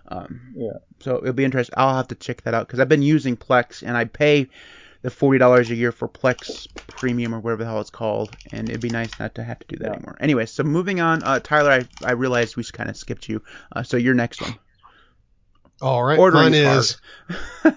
Um, 0.08 0.52
Yeah. 0.56 0.78
So 1.00 1.16
it'll 1.18 1.32
be 1.32 1.44
interesting. 1.44 1.74
I'll 1.76 1.94
have 1.96 2.08
to 2.08 2.14
check 2.14 2.42
that 2.42 2.54
out 2.54 2.66
because 2.66 2.80
I've 2.80 2.88
been 2.88 3.02
using 3.02 3.36
Plex 3.36 3.82
and 3.86 3.96
I 3.96 4.04
pay 4.06 4.48
the 5.02 5.10
forty 5.10 5.38
dollars 5.38 5.70
a 5.70 5.74
year 5.74 5.92
for 5.92 6.08
Plex 6.08 6.66
Premium 6.88 7.34
or 7.34 7.40
whatever 7.40 7.62
the 7.64 7.70
hell 7.70 7.80
it's 7.80 7.90
called, 7.90 8.36
and 8.52 8.68
it'd 8.68 8.80
be 8.80 8.90
nice 8.90 9.18
not 9.20 9.34
to 9.36 9.44
have 9.44 9.58
to 9.60 9.66
do 9.68 9.76
that 9.76 9.86
Yeah. 9.88 9.92
anymore. 9.94 10.16
Anyway, 10.20 10.46
so 10.46 10.62
moving 10.62 11.00
on, 11.00 11.22
uh, 11.22 11.38
Tyler, 11.40 11.70
I 11.70 11.88
I 12.04 12.12
realized 12.12 12.56
we 12.56 12.64
kind 12.64 12.90
of 12.90 12.96
skipped 12.96 13.28
you. 13.28 13.42
Uh, 13.72 13.82
so 13.82 13.96
your 13.96 14.14
next 14.14 14.40
one. 14.42 14.54
All 15.82 16.02
right, 16.04 16.18
Ordering 16.18 16.52
mine 16.52 16.54
is 16.54 16.96
is. 17.64 17.74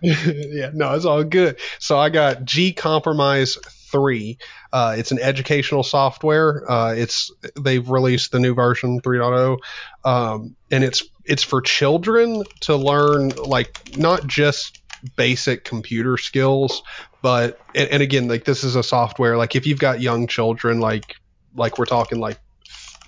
yeah, 0.02 0.70
no, 0.74 0.94
it's 0.94 1.04
all 1.04 1.24
good. 1.24 1.58
So 1.78 1.98
I 1.98 2.10
got 2.10 2.44
GCompris 2.44 3.58
three. 3.92 4.38
Uh, 4.72 4.96
it's 4.98 5.12
an 5.12 5.20
educational 5.20 5.82
software. 5.82 6.68
Uh, 6.68 6.94
it's 6.94 7.30
they've 7.60 7.88
released 7.88 8.32
the 8.32 8.40
new 8.40 8.54
version 8.54 9.00
3.0, 9.00 9.58
um, 10.04 10.56
and 10.70 10.82
it's 10.82 11.04
it's 11.24 11.42
for 11.42 11.60
children 11.60 12.42
to 12.60 12.74
learn 12.74 13.28
like 13.30 13.96
not 13.96 14.26
just 14.26 14.82
basic 15.16 15.64
computer 15.64 16.16
skills, 16.16 16.82
but 17.22 17.60
and, 17.74 17.88
and 17.90 18.02
again 18.02 18.26
like 18.28 18.44
this 18.44 18.64
is 18.64 18.74
a 18.74 18.82
software 18.82 19.36
like 19.36 19.54
if 19.54 19.66
you've 19.66 19.78
got 19.78 20.00
young 20.00 20.26
children 20.26 20.80
like 20.80 21.16
like 21.54 21.78
we're 21.78 21.84
talking 21.86 22.18
like 22.18 22.38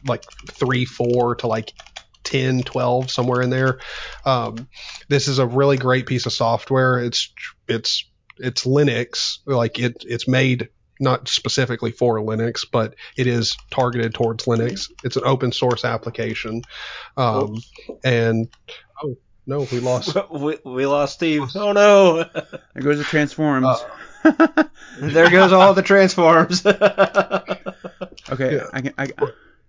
like 0.06 0.24
three 0.50 0.84
four 0.84 1.34
to 1.34 1.46
like 1.46 1.72
10 2.22 2.62
12 2.62 3.10
somewhere 3.10 3.42
in 3.42 3.50
there 3.50 3.78
um, 4.24 4.68
this 5.08 5.28
is 5.28 5.38
a 5.38 5.46
really 5.46 5.76
great 5.76 6.06
piece 6.06 6.26
of 6.26 6.32
software. 6.32 6.98
It's 6.98 7.32
it's 7.68 8.08
it's 8.38 8.64
Linux, 8.64 9.38
like 9.46 9.78
it 9.78 10.04
it's 10.06 10.26
made 10.28 10.68
not 11.00 11.28
specifically 11.28 11.90
for 11.90 12.18
Linux, 12.18 12.64
but 12.70 12.94
it 13.16 13.26
is 13.26 13.56
targeted 13.70 14.14
towards 14.14 14.44
Linux. 14.44 14.90
It's 15.02 15.16
an 15.16 15.24
open 15.24 15.52
source 15.52 15.84
application, 15.84 16.62
um, 17.16 17.56
and 18.04 18.48
oh 19.02 19.16
no, 19.46 19.66
we 19.72 19.80
lost. 19.80 20.16
we, 20.30 20.58
we 20.64 20.86
lost 20.86 21.14
Steve. 21.14 21.42
Oh 21.54 21.72
no! 21.72 22.24
There 22.24 22.82
goes 22.82 22.98
the 22.98 23.04
transforms. 23.04 23.66
Uh, 24.24 24.64
there 25.00 25.30
goes 25.30 25.52
all 25.52 25.74
the 25.74 25.82
transforms. 25.82 26.64
okay, 26.64 28.56
yeah. 28.56 28.66
I 28.72 28.80
can. 28.80 28.94
I, 28.96 29.10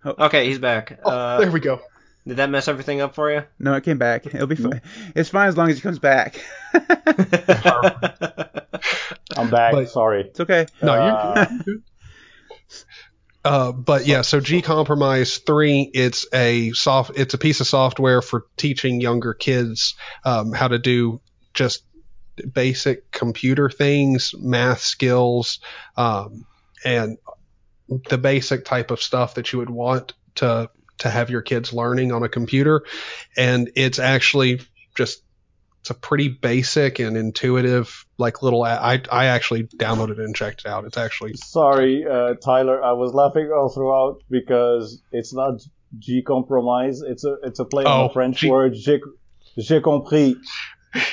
okay, 0.06 0.48
he's 0.48 0.60
back. 0.60 1.00
Oh, 1.04 1.10
Uh, 1.12 1.40
there 1.40 1.52
we 1.52 1.60
go. 1.60 1.82
Did 2.28 2.38
that 2.38 2.50
mess 2.50 2.68
everything 2.68 3.02
up 3.02 3.16
for 3.16 3.32
you? 3.32 3.44
no, 3.60 3.74
it 3.76 3.84
came 3.84 3.98
back. 3.98 4.26
It'll 4.26 4.48
be 4.48 4.56
fine. 4.56 4.82
It's 5.16 5.30
fine 5.30 5.48
as 5.48 5.58
long 5.58 5.70
as 5.70 5.76
he 5.78 5.82
comes 5.82 6.00
back. 6.00 6.44
I'm 9.38 9.50
back. 9.50 9.74
But- 9.74 9.90
Sorry. 9.90 10.22
it's 10.22 10.40
okay. 10.40 10.68
No, 10.82 10.94
Uh, 10.94 11.46
you're 11.50 11.64
good. 11.64 11.84
Uh, 13.44 13.72
but 13.72 14.08
yeah, 14.08 14.22
so 14.24 14.40
G 14.40 14.62
Compromise 14.64 15.38
three, 15.38 15.90
it's 15.94 16.26
a 16.34 16.72
soft, 16.72 17.12
it's 17.16 17.36
a 17.36 17.38
piece 17.38 17.60
of 17.62 17.68
software 17.68 18.24
for 18.24 18.46
teaching 18.58 19.00
younger 19.02 19.36
kids 19.36 19.94
um, 20.24 20.52
how 20.52 20.68
to 20.68 20.80
do 20.80 21.22
just 21.54 21.84
basic 22.54 23.12
computer 23.12 23.70
things, 23.70 24.34
math 24.40 24.80
skills, 24.82 25.60
um, 25.96 26.46
and 26.84 27.20
the 28.10 28.18
basic 28.18 28.66
type 28.66 28.90
of 28.90 29.00
stuff 29.00 29.36
that 29.36 29.54
you 29.54 29.60
would 29.60 29.70
want 29.70 30.14
to 30.36 30.68
to 31.06 31.10
have 31.10 31.30
your 31.30 31.42
kids 31.42 31.72
learning 31.72 32.12
on 32.12 32.24
a 32.24 32.30
computer. 32.30 32.84
And 33.38 33.72
it's 33.76 34.00
actually 34.00 34.60
just 34.98 35.22
it's 35.82 35.92
a 35.92 35.94
pretty 35.94 36.30
basic 36.30 36.98
and 36.98 37.16
intuitive 37.16 38.06
like 38.18 38.42
little. 38.42 38.64
I 38.64 39.04
I 39.12 39.26
actually 39.26 39.64
downloaded 39.66 40.18
it 40.18 40.26
and 40.26 40.36
checked 40.36 40.62
it 40.66 40.68
out. 40.68 40.84
It's 40.86 40.98
actually 40.98 41.34
Sorry, 41.36 42.04
uh, 42.10 42.34
Tyler. 42.44 42.84
I 42.84 42.94
was 42.94 43.14
laughing 43.14 43.52
all 43.56 43.70
throughout 43.70 44.18
because 44.30 45.02
it's 45.12 45.32
not 45.34 45.62
G 46.00 46.24
compromise. 46.24 47.02
It's 47.02 47.24
a 47.24 47.36
it's 47.44 47.60
a 47.60 47.66
play 47.66 47.86
on 47.86 48.00
Oh, 48.00 48.08
the 48.08 48.14
French 48.14 48.40
G- 48.40 48.50
word 48.50 48.74
j'ai, 48.76 49.00
j'ai 49.60 49.80
compris. 49.80 50.38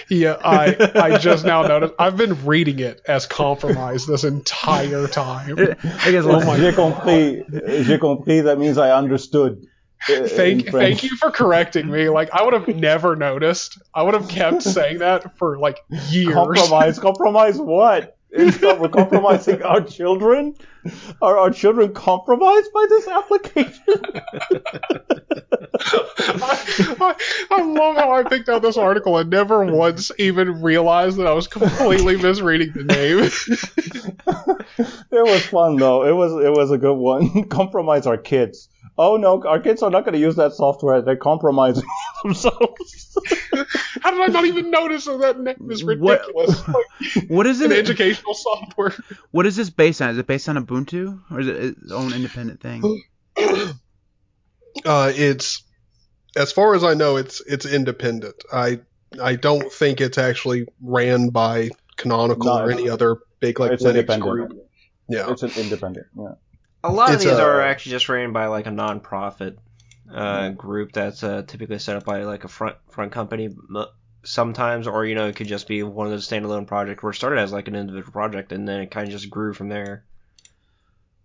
Yeah, 0.08 0.36
I 0.42 0.90
I 0.94 1.18
just 1.28 1.44
now 1.44 1.62
noticed. 1.62 1.92
I've 1.98 2.16
been 2.16 2.46
reading 2.46 2.78
it 2.78 3.02
as 3.06 3.26
compromise 3.26 4.06
this 4.06 4.24
entire 4.24 5.06
time. 5.06 5.58
I 6.04 6.10
guess 6.10 6.24
Oh 6.24 6.40
my 6.46 6.58
j'ai 6.58 6.72
compris. 6.72 7.42
J'ai 7.84 7.98
compris. 7.98 8.44
That 8.44 8.58
means 8.58 8.78
I 8.78 8.96
understood. 8.96 9.66
Thank 10.06 10.70
thank 10.70 11.04
you 11.04 11.16
for 11.16 11.30
correcting 11.30 11.88
me. 11.88 12.08
Like 12.08 12.30
I 12.32 12.42
would 12.42 12.54
have 12.54 12.66
never 12.68 13.14
noticed. 13.14 13.80
I 13.94 14.02
would 14.02 14.14
have 14.14 14.28
kept 14.28 14.62
saying 14.62 14.98
that 14.98 15.38
for 15.38 15.58
like 15.58 15.78
years. 16.10 16.34
Compromise. 16.34 16.98
Compromise 16.98 17.58
what? 17.58 18.16
We're 18.36 18.88
compromising 18.92 19.62
our 19.62 19.80
children. 19.80 20.56
Are 21.22 21.38
our 21.38 21.50
children 21.50 21.92
compromised 21.94 22.72
by 22.72 22.86
this 22.88 23.08
application? 23.08 23.82
I, 25.84 26.96
I, 27.00 27.14
I 27.50 27.62
love 27.62 27.96
how 27.96 28.12
I 28.12 28.22
picked 28.24 28.48
out 28.48 28.62
this 28.62 28.76
article 28.76 29.18
and 29.18 29.30
never 29.30 29.64
once 29.64 30.10
even 30.18 30.62
realized 30.62 31.16
that 31.18 31.26
I 31.26 31.32
was 31.32 31.46
completely 31.48 32.16
misreading 32.16 32.72
the 32.72 32.84
name. 32.84 33.18
it 35.10 35.24
was 35.24 35.46
fun 35.46 35.76
though. 35.76 36.04
It 36.06 36.12
was 36.12 36.32
it 36.44 36.52
was 36.52 36.70
a 36.70 36.78
good 36.78 36.94
one. 36.94 37.44
Compromise 37.48 38.06
our 38.06 38.16
kids. 38.18 38.68
Oh 38.98 39.16
no, 39.16 39.42
our 39.46 39.58
kids 39.58 39.82
are 39.82 39.90
not 39.90 40.04
going 40.04 40.12
to 40.14 40.20
use 40.20 40.36
that 40.36 40.52
software. 40.52 41.00
They're 41.02 41.16
compromising 41.16 41.84
themselves. 42.22 43.16
How 44.02 44.10
did 44.10 44.20
I 44.20 44.26
not 44.26 44.44
even 44.44 44.70
notice 44.70 45.06
that 45.06 45.18
that 45.20 45.40
name 45.40 45.70
is 45.70 45.82
What- 45.82 45.98
ridiculous? 45.98 46.68
Like, 46.68 47.30
what 47.30 47.46
is 47.46 47.60
an 47.62 47.72
it? 47.72 47.78
educational 47.78 48.34
software. 48.34 48.92
What 49.30 49.46
is 49.46 49.56
this 49.56 49.70
based 49.70 50.02
on? 50.02 50.10
Is 50.10 50.18
it 50.18 50.26
based 50.26 50.48
on 50.48 50.56
Ubuntu 50.72 51.20
or 51.30 51.40
is 51.40 51.48
it 51.48 51.56
its 51.56 51.92
own 51.92 52.12
independent 52.12 52.60
thing? 52.60 53.02
Uh, 54.86 55.12
it's 55.14 55.62
as 56.34 56.50
far 56.50 56.74
as 56.74 56.82
I 56.82 56.94
know, 56.94 57.16
it's 57.16 57.42
it's 57.42 57.66
independent. 57.66 58.34
I 58.52 58.80
I 59.22 59.36
don't 59.36 59.70
think 59.70 60.00
it's 60.00 60.16
actually 60.16 60.66
ran 60.80 61.28
by 61.28 61.70
Canonical 61.96 62.46
No, 62.46 62.62
or 62.64 62.70
any 62.70 62.88
other 62.88 63.18
big 63.38 63.60
like 63.60 63.72
it's 63.72 63.82
Linux 63.82 63.90
independent. 63.90 64.30
group. 64.48 64.68
Yeah. 65.10 65.30
It's 65.30 65.42
an 65.42 65.50
independent. 65.58 66.06
Yeah. 66.16 66.34
A 66.84 66.90
lot 66.90 67.10
of 67.10 67.16
It's 67.16 67.24
these 67.24 67.32
a- 67.34 67.42
are 67.42 67.60
actually 67.60 67.90
just 67.92 68.08
ran 68.08 68.32
by 68.32 68.46
like 68.46 68.66
a 68.66 68.70
non-profit 68.70 69.58
uh, 70.12 70.48
group 70.48 70.92
that's 70.92 71.22
uh, 71.22 71.42
typically 71.46 71.78
set 71.78 71.96
up 71.96 72.04
by 72.04 72.22
like 72.24 72.44
a 72.44 72.48
front 72.48 72.76
front 72.88 73.12
company 73.12 73.44
m- 73.46 73.86
sometimes, 74.24 74.86
or 74.86 75.04
you 75.04 75.14
know 75.14 75.26
it 75.26 75.36
could 75.36 75.48
just 75.48 75.68
be 75.68 75.82
one 75.82 76.06
of 76.06 76.12
those 76.12 76.26
standalone 76.26 76.66
projects 76.66 77.02
where 77.02 77.10
it 77.12 77.16
started 77.16 77.38
as 77.40 77.52
like 77.52 77.68
an 77.68 77.74
individual 77.76 78.10
project 78.12 78.52
and 78.52 78.66
then 78.66 78.80
it 78.80 78.90
kind 78.90 79.06
of 79.06 79.12
just 79.12 79.28
grew 79.28 79.52
from 79.52 79.68
there. 79.68 80.06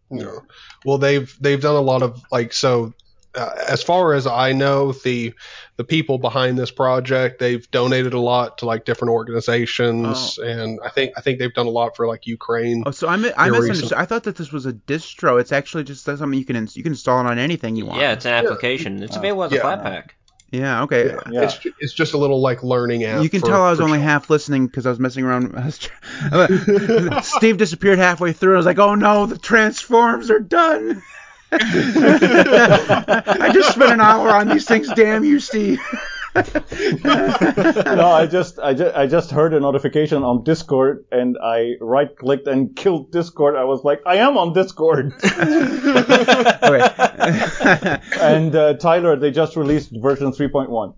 Yeah. 0.09 0.39
Well, 0.85 0.97
they've 0.97 1.35
they've 1.41 1.61
done 1.61 1.75
a 1.75 1.81
lot 1.81 2.01
of 2.03 2.21
like 2.31 2.53
so. 2.53 2.93
Uh, 3.35 3.53
as 3.69 3.83
far 3.83 4.13
as 4.13 4.25
I 4.25 4.53
know, 4.53 4.93
the 4.93 5.33
the 5.75 5.83
people 5.83 6.17
behind 6.17 6.57
this 6.57 6.71
project 6.71 7.37
they've 7.39 7.69
donated 7.69 8.13
a 8.13 8.19
lot 8.19 8.57
to 8.59 8.65
like 8.65 8.83
different 8.83 9.11
organizations, 9.11 10.39
and 10.39 10.79
I 10.83 10.89
think 10.89 11.11
I 11.17 11.21
think 11.21 11.37
they've 11.37 11.53
done 11.53 11.67
a 11.67 11.71
lot 11.71 11.95
for 11.95 12.07
like 12.07 12.25
Ukraine. 12.25 12.83
Oh, 12.85 12.91
so 12.91 13.07
I 13.07 13.15
mi- 13.15 13.31
I 13.37 13.49
misunderstood. 13.49 13.83
recent- 13.83 13.99
I 14.01 14.05
thought 14.05 14.23
that 14.23 14.37
this 14.37 14.51
was 14.51 14.65
a 14.65 14.73
distro. 14.73 15.39
It's 15.39 15.51
actually 15.51 15.83
just 15.83 16.03
something 16.05 16.33
you 16.33 16.45
can 16.45 16.55
ins- 16.55 16.75
you 16.75 16.83
can 16.83 16.93
install 16.93 17.19
it 17.19 17.27
on 17.29 17.37
anything 17.37 17.75
you 17.75 17.85
want. 17.85 17.99
Yeah, 18.01 18.13
it's 18.13 18.25
an 18.25 18.33
application. 18.33 19.03
It's 19.03 19.15
available 19.17 19.43
as 19.43 19.51
a 19.51 19.55
Yeah. 19.55 19.61
Flatpak. 19.61 20.03
Yeah. 20.51 20.83
Okay. 20.83 21.07
Yeah. 21.07 21.19
Yeah. 21.29 21.41
It's 21.43 21.59
it's 21.79 21.93
just 21.93 22.13
a 22.13 22.17
little 22.17 22.41
like 22.41 22.63
learning 22.63 23.03
app. 23.03 23.21
You 23.21 23.29
can 23.29 23.41
for- 23.41 23.47
tell 23.47 23.63
I 23.63 23.71
was 23.71 23.81
only 23.81 23.97
children. 23.97 24.09
half 24.09 24.29
listening 24.29 24.67
because 24.67 24.85
I 24.85 24.89
was 24.89 24.99
messing 24.99 25.25
around. 25.25 25.55
I 25.57 25.65
was 25.65 25.77
tr- 25.77 27.21
Steve 27.37 27.57
disappeared 27.57 27.99
halfway 27.99 28.31
through. 28.33 28.53
I 28.53 28.57
was 28.57 28.65
like, 28.65 28.79
"Oh 28.79 28.95
no, 28.95 29.25
the 29.25 29.37
transforms 29.37 30.31
are 30.31 30.39
done." 30.39 31.01
I 31.51 33.51
just 33.53 33.73
spent 33.73 33.91
an 33.91 34.01
hour 34.01 34.29
on 34.29 34.49
these 34.49 34.65
things. 34.65 34.89
Damn 34.93 35.23
you, 35.23 35.39
Steve. 35.39 35.79
no, 36.35 38.11
I 38.11 38.27
just 38.29 38.59
I 38.59 38.73
just 38.73 38.95
I 38.95 39.07
just 39.07 39.31
heard 39.31 39.53
a 39.53 39.59
notification 39.59 40.23
on 40.23 40.43
Discord 40.43 41.05
and 41.11 41.37
I 41.41 41.75
right 41.81 42.15
clicked 42.15 42.47
and 42.47 42.75
killed 42.75 43.11
Discord. 43.11 43.55
I 43.55 43.63
was 43.63 43.83
like, 43.83 44.01
I 44.05 44.17
am 44.17 44.37
on 44.37 44.53
Discord. 44.53 45.13
okay. 45.23 45.31
and 48.21 48.55
uh, 48.55 48.73
Tyler, 48.75 49.15
they 49.15 49.31
just 49.31 49.55
released 49.55 49.91
version 49.95 50.31
3.1. 50.31 50.95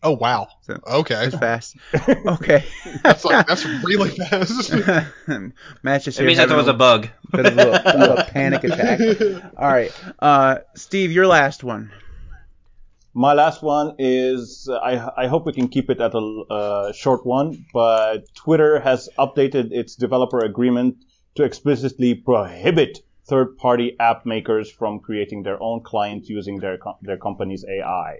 Oh 0.00 0.12
wow. 0.12 0.46
So- 0.62 0.78
Okay. 0.86 1.14
That's 1.28 1.36
fast. 1.38 1.76
Okay. 2.08 2.64
That's 3.02 3.24
like 3.24 3.46
that's 3.46 3.64
really 3.66 4.10
fast. 4.10 4.72
Matt's 5.82 6.04
just 6.04 6.18
It 6.18 6.22
here 6.22 6.26
means 6.26 6.38
that 6.38 6.48
there 6.48 6.56
was 6.56 6.68
a 6.68 6.72
bug. 6.74 7.08
bit 7.32 7.46
of 7.46 7.52
a, 7.52 7.56
little- 7.56 7.74
of 7.74 8.18
a 8.20 8.24
panic 8.30 8.62
attack. 8.64 9.00
All 9.58 9.68
right, 9.68 9.92
uh, 10.20 10.58
Steve, 10.74 11.10
your 11.12 11.26
last 11.26 11.64
one. 11.64 11.90
My 13.18 13.32
last 13.32 13.64
one 13.64 13.96
is 13.98 14.70
I, 14.70 15.10
I 15.16 15.26
hope 15.26 15.44
we 15.44 15.52
can 15.52 15.66
keep 15.66 15.90
it 15.90 16.00
at 16.00 16.14
a 16.14 16.18
uh, 16.18 16.92
short 16.92 17.26
one, 17.26 17.66
but 17.74 18.32
Twitter 18.36 18.78
has 18.78 19.08
updated 19.18 19.72
its 19.72 19.96
developer 19.96 20.38
agreement 20.38 21.04
to 21.34 21.42
explicitly 21.42 22.14
prohibit 22.14 23.00
third-party 23.26 23.96
app 23.98 24.24
makers 24.24 24.70
from 24.70 25.00
creating 25.00 25.42
their 25.42 25.60
own 25.60 25.82
clients 25.82 26.28
using 26.28 26.60
their 26.60 26.78
co- 26.78 26.96
their 27.02 27.16
company's 27.16 27.64
AI 27.68 28.18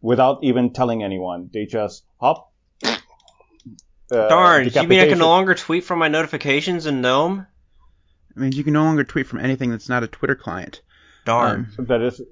without 0.00 0.38
even 0.44 0.72
telling 0.72 1.02
anyone. 1.02 1.50
They 1.52 1.66
just 1.66 2.04
hop. 2.20 2.52
Uh, 2.84 4.28
Darn, 4.28 4.70
you 4.72 4.82
mean 4.86 5.00
I 5.00 5.08
can 5.08 5.18
no 5.18 5.30
longer 5.30 5.56
tweet 5.56 5.82
from 5.82 5.98
my 5.98 6.06
notifications 6.06 6.86
in 6.86 7.00
GNOME? 7.00 7.44
It 8.30 8.36
means 8.36 8.56
you 8.56 8.62
can 8.62 8.74
no 8.74 8.84
longer 8.84 9.02
tweet 9.02 9.26
from 9.26 9.40
anything 9.40 9.72
that's 9.72 9.88
not 9.88 10.04
a 10.04 10.06
Twitter 10.06 10.36
client. 10.36 10.80
Darn. 11.24 11.72
Um, 11.76 11.86
That 11.86 12.02
is 12.02 12.22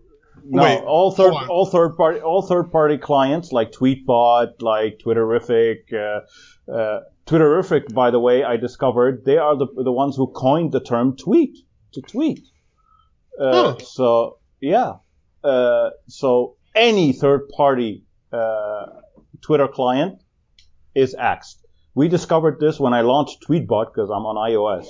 no 0.47 0.63
Wait, 0.63 0.81
all 0.83 1.11
third 1.11 1.33
all 1.49 1.67
third 1.67 1.97
party 1.97 2.21
all 2.21 2.43
third 2.43 2.71
party 2.71 2.99
clients 2.99 3.53
like 3.53 3.73
Tweetbot, 3.73 4.61
like 4.61 4.99
Twitterrific. 5.05 5.93
Uh, 5.93 6.71
uh, 6.71 7.01
Twitterrific, 7.27 7.95
by 7.95 8.11
the 8.11 8.21
way, 8.21 8.45
I 8.45 8.57
discovered 8.59 9.25
they 9.25 9.39
are 9.39 9.57
the 9.57 9.67
the 9.77 9.93
ones 9.93 10.17
who 10.17 10.27
coined 10.27 10.73
the 10.73 10.81
term 10.81 11.17
tweet 11.17 11.57
to 11.93 12.03
tweet. 12.03 12.41
Uh, 13.41 13.53
Huh. 13.53 13.79
So 13.79 14.39
yeah, 14.61 14.95
uh, 15.43 15.91
so 16.09 16.57
any 16.75 17.13
third 17.13 17.49
party 17.49 18.05
uh, 18.33 18.87
Twitter 19.41 19.69
client 19.69 20.23
is 20.95 21.15
axed. 21.15 21.65
We 21.95 22.09
discovered 22.09 22.59
this 22.61 22.81
when 22.81 22.93
I 22.93 23.03
launched 23.03 23.45
Tweetbot 23.49 23.95
because 23.95 24.11
I'm 24.11 24.27
on 24.27 24.37
iOS. 24.51 24.87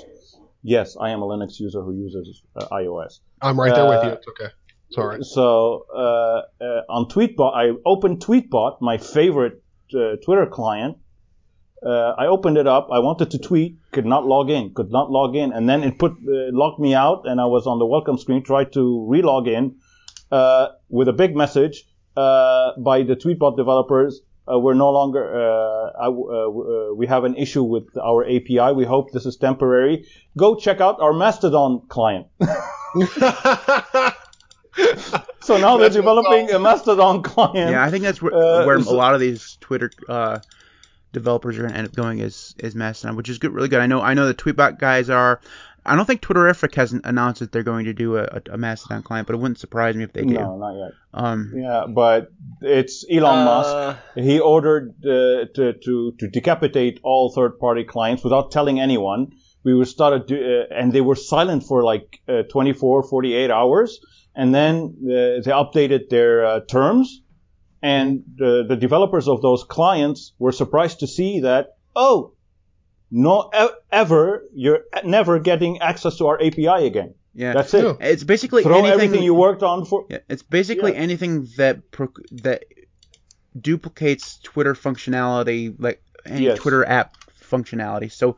Yes, 0.63 0.97
I 0.99 1.11
am 1.11 1.21
a 1.21 1.27
Linux 1.27 1.61
user 1.61 1.83
who 1.83 1.95
uses 1.95 2.43
uh, 2.57 2.67
iOS. 2.69 3.21
I'm 3.43 3.61
right 3.61 3.75
there 3.75 3.87
with 3.89 4.05
you. 4.05 4.11
It's 4.11 4.27
okay. 4.29 4.51
It's 4.95 4.99
all 5.01 5.09
right. 5.09 5.25
So 5.25 5.87
uh, 5.93 6.65
uh, 6.65 6.83
on 6.89 7.07
Tweetbot, 7.07 7.53
I 7.53 7.73
opened 7.85 8.21
Tweetbot, 8.21 8.81
my 8.81 8.99
favorite 8.99 9.61
uh, 9.93 10.15
Twitter 10.25 10.47
client. 10.47 10.99
Uh, 11.85 12.15
I 12.17 12.29
opened 12.29 12.59
it 12.59 12.69
up. 12.69 12.91
I 12.93 13.01
wanted 13.01 13.33
to 13.33 13.39
tweet, 13.39 13.79
could 13.91 14.07
not 14.07 14.25
log 14.25 14.51
in, 14.51 14.73
could 14.73 14.93
not 14.93 15.11
log 15.11 15.35
in, 15.35 15.53
and 15.53 15.69
then 15.69 15.83
it 15.83 15.99
put 15.99 16.13
uh, 16.13 16.53
locked 16.53 16.79
me 16.79 16.95
out, 16.95 17.23
and 17.27 17.41
I 17.41 17.47
was 17.47 17.67
on 17.67 17.81
the 17.81 17.87
welcome 17.87 18.19
screen. 18.19 18.45
Tried 18.45 18.73
to 18.75 19.05
re-log 19.09 19.49
in 19.49 19.81
uh, 20.31 20.69
with 20.89 21.09
a 21.09 21.13
big 21.13 21.35
message 21.35 21.83
uh, 22.17 22.79
by 22.79 23.03
the 23.03 23.17
Tweetbot 23.17 23.57
developers. 23.57 24.21
Uh, 24.47 24.61
we're 24.61 24.75
no 24.75 24.91
longer. 24.93 25.25
Uh, 25.25 25.91
I, 26.01 26.07
uh, 26.07 26.11
uh, 26.11 26.95
we 26.95 27.09
have 27.09 27.25
an 27.25 27.35
issue 27.35 27.65
with 27.65 27.89
our 28.01 28.25
API. 28.25 28.73
We 28.77 28.85
hope 28.85 29.11
this 29.11 29.27
is 29.27 29.37
temporary. 29.39 30.07
Go 30.39 30.55
check 30.55 30.81
out 30.81 31.01
our 31.01 31.13
Mastodon 31.13 31.83
client. 31.89 32.29
So 35.41 35.59
now 35.59 35.77
they're 35.77 35.91
developing 35.91 36.51
a 36.51 36.59
Mastodon 36.59 37.23
client. 37.23 37.71
yeah, 37.71 37.85
I 37.85 37.91
think 37.91 38.03
that's 38.05 38.21
where, 38.23 38.35
Uh, 38.35 38.65
where 38.67 38.77
a 38.77 38.81
lot 38.81 39.15
of 39.15 39.21
these 39.21 39.57
Twitter 39.61 39.91
uh, 40.09 40.39
developers 41.13 41.59
are 41.59 41.63
going 41.63 41.73
to 41.73 41.79
end 41.79 41.87
up 41.89 41.95
going 41.95 42.19
is 42.21 42.55
is 42.59 42.75
Mastodon, 42.75 43.17
which 43.17 43.29
is 43.29 43.39
good, 43.39 43.53
really 43.53 43.69
good. 43.69 43.81
I 43.81 43.87
know 43.87 44.01
I 44.01 44.15
know 44.15 44.27
the 44.27 44.35
Tweetbot 44.35 44.79
guys 44.79 45.11
are. 45.11 45.41
I 45.87 45.97
don't 45.97 46.07
think 46.07 46.23
Twitterrific 46.23 46.75
hasn't 46.77 47.05
announced 47.05 47.41
that 47.41 47.53
they're 47.53 47.63
going 47.63 47.85
to 47.85 47.93
do 47.93 48.17
a, 48.17 48.23
a, 48.23 48.41
a 48.53 48.57
Mastodon 48.57 49.03
client, 49.03 49.27
but 49.27 49.35
it 49.35 49.37
wouldn't 49.39 49.59
surprise 49.59 49.95
me 49.95 50.03
if 50.03 50.15
they 50.15 50.23
do. 50.23 50.33
No, 50.33 50.57
not 50.57 50.73
yet. 50.79 50.93
Um, 51.13 51.53
Yeah, 51.55 51.85
but 51.87 52.33
it's 52.63 53.05
Elon 53.11 53.45
Musk. 53.45 53.69
Uh, 53.71 53.95
He 54.23 54.41
ordered 54.41 54.95
uh, 55.05 55.45
to, 55.55 55.75
to 55.85 56.13
to 56.19 56.29
decapitate 56.29 57.01
all 57.03 57.31
third-party 57.35 57.85
clients 57.85 58.25
without 58.25 58.51
telling 58.51 58.81
anyone. 58.81 59.33
We 59.63 59.75
were 59.75 59.85
started, 59.85 60.27
do, 60.27 60.37
uh, 60.37 60.75
and 60.75 60.91
they 60.91 61.03
were 61.03 61.17
silent 61.17 61.65
for 61.65 61.83
like 61.85 62.21
uh, 62.29 62.43
24, 62.51 63.03
48 63.03 63.51
hours, 63.51 64.01
and 64.35 64.55
then 64.55 64.97
uh, 65.05 65.43
they 65.45 65.53
updated 65.53 66.09
their 66.11 66.45
uh, 66.45 66.61
terms, 66.61 67.23
and 67.83 68.23
the, 68.37 68.65
the 68.69 68.77
developers 68.77 69.29
of 69.29 69.43
those 69.43 69.65
clients 69.65 70.33
were 70.39 70.53
surprised 70.53 71.01
to 71.01 71.07
see 71.07 71.41
that 71.41 71.77
oh, 71.97 72.33
no 73.11 73.51
e- 73.59 73.69
ever 73.93 74.45
you're 74.55 74.81
never 75.05 75.39
getting 75.39 75.81
access 75.81 76.17
to 76.17 76.27
our 76.27 76.41
API 76.43 76.87
again. 76.87 77.15
yeah, 77.35 77.53
That's 77.53 77.73
it. 77.75 77.85
Yeah. 77.85 77.95
it's 78.01 78.25
basically 78.25 78.63
Throw 78.63 78.79
anything 78.79 78.93
everything 78.95 79.23
you 79.25 79.35
worked 79.35 79.63
on 79.63 79.85
for. 79.85 80.07
Yeah, 80.11 80.19
it's 80.29 80.43
basically 80.43 80.93
Yeah. 80.93 80.99
anything 81.07 81.47
that 81.57 81.83
that 82.43 82.65
duplicates 83.61 84.39
Twitter 84.43 84.75
functionality, 84.75 85.75
like 85.79 86.03
any 86.27 86.45
Yes. 86.47 86.59
Twitter 86.59 86.85
app 86.85 87.17
functionality. 87.41 88.11
So, 88.11 88.37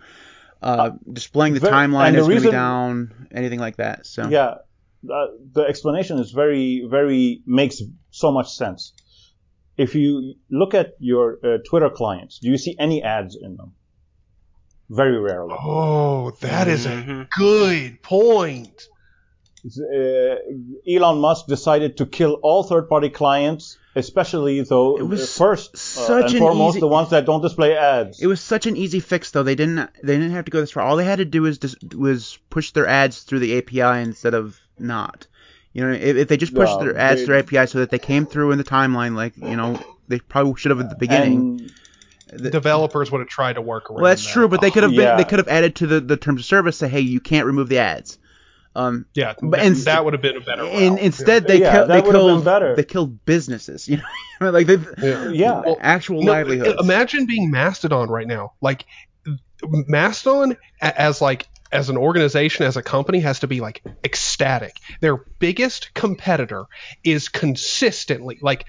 uh, 0.62 0.90
displaying 1.11 1.55
the 1.55 1.61
timeline 1.61 2.14
is 2.16 2.26
going 2.26 2.40
to 2.42 2.49
be 2.49 2.51
down, 2.51 3.28
anything 3.32 3.61
like 3.61 3.76
that. 3.76 4.07
So, 4.07 4.28
Yeah, 4.28 4.57
uh, 5.05 5.26
the 5.53 5.62
explanation 5.62 6.18
is 6.18 6.30
very, 6.32 6.86
very 6.88 7.42
makes 7.47 7.80
so 8.11 8.32
much 8.32 8.51
sense. 8.55 8.92
If 9.76 9.94
you 9.94 10.34
look 10.51 10.74
at 10.74 10.94
your 10.99 11.38
uh, 11.44 11.59
Twitter 11.68 11.90
clients, 11.90 12.38
do 12.38 12.49
you 12.49 12.59
see 12.59 12.74
any 12.78 13.03
ads 13.03 13.36
in 13.40 13.57
them? 13.57 13.72
Very 14.88 15.18
rarely. 15.18 15.55
Oh, 15.59 16.30
that 16.40 16.68
is 16.68 16.86
a 16.86 16.90
mhm. 16.90 17.28
good 17.36 18.03
point. 18.03 18.88
Uh, 19.66 20.36
Elon 20.88 21.18
Musk 21.18 21.47
decided 21.49 21.97
to 21.97 22.07
kill 22.07 22.34
all 22.34 22.62
third-party 22.62 23.11
clients, 23.11 23.76
especially 23.97 24.62
though 24.62 24.97
It 24.97 25.03
was 25.03 25.22
uh, 25.22 25.44
first 25.44 25.74
uh, 25.74 25.78
such 25.78 26.30
and 26.30 26.38
foremost 26.38 26.76
easy- 26.76 26.80
the 26.80 26.86
ones 26.88 27.11
that 27.11 27.26
don't 27.26 27.42
display 27.42 27.76
ads. 27.76 28.22
it 28.22 28.28
was 28.28 28.40
such 28.40 28.66
an 28.66 28.76
easy 28.76 29.01
fix, 29.01 29.32
though. 29.32 29.42
They 29.42 29.57
didn't 29.57 29.90
they 30.05 30.14
didn't 30.14 30.30
have 30.30 30.44
to 30.44 30.53
go 30.53 30.61
this 30.61 30.70
far. 30.70 30.84
All 30.84 30.97
they 30.97 31.05
had 31.05 31.18
to 31.18 31.24
do 31.24 31.42
was 31.42 31.59
just, 31.59 31.94
was 31.94 32.38
push 32.49 32.70
their 32.70 32.86
ads 32.86 33.24
through 33.24 33.40
the 33.40 33.59
API 33.59 34.03
instead 34.03 34.34
of 34.34 34.57
not. 34.78 35.26
You 35.72 35.82
know, 35.86 35.92
if, 35.92 36.16
if 36.16 36.28
they 36.28 36.36
just 36.36 36.54
pushed 36.54 36.72
No, 36.78 36.84
their 36.84 36.96
ads 36.96 37.20
they- 37.20 37.26
through 37.26 37.38
API 37.38 37.66
so 37.66 37.78
that 37.80 37.90
they 37.90 37.98
came 37.98 38.24
through 38.26 38.52
in 38.52 38.58
the 38.58 38.64
timeline, 38.64 39.14
like 39.14 39.36
you 39.36 39.56
know, 39.56 39.78
they 40.08 40.18
probably 40.20 40.54
should 40.60 40.70
have 40.70 40.80
at 40.80 40.88
the 40.90 40.96
beginning. 40.96 41.70
The- 42.32 42.50
Developers 42.50 43.12
would 43.12 43.20
have 43.20 43.28
tried 43.28 43.52
to 43.54 43.60
work 43.62 43.90
around. 43.90 44.00
Well, 44.02 44.10
that's 44.10 44.24
that. 44.24 44.32
true, 44.32 44.48
but 44.48 44.60
they 44.60 44.70
could 44.70 44.82
have 44.82 44.92
been, 44.92 45.00
Yeah. 45.00 45.16
they 45.16 45.24
could 45.24 45.38
have 45.38 45.48
added 45.48 45.76
to 45.76 45.86
the, 45.86 46.00
the 46.00 46.16
terms 46.16 46.40
of 46.40 46.44
service 46.46 46.76
say, 46.76 46.88
hey, 46.88 47.00
you 47.00 47.20
can't 47.20 47.46
remove 47.46 47.68
the 47.68 47.78
ads. 47.78 48.18
Um, 48.74 49.06
Yeah, 49.14 49.34
But 49.40 49.60
that, 49.60 49.74
that 49.84 50.04
would 50.04 50.12
have 50.12 50.20
been 50.22 50.36
a 50.36 50.40
better. 50.40 50.64
and 50.64 50.96
route. 50.96 51.00
instead 51.04 51.46
they 51.46 51.60
Yeah, 51.60 51.72
killed, 51.72 51.88
that 51.88 51.94
they 51.94 52.00
would 52.00 52.14
have 52.16 52.22
been 52.24 52.30
killed, 52.32 52.44
better. 52.44 52.76
they 52.76 52.82
killed 52.84 53.24
businesses. 53.24 53.88
You 53.88 54.00
know, 54.40 54.50
like 54.50 54.66
they 54.66 54.76
Yeah. 54.98 55.28
yeah, 55.30 55.60
Well, 55.64 55.78
actual 55.80 56.22
No, 56.22 56.32
livelihoods. 56.32 56.82
Imagine 56.82 57.26
being 57.26 57.50
Mastodon 57.50 58.08
right 58.10 58.26
now. 58.26 58.52
Like 58.60 58.84
Mastodon 59.62 60.56
as 60.80 61.20
like 61.20 61.46
as 61.76 61.90
an 61.90 61.98
organization, 61.98 62.64
as 62.64 62.78
a 62.78 62.82
company, 62.82 63.20
has 63.20 63.40
to 63.40 63.46
be 63.46 63.60
like 63.60 63.82
ecstatic. 64.02 64.78
Their 65.02 65.16
biggest 65.16 65.92
competitor 65.92 66.64
is 67.04 67.28
consistently, 67.28 68.38
like 68.40 68.64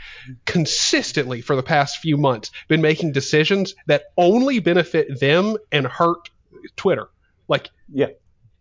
consistently 0.45 1.39
for 1.39 1.55
the 1.55 1.63
past 1.63 1.99
few 1.99 2.17
months, 2.17 2.51
been 2.67 2.81
making 2.81 3.13
decisions 3.13 3.75
that 3.85 4.03
only 4.17 4.59
benefit 4.59 5.21
them 5.21 5.55
and 5.71 5.87
hurt 5.87 6.29
Twitter. 6.75 7.07
Like, 7.47 7.69
Yeah. 7.89 8.07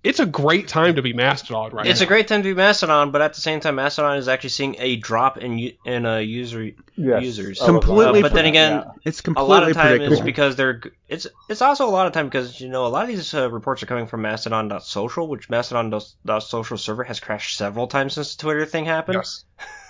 It's 0.07 0.21
a 0.21 0.27
great 0.27 0.69
time 0.69 0.95
to 0.97 1.03
be 1.03 1.13
Mastodon 1.13 1.73
right 1.73 1.87
It's 1.87 2.01
now. 2.01 2.05
a 2.05 2.09
great 2.09 2.29
time 2.29 2.43
to 2.43 2.49
be 2.49 2.55
Mastodon, 2.55 3.11
but 3.11 3.21
at 3.23 3.35
the 3.35 3.41
same 3.41 3.61
time, 3.61 3.75
Mastodon 3.75 4.17
is 4.19 4.29
actually 4.29 4.51
seeing 4.51 4.77
a 4.79 4.97
drop 4.97 5.39
in 5.39 5.59
u- 5.59 5.73
in 5.85 6.07
uh, 6.07 6.17
user 6.19 6.71
yes. 6.97 7.23
users. 7.23 7.59
Completely 7.59 8.21
Uh, 8.21 8.23
but 8.23 8.33
then 8.33 8.45
yeah. 8.45 8.51
again, 8.51 8.85
it's 9.05 9.23
a 9.37 9.43
lot 9.43 9.69
of 9.69 9.75
time 9.75 10.01
is 10.01 10.21
because 10.21 10.57
they're 10.57 10.81
it's 11.09 11.27
it's 11.49 11.63
also 11.63 11.89
a 11.89 11.91
lot 11.91 12.07
of 12.07 12.13
time 12.13 12.27
because 12.27 12.61
you 12.61 12.69
know 12.69 12.87
a 12.87 12.89
lot 12.89 13.03
of 13.03 13.09
these 13.09 13.35
uh, 13.35 13.51
reports 13.51 13.83
are 13.83 13.87
coming 13.87 14.07
from 14.07 14.23
Mastodon.social, 14.23 15.29
which 15.29 15.51
Mastodon.social 15.51 16.79
server 16.79 17.05
has 17.05 17.21
crashed 17.21 17.57
several 17.57 17.87
times 17.89 18.15
since 18.15 18.37
the 18.37 18.43
Twitter 18.43 18.67
thing 18.67 18.85
happened. 18.85 19.17
Yes. 19.17 19.45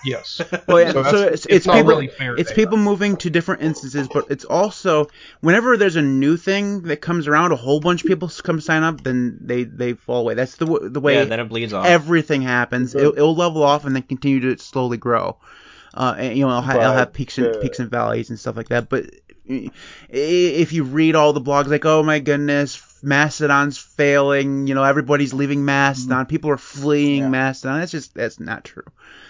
Yes. 0.04 0.40
well, 0.68 0.80
yeah, 0.80 0.92
So 0.92 1.02
so, 1.02 1.22
it's, 1.22 1.46
it's 1.46 1.46
it's 1.46 1.66
not 1.66 1.76
people, 1.76 1.88
really 1.90 2.06
fair 2.08 2.34
it's 2.36 2.50
data. 2.50 2.54
people 2.60 2.76
moving 2.78 3.16
to 3.18 3.30
different 3.30 3.62
instances, 3.62 4.06
but 4.06 4.26
it's 4.30 4.44
also 4.44 5.08
whenever 5.40 5.76
there's 5.76 5.96
a 5.96 6.02
new 6.02 6.36
thing 6.36 6.82
that 6.82 6.98
comes 7.00 7.26
around, 7.26 7.50
a 7.52 7.56
whole 7.56 7.80
bunch 7.80 8.02
of 8.04 8.08
people 8.08 8.28
come 8.28 8.60
sign 8.60 8.84
up, 8.84 9.02
then 9.02 9.38
they 9.40 9.64
they 9.64 9.94
fall 9.94 10.20
away. 10.20 10.34
That's 10.34 10.56
the 10.56 10.66
the 10.90 11.00
way 11.00 11.14
yeah, 11.14 11.24
then 11.24 11.40
it 11.40 11.48
bleeds 11.48 11.72
off. 11.72 11.86
everything 11.86 12.42
happens. 12.42 12.92
But- 12.92 13.00
It'll, 13.02 13.12
it'll 13.14 13.34
level 13.34 13.62
off 13.64 13.84
and 13.84 13.96
then 13.96 14.02
continue 14.02 14.40
to 14.54 14.62
slowly 14.62 14.96
grow. 14.96 15.38
Uh, 15.92 16.14
and, 16.18 16.36
you 16.38 16.44
know, 16.44 16.50
it'll, 16.50 16.60
ha- 16.62 16.76
it'll 16.76 16.92
have 16.92 17.12
peaks 17.12 17.38
and 17.38 17.56
uh, 17.56 17.58
peaks 17.60 17.80
and 17.80 17.90
valleys 17.90 18.28
and 18.28 18.38
stuff 18.38 18.54
like 18.56 18.68
that. 18.68 18.88
But 18.90 19.06
if 20.08 20.72
you 20.72 20.84
read 20.84 21.14
all 21.14 21.32
the 21.32 21.40
blogs, 21.40 21.68
like, 21.68 21.84
oh 21.84 22.02
my 22.02 22.18
goodness, 22.18 22.76
Mastodon's 23.02 23.78
failing. 23.78 24.66
You 24.66 24.74
know, 24.74 24.84
everybody's 24.84 25.34
leaving 25.34 25.64
Mastodon. 25.64 26.26
People 26.26 26.50
are 26.50 26.56
fleeing 26.58 27.22
Yeah. 27.22 27.28
Mastodon. 27.28 27.80
That's 27.80 27.92
just 27.92 28.14
that's 28.14 28.40
not 28.40 28.64
true. 28.64 28.84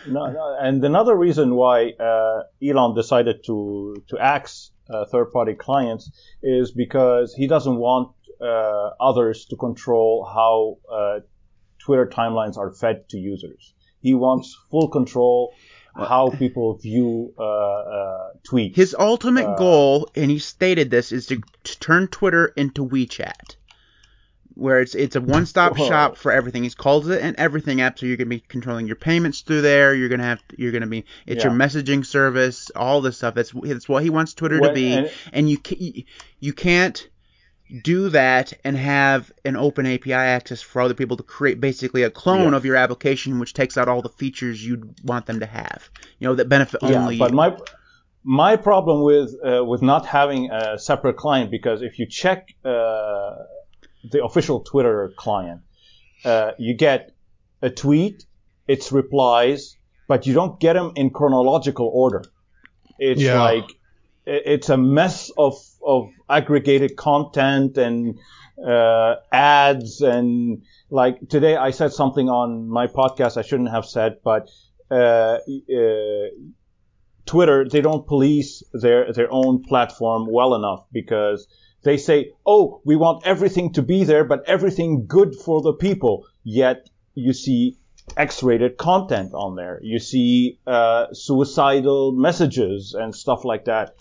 No, 0.07 0.27
no, 0.31 0.57
and 0.61 0.85
another 0.85 1.15
reason 1.17 1.55
why 1.55 1.91
uh, 1.91 2.43
Elon 2.63 2.95
decided 2.95 3.45
to 3.47 3.97
to 4.09 4.19
axe 4.19 4.71
uh, 4.89 5.05
third-party 5.07 5.55
clients 5.55 6.11
is 6.43 6.71
because 6.71 7.35
he 7.35 7.47
doesn't 7.49 7.77
want 7.77 8.13
uh, 8.41 8.91
others 9.01 9.47
to 9.47 9.57
control 9.57 10.25
how 10.25 10.79
uh, 10.93 11.21
Twitter 11.79 12.07
timelines 12.07 12.57
are 12.57 12.73
fed 12.73 13.09
to 13.09 13.19
users. 13.19 13.75
He 14.01 14.15
wants 14.15 14.57
full 14.71 14.89
control 14.89 15.53
how 15.97 16.31
people 16.31 16.77
view 16.77 17.33
uh, 17.39 17.43
uh, 17.43 18.29
tweets. 18.49 18.77
His 18.77 18.95
ultimate 18.99 19.47
Uh, 19.47 19.57
goal, 19.57 20.09
and 20.15 20.31
he 20.31 20.39
stated 20.39 20.91
this, 20.91 21.13
is 21.13 21.27
to, 21.27 21.41
to 21.65 21.81
turn 21.81 22.09
Twitter 22.09 22.47
into 22.57 22.87
WeChat, 22.87 23.57
where 24.55 24.81
it's 24.81 24.95
it's 24.95 25.17
a 25.17 25.21
one-stop 25.21 25.77
Whoa. 25.77 25.89
shop 25.89 26.17
for 26.17 26.33
everything. 26.33 26.63
He's 26.63 26.75
called 26.75 27.11
it 27.11 27.21
an 27.23 27.35
everything 27.39 27.81
app, 27.81 27.99
so 27.99 28.07
you're 28.07 28.17
gonna 28.17 28.29
be 28.31 28.41
controlling 28.41 28.87
your 28.87 28.97
payments 28.97 29.41
through 29.43 29.63
there. 29.63 29.95
You're 29.95 30.09
gonna 30.09 30.23
have 30.25 30.43
you're 30.57 30.73
gonna 30.73 30.87
be 30.87 31.05
it's 31.27 31.45
your 31.45 31.53
messaging 31.53 32.05
service, 32.07 32.71
all 32.75 33.01
this 33.01 33.19
stuff. 33.19 33.35
That's 33.35 33.53
it's 33.65 33.89
what 33.89 34.03
he 34.03 34.11
wants 34.11 34.35
Twitter 34.35 34.61
to 34.61 34.73
be, 34.73 34.93
and- 34.95 35.11
and 35.33 35.51
you 35.51 35.59
ca- 35.59 36.07
you 36.41 36.53
can't 36.53 37.09
do 37.83 38.09
that 38.11 38.53
and 38.65 38.77
have 38.77 39.33
an 39.45 39.57
open 39.57 39.87
API 39.87 40.13
access 40.13 40.63
for 40.63 40.81
other 40.83 40.95
people 40.95 41.17
to 41.17 41.23
create 41.23 41.61
basically 41.61 42.03
a 42.05 42.11
clone 42.11 42.53
Yeah. 42.53 42.57
of 42.57 42.65
your 42.65 42.77
application, 42.77 43.39
which 43.39 43.55
takes 43.55 43.77
out 43.77 43.89
all 43.89 44.03
the 44.03 44.09
features 44.09 44.65
you'd 44.65 44.95
want 45.05 45.27
them 45.27 45.41
to 45.41 45.47
have. 45.47 45.91
You 46.19 46.29
know 46.29 46.35
that 46.37 46.49
benefit 46.49 46.81
yeah, 46.83 47.01
only 47.03 47.19
but 47.19 47.31
you. 47.31 47.37
my 47.37 47.57
my 48.23 48.57
problem 48.57 49.03
with 49.03 49.35
uh, 49.45 49.65
with 49.65 49.83
not 49.83 50.07
having 50.07 50.51
a 50.51 50.79
separate 50.79 51.17
client 51.17 51.51
because 51.51 51.83
if 51.83 51.99
you 51.99 52.07
check 52.07 52.55
uh, 52.65 53.35
the 54.11 54.25
official 54.25 54.61
Twitter 54.61 55.13
client, 55.17 55.63
uh, 56.25 56.53
you 56.59 56.75
get 56.75 57.11
a 57.63 57.71
tweet, 57.71 58.25
its 58.69 58.93
replies, 58.93 59.77
but 60.09 60.27
you 60.27 60.35
don't 60.35 60.61
get 60.61 60.75
them 60.75 60.93
in 60.97 61.11
chronological 61.11 61.91
order. 61.93 62.23
It's 62.99 63.21
Yeah. 63.23 63.41
like 63.43 63.65
i- 63.65 63.75
it's 64.27 64.69
a 64.69 64.77
mess 64.77 65.31
of 65.39 65.55
of 65.85 66.11
aggregated 66.29 66.97
content 66.97 67.79
and 67.79 68.19
uh, 68.65 69.17
ads 69.31 70.01
and 70.01 70.63
like 70.91 71.29
today 71.29 71.57
I 71.57 71.71
said 71.71 71.93
something 71.93 72.29
on 72.29 72.69
my 72.69 72.87
podcast 72.87 73.37
I 73.37 73.43
shouldn't 73.43 73.71
have 73.71 73.85
said, 73.85 74.19
but 74.25 74.51
uh, 74.91 75.39
uh, 75.39 76.29
Twitter 77.25 77.69
they 77.69 77.81
don't 77.81 78.07
police 78.07 78.63
their 78.73 79.13
their 79.13 79.31
own 79.31 79.63
platform 79.63 80.27
well 80.31 80.55
enough 80.55 80.87
because 80.93 81.47
they 81.83 81.97
say, 81.97 82.33
oh, 82.45 82.81
we 82.85 82.97
want 82.97 83.25
everything 83.25 83.73
to 83.75 83.83
be 83.83 84.03
there, 84.03 84.25
but 84.25 84.43
everything 84.49 85.07
good 85.07 85.37
for 85.37 85.61
the 85.61 85.73
people. 85.73 86.27
Yet 86.43 86.89
you 87.15 87.33
see 87.33 87.79
X-rated 88.17 88.77
content 88.77 89.33
on 89.35 89.55
there. 89.57 89.79
You 89.83 89.99
see 90.01 90.59
uh, 90.67 91.07
suicidal 91.13 92.13
messages 92.13 92.95
and 92.95 93.15
stuff 93.15 93.45
like 93.45 93.67
that. 93.67 93.95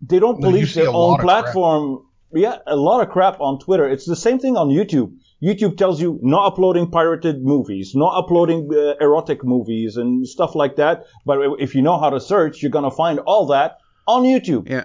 They 0.00 0.18
don't 0.18 0.40
No, 0.40 0.48
police 0.50 0.74
their 0.74 0.88
own 0.88 1.14
of 1.14 1.20
crap. 1.20 1.44
platform. 1.44 2.04
Yeah, 2.32 2.58
a 2.66 2.76
lot 2.76 3.00
of 3.00 3.08
crap 3.10 3.40
on 3.40 3.58
Twitter. 3.58 3.88
It's 3.88 4.04
the 4.06 4.16
same 4.16 4.38
thing 4.38 4.56
on 4.56 4.68
YouTube. 4.68 5.14
YouTube 5.42 5.76
tells 5.76 6.00
you 6.00 6.18
not 6.22 6.46
uploading 6.52 6.90
pirated 6.90 7.42
movies, 7.44 7.94
not 7.94 8.12
uploading 8.16 8.68
uh, 8.72 8.94
erotic 9.00 9.44
movies 9.44 9.96
and 9.96 10.26
stuff 10.28 10.54
like 10.54 10.76
that. 10.76 11.04
But 11.24 11.38
if 11.60 11.74
you 11.74 11.82
know 11.82 11.98
how 11.98 12.10
to 12.10 12.20
search, 12.20 12.62
you're 12.62 12.70
gonna 12.72 12.90
find 12.90 13.18
all 13.20 13.46
that 13.46 13.78
on 14.06 14.22
YouTube. 14.24 14.68
yeah. 14.68 14.84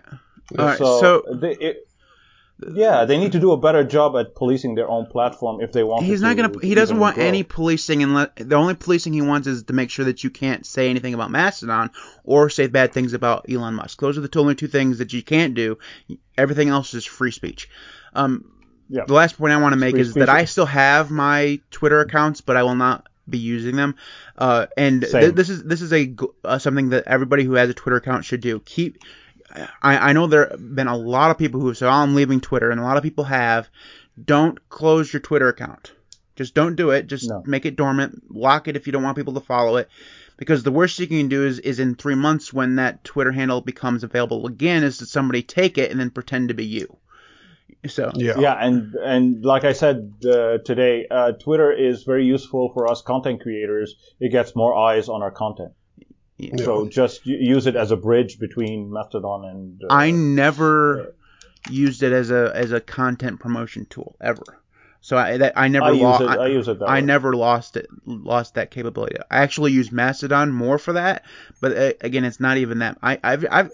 All 0.59 0.65
right, 0.65 0.77
so, 0.77 0.99
so 0.99 1.23
they, 1.33 1.55
it, 1.55 1.87
yeah, 2.73 3.05
they 3.05 3.17
need 3.17 3.31
to 3.33 3.39
do 3.39 3.51
a 3.51 3.57
better 3.57 3.83
job 3.83 4.15
at 4.15 4.35
policing 4.35 4.75
their 4.75 4.89
own 4.89 5.05
platform 5.07 5.61
if 5.61 5.71
they 5.71 5.83
want. 5.83 6.05
He's 6.05 6.21
to 6.21 6.27
not 6.27 6.37
gonna. 6.37 6.59
He 6.61 6.75
doesn't 6.75 6.99
want 6.99 7.15
grow. 7.15 7.25
any 7.25 7.43
policing, 7.43 8.03
unless 8.03 8.29
the 8.35 8.55
only 8.55 8.75
policing 8.75 9.13
he 9.13 9.21
wants 9.21 9.47
is 9.47 9.63
to 9.63 9.73
make 9.73 9.89
sure 9.89 10.05
that 10.05 10.23
you 10.23 10.29
can't 10.29 10.65
say 10.65 10.89
anything 10.89 11.13
about 11.13 11.31
Mastodon 11.31 11.91
or 12.23 12.49
say 12.49 12.67
bad 12.67 12.93
things 12.93 13.13
about 13.13 13.45
Elon 13.49 13.75
Musk. 13.75 13.99
Those 13.99 14.17
are 14.17 14.21
the 14.21 14.39
only 14.39 14.55
two 14.55 14.67
things 14.67 14.99
that 14.99 15.13
you 15.13 15.23
can't 15.23 15.53
do. 15.53 15.77
Everything 16.37 16.69
else 16.69 16.93
is 16.93 17.05
free 17.05 17.31
speech. 17.31 17.69
Um, 18.13 18.51
Yeah. 18.89 19.05
The 19.07 19.13
last 19.13 19.37
point 19.37 19.53
I 19.53 19.57
want 19.57 19.73
to 19.73 19.79
make 19.79 19.93
Free 19.93 20.01
is 20.01 20.13
that. 20.13 20.29
I 20.29 20.45
still 20.45 20.65
have 20.65 21.09
my 21.09 21.59
Twitter 21.71 21.99
accounts, 22.01 22.41
but 22.41 22.57
I 22.57 22.63
will 22.63 22.75
not 22.75 23.07
be 23.27 23.37
using 23.37 23.75
them. 23.75 23.95
Uh, 24.37 24.67
and 24.77 25.01
th- 25.01 25.33
this 25.33 25.49
is 25.49 25.63
this 25.63 25.81
is 25.81 25.93
a 25.93 26.13
uh, 26.43 26.59
something 26.59 26.89
that 26.89 27.05
everybody 27.07 27.43
who 27.43 27.53
has 27.53 27.69
a 27.69 27.73
Twitter 27.73 27.97
account 27.97 28.25
should 28.25 28.41
do. 28.41 28.59
Keep. 28.59 28.97
I, 29.81 30.09
I 30.09 30.13
know 30.13 30.27
there 30.27 30.49
have 30.49 30.75
been 30.75 30.87
a 30.87 30.97
lot 30.97 31.31
of 31.31 31.37
people 31.37 31.59
who 31.59 31.67
have 31.67 31.77
said, 31.77 31.87
"Oh, 31.87 31.91
I'm 31.91 32.15
leaving 32.15 32.41
Twitter," 32.41 32.71
and 32.71 32.79
a 32.79 32.83
lot 32.83 32.97
of 32.97 33.03
people 33.03 33.25
have. 33.25 33.69
Don't 34.23 34.69
close 34.69 35.11
your 35.11 35.21
Twitter 35.21 35.47
account. 35.47 35.91
Just 36.35 36.53
don't 36.53 36.75
do 36.75 36.91
it. 36.91 37.07
Just 37.07 37.29
No. 37.29 37.43
make 37.45 37.65
it 37.65 37.75
dormant. 37.75 38.23
Lock 38.29 38.67
it 38.67 38.75
if 38.75 38.85
you 38.87 38.93
don't 38.93 39.03
want 39.03 39.17
people 39.17 39.33
to 39.33 39.39
follow 39.39 39.77
it. 39.77 39.89
Because 40.37 40.63
the 40.63 40.71
worst 40.71 40.97
thing 40.97 41.11
you 41.11 41.19
can 41.19 41.29
do 41.29 41.45
is, 41.45 41.59
is 41.59 41.79
in 41.79 41.95
three 41.95 42.15
months 42.15 42.51
when 42.51 42.75
that 42.75 43.03
Twitter 43.03 43.31
handle 43.31 43.61
becomes 43.61 44.03
available 44.03 44.47
again, 44.47 44.83
is 44.83 44.99
that 44.99 45.07
somebody 45.07 45.43
take 45.43 45.77
it 45.77 45.91
and 45.91 45.99
then 45.99 46.09
pretend 46.09 46.49
to 46.49 46.53
be 46.53 46.65
you. 46.65 46.97
So 47.87 48.11
Yeah. 48.15 48.39
Yeah, 48.39 48.53
and 48.53 48.95
and 48.95 49.45
like 49.45 49.63
I 49.63 49.73
said 49.73 50.13
uh, 50.25 50.57
today, 50.59 51.05
uh, 51.09 51.33
Twitter 51.33 51.71
is 51.71 52.03
very 52.03 52.25
useful 52.25 52.71
for 52.73 52.87
us 52.89 53.01
content 53.01 53.41
creators. 53.41 53.95
It 54.19 54.29
gets 54.31 54.55
more 54.55 54.75
eyes 54.75 55.09
on 55.09 55.21
our 55.21 55.31
content. 55.31 55.73
Yeah. 56.53 56.65
So 56.65 56.87
just 56.87 57.25
use 57.25 57.67
it 57.67 57.75
as 57.75 57.91
a 57.91 57.97
bridge 57.97 58.39
between 58.39 58.91
Mastodon 58.91 59.45
and. 59.45 59.83
Uh, 59.83 59.87
I 59.93 60.11
never 60.11 61.13
used 61.69 62.03
it 62.03 62.11
as 62.11 62.31
a 62.31 62.51
as 62.53 62.71
a 62.71 62.81
content 62.81 63.39
promotion 63.39 63.85
tool 63.85 64.15
ever. 64.19 64.43
So 65.01 65.17
I 65.17 65.37
that 65.37 65.53
I 65.57 65.67
never 65.67 65.87
I 65.87 65.91
use 65.91 66.01
lost. 66.01 66.21
it. 66.23 66.27
I 66.29 66.47
use 66.47 66.67
it 66.67 66.79
that 66.79 66.85
I 66.85 66.99
way. 66.99 67.05
never 67.05 67.35
lost 67.35 67.75
it, 67.75 67.87
lost 68.05 68.55
that 68.55 68.71
capability. 68.71 69.17
I 69.29 69.39
actually 69.39 69.73
use 69.73 69.91
Mastodon 69.91 70.51
more 70.51 70.77
for 70.77 70.93
that, 70.93 71.25
but 71.59 71.77
uh, 71.77 71.93
again, 72.01 72.23
it's 72.23 72.39
not 72.39 72.57
even 72.57 72.79
that. 72.79 72.97
I, 73.03 73.19
I've, 73.21 73.45
I've, 73.51 73.71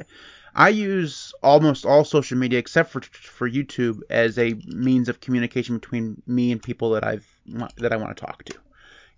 I 0.56 0.70
use 0.70 1.32
almost 1.44 1.86
all 1.86 2.04
social 2.04 2.38
media 2.38 2.58
except 2.58 2.90
for 2.92 3.02
for 3.02 3.48
YouTube 3.48 4.02
as 4.10 4.40
a 4.40 4.56
means 4.66 5.08
of 5.08 5.22
communication 5.22 5.78
between 5.78 6.22
me 6.26 6.52
and 6.52 6.62
people 6.62 6.90
that 6.92 7.04
I've 7.04 7.28
that 7.78 7.94
I 7.94 7.98
want 7.98 8.18
to 8.18 8.26
talk 8.26 8.44
to. 8.46 8.56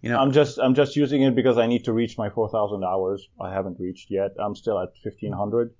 You 0.01 0.09
know, 0.09 0.19
I'm 0.19 0.31
just 0.31 0.57
I'm 0.57 0.73
just 0.73 0.95
using 0.95 1.21
it 1.21 1.35
because 1.35 1.57
I 1.57 1.67
need 1.67 1.85
to 1.85 1.93
reach 1.93 2.17
my 2.17 2.29
4,000 2.29 2.83
hours. 2.83 3.29
I 3.39 3.53
haven't 3.53 3.79
reached 3.79 4.09
yet. 4.09 4.31
I'm 4.39 4.55
still 4.55 4.79
at 4.79 4.89
1,500. 5.03 5.73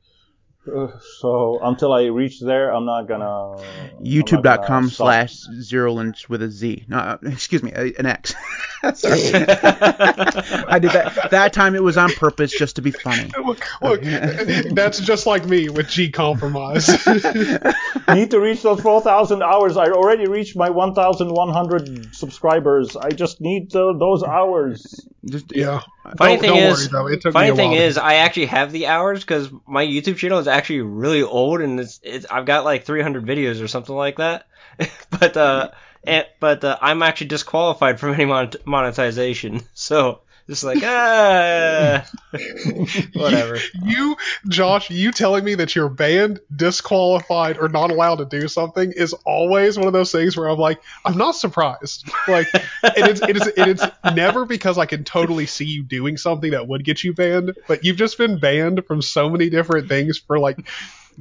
Uh, 0.67 0.87
so 1.17 1.59
until 1.63 1.91
I 1.91 2.05
reach 2.05 2.39
there, 2.39 2.71
I'm 2.71 2.85
not 2.85 3.07
gonna. 3.07 3.63
YouTube.com 3.99 4.91
slash 4.91 5.47
XeroLinux 5.47 6.29
with 6.29 6.43
a 6.43 6.51
Z. 6.51 6.85
No, 6.87 6.97
uh, 6.97 7.17
excuse 7.23 7.63
me, 7.63 7.71
an 7.71 8.05
X. 8.05 8.35
Sorry. 8.93 9.19
I 9.33 10.77
did 10.79 10.91
that. 10.91 11.29
That 11.31 11.53
time 11.53 11.73
it 11.73 11.81
was 11.81 11.97
on 11.97 12.11
purpose 12.11 12.51
just 12.51 12.75
to 12.75 12.83
be 12.83 12.91
funny. 12.91 13.31
Look, 13.43 13.65
look, 13.81 14.01
that's 14.01 14.99
just 14.99 15.25
like 15.25 15.45
me 15.47 15.69
with 15.69 15.89
G 15.89 16.11
compromise. 16.11 16.87
need 16.87 18.31
to 18.31 18.39
reach 18.39 18.61
those 18.61 18.81
4,000 18.81 19.41
hours. 19.41 19.77
I 19.77 19.85
already 19.85 20.27
reached 20.27 20.55
my 20.55 20.69
1,100 20.69 22.15
subscribers. 22.15 22.95
I 22.95 23.09
just 23.09 23.41
need 23.41 23.71
tho- 23.71 23.97
those 23.97 24.23
hours. 24.23 25.07
Just 25.25 25.55
yeah. 25.55 25.81
Funny 26.17 26.33
Don't- 26.33 26.39
thing 26.41 26.49
don't 26.49 26.71
is, 26.71 26.91
worry. 26.91 27.13
It 27.13 27.21
took 27.21 27.33
me 27.35 27.39
funny 27.41 27.55
thing 27.55 27.73
is, 27.73 27.97
I 27.97 28.15
actually 28.15 28.47
have 28.47 28.71
the 28.71 28.87
hours 28.87 29.19
because 29.21 29.49
my 29.67 29.85
YouTube 29.85 30.17
channel 30.17 30.39
is 30.39 30.47
actually 30.47 30.81
really 30.81 31.21
old 31.21 31.61
and 31.61 31.79
it's, 31.79 31.99
it's 32.01 32.25
I've 32.29 32.45
got 32.45 32.65
like 32.65 32.85
300 32.85 33.25
videos 33.25 33.63
or 33.63 33.67
something 33.67 33.95
like 33.95 34.17
that. 34.17 34.47
but 35.19 35.37
uh, 35.37 35.69
and, 36.03 36.25
but 36.39 36.63
uh, 36.63 36.77
I'm 36.81 37.03
actually 37.03 37.27
disqualified 37.27 37.99
from 37.99 38.13
any 38.15 38.25
mon- 38.25 38.51
monetization. 38.65 39.61
So 39.73 40.21
just 40.51 40.65
like 40.65 40.79
ah, 40.83 42.05
whatever. 43.13 43.57
You, 43.85 44.17
Josh, 44.49 44.89
you 44.89 45.13
telling 45.13 45.45
me 45.45 45.55
that 45.55 45.77
you're 45.77 45.87
banned, 45.87 46.41
disqualified, 46.53 47.57
or 47.57 47.69
not 47.69 47.89
allowed 47.89 48.17
to 48.17 48.25
do 48.25 48.49
something 48.49 48.91
is 48.91 49.13
always 49.25 49.77
one 49.77 49.87
of 49.87 49.93
those 49.93 50.11
things 50.11 50.35
where 50.35 50.49
I'm 50.49 50.59
like, 50.59 50.81
I'm 51.05 51.17
not 51.17 51.37
surprised. 51.37 52.05
Like, 52.27 52.47
and 52.53 53.07
it's 53.07 53.21
it 53.21 53.37
is 53.37 53.47
it 53.47 53.67
is 53.69 53.81
never 54.13 54.43
because 54.43 54.77
I 54.77 54.85
can 54.85 55.05
totally 55.05 55.45
see 55.45 55.63
you 55.63 55.83
doing 55.83 56.17
something 56.17 56.51
that 56.51 56.67
would 56.67 56.83
get 56.83 57.01
you 57.01 57.13
banned, 57.13 57.55
but 57.69 57.85
you've 57.85 57.95
just 57.95 58.17
been 58.17 58.37
banned 58.37 58.85
from 58.85 59.01
so 59.01 59.29
many 59.29 59.49
different 59.49 59.87
things 59.87 60.17
for 60.17 60.37
like 60.37 60.67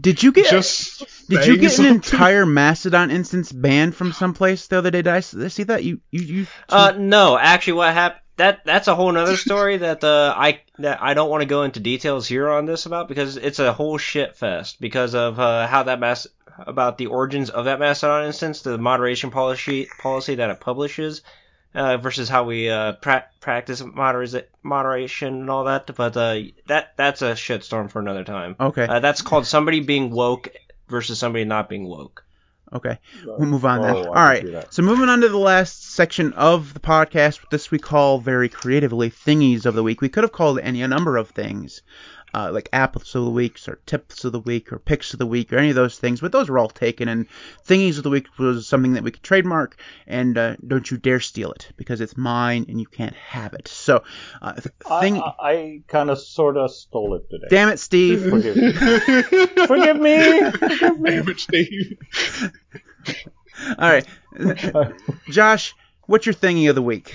did 0.00 0.22
you 0.22 0.32
get 0.32 0.46
just. 0.46 1.19
Did 1.30 1.46
you 1.46 1.56
get 1.56 1.78
an 1.78 1.86
entire 1.86 2.44
Mastodon 2.44 3.10
instance 3.10 3.52
banned 3.52 3.94
from 3.94 4.12
someplace 4.12 4.66
the 4.66 4.78
other 4.78 4.90
day? 4.90 5.02
Did 5.02 5.12
I 5.14 5.20
see 5.20 5.62
that? 5.64 5.84
You 5.84 6.00
you 6.10 6.20
you. 6.22 6.46
Uh, 6.68 6.94
no, 6.96 7.38
actually, 7.38 7.74
what 7.74 7.94
happened? 7.94 8.20
That 8.36 8.64
that's 8.64 8.88
a 8.88 8.94
whole 8.94 9.14
other 9.16 9.36
story 9.36 9.76
that 9.78 10.02
uh, 10.02 10.34
I 10.36 10.62
that 10.78 11.02
I 11.02 11.12
don't 11.12 11.28
want 11.28 11.42
to 11.42 11.46
go 11.46 11.62
into 11.62 11.78
details 11.78 12.26
here 12.26 12.48
on 12.48 12.64
this 12.64 12.86
about 12.86 13.06
because 13.06 13.36
it's 13.36 13.58
a 13.58 13.72
whole 13.72 13.98
shit 13.98 14.36
fest 14.36 14.80
because 14.80 15.14
of 15.14 15.38
uh, 15.38 15.66
how 15.66 15.82
that 15.82 16.00
mass 16.00 16.26
about 16.66 16.98
the 16.98 17.06
origins 17.06 17.50
of 17.50 17.66
that 17.66 17.78
Mastodon 17.78 18.26
instance, 18.26 18.62
the 18.62 18.78
moderation 18.78 19.30
policy 19.30 19.88
policy 19.98 20.36
that 20.36 20.50
it 20.50 20.60
publishes, 20.60 21.22
uh, 21.74 21.96
versus 21.98 22.28
how 22.28 22.44
we 22.44 22.68
uh, 22.70 22.92
pra- 22.94 23.26
practice 23.40 23.82
modera- 23.82 24.44
moderation 24.62 25.34
and 25.34 25.50
all 25.50 25.64
that. 25.64 25.94
But 25.94 26.16
uh, 26.16 26.40
that 26.66 26.96
that's 26.96 27.22
a 27.22 27.32
shitstorm 27.32 27.90
for 27.90 28.00
another 28.00 28.24
time. 28.24 28.56
Okay. 28.58 28.86
Uh, 28.86 29.00
that's 29.00 29.22
called 29.22 29.46
somebody 29.46 29.80
being 29.80 30.10
woke 30.10 30.48
versus 30.90 31.18
somebody 31.18 31.44
not 31.44 31.68
being 31.68 31.88
woke. 31.88 32.24
Okay, 32.72 32.98
we'll 33.24 33.48
move 33.48 33.64
on 33.64 33.82
then. 33.82 33.96
Oh, 33.96 34.02
I 34.02 34.06
All 34.06 34.12
can 34.14 34.22
right, 34.22 34.42
see 34.42 34.50
that. 34.52 34.72
so 34.72 34.82
moving 34.82 35.08
on 35.08 35.20
to 35.22 35.28
the 35.28 35.36
last 35.36 35.92
section 35.92 36.32
of 36.34 36.72
the 36.72 36.78
podcast, 36.78 37.40
this 37.50 37.70
we 37.72 37.80
call 37.80 38.20
very 38.20 38.48
creatively 38.48 39.10
thingies 39.10 39.66
of 39.66 39.74
the 39.74 39.82
week. 39.82 40.00
We 40.00 40.08
could 40.08 40.22
have 40.22 40.30
called 40.30 40.58
it 40.58 40.62
any 40.62 40.86
number 40.86 41.16
of 41.16 41.30
things, 41.30 41.82
uh, 42.34 42.50
like 42.52 42.68
apples 42.72 43.14
of 43.14 43.24
the 43.24 43.30
week 43.30 43.58
or 43.68 43.80
tips 43.86 44.24
of 44.24 44.32
the 44.32 44.40
week 44.40 44.72
or 44.72 44.78
picks 44.78 45.12
of 45.12 45.18
the 45.18 45.26
week 45.26 45.52
or 45.52 45.58
any 45.58 45.70
of 45.70 45.74
those 45.74 45.98
things, 45.98 46.20
but 46.20 46.32
those 46.32 46.48
were 46.48 46.58
all 46.58 46.68
taken. 46.68 47.08
And 47.08 47.26
thingies 47.66 47.96
of 47.96 48.04
the 48.04 48.10
week 48.10 48.26
was 48.38 48.66
something 48.66 48.94
that 48.94 49.02
we 49.02 49.10
could 49.10 49.22
trademark, 49.22 49.76
and 50.06 50.36
uh, 50.36 50.56
don't 50.66 50.90
you 50.90 50.96
dare 50.96 51.20
steal 51.20 51.52
it 51.52 51.68
because 51.76 52.00
it's 52.00 52.16
mine 52.16 52.66
and 52.68 52.80
you 52.80 52.86
can't 52.86 53.16
have 53.16 53.54
it. 53.54 53.68
So, 53.68 54.02
uh, 54.42 54.60
thing. 55.00 55.18
I, 55.18 55.20
I, 55.20 55.50
I 55.50 55.82
kind 55.88 56.10
of 56.10 56.18
sort 56.18 56.56
of 56.56 56.70
stole 56.72 57.14
it 57.14 57.28
today. 57.30 57.46
Damn 57.50 57.68
it, 57.68 57.78
Steve! 57.78 58.28
Forgive 58.28 58.56
me. 58.56 58.72
Forgive 59.66 60.00
me. 60.00 60.50
Forgive 60.52 61.00
me. 61.00 61.10
Damn 61.10 61.28
it, 61.28 61.40
Steve. 61.40 61.98
All 63.78 63.90
right, 63.90 64.06
Josh, 65.28 65.74
what's 66.06 66.26
your 66.26 66.34
thingy 66.34 66.68
of 66.68 66.74
the 66.74 66.82
week? 66.82 67.14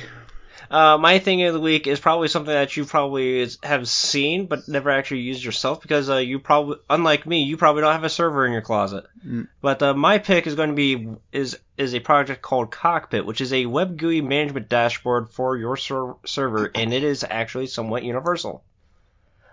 Uh, 0.69 0.97
my 0.97 1.19
thing 1.19 1.43
of 1.43 1.53
the 1.53 1.59
week 1.59 1.87
is 1.87 1.99
probably 1.99 2.27
something 2.27 2.53
that 2.53 2.75
you 2.75 2.85
probably 2.85 3.39
is- 3.41 3.57
have 3.63 3.87
seen 3.87 4.47
but 4.47 4.67
never 4.67 4.89
actually 4.89 5.21
used 5.21 5.43
yourself 5.43 5.81
because 5.81 6.09
uh, 6.09 6.17
you 6.17 6.39
probably, 6.39 6.77
unlike 6.89 7.25
me, 7.25 7.43
you 7.43 7.57
probably 7.57 7.81
don't 7.81 7.91
have 7.93 8.03
a 8.03 8.09
server 8.09 8.45
in 8.45 8.51
your 8.51 8.61
closet. 8.61 9.05
Mm. 9.25 9.47
But 9.61 9.81
uh, 9.81 9.93
my 9.93 10.17
pick 10.17 10.47
is 10.47 10.55
going 10.55 10.69
to 10.69 10.75
be 10.75 11.09
is 11.31 11.57
is 11.77 11.93
a 11.93 11.99
project 11.99 12.41
called 12.41 12.71
Cockpit, 12.71 13.25
which 13.25 13.41
is 13.41 13.51
a 13.51 13.65
web 13.65 13.97
GUI 13.97 14.21
management 14.21 14.69
dashboard 14.69 15.29
for 15.29 15.57
your 15.57 15.75
ser- 15.77 16.15
server, 16.25 16.71
and 16.73 16.93
it 16.93 17.03
is 17.03 17.25
actually 17.29 17.67
somewhat 17.67 18.03
universal. 18.03 18.63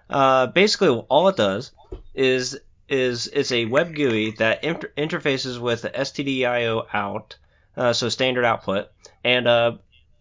Uh, 0.09 0.47
basically, 0.47 0.89
all 0.89 1.29
it 1.29 1.37
does 1.37 1.73
is 2.15 2.59
is 2.89 3.27
it's 3.29 3.53
a 3.53 3.65
web 3.65 3.95
GUI 3.95 4.33
that 4.33 4.63
inter- 4.65 4.93
interfaces 4.97 5.59
with 5.59 5.83
the 5.83 5.91
STDIO 5.91 6.87
out, 6.93 7.37
uh, 7.77 7.93
so 7.93 8.09
standard 8.09 8.45
output, 8.45 8.89
and 9.25 9.49
uh, 9.49 9.73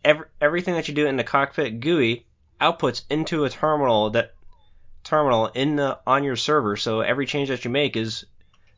every, 0.03 0.25
everything 0.39 0.75
that 0.75 0.87
you 0.87 0.93
do 0.93 1.07
in 1.07 1.17
the 1.17 1.23
cockpit 1.23 1.79
GUI 1.79 2.25
outputs 2.59 3.03
into 3.09 3.43
a 3.43 3.49
terminal 3.49 4.11
that 4.11 4.33
terminal 5.03 5.47
in 5.47 5.75
the 5.75 5.99
on 6.05 6.23
your 6.23 6.35
server. 6.35 6.77
So 6.77 7.01
every 7.01 7.25
change 7.25 7.49
that 7.49 7.65
you 7.65 7.71
make 7.71 7.95
is, 7.95 8.25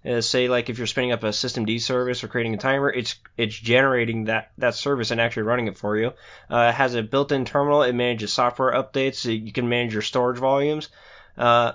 is 0.04 0.30
say 0.30 0.48
like 0.48 0.70
if 0.70 0.78
you're 0.78 0.88
spinning 0.88 1.12
up 1.12 1.24
a 1.24 1.30
systemd 1.30 1.82
service 1.82 2.24
or 2.24 2.28
creating 2.28 2.54
a 2.54 2.58
timer, 2.58 2.90
it's 2.90 3.16
it's 3.38 3.56
generating 3.56 4.26
that 4.26 4.52
that 4.58 4.76
service 4.76 5.12
and 5.12 5.22
actually 5.22 5.44
running 5.44 5.68
it 5.68 5.78
for 5.78 5.98
you. 5.98 6.14
Uh, 6.50 6.70
it 6.70 6.76
has 6.76 6.96
a 6.96 7.04
built-in 7.04 7.46
terminal. 7.46 7.84
It 7.84 7.94
manages 7.94 8.34
software 8.34 8.74
updates. 8.74 9.16
So 9.16 9.30
you 9.30 9.52
can 9.52 9.70
manage 9.70 9.94
your 9.94 10.02
storage 10.02 10.40
volumes. 10.40 10.90
Uh, 11.38 11.74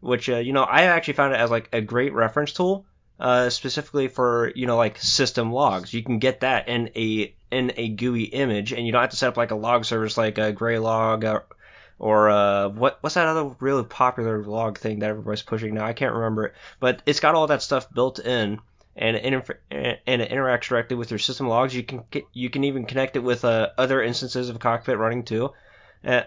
which 0.00 0.28
uh, 0.28 0.36
you 0.36 0.52
know 0.52 0.62
I 0.62 0.82
actually 0.84 1.14
found 1.14 1.34
it 1.34 1.40
as 1.40 1.50
like 1.50 1.68
a 1.72 1.80
great 1.80 2.12
reference 2.12 2.52
tool. 2.52 2.86
Uh, 3.20 3.50
specifically 3.50 4.06
for 4.06 4.52
you 4.54 4.66
know 4.66 4.76
like 4.76 4.96
system 4.98 5.50
logs, 5.52 5.92
you 5.92 6.04
can 6.04 6.20
get 6.20 6.40
that 6.40 6.68
in 6.68 6.88
a 6.94 7.34
in 7.50 7.72
a 7.76 7.88
GUI 7.88 8.24
image, 8.24 8.72
and 8.72 8.86
you 8.86 8.92
don't 8.92 9.00
have 9.00 9.10
to 9.10 9.16
set 9.16 9.30
up 9.30 9.36
like 9.36 9.50
a 9.50 9.56
log 9.56 9.84
service 9.84 10.16
like 10.16 10.38
a 10.38 10.52
Graylog 10.52 11.24
or, 11.24 11.44
or 11.98 12.30
uh, 12.30 12.68
what 12.68 12.98
what's 13.00 13.16
that 13.16 13.26
other 13.26 13.56
really 13.58 13.82
popular 13.82 14.44
log 14.44 14.78
thing 14.78 15.00
that 15.00 15.10
everybody's 15.10 15.42
pushing 15.42 15.74
now? 15.74 15.84
I 15.84 15.94
can't 15.94 16.14
remember 16.14 16.46
it, 16.46 16.54
but 16.78 17.02
it's 17.06 17.18
got 17.18 17.34
all 17.34 17.48
that 17.48 17.62
stuff 17.62 17.92
built 17.92 18.20
in, 18.20 18.60
and 18.94 19.16
it, 19.16 19.24
inter- 19.24 19.58
and 19.70 20.22
it 20.22 20.30
interacts 20.30 20.68
directly 20.68 20.96
with 20.96 21.10
your 21.10 21.18
system 21.18 21.48
logs. 21.48 21.74
You 21.74 21.82
can 21.82 22.04
you 22.32 22.50
can 22.50 22.62
even 22.62 22.86
connect 22.86 23.16
it 23.16 23.24
with 23.24 23.44
uh, 23.44 23.70
other 23.76 24.00
instances 24.00 24.48
of 24.48 24.60
Cockpit 24.60 24.96
running 24.96 25.24
too, 25.24 25.50
uh, 26.04 26.22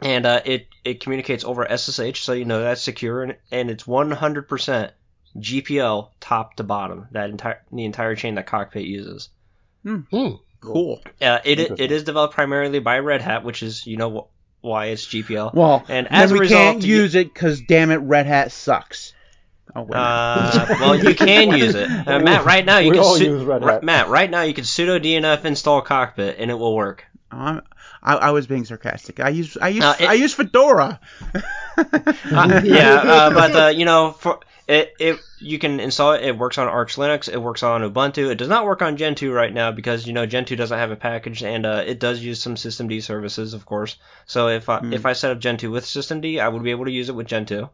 and 0.00 0.26
uh, 0.26 0.42
it 0.44 0.68
it 0.84 1.00
communicates 1.00 1.42
over 1.42 1.66
SSH, 1.66 2.20
so 2.20 2.34
you 2.34 2.44
know 2.44 2.62
that's 2.62 2.82
secure, 2.82 3.24
and, 3.24 3.36
and 3.50 3.68
it's 3.68 3.82
100% 3.82 4.90
GPL 5.38 6.10
top 6.20 6.56
to 6.56 6.62
bottom. 6.64 7.08
That 7.12 7.30
entire 7.30 7.60
the 7.72 7.84
entire 7.84 8.14
chain 8.14 8.34
that 8.36 8.46
Cockpit 8.46 8.84
uses. 8.84 9.28
Hmm. 9.84 10.00
Cool. 10.60 11.02
Uh, 11.20 11.40
it 11.44 11.58
it 11.58 11.70
Interesting. 11.70 11.90
is 11.90 12.04
developed 12.04 12.34
primarily 12.34 12.78
by 12.78 12.98
Red 13.00 13.20
Hat, 13.20 13.44
which 13.44 13.62
is 13.62 13.86
you 13.86 13.96
know 13.98 14.30
wh- 14.62 14.64
why 14.64 14.86
it's 14.86 15.06
GPL. 15.06 15.52
Well, 15.54 15.84
And 15.88 16.06
then 16.06 16.14
as 16.14 16.30
a 16.30 16.34
we 16.34 16.40
result, 16.40 16.58
can't 16.60 16.84
you- 16.84 16.96
use 16.96 17.14
it 17.14 17.32
because 17.32 17.60
damn 17.60 17.90
it, 17.90 17.96
Red 17.96 18.26
Hat 18.26 18.50
sucks. 18.52 19.12
Oh 19.76 19.82
wait. 19.82 19.94
Uh, 19.94 20.66
well, 20.80 20.96
you 21.04 21.14
can 21.14 21.56
use 21.58 21.74
it, 21.74 21.90
uh, 21.90 22.20
Matt. 22.20 22.44
Right 22.46 22.64
now, 22.64 22.78
you 22.78 22.90
We 22.90 22.96
can 22.96 23.04
all 23.04 23.16
su- 23.16 23.24
use 23.24 23.42
Red 23.44 23.64
Ri- 23.64 23.72
Hat. 23.72 23.82
Matt. 23.82 24.08
Right 24.08 24.30
now, 24.30 24.42
you 24.42 24.54
can 24.54 24.64
sudo 24.64 24.98
DNF 25.02 25.44
install 25.44 25.82
Cockpit, 25.82 26.36
and 26.38 26.50
it 26.50 26.54
will 26.54 26.74
work. 26.74 27.04
I'm, 27.30 27.60
I, 28.02 28.14
I 28.14 28.30
was 28.30 28.46
being 28.46 28.64
sarcastic. 28.64 29.18
I 29.20 29.30
use 29.30 29.58
I 29.60 29.68
use 29.68 29.84
Uh, 29.84 29.96
it- 30.00 30.08
I 30.08 30.12
use 30.14 30.32
Fedora. 30.32 31.00
Uh, 31.76 32.60
yeah, 32.64 32.94
uh, 33.04 33.30
but 33.30 33.56
uh, 33.56 33.66
you 33.68 33.84
know, 33.84 34.12
for 34.12 34.38
it, 34.66 34.94
it 34.98 35.20
you 35.40 35.58
can 35.58 35.80
install 35.80 36.12
it. 36.12 36.22
It 36.22 36.38
works 36.38 36.58
on 36.58 36.68
Arch 36.68 36.96
Linux. 36.96 37.28
It 37.32 37.38
works 37.38 37.62
on 37.62 37.82
Ubuntu. 37.82 38.30
It 38.30 38.36
does 38.36 38.48
not 38.48 38.64
work 38.64 38.82
on 38.82 38.96
Gentoo 38.96 39.32
right 39.32 39.52
now 39.52 39.72
because 39.72 40.06
you 40.06 40.12
know 40.12 40.26
Gentoo 40.26 40.56
doesn't 40.56 40.78
have 40.78 40.90
a 40.90 40.96
package, 40.96 41.42
and 41.42 41.66
uh, 41.66 41.82
it 41.86 42.00
does 42.00 42.20
use 42.20 42.40
some 42.42 42.54
systemd 42.54 43.02
services, 43.02 43.54
of 43.54 43.66
course. 43.66 43.96
So 44.26 44.48
if 44.48 44.68
I, 44.68 44.78
Hmm. 44.78 44.92
if 44.92 45.06
I 45.06 45.12
set 45.12 45.32
up 45.32 45.38
Gentoo 45.40 45.70
with 45.70 45.84
systemd, 45.84 46.40
I 46.40 46.48
would 46.48 46.62
be 46.62 46.70
able 46.70 46.86
to 46.86 46.90
use 46.90 47.08
it 47.08 47.14
with 47.14 47.26
Gentoo. 47.26 47.68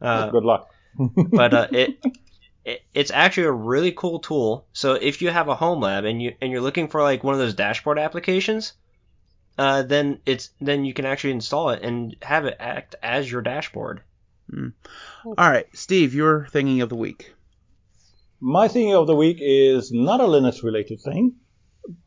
Uh, 0.00 0.30
Good 0.30 0.44
luck. 0.44 0.68
but 1.34 1.54
uh, 1.54 1.68
it, 1.72 1.98
it 2.64 2.82
it's 2.94 3.10
actually 3.10 3.46
a 3.46 3.52
really 3.52 3.92
cool 3.92 4.20
tool. 4.20 4.66
So 4.72 4.94
if 4.94 5.22
you 5.22 5.30
have 5.30 5.48
a 5.48 5.54
home 5.56 5.80
lab 5.80 6.04
and 6.04 6.20
you 6.22 6.34
and 6.40 6.50
you're 6.52 6.60
looking 6.60 6.88
for 6.88 7.02
like 7.02 7.24
one 7.24 7.34
of 7.34 7.40
those 7.40 7.54
dashboard 7.54 7.98
applications, 7.98 8.74
uh, 9.58 9.82
then 9.82 10.20
it's 10.26 10.50
then 10.60 10.84
you 10.84 10.94
can 10.94 11.04
actually 11.04 11.32
install 11.32 11.70
it 11.70 11.82
and 11.82 12.16
have 12.22 12.44
it 12.46 12.56
act 12.60 12.94
as 13.02 13.30
your 13.30 13.42
dashboard. 13.42 14.02
All 15.24 15.34
right, 15.36 15.66
Steve, 15.74 16.14
your 16.14 16.46
thingy 16.50 16.82
of 16.82 16.88
the 16.88 16.96
week. 16.96 17.34
My 18.40 18.68
thing 18.68 18.94
of 18.94 19.06
the 19.06 19.16
week 19.16 19.38
is 19.40 19.90
not 19.92 20.20
a 20.20 20.24
Linux 20.24 20.62
related 20.62 21.00
thing, 21.00 21.34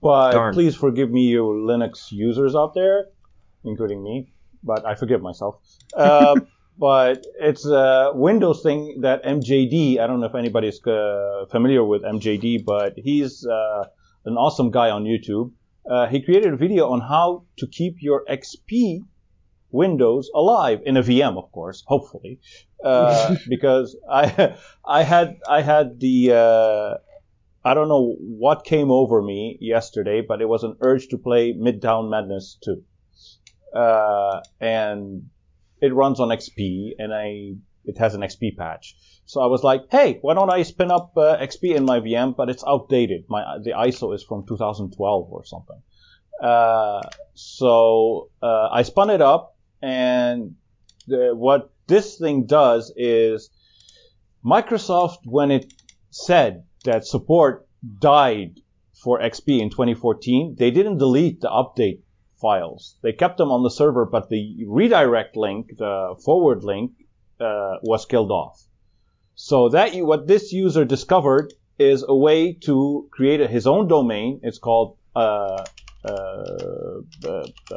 but 0.01 0.31
Darn. 0.31 0.53
please 0.53 0.75
forgive 0.75 1.11
me, 1.11 1.23
you 1.23 1.43
Linux 1.43 2.11
users 2.11 2.55
out 2.55 2.73
there, 2.73 3.07
including 3.63 4.01
me, 4.03 4.31
but 4.63 4.85
I 4.85 4.95
forgive 4.95 5.21
myself. 5.21 5.55
Uh, 5.93 6.39
but 6.77 7.25
it's 7.39 7.65
a 7.65 8.11
Windows 8.15 8.63
thing 8.63 9.01
that 9.01 9.23
MJD, 9.23 9.99
I 9.99 10.07
don't 10.07 10.21
know 10.21 10.27
if 10.27 10.35
anybody's 10.35 10.85
uh, 10.85 11.45
familiar 11.51 11.83
with 11.83 12.03
MJD, 12.03 12.63
but 12.65 12.93
he's 12.97 13.45
uh, 13.45 13.85
an 14.25 14.37
awesome 14.37 14.71
guy 14.71 14.89
on 14.89 15.03
YouTube. 15.03 15.51
Uh, 15.89 16.07
he 16.07 16.21
created 16.21 16.53
a 16.53 16.57
video 16.57 16.89
on 16.89 17.01
how 17.01 17.43
to 17.57 17.67
keep 17.67 17.97
your 17.99 18.23
XP 18.25 19.03
Windows 19.71 20.29
alive 20.33 20.81
in 20.85 20.97
a 20.97 21.01
VM, 21.03 21.37
of 21.37 21.51
course, 21.51 21.83
hopefully, 21.87 22.39
uh, 22.83 23.35
because 23.49 23.95
I 24.09 24.55
I 24.85 25.03
had 25.03 25.39
I 25.47 25.61
had 25.61 25.99
the 25.99 26.33
uh, 26.33 26.97
I 27.63 27.73
don't 27.73 27.87
know 27.87 28.15
what 28.19 28.65
came 28.65 28.91
over 28.91 29.21
me 29.21 29.57
yesterday, 29.61 30.21
but 30.21 30.41
it 30.41 30.49
was 30.49 30.63
an 30.63 30.77
urge 30.81 31.07
to 31.09 31.17
play 31.17 31.53
Midtown 31.53 32.09
Madness 32.09 32.57
2, 32.63 32.83
uh, 33.75 34.41
and 34.59 35.29
it 35.81 35.93
runs 35.93 36.19
on 36.19 36.29
XP, 36.29 36.91
and 36.97 37.13
I 37.13 37.55
it 37.85 37.97
has 37.97 38.15
an 38.15 38.21
XP 38.21 38.57
patch. 38.57 38.95
So 39.25 39.41
I 39.41 39.45
was 39.45 39.63
like, 39.63 39.83
hey, 39.89 40.19
why 40.21 40.33
don't 40.33 40.49
I 40.49 40.63
spin 40.63 40.91
up 40.91 41.13
uh, 41.15 41.37
XP 41.37 41.75
in 41.75 41.85
my 41.85 41.99
VM? 41.99 42.35
But 42.35 42.49
it's 42.49 42.63
outdated. 42.67 43.25
My 43.29 43.59
the 43.63 43.71
ISO 43.71 44.13
is 44.13 44.23
from 44.23 44.45
2012 44.45 45.31
or 45.31 45.45
something. 45.45 45.81
Uh, 46.41 47.01
so 47.33 48.29
uh, 48.41 48.69
I 48.71 48.81
spun 48.81 49.09
it 49.09 49.21
up, 49.21 49.50
and 49.81 50.55
the, 51.07 51.33
what 51.35 51.71
this 51.87 52.17
thing 52.17 52.45
does 52.45 52.93
is 52.95 53.49
Microsoft, 54.45 55.19
when 55.25 55.51
it 55.51 55.73
said 56.09 56.63
that 56.85 57.05
support 57.05 57.67
died 57.99 58.59
for 59.03 59.19
XP 59.19 59.59
in 59.59 59.69
2014, 59.69 60.55
they 60.57 60.71
didn't 60.71 60.97
delete 60.97 61.41
the 61.41 61.49
update 61.49 62.01
files. 62.39 62.97
They 63.01 63.13
kept 63.13 63.37
them 63.37 63.51
on 63.51 63.63
the 63.63 63.69
server, 63.69 64.05
but 64.05 64.29
the 64.29 64.65
redirect 64.67 65.35
link, 65.35 65.77
the 65.77 66.15
forward 66.23 66.63
link, 66.63 66.91
uh, 67.39 67.77
was 67.83 68.05
killed 68.05 68.31
off. 68.31 68.63
So 69.35 69.69
that 69.69 69.93
what 69.95 70.27
this 70.27 70.51
user 70.51 70.85
discovered 70.85 71.53
is 71.79 72.03
a 72.07 72.15
way 72.15 72.53
to 72.53 73.07
create 73.11 73.41
a, 73.41 73.47
his 73.47 73.65
own 73.65 73.87
domain. 73.87 74.39
It's 74.43 74.59
called 74.59 74.97
uh, 75.15 75.63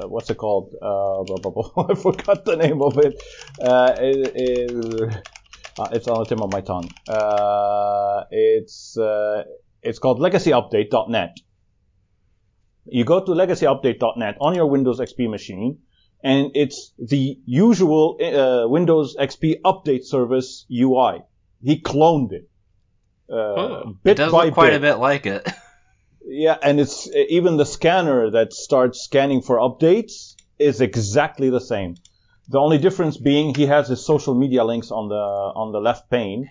what's 0.09 0.31
it 0.31 0.37
called? 0.37 0.75
Uh, 0.81 1.23
blah, 1.25 1.37
blah, 1.37 1.51
blah. 1.51 1.87
I 1.91 1.95
forgot 1.95 2.45
the 2.45 2.57
name 2.57 2.83
of 2.83 2.99
it. 2.99 3.21
Uh, 3.61 3.95
it, 3.99 4.33
it 4.35 5.15
uh, 5.79 5.89
it's 5.93 6.07
on 6.09 6.21
the 6.21 6.25
tip 6.27 6.41
of 6.41 6.53
my 6.53 6.61
tongue. 6.61 6.89
Uh, 7.09 8.25
it's 8.31 8.97
uh, 8.97 9.45
it's 9.83 9.99
called 9.99 10.21
legacyupdate.net. 10.21 11.37
You 12.87 13.05
go 13.05 13.21
to 13.25 13.31
legacyupdate.net 13.33 14.37
on 14.41 14.55
your 14.55 14.67
Windows 14.67 15.01
XP 15.01 15.31
machine, 15.31 15.79
and 16.23 16.51
it's 16.55 16.93
the 16.99 17.39
usual 17.47 18.19
uh, 18.23 18.69
Windows 18.69 19.17
XP 19.19 19.61
update 19.65 20.05
service 20.05 20.67
UI. 20.71 21.23
He 21.63 21.81
cloned 21.81 22.33
it. 22.33 22.49
Uh, 23.31 23.35
Oh, 23.35 23.97
it 24.05 24.15
does 24.17 24.31
look 24.33 24.53
quite 24.53 24.71
bit. 24.71 24.77
a 24.77 24.81
bit 24.81 24.95
like 24.97 25.25
it. 25.27 25.49
Yeah, 26.27 26.57
and 26.63 26.81
it's 26.81 27.09
even 27.15 27.57
the 27.57 27.67
scanner 27.67 28.31
that 28.31 28.53
starts 28.53 29.01
scanning 29.03 29.43
for 29.43 29.59
updates 29.59 30.35
is 30.59 30.81
exactly 30.81 31.51
the 31.51 31.61
same. 31.61 31.97
The 32.49 32.59
only 32.59 32.79
difference 32.79 33.17
being 33.17 33.55
he 33.55 33.67
has 33.67 33.89
his 33.89 34.05
social 34.05 34.35
media 34.35 34.65
links 34.65 34.91
on 34.91 35.09
the 35.09 35.15
on 35.15 35.73
the 35.73 35.81
left 35.81 36.11
pane, 36.11 36.51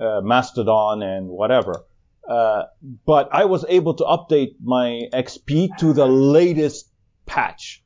uh, 0.00 0.20
Mastodon 0.22 1.02
and 1.02 1.28
whatever. 1.28 1.84
Uh, 2.28 2.64
but 3.06 3.28
I 3.32 3.46
was 3.46 3.64
able 3.68 3.94
to 3.94 4.04
update 4.04 4.54
my 4.62 5.08
XP 5.12 5.76
to 5.78 5.92
the 5.92 6.06
latest 6.06 6.88
patch. 7.26 7.82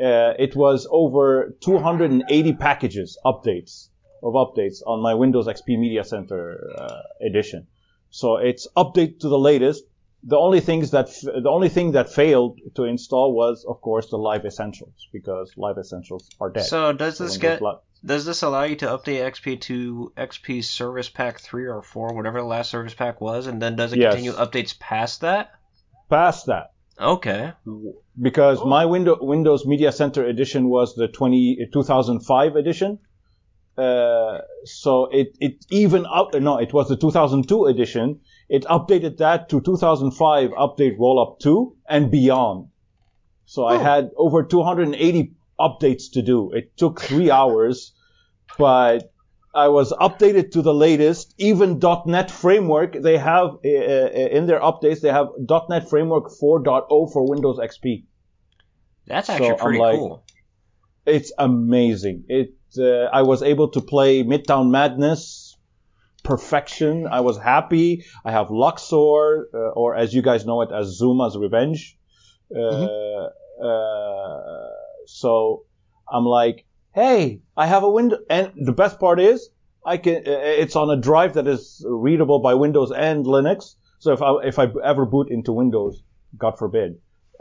uh, 0.00 0.34
it 0.38 0.54
was 0.54 0.86
over 0.90 1.56
280 1.60 2.52
packages 2.54 3.18
updates 3.24 3.88
of 4.22 4.34
updates 4.34 4.78
on 4.86 5.02
my 5.02 5.14
Windows 5.14 5.46
XP 5.48 5.78
Media 5.78 6.04
Center 6.04 6.72
uh, 6.78 7.02
edition. 7.26 7.66
So 8.10 8.36
it's 8.36 8.68
update 8.76 9.20
to 9.20 9.28
the 9.28 9.38
latest. 9.38 9.84
The 10.24 10.36
only 10.36 10.60
things 10.60 10.90
that 10.90 11.06
the 11.22 11.48
only 11.48 11.68
thing 11.68 11.92
that 11.92 12.12
failed 12.12 12.58
to 12.74 12.84
install 12.84 13.32
was, 13.34 13.64
of 13.68 13.80
course, 13.80 14.10
the 14.10 14.16
Live 14.18 14.44
Essentials 14.44 15.08
because 15.12 15.52
Live 15.56 15.78
Essentials 15.78 16.28
are 16.40 16.50
dead. 16.50 16.64
So 16.66 16.92
does 16.92 17.18
this 17.18 17.38
Windows 17.38 17.38
get 17.38 17.62
Li- 17.62 17.76
does 18.04 18.24
this 18.24 18.42
allow 18.42 18.64
you 18.64 18.76
to 18.76 18.86
update 18.86 19.22
XP 19.32 19.60
to 19.62 20.12
XP 20.16 20.64
Service 20.64 21.08
Pack 21.08 21.40
three 21.40 21.66
or 21.66 21.82
four, 21.82 22.14
whatever 22.14 22.40
the 22.40 22.46
last 22.46 22.70
Service 22.70 22.94
Pack 22.94 23.20
was, 23.20 23.46
and 23.46 23.62
then 23.62 23.76
does 23.76 23.92
it 23.92 23.98
Yes. 24.00 24.14
continue 24.14 24.32
updates 24.32 24.78
past 24.78 25.20
that? 25.20 25.50
past 26.10 26.46
that? 26.46 26.72
Okay. 27.00 27.52
because 28.20 28.64
my 28.64 28.84
window, 28.86 29.16
Windows 29.20 29.64
Media 29.64 29.92
Center 29.92 30.24
edition 30.24 30.68
was 30.68 30.96
the 30.96 31.06
20, 31.06 31.68
2005 31.72 32.56
edition. 32.56 32.98
Uh, 33.76 34.38
so 34.64 35.06
it, 35.12 35.36
it 35.38 35.64
even 35.70 36.04
up, 36.06 36.34
no, 36.34 36.58
it 36.58 36.72
was 36.72 36.88
the 36.88 36.96
2002 36.96 37.66
edition. 37.66 38.20
It 38.48 38.64
updated 38.64 39.18
that 39.18 39.48
to 39.50 39.60
2005 39.60 40.50
update 40.50 40.98
rollup 40.98 41.38
2 41.40 41.76
and 41.88 42.10
beyond. 42.10 42.68
So 43.44 43.64
I 43.64 43.76
Oh. 43.76 43.78
had 43.78 44.10
over 44.16 44.42
280 44.42 45.32
updates 45.60 46.12
to 46.12 46.22
do. 46.22 46.50
It 46.52 46.76
took 46.76 47.00
three 47.00 47.30
hours, 47.30 47.92
but 48.58 49.12
I 49.54 49.68
was 49.68 49.92
updated 49.92 50.50
to 50.52 50.62
the 50.62 50.74
latest. 50.74 51.34
Even 51.38 51.80
.NET 52.06 52.30
Framework, 52.30 52.92
they 53.02 53.16
have 53.18 53.56
uh, 53.64 53.68
in 53.68 54.46
their 54.46 54.60
updates, 54.60 55.00
they 55.00 55.10
have 55.10 55.28
.NET 55.68 55.88
Framework 55.88 56.30
4.0 56.30 57.12
for 57.12 57.28
Windows 57.28 57.58
XP. 57.58 58.04
That's 59.06 59.26
So 59.26 59.32
actually 59.32 59.50
I'm 59.50 59.56
pretty 59.58 59.78
like- 59.78 59.98
cool. 59.98 60.22
It's 61.06 61.32
amazing. 61.38 62.24
It 62.28 62.54
uh, 62.78 63.04
I 63.10 63.22
was 63.22 63.42
able 63.42 63.68
to 63.70 63.80
play 63.80 64.22
Midtown 64.22 64.68
Madness 64.70 65.47
perfection. 66.32 67.06
I 67.18 67.20
was 67.28 67.36
happy. 67.52 68.04
I 68.28 68.30
have 68.38 68.46
Luxor, 68.50 69.48
uh, 69.52 69.80
or 69.80 69.88
as 70.02 70.08
you 70.16 70.22
guys 70.22 70.40
know 70.48 70.58
it 70.66 70.70
as 70.80 70.86
Zuma's 70.98 71.36
Revenge. 71.46 71.80
Uh, 72.54 73.28
uh, 73.68 74.68
so 75.06 75.64
I'm 76.12 76.24
like, 76.24 76.64
hey, 76.94 77.40
I 77.56 77.66
have 77.66 77.82
a 77.82 77.90
window, 77.98 78.18
and 78.30 78.52
the 78.68 78.72
best 78.82 78.98
part 79.00 79.18
is 79.20 79.38
I 79.84 79.96
can. 80.04 80.16
uh, 80.16 80.62
It's 80.62 80.76
on 80.76 80.88
a 80.90 80.96
drive 81.08 81.32
that 81.34 81.46
is 81.46 81.84
readable 82.06 82.40
by 82.48 82.54
Windows 82.54 82.90
and 82.92 83.24
Linux. 83.26 83.74
So 83.98 84.12
if 84.12 84.22
I 84.22 84.30
if 84.52 84.56
I 84.58 84.66
ever 84.92 85.04
boot 85.14 85.28
into 85.30 85.52
Windows, 85.52 85.94
God 86.36 86.54
forbid, 86.58 86.90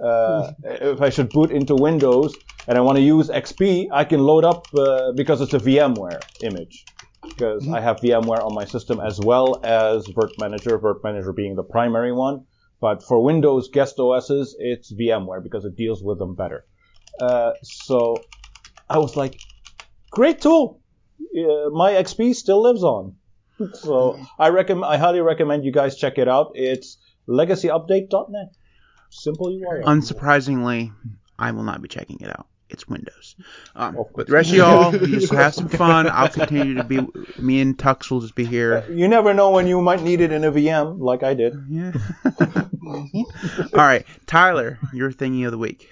uh, 0.04 0.52
if 0.64 1.02
I 1.02 1.10
should 1.16 1.30
boot 1.30 1.52
into 1.52 1.76
Windows 1.76 2.32
and 2.68 2.78
I 2.78 2.82
want 2.82 2.98
to 2.98 3.06
use 3.16 3.30
XP, 3.30 3.88
I 3.92 4.04
can 4.12 4.22
load 4.30 4.44
up 4.52 4.68
uh, 4.74 5.12
because 5.22 5.40
it's 5.42 5.54
a 5.54 5.60
VMware 5.60 6.22
image. 6.50 6.86
Because 7.30 7.68
I 7.68 7.82
have 7.82 7.98
VMware 7.98 8.44
on 8.44 8.54
my 8.54 8.66
system 8.66 9.00
as 9.00 9.20
well 9.20 9.60
as 9.64 10.08
Virt 10.08 10.32
Manager, 10.40 10.78
Virt 10.80 11.04
Manager 11.04 11.34
being 11.34 11.56
the 11.56 11.64
primary 11.64 12.12
one. 12.12 12.46
But 12.80 13.04
for 13.04 13.24
Windows 13.24 13.70
guest 13.70 14.00
OSs, 14.00 14.56
it's 14.60 14.94
VMware 14.94 15.44
because 15.44 15.66
it 15.66 15.76
deals 15.76 16.04
with 16.04 16.20
them 16.20 16.36
better. 16.36 16.66
Uh, 17.20 17.54
so 17.64 18.18
I 18.90 19.00
was 19.00 19.16
like, 19.16 19.40
great 20.12 20.42
tool. 20.42 20.82
Uh, 21.20 21.70
my 21.72 21.94
XP 21.94 22.36
still 22.36 22.62
lives 22.62 22.84
on. 22.84 23.16
So 23.74 24.20
I 24.38 24.50
recommend, 24.50 24.86
I 24.86 24.98
highly 24.98 25.22
recommend 25.22 25.66
you 25.66 25.72
guys 25.72 25.98
check 25.98 26.18
it 26.20 26.28
out. 26.28 26.52
It's 26.54 26.98
legacyupdate.net. 27.28 28.50
Simple 29.10 29.48
URL. 29.48 29.84
Unsurprisingly, 29.84 30.94
I 31.40 31.52
will 31.52 31.64
not 31.64 31.82
be 31.82 31.88
checking 31.88 32.20
it 32.20 32.30
out. 32.30 32.48
It's 32.70 32.88
Windows. 32.88 33.36
Um, 33.76 33.98
Of 33.98 34.08
but 34.16 34.28
the 34.28 34.34
rest 34.34 34.50
of 34.50 34.56
y'all, 34.58 34.96
you 34.96 35.20
just 35.20 35.34
have 35.34 35.54
some 35.54 35.70
fun. 35.70 36.10
I'll 36.10 36.30
continue 36.30 36.76
to 36.76 36.84
be. 36.84 37.00
Me 37.38 37.62
and 37.62 37.78
Tux 37.78 38.12
will 38.12 38.22
just 38.22 38.36
be 38.36 38.46
here. 38.46 38.86
you 38.90 39.08
never 39.08 39.34
know 39.34 39.52
when 39.52 39.68
you 39.68 39.82
might 39.82 40.02
need 40.02 40.22
it 40.22 40.32
in 40.32 40.44
a 40.44 40.52
VM, 40.52 41.00
like 41.00 41.24
I 41.24 41.34
did. 41.34 41.54
Yeah. 41.70 41.94
All 42.86 43.08
right, 43.74 44.06
Tyler, 44.26 44.80
your 44.94 45.12
thingy 45.12 45.46
of 45.46 45.52
the 45.52 45.58
week. 45.58 45.90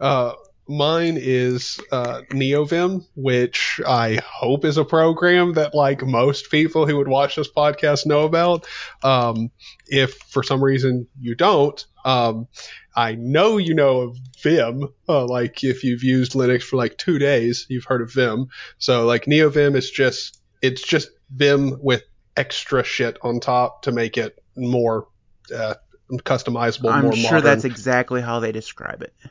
Uh, 0.00 0.32
mine 0.68 1.16
is 1.18 1.80
uh, 1.92 2.22
NeoVim, 2.30 3.06
which 3.14 3.80
I 3.86 4.20
hope 4.26 4.64
is 4.64 4.78
a 4.78 4.84
program 4.84 5.54
that 5.54 5.74
like 5.74 6.02
most 6.02 6.50
people 6.50 6.86
who 6.86 6.96
would 6.96 7.08
watch 7.08 7.36
this 7.36 7.50
podcast 7.50 8.06
know 8.06 8.24
about. 8.24 8.66
Um, 9.02 9.50
if 9.86 10.14
for 10.28 10.42
some 10.42 10.62
reason 10.62 11.06
you 11.20 11.34
don't, 11.34 11.84
um, 12.06 12.46
I 12.94 13.16
know 13.16 13.58
you 13.58 13.74
know 13.74 14.02
of 14.02 14.16
Vim. 14.42 14.88
Uh, 15.08 15.26
like 15.26 15.64
if 15.64 15.84
you've 15.84 16.04
used 16.04 16.32
Linux 16.32 16.62
for 16.62 16.76
like 16.76 16.96
two 16.96 17.18
days, 17.18 17.66
you've 17.68 17.84
heard 17.84 18.00
of 18.00 18.12
Vim. 18.12 18.48
So 18.78 19.04
like 19.04 19.24
NeoVim 19.24 19.76
is 19.76 19.90
just 19.90 20.40
it's 20.62 20.82
just 20.82 21.10
Vim 21.30 21.76
with 21.82 22.04
extra 22.36 22.84
shit 22.84 23.18
on 23.22 23.40
top 23.40 23.82
to 23.82 23.92
make 23.92 24.16
it 24.16 24.42
more 24.56 25.08
uh, 25.54 25.74
customizable. 26.10 26.92
I'm 26.92 27.04
more 27.04 27.12
sure 27.12 27.32
modern. 27.32 27.44
that's 27.44 27.64
exactly 27.64 28.22
how 28.22 28.40
they 28.40 28.52
describe 28.52 29.02
it. 29.02 29.12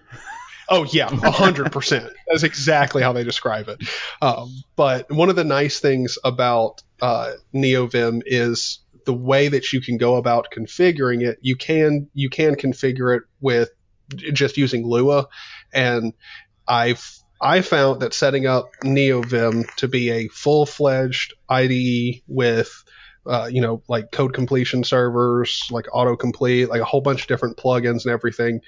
Oh 0.67 0.83
yeah, 0.85 1.09
a 1.11 1.29
hundred 1.29 1.71
percent. 1.71 2.11
That's 2.27 2.41
exactly 2.41 3.03
how 3.03 3.13
they 3.13 3.23
describe 3.23 3.67
it. 3.69 3.83
Um, 4.19 4.63
but 4.75 5.11
one 5.11 5.29
of 5.29 5.35
the 5.35 5.43
nice 5.43 5.79
things 5.79 6.17
about 6.23 6.81
uh, 6.99 7.33
NeoVim 7.53 8.23
is 8.25 8.79
the 9.05 9.13
way 9.13 9.47
that 9.47 9.71
you 9.73 9.81
can 9.81 9.97
go 9.97 10.15
about 10.15 10.47
configuring 10.55 11.25
it. 11.25 11.37
You 11.41 11.55
can 11.55 12.09
you 12.13 12.29
can 12.29 12.55
configure 12.55 13.17
it 13.17 13.23
with 13.39 13.69
just 14.15 14.57
using 14.57 14.85
Lua, 14.85 15.27
and 15.73 16.13
I've 16.67 17.07
I 17.41 17.61
found 17.61 18.01
that 18.01 18.13
setting 18.13 18.47
up 18.47 18.71
NeoVim 18.83 19.73
to 19.75 19.87
be 19.87 20.09
a 20.09 20.27
full 20.29 20.65
fledged 20.65 21.33
IDE 21.49 22.21
with 22.27 22.83
uh, 23.27 23.49
you 23.51 23.59
know, 23.59 23.81
like 23.87 24.11
code 24.11 24.35
completion 24.35 24.83
servers, 24.83 25.67
like 25.71 25.85
autocomplete, 25.87 26.67
like 26.67 26.81
a 26.81 26.85
whole 26.85 27.01
bunch 27.01 27.23
of 27.23 27.27
different 27.27 27.57
plugins 27.57 28.05
and 28.05 28.13
everything 28.13 28.61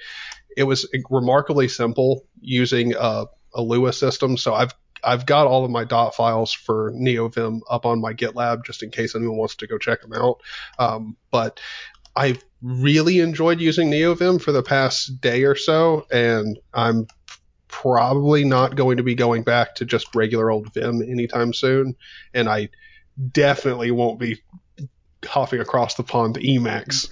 it 0.58 0.64
was 0.64 0.88
remarkably 1.08 1.68
simple 1.68 2.26
using 2.40 2.92
a, 2.98 3.26
a 3.54 3.62
Lua 3.62 3.92
system. 3.92 4.36
So 4.36 4.54
I've 4.54 4.74
I've 5.02 5.26
got 5.26 5.46
all 5.46 5.64
of 5.64 5.70
my 5.70 5.84
dot 5.84 6.14
files 6.14 6.52
for 6.52 6.92
NeoVim 6.92 7.60
up 7.70 7.86
on 7.86 8.00
my 8.00 8.14
GitLab 8.14 8.64
just 8.64 8.82
in 8.82 8.90
case 8.90 9.14
anyone 9.14 9.36
wants 9.36 9.56
to 9.56 9.66
go 9.66 9.78
check 9.78 10.02
them 10.02 10.12
out. 10.12 10.40
Um, 10.78 11.16
but 11.30 11.60
I've 12.16 12.42
really 12.62 13.20
enjoyed 13.20 13.60
using 13.60 13.90
NeoVim 13.90 14.40
for 14.40 14.52
the 14.52 14.62
past 14.62 15.20
day 15.20 15.44
or 15.44 15.54
so, 15.54 16.06
and 16.10 16.58
I'm 16.74 17.06
probably 17.68 18.44
not 18.44 18.74
going 18.74 18.96
to 18.96 19.02
be 19.02 19.14
going 19.14 19.42
back 19.42 19.76
to 19.76 19.84
just 19.84 20.14
regular 20.14 20.50
old 20.50 20.72
Vim 20.74 21.02
anytime 21.02 21.52
soon. 21.52 21.94
And 22.34 22.48
I 22.48 22.70
definitely 23.30 23.90
won't 23.90 24.18
be 24.18 24.42
hopping 25.26 25.60
across 25.60 25.94
the 25.94 26.02
pond 26.02 26.34
to 26.34 26.40
Emacs 26.40 27.08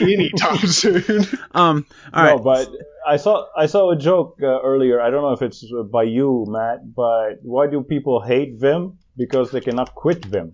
anytime 0.00 0.66
soon. 0.66 1.26
Um, 1.52 1.86
all 2.12 2.22
right. 2.22 2.36
No, 2.36 2.42
but 2.42 2.70
I 3.06 3.16
saw 3.16 3.46
I 3.56 3.66
saw 3.66 3.90
a 3.90 3.96
joke 3.96 4.38
uh, 4.42 4.60
earlier. 4.62 5.00
I 5.00 5.10
don't 5.10 5.22
know 5.22 5.32
if 5.32 5.42
it's 5.42 5.64
by 5.90 6.04
you, 6.04 6.44
Matt, 6.48 6.94
but 6.94 7.40
why 7.42 7.66
do 7.66 7.82
people 7.82 8.20
hate 8.20 8.54
Vim? 8.54 8.98
Because 9.16 9.50
they 9.50 9.60
cannot 9.60 9.94
quit 9.94 10.24
Vim. 10.24 10.52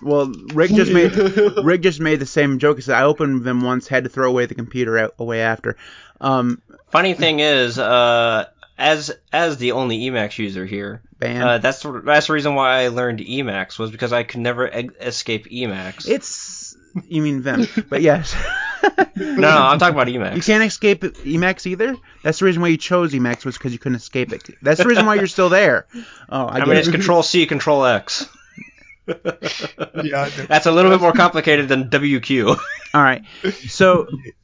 Well, 0.00 0.32
Rick 0.52 0.70
just 0.70 0.92
made 0.92 1.16
Rick 1.64 1.80
just 1.80 2.00
made 2.00 2.20
the 2.20 2.26
same 2.26 2.58
joke. 2.58 2.76
He 2.76 2.82
said 2.82 2.96
I 2.96 3.02
opened 3.02 3.42
Vim 3.42 3.62
once, 3.62 3.88
had 3.88 4.04
to 4.04 4.10
throw 4.10 4.28
away 4.28 4.46
the 4.46 4.54
computer 4.54 4.96
out, 4.98 5.14
away 5.18 5.40
after. 5.40 5.76
Um, 6.20 6.62
Funny 6.90 7.14
thing 7.14 7.40
is, 7.40 7.76
uh, 7.76 8.46
as 8.78 9.12
as 9.32 9.56
the 9.58 9.72
only 9.72 9.98
Emacs 10.00 10.38
user 10.38 10.64
here, 10.66 11.02
ban. 11.18 11.42
uh, 11.42 11.58
that's 11.58 11.82
the, 11.82 12.02
that's 12.04 12.26
the 12.26 12.32
reason 12.32 12.54
why 12.54 12.82
I 12.82 12.88
learned 12.88 13.20
Emacs 13.20 13.78
was 13.78 13.90
because 13.90 14.12
I 14.12 14.22
could 14.24 14.40
never 14.40 14.66
e- 14.68 14.90
escape 15.00 15.46
Emacs. 15.46 16.08
it's 16.08 16.76
you 17.08 17.22
mean 17.22 17.40
Vim, 17.42 17.66
but 17.88 18.02
yes. 18.02 18.34
no, 19.16 19.34
no, 19.34 19.48
I'm 19.48 19.78
talking 19.78 19.94
about 19.94 20.08
Emacs. 20.08 20.36
You 20.36 20.42
can't 20.42 20.62
escape 20.64 21.02
Emacs 21.02 21.66
either. 21.66 21.96
That's 22.22 22.38
the 22.38 22.44
reason 22.44 22.62
why 22.62 22.68
you 22.68 22.76
chose 22.76 23.12
Emacs 23.12 23.44
was 23.44 23.56
because 23.56 23.72
you 23.72 23.78
couldn't 23.78 23.96
escape 23.96 24.32
it. 24.32 24.48
That's 24.62 24.80
the 24.80 24.88
reason 24.88 25.06
why 25.06 25.14
you're 25.16 25.26
still 25.26 25.48
there. 25.48 25.86
Oh, 26.28 26.46
I, 26.46 26.56
I 26.56 26.58
get 26.60 26.68
mean, 26.68 26.76
it. 26.76 26.80
it's 26.80 26.90
Control 26.90 27.22
C, 27.22 27.46
Control 27.46 27.84
X. 27.84 28.28
yeah, 29.06 30.30
That's 30.48 30.66
a 30.66 30.72
little 30.72 30.90
bit 30.90 31.00
more 31.00 31.12
complicated 31.12 31.68
than 31.68 31.90
WQ. 31.90 32.56
All 32.94 33.02
right. 33.02 33.22
So 33.68 34.06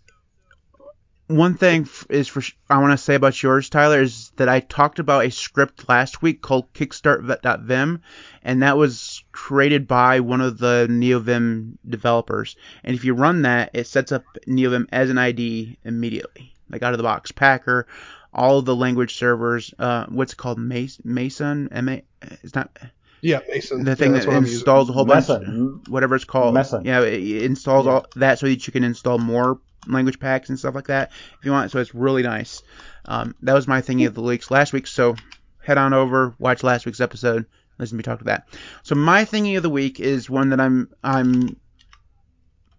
one 1.31 1.55
thing 1.55 1.83
f- 1.83 2.07
is 2.11 2.29
for 2.29 2.41
sh- 2.41 2.55
I 2.69 2.79
want 2.79 2.93
to 2.93 2.99
say 2.99 3.15
about 3.15 3.43
yours, 3.43 3.69
Tyler, 3.71 4.03
is 4.03 4.31
that 4.37 4.49
I 4.49 4.61
talked 4.61 4.99
about 4.99 5.25
a 5.25 5.31
script 5.31 5.89
last 5.89 6.23
week 6.23 6.43
called 6.43 6.73
Kickstart.vim, 6.75 8.03
and 8.43 8.63
that 8.63 8.77
was 8.77 9.23
created 9.33 9.87
by 9.87 10.21
one 10.21 10.41
of 10.41 10.59
the 10.59 10.87
NeoVim 10.91 11.77
developers. 11.89 12.57
And 12.85 12.95
if 12.97 13.05
you 13.05 13.15
run 13.15 13.43
that, 13.43 13.71
it 13.75 13.87
sets 13.87 14.13
up 14.13 14.25
NeoVim 14.47 14.87
as 14.93 15.11
an 15.11 15.19
ID 15.19 15.79
immediately, 15.85 16.55
like 16.69 16.83
out 16.83 16.93
of 16.93 16.99
the 16.99 17.05
box. 17.05 17.33
Packer, 17.33 17.87
all 18.33 18.59
of 18.59 18.65
the 18.65 18.77
language 18.77 19.15
servers, 19.17 19.73
uh, 19.79 20.07
what's 20.09 20.33
it 20.33 20.37
called 20.37 20.59
Mason, 20.59 21.69
M 21.73 21.89
A, 21.89 22.03
it's 22.43 22.55
not 22.55 22.77
Yeah, 23.23 23.41
Mason. 23.49 23.85
the 23.85 23.97
thing 23.97 24.13
yeah, 24.15 24.19
that 24.21 24.27
what 24.29 24.37
I'm 24.37 24.43
using. 24.45 24.57
installs 24.59 24.89
a 24.89 24.93
whole 24.93 25.05
bunch, 25.05 25.29
Meson. 25.29 25.83
whatever 25.89 26.15
it's 26.17 26.25
called. 26.25 26.55
Meson. 26.55 26.85
Yeah, 26.85 27.03
it 27.03 27.15
it 27.23 27.43
installs 27.43 27.87
Yeah. 27.87 27.93
all 27.93 28.07
that 28.17 28.39
so 28.39 28.47
that 28.47 28.67
you 28.67 28.73
can 28.73 28.85
install 28.85 29.19
more 29.19 29.59
language 29.87 30.21
packs 30.21 30.49
and 30.49 30.59
stuff 30.59 30.75
like 30.75 30.89
that 30.89 31.11
if 31.39 31.45
you 31.45 31.53
want. 31.53 31.71
So 31.71 31.79
it's 31.79 31.95
really 31.95 32.23
nice. 32.23 32.63
Um, 33.05 33.35
that 33.43 33.55
was 33.55 33.69
my 33.69 33.81
thingy 33.81 34.07
of 34.07 34.15
the 34.15 34.23
weeks 34.23 34.51
last 34.51 34.73
week. 34.73 34.87
So 34.87 35.17
head 35.63 35.79
on 35.79 35.93
over, 35.93 36.35
watch 36.39 36.63
last 36.63 36.87
week's 36.87 37.01
episode, 37.01 37.47
listen 37.79 37.97
to 37.97 37.99
me 37.99 38.03
talk 38.03 38.19
to 38.19 38.25
that. 38.27 38.49
So 38.83 38.95
my 38.95 39.25
thingy 39.25 39.57
of 39.57 39.63
the 39.63 39.71
week 39.71 40.01
is 40.01 40.31
one 40.31 40.51
that 40.51 40.61
I'm 40.61 40.89
I'm 41.03 41.57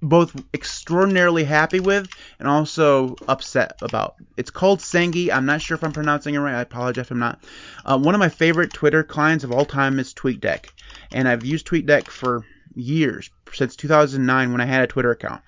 both 0.01 0.35
extraordinarily 0.53 1.43
happy 1.43 1.79
with 1.79 2.09
and 2.39 2.47
also 2.47 3.15
upset 3.27 3.79
about. 3.81 4.15
It's 4.35 4.49
called 4.49 4.79
Sengi. 4.79 5.31
I'm 5.31 5.45
not 5.45 5.61
sure 5.61 5.75
if 5.75 5.83
I'm 5.83 5.91
pronouncing 5.91 6.33
it 6.33 6.39
right. 6.39 6.55
I 6.55 6.61
apologize 6.61 7.05
if 7.05 7.11
I'm 7.11 7.19
not. 7.19 7.43
Uh, 7.85 7.99
one 7.99 8.15
of 8.15 8.19
my 8.19 8.29
favorite 8.29 8.73
Twitter 8.73 9.03
clients 9.03 9.43
of 9.43 9.51
all 9.51 9.65
time 9.65 9.99
is 9.99 10.13
TweetDeck, 10.13 10.69
and 11.11 11.27
I've 11.27 11.45
used 11.45 11.67
TweetDeck 11.67 12.07
for 12.07 12.43
years 12.73 13.29
since 13.53 13.75
2009 13.75 14.51
when 14.51 14.61
I 14.61 14.65
had 14.65 14.83
a 14.83 14.87
Twitter 14.87 15.11
account. 15.11 15.41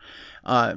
Uh, 0.44 0.76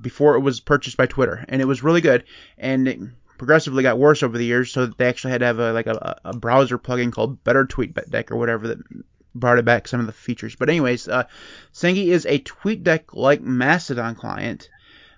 before 0.00 0.34
it 0.34 0.40
was 0.40 0.60
purchased 0.60 0.96
by 0.96 1.06
Twitter, 1.06 1.44
and 1.48 1.62
it 1.62 1.66
was 1.66 1.82
really 1.82 2.00
good. 2.00 2.24
And 2.58 2.88
it 2.88 2.98
progressively 3.38 3.82
got 3.82 3.98
worse 3.98 4.22
over 4.22 4.38
the 4.38 4.44
years, 4.44 4.72
so 4.72 4.86
they 4.86 5.06
actually 5.06 5.32
had 5.32 5.40
to 5.40 5.46
have 5.46 5.58
a 5.58 5.72
like 5.72 5.86
a, 5.86 6.20
a 6.24 6.36
browser 6.36 6.78
plugin 6.78 7.12
called 7.12 7.42
Better 7.44 7.64
TweetDeck 7.64 8.30
or 8.30 8.36
whatever 8.36 8.68
that 8.68 8.78
brought 9.34 9.58
it 9.58 9.64
back 9.64 9.88
some 9.88 10.00
of 10.00 10.06
the 10.06 10.12
features. 10.12 10.56
But 10.56 10.68
anyways, 10.68 11.08
uh, 11.08 11.24
Sengi 11.72 12.08
is 12.08 12.26
a 12.26 12.38
TweetDeck 12.40 13.14
like 13.14 13.40
Mastodon 13.40 14.14
client 14.14 14.68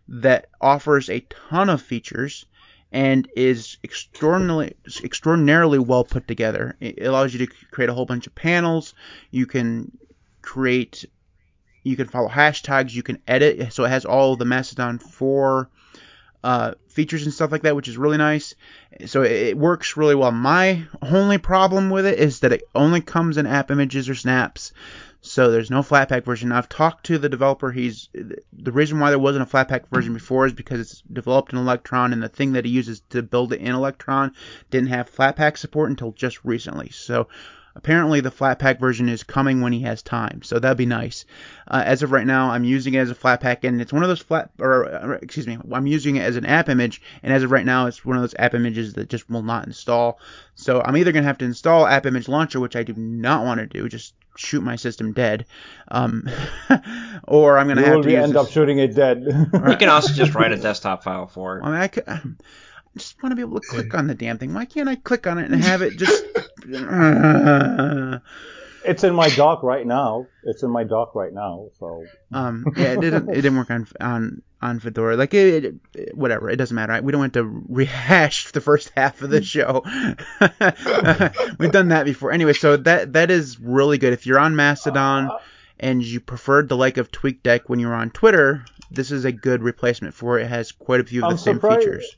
that 0.08 0.48
offers 0.60 1.08
a 1.08 1.20
ton 1.48 1.68
of 1.70 1.82
features 1.82 2.46
and 2.92 3.28
is 3.34 3.78
extraordinarily 3.82 4.76
extraordinarily 5.02 5.78
well 5.78 6.04
put 6.04 6.28
together. 6.28 6.76
It 6.80 7.04
allows 7.04 7.34
you 7.34 7.46
to 7.46 7.52
create 7.70 7.90
a 7.90 7.94
whole 7.94 8.06
bunch 8.06 8.26
of 8.26 8.34
panels. 8.34 8.94
You 9.30 9.46
can 9.46 9.90
create 10.42 11.04
you 11.84 11.96
can 11.96 12.08
follow 12.08 12.28
hashtags, 12.28 12.92
you 12.92 13.02
can 13.02 13.20
edit, 13.28 13.72
so 13.72 13.84
it 13.84 13.90
has 13.90 14.04
all 14.04 14.36
the 14.36 14.44
Mastodon 14.44 14.98
4 14.98 15.70
uh, 16.42 16.74
features 16.88 17.24
and 17.24 17.32
stuff 17.32 17.52
like 17.52 17.62
that, 17.62 17.74
which 17.74 17.88
is 17.88 17.96
really 17.96 18.18
nice. 18.18 18.54
So 19.06 19.22
it, 19.22 19.32
it, 19.32 19.58
works 19.58 19.96
really 19.96 20.14
well. 20.14 20.30
My 20.30 20.84
only 21.00 21.38
problem 21.38 21.88
with 21.88 22.04
it 22.04 22.18
is 22.18 22.40
that 22.40 22.52
it 22.52 22.64
only 22.74 23.00
comes 23.00 23.38
in 23.38 23.46
app 23.46 23.70
images 23.70 24.10
or 24.10 24.14
snaps. 24.14 24.72
So 25.22 25.50
there's 25.50 25.70
no 25.70 25.80
Flatpak 25.80 26.22
version. 26.24 26.52
I've 26.52 26.68
talked 26.68 27.06
to 27.06 27.16
the 27.16 27.30
developer. 27.30 27.72
He's 27.72 28.10
the 28.12 28.72
reason 28.72 29.00
why 29.00 29.08
there 29.08 29.18
wasn't 29.18 29.50
a 29.50 29.50
Flatpak 29.50 29.88
version 29.88 30.12
before 30.12 30.44
is 30.44 30.52
because 30.52 30.80
it's 30.80 31.02
developed 31.10 31.54
in 31.54 31.58
Electron, 31.58 32.12
and 32.12 32.22
the 32.22 32.28
thing 32.28 32.52
that 32.52 32.66
he 32.66 32.70
uses 32.70 33.00
to 33.08 33.22
build 33.22 33.54
it 33.54 33.60
in 33.60 33.74
Electron 33.74 34.32
didn't 34.68 34.90
have 34.90 35.10
Flatpak 35.10 35.56
support 35.56 35.88
until 35.88 36.12
just 36.12 36.44
recently. 36.44 36.90
So 36.90 37.28
Apparently, 37.76 38.20
the 38.20 38.30
Flatpak 38.30 38.78
version 38.78 39.08
is 39.08 39.24
coming 39.24 39.60
when 39.60 39.72
he 39.72 39.80
has 39.80 40.02
time, 40.02 40.42
so 40.42 40.58
that'd 40.58 40.78
be 40.78 40.86
nice. 40.86 41.24
Uh, 41.66 41.82
as 41.84 42.02
of 42.02 42.12
right 42.12 42.26
now, 42.26 42.50
I'm 42.50 42.64
using 42.64 42.94
it 42.94 42.98
as 42.98 43.10
a 43.10 43.14
Flatpak, 43.16 43.64
and 43.64 43.80
it's 43.80 43.92
one 43.92 44.02
of 44.04 44.08
those 44.08 44.20
flat, 44.20 44.50
or 44.60 44.86
uh, 44.86 45.18
excuse 45.20 45.46
me, 45.46 45.58
I'm 45.72 45.86
using 45.86 46.16
it 46.16 46.22
as 46.22 46.36
an 46.36 46.46
app 46.46 46.68
image, 46.68 47.02
and 47.22 47.32
as 47.32 47.42
of 47.42 47.50
right 47.50 47.66
now, 47.66 47.86
it's 47.86 48.04
one 48.04 48.16
of 48.16 48.22
those 48.22 48.34
app 48.38 48.54
images 48.54 48.94
that 48.94 49.08
just 49.08 49.28
will 49.28 49.42
not 49.42 49.66
install. 49.66 50.20
So 50.54 50.82
I'm 50.82 50.96
either 50.96 51.10
gonna 51.10 51.26
have 51.26 51.38
to 51.38 51.44
install 51.44 51.86
App 51.86 52.06
Image 52.06 52.28
Launcher, 52.28 52.60
which 52.60 52.76
I 52.76 52.84
do 52.84 52.94
not 52.94 53.44
want 53.44 53.58
to 53.58 53.66
do, 53.66 53.88
just 53.88 54.14
shoot 54.36 54.62
my 54.62 54.76
system 54.76 55.12
dead, 55.12 55.46
um, 55.88 56.28
or 57.24 57.58
I'm 57.58 57.66
gonna 57.66 57.80
you 57.80 57.86
have 57.88 58.02
to 58.02 58.16
end 58.16 58.32
this. 58.32 58.36
up 58.36 58.50
shooting 58.50 58.78
it 58.78 58.94
dead. 58.94 59.24
You 59.24 59.76
can 59.76 59.88
also 59.88 60.12
just 60.14 60.34
write 60.34 60.52
a 60.52 60.56
desktop 60.56 61.02
file 61.02 61.26
for 61.26 61.58
it. 61.58 61.64
I 61.64 61.66
mean, 61.66 61.80
I, 61.80 61.88
could, 61.88 62.04
I 62.08 62.20
just 62.96 63.22
want 63.22 63.32
to 63.32 63.36
be 63.36 63.42
able 63.42 63.60
to 63.60 63.66
click 63.68 63.94
on 63.94 64.06
the 64.06 64.14
damn 64.14 64.38
thing. 64.38 64.54
Why 64.54 64.64
can't 64.64 64.88
I 64.88 64.96
click 64.96 65.26
on 65.26 65.38
it 65.38 65.50
and 65.50 65.62
have 65.64 65.82
it 65.82 65.96
just? 65.98 66.24
it's 68.84 69.04
in 69.04 69.14
my 69.14 69.28
dock 69.30 69.62
right 69.62 69.86
now. 69.86 70.26
It's 70.44 70.62
in 70.62 70.70
my 70.70 70.84
dock 70.84 71.14
right 71.14 71.32
now. 71.32 71.68
So 71.78 72.04
um, 72.32 72.64
yeah, 72.76 72.92
it 72.92 73.00
didn't. 73.00 73.28
It 73.30 73.34
didn't 73.36 73.56
work 73.56 73.70
on 73.70 73.86
on 74.00 74.42
on 74.62 74.80
Fedora. 74.80 75.16
Like 75.16 75.34
it, 75.34 75.74
it 75.94 76.16
whatever. 76.16 76.48
It 76.50 76.56
doesn't 76.56 76.74
matter. 76.74 77.00
We 77.02 77.12
don't 77.12 77.20
want 77.20 77.34
to 77.34 77.64
rehash 77.68 78.52
the 78.52 78.60
first 78.60 78.90
half 78.96 79.22
of 79.22 79.30
the 79.30 79.42
show. 79.42 79.82
We've 81.58 81.72
done 81.72 81.88
that 81.88 82.04
before. 82.04 82.32
Anyway, 82.32 82.52
so 82.52 82.76
that 82.78 83.12
that 83.14 83.30
is 83.30 83.58
really 83.60 83.98
good. 83.98 84.12
If 84.12 84.26
you're 84.26 84.38
on 84.38 84.56
Mastodon 84.56 85.30
and 85.80 86.02
you 86.02 86.20
preferred 86.20 86.68
the 86.68 86.76
like 86.76 86.96
of 86.98 87.10
TweetDeck 87.10 87.62
when 87.66 87.78
you 87.80 87.88
were 87.88 87.94
on 87.94 88.10
Twitter, 88.10 88.64
this 88.90 89.10
is 89.10 89.24
a 89.24 89.32
good 89.32 89.62
replacement 89.62 90.14
for 90.14 90.38
it. 90.38 90.44
It 90.44 90.48
has 90.48 90.72
quite 90.72 91.00
a 91.00 91.04
few 91.04 91.22
of 91.24 91.28
the 91.30 91.32
I'm 91.32 91.38
same 91.38 91.56
surprised- 91.56 91.80
features. 91.80 92.16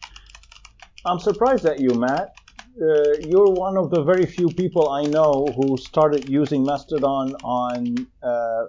I'm 1.06 1.20
surprised 1.20 1.64
at 1.66 1.80
you, 1.80 1.90
Matt. 1.90 2.34
Uh, 2.80 3.12
you're 3.20 3.50
one 3.52 3.76
of 3.76 3.90
the 3.90 4.02
very 4.02 4.26
few 4.26 4.48
people 4.48 4.90
I 4.90 5.02
know 5.04 5.46
who 5.56 5.76
started 5.78 6.28
using 6.28 6.64
Mastodon 6.64 7.34
on 7.42 8.06
uh, 8.22 8.64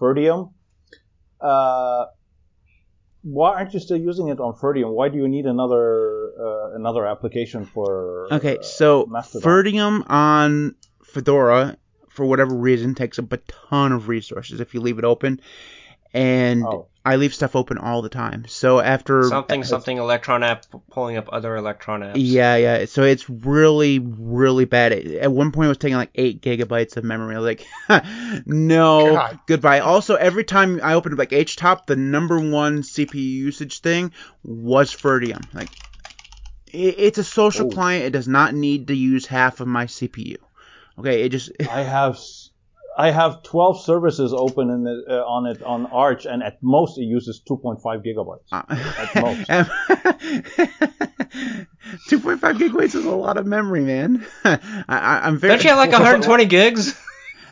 Ferdium. 0.00 0.52
Uh, 1.40 2.06
why 3.22 3.54
aren't 3.54 3.74
you 3.74 3.80
still 3.80 3.98
using 3.98 4.28
it 4.28 4.40
on 4.40 4.54
Ferdium? 4.54 4.92
Why 4.92 5.08
do 5.08 5.18
you 5.18 5.28
need 5.28 5.46
another 5.46 6.32
uh, 6.40 6.74
another 6.74 7.06
application 7.06 7.64
for? 7.66 8.26
Okay, 8.32 8.58
uh, 8.58 8.62
so 8.62 9.06
Mastodon? 9.06 9.42
Ferdium 9.48 10.10
on 10.10 10.74
Fedora, 11.04 11.76
for 12.08 12.24
whatever 12.26 12.54
reason, 12.54 12.94
takes 12.94 13.18
up 13.18 13.32
a 13.32 13.36
ton 13.36 13.92
of 13.92 14.08
resources 14.08 14.60
if 14.60 14.74
you 14.74 14.80
leave 14.80 14.98
it 14.98 15.04
open, 15.04 15.40
and 16.14 16.64
Oh. 16.64 16.88
I 17.06 17.16
leave 17.16 17.34
stuff 17.34 17.54
open 17.54 17.78
all 17.78 18.02
the 18.02 18.08
time. 18.08 18.44
So 18.48 18.80
after 18.80 19.22
Something, 19.22 19.62
something 19.64 19.96
Electron 19.98 20.42
app 20.42 20.64
pulling 20.90 21.16
up 21.16 21.28
other 21.32 21.54
Electron 21.56 22.00
apps. 22.00 22.14
yeah, 22.16 22.56
yeah. 22.56 22.84
So 22.86 23.02
it's 23.04 23.30
really, 23.30 24.00
really 24.00 24.64
bad. 24.64 24.92
It- 24.92 25.18
At 25.22 25.30
one 25.30 25.52
point, 25.52 25.66
it 25.66 25.68
was 25.68 25.78
taking 25.78 25.96
like 25.96 26.10
eight 26.16 26.42
gigabytes 26.42 26.96
of 26.96 27.04
memory. 27.04 27.36
I 27.36 27.38
was 27.38 27.46
like, 27.46 27.66
no, 28.46 29.14
God. 29.14 29.38
goodbye. 29.46 29.80
Also, 29.80 30.14
every 30.16 30.44
time 30.44 30.80
I 30.82 30.94
opened 30.94 31.16
like 31.18 31.30
HTOP, 31.30 31.86
the 31.86 31.96
number 31.96 32.38
one 32.40 32.82
CPU 32.82 33.14
usage 33.14 33.80
thing 33.80 34.12
was 34.42 34.92
Ferdium. 34.94 35.42
Like, 35.54 35.70
it, 36.72 36.96
it's 36.98 37.18
a 37.18 37.24
social 37.24 37.66
Oh. 37.66 37.70
client. 37.70 38.04
It 38.04 38.10
does 38.10 38.28
not 38.28 38.54
need 38.54 38.88
to 38.88 38.94
use 38.96 39.26
half 39.26 39.60
of 39.60 39.68
my 39.68 39.86
CPU. 39.86 40.36
Okay, 40.98 41.22
it 41.22 41.28
just 41.28 41.52
I 41.70 41.82
have 41.82 42.14
s- 42.14 42.45
I 42.98 43.10
have 43.10 43.42
12 43.42 43.84
services 43.84 44.32
open 44.32 44.70
in 44.70 44.84
the, 44.84 45.04
uh, 45.08 45.24
on 45.24 45.46
it 45.46 45.62
on 45.62 45.86
Arch, 45.86 46.24
and 46.24 46.42
at 46.42 46.62
most 46.62 46.98
it 46.98 47.02
uses 47.04 47.42
2.5 47.48 47.82
gigabytes. 48.02 48.50
At 48.52 49.14
most. 49.22 49.48
2.5 52.08 52.38
gigabytes 52.58 52.94
is 52.94 53.04
a 53.04 53.10
lot 53.10 53.36
of 53.36 53.46
memory, 53.46 53.82
man. 53.82 54.26
I, 54.44 54.58
I, 54.88 55.20
I'm 55.26 55.38
very. 55.38 55.52
Don't 55.54 55.64
you 55.64 55.70
have 55.70 55.78
like 55.78 55.92
120 55.92 56.46
gigs? 56.46 56.98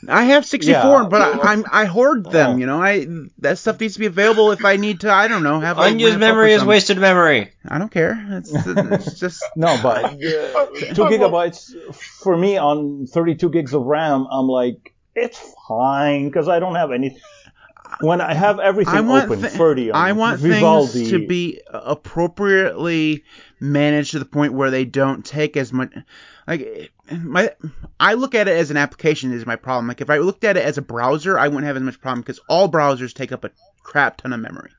I 0.08 0.24
have 0.24 0.44
64, 0.44 0.74
Yeah. 0.74 1.08
but 1.08 1.22
I, 1.22 1.52
I'm 1.52 1.64
I 1.70 1.84
hoard 1.86 2.30
them. 2.30 2.50
Oh. 2.50 2.56
You 2.56 2.66
know, 2.66 2.82
I 2.82 3.06
that 3.38 3.58
stuff 3.58 3.80
needs 3.80 3.94
to 3.94 4.00
be 4.00 4.06
available 4.06 4.50
if 4.52 4.64
I 4.64 4.76
need 4.76 5.00
to. 5.00 5.10
I 5.12 5.28
don't 5.28 5.42
know. 5.42 5.60
Have 5.60 5.78
a 5.78 5.82
Unused 5.82 6.14
ramp 6.14 6.22
up 6.22 6.28
or 6.28 6.34
memory 6.34 6.52
is 6.52 6.64
wasted 6.64 6.98
memory. 6.98 7.52
I 7.66 7.78
don't 7.78 7.90
care. 7.90 8.22
It's, 8.32 8.50
it's 8.54 9.14
just 9.20 9.42
No, 9.56 9.78
but 9.82 10.04
uh, 10.04 10.16
two 10.16 11.04
gigabytes 11.04 11.72
for 11.94 12.36
me 12.36 12.58
on 12.58 13.06
32 13.06 13.48
gigs 13.50 13.72
of 13.72 13.82
RAM, 13.82 14.26
I'm 14.30 14.46
like, 14.46 14.93
it's 15.14 15.54
fine 15.68 16.28
because 16.28 16.48
I 16.48 16.58
don't 16.58 16.74
have 16.74 16.92
any. 16.92 17.18
When 18.00 18.20
I 18.20 18.34
have 18.34 18.58
everything 18.58 18.94
I 18.94 19.00
want 19.02 19.30
open, 19.30 19.40
Ferdium, 19.42 19.92
I 19.92 20.12
want 20.12 20.40
Vivaldi, 20.40 20.92
things 20.92 21.10
to 21.10 21.26
be 21.26 21.60
appropriately 21.68 23.24
managed 23.60 24.12
to 24.12 24.18
the 24.18 24.24
point 24.24 24.52
where 24.54 24.70
they 24.70 24.84
don't 24.84 25.24
take 25.24 25.56
as 25.56 25.72
much. 25.72 25.92
Like 26.48 26.92
my, 27.10 27.52
I 28.00 28.14
look 28.14 28.34
at 28.34 28.48
it 28.48 28.56
as 28.56 28.70
an 28.70 28.76
application 28.76 29.32
is 29.32 29.46
my 29.46 29.56
problem. 29.56 29.86
Like 29.86 30.00
if 30.00 30.10
I 30.10 30.18
looked 30.18 30.44
at 30.44 30.56
it 30.56 30.64
as 30.64 30.76
a 30.76 30.82
browser, 30.82 31.38
I 31.38 31.48
wouldn't 31.48 31.66
have 31.66 31.76
as 31.76 31.82
much 31.82 32.00
problem 32.00 32.22
because 32.22 32.40
all 32.48 32.68
browsers 32.70 33.14
take 33.14 33.32
up 33.32 33.44
a 33.44 33.50
crap 33.82 34.16
ton 34.16 34.32
of 34.32 34.40
memory. 34.40 34.70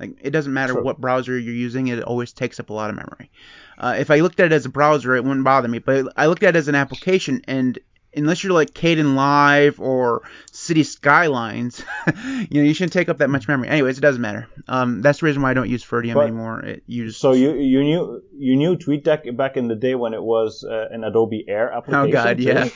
Like 0.00 0.18
it 0.20 0.30
doesn't 0.30 0.52
matter 0.52 0.72
True. 0.72 0.82
what 0.82 1.00
browser 1.00 1.38
you're 1.38 1.54
using, 1.54 1.86
it 1.86 2.02
always 2.02 2.32
takes 2.32 2.58
up 2.58 2.70
a 2.70 2.72
lot 2.72 2.90
of 2.90 2.96
memory. 2.96 3.30
Uh, 3.78 3.94
if 3.98 4.10
I 4.10 4.20
looked 4.20 4.40
at 4.40 4.46
it 4.46 4.52
as 4.52 4.66
a 4.66 4.70
browser, 4.70 5.14
it 5.14 5.24
wouldn't 5.24 5.44
bother 5.44 5.68
me. 5.68 5.78
But 5.78 6.12
I 6.16 6.26
looked 6.26 6.42
at 6.42 6.56
it 6.56 6.58
as 6.58 6.68
an 6.68 6.74
application, 6.74 7.42
and 7.46 7.78
unless 8.16 8.42
you're 8.44 8.52
like 8.52 8.70
Kdenlive 8.72 9.78
or 9.80 10.22
City 10.52 10.82
Skylines, 10.82 11.82
you 12.50 12.60
know, 12.60 12.62
you 12.66 12.74
shouldn't 12.74 12.92
take 12.92 13.08
up 13.08 13.18
that 13.18 13.30
much 13.30 13.48
memory. 13.48 13.68
Anyways, 13.68 13.98
it 13.98 14.00
doesn't 14.00 14.22
matter. 14.22 14.48
Um, 14.68 15.02
that's 15.02 15.20
the 15.20 15.26
reason 15.26 15.42
why 15.42 15.50
I 15.50 15.54
don't 15.54 15.68
use 15.68 15.84
Ferdium 15.84 16.14
But- 16.14 16.26
anymore. 16.28 16.60
It 16.60 16.82
uses 16.86 17.16
So 17.18 17.32
you 17.32 17.54
you 17.54 17.82
knew 17.82 18.22
you 18.36 18.56
knew 18.56 18.76
TweetDeck 18.76 19.36
back 19.36 19.56
in 19.56 19.68
the 19.68 19.74
day 19.76 19.94
when 19.94 20.14
it 20.14 20.22
was 20.22 20.64
uh, 20.64 20.86
an 20.90 21.04
Adobe 21.04 21.44
Air 21.48 21.72
application. 21.72 22.08
Oh 22.08 22.12
God, 22.12 22.36
too? 22.38 22.42
yeah. 22.44 22.68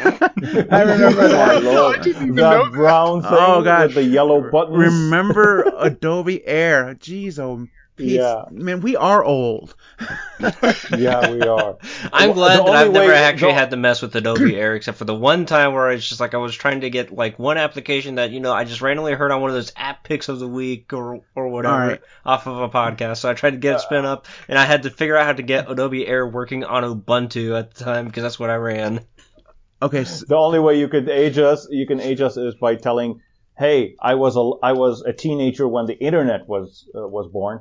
I 0.70 0.82
remember 0.82 1.22
Oh, 1.22 1.28
that. 1.28 1.62
Lord. 1.62 1.98
I 1.98 2.02
didn't 2.02 2.22
even 2.22 2.34
know 2.34 2.64
that 2.64 2.72
brown 2.72 3.22
thing 3.22 3.30
Oh, 3.32 3.62
God. 3.62 3.86
with 3.88 3.94
the 3.94 4.04
yellow 4.04 4.50
buttons. 4.50 4.76
Remember 4.78 5.62
Adobe 5.78 6.46
Air? 6.46 6.94
Jeez, 6.94 7.38
oh, 7.38 7.66
Pete, 8.00 8.12
Yeah. 8.12 8.44
man, 8.50 8.80
we 8.80 8.96
are 8.96 9.22
old. 9.24 9.74
yeah, 10.96 11.30
we 11.30 11.42
are. 11.42 11.76
I'm 12.12 12.28
The 12.30 12.34
glad 12.34 12.58
that 12.60 12.68
I've 12.68 12.92
never 12.92 13.08
way- 13.12 13.14
actually 13.18 13.52
the- 13.52 13.58
had 13.58 13.70
to 13.70 13.76
mess 13.76 14.00
with 14.02 14.14
Adobe 14.16 14.56
Air 14.60 14.74
except 14.74 14.98
for 14.98 15.04
the 15.04 15.14
one 15.14 15.46
time 15.46 15.72
where 15.74 15.90
it's 15.90 16.08
just 16.08 16.20
like 16.20 16.34
I 16.34 16.38
was 16.38 16.54
trying 16.54 16.80
to 16.80 16.90
get 16.90 17.12
like 17.12 17.38
one 17.38 17.58
application 17.58 18.16
that 18.16 18.30
you 18.30 18.40
know 18.40 18.52
I 18.52 18.64
just 18.64 18.80
randomly 18.80 19.12
heard 19.12 19.30
on 19.32 19.40
one 19.40 19.50
of 19.50 19.54
those 19.56 19.72
app 19.76 20.02
picks 20.04 20.28
of 20.28 20.38
the 20.38 20.48
week 20.48 20.92
or 20.92 21.20
or 21.34 21.48
whatever 21.48 21.74
Alright. 21.74 22.00
off 22.24 22.46
of 22.46 22.58
a 22.58 22.68
podcast. 22.68 23.18
So 23.18 23.30
I 23.30 23.34
tried 23.34 23.50
to 23.52 23.56
get 23.58 23.76
it 23.76 23.80
spin 23.80 24.04
up 24.04 24.26
and 24.48 24.58
I 24.58 24.64
had 24.64 24.84
to 24.84 24.90
figure 24.90 25.16
out 25.16 25.26
how 25.26 25.32
to 25.34 25.42
get 25.42 25.70
Adobe 25.70 26.06
Air 26.06 26.26
working 26.26 26.64
on 26.64 26.82
Ubuntu 26.82 27.58
at 27.58 27.74
the 27.74 27.84
time 27.84 28.06
because 28.06 28.22
that's 28.22 28.38
what 28.38 28.50
I 28.50 28.56
ran. 28.56 29.00
Okay, 29.82 30.04
so, 30.04 30.24
The 30.28 30.36
only 30.36 30.58
way 30.58 30.78
you 30.78 30.88
could 30.88 31.08
age 31.08 31.38
us, 31.38 31.66
you 31.70 31.86
can 31.86 32.00
age 32.00 32.20
us, 32.20 32.36
is 32.36 32.54
by 32.54 32.74
telling, 32.74 33.22
"Hey, 33.58 33.94
I 34.00 34.14
was 34.16 34.36
a 34.36 34.50
I 34.62 34.72
was 34.72 35.00
a 35.02 35.12
teenager 35.14 35.66
when 35.66 35.86
the 35.86 35.98
internet 35.98 36.46
was 36.46 36.86
uh, 36.94 37.06
was 37.08 37.28
born." 37.32 37.60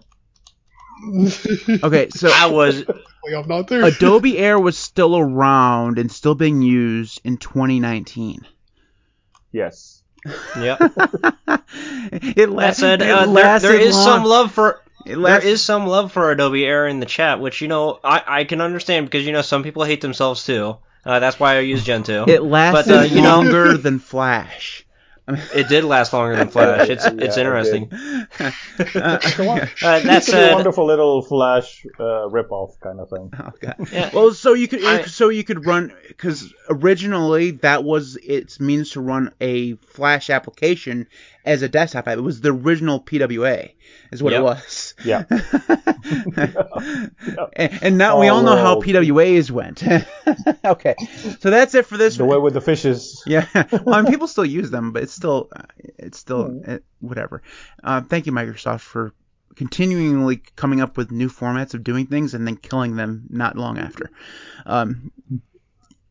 Okay, 1.84 2.10
so 2.10 2.30
I 2.34 2.48
was 2.48 2.84
I'm 2.88 3.48
not 3.48 3.68
there. 3.68 3.84
Adobe 3.84 4.38
Air 4.38 4.60
was 4.60 4.78
still 4.78 5.18
around 5.18 6.00
and 6.00 6.12
still 6.12 6.36
being 6.36 6.62
used 6.62 7.22
in 7.24 7.38
2019. 7.38 8.46
Yes. 9.52 10.04
yeah. 10.60 10.78
it 12.12 12.36
That 12.36 12.50
lasted. 12.52 12.80
said, 12.82 13.02
it 13.02 13.10
uh, 13.10 13.26
there, 13.32 13.60
there 13.60 13.80
is 13.80 13.96
long. 13.96 14.04
some 14.04 14.24
love 14.26 14.52
for 14.52 14.82
It 15.06 15.10
there 15.10 15.18
lasted, 15.18 15.58
some 15.60 15.88
love 15.88 16.12
for 16.12 16.32
Adobe 16.32 16.66
Air 16.66 16.88
in 16.88 17.00
the 17.00 17.06
chat, 17.06 17.40
which 17.40 17.62
you 17.62 17.68
know 17.68 18.00
I, 18.04 18.24
I 18.28 18.44
can 18.44 18.62
understand 18.62 19.06
because 19.06 19.26
you 19.26 19.32
know 19.32 19.42
some 19.42 19.64
people 19.64 19.84
hate 19.84 20.02
themselves 20.02 20.46
too. 20.46 20.78
Uh, 21.06 21.20
that's 21.20 21.40
why 21.40 21.56
I 21.56 21.60
use 21.60 21.84
Gentoo. 21.86 22.26
It 22.28 22.44
lasted 22.44 22.94
uh, 22.94 23.02
you 23.04 23.22
know- 23.22 23.38
longer 23.38 23.78
than 23.78 24.00
Flash. 24.00 24.86
It 25.54 25.68
did 25.70 25.84
last 25.84 26.12
longer 26.14 26.36
than 26.36 26.50
Flash. 26.50 26.90
It's 26.90 27.06
Yeah, 27.06 27.12
it's 27.18 27.38
it 27.38 27.42
interesting. 27.46 27.92
Uh, 28.40 28.52
Uh, 29.84 30.02
It's 30.04 30.28
a 30.28 30.32
said, 30.32 30.54
wonderful 30.54 30.86
little 30.86 31.22
Flash 31.22 31.86
uh, 32.00 32.30
rip-off 32.30 32.80
kind 32.80 33.00
of 33.00 33.10
thing. 33.10 33.32
Oh, 33.40 33.52
God. 33.60 33.76
Yeah. 33.92 34.10
Well, 34.14 34.34
so 34.34 34.54
you 34.54 34.68
could 34.68 34.84
I- 34.84 35.04
so 35.06 35.30
you 35.30 35.44
could 35.44 35.66
run 35.66 35.94
because 36.08 36.54
originally 36.70 37.52
that 37.52 37.84
was 37.84 38.18
its 38.18 38.60
means 38.60 38.92
to 38.92 39.02
run 39.02 39.34
a 39.42 39.74
Flash 39.76 40.30
application 40.30 41.08
as 41.45 41.61
a 41.61 41.70
desktop 41.70 42.07
app. 42.07 42.18
It 42.18 42.22
was 42.22 42.41
the 42.41 42.52
original 42.52 42.99
PWA, 42.99 43.72
is 44.11 44.22
what 44.22 44.34
it 44.34 44.41
was. 44.41 44.94
Yeah. 45.03 45.24
and, 47.56 47.80
and 47.82 47.98
now 47.98 48.20
we 48.20 48.28
all 48.28 48.41
know 48.44 48.56
how 48.56 48.78
Oh, 48.78 48.82
PWAs 48.82 49.49
went. 49.52 49.84
okay, 50.66 50.95
so 51.40 51.49
that's 51.49 51.74
it 51.76 51.86
for 51.86 51.98
this. 51.98 52.18
The 52.18 52.26
way 52.26 52.38
with 52.38 52.53
the 52.53 52.61
fishes. 52.61 53.24
Yeah, 53.26 53.48
well, 53.53 53.95
I 53.95 54.02
mean, 54.02 54.11
people 54.11 54.28
still 54.28 54.45
use 54.45 54.70
them, 54.70 54.91
but 54.91 55.03
it's 55.03 55.14
still, 55.14 55.49
uh, 55.56 55.64
it's 55.98 56.18
still 56.18 56.48
Hmm. 56.49 56.72
uh, 56.72 56.78
whatever. 56.99 57.41
Uh, 57.84 58.02
thank 58.02 58.26
you, 58.26 58.32
Microsoft, 58.32 58.82
for 58.82 59.14
continually 59.56 60.41
coming 60.56 60.82
up 60.82 60.95
with 60.98 61.11
new 61.11 61.30
formats 61.30 61.74
of 61.74 61.84
doing 61.84 62.06
things 62.07 62.34
and 62.34 62.45
then 62.48 62.56
killing 62.56 62.95
them 62.95 63.26
not 63.30 63.57
long 63.57 63.78
after. 63.78 64.10
Um, 64.66 65.11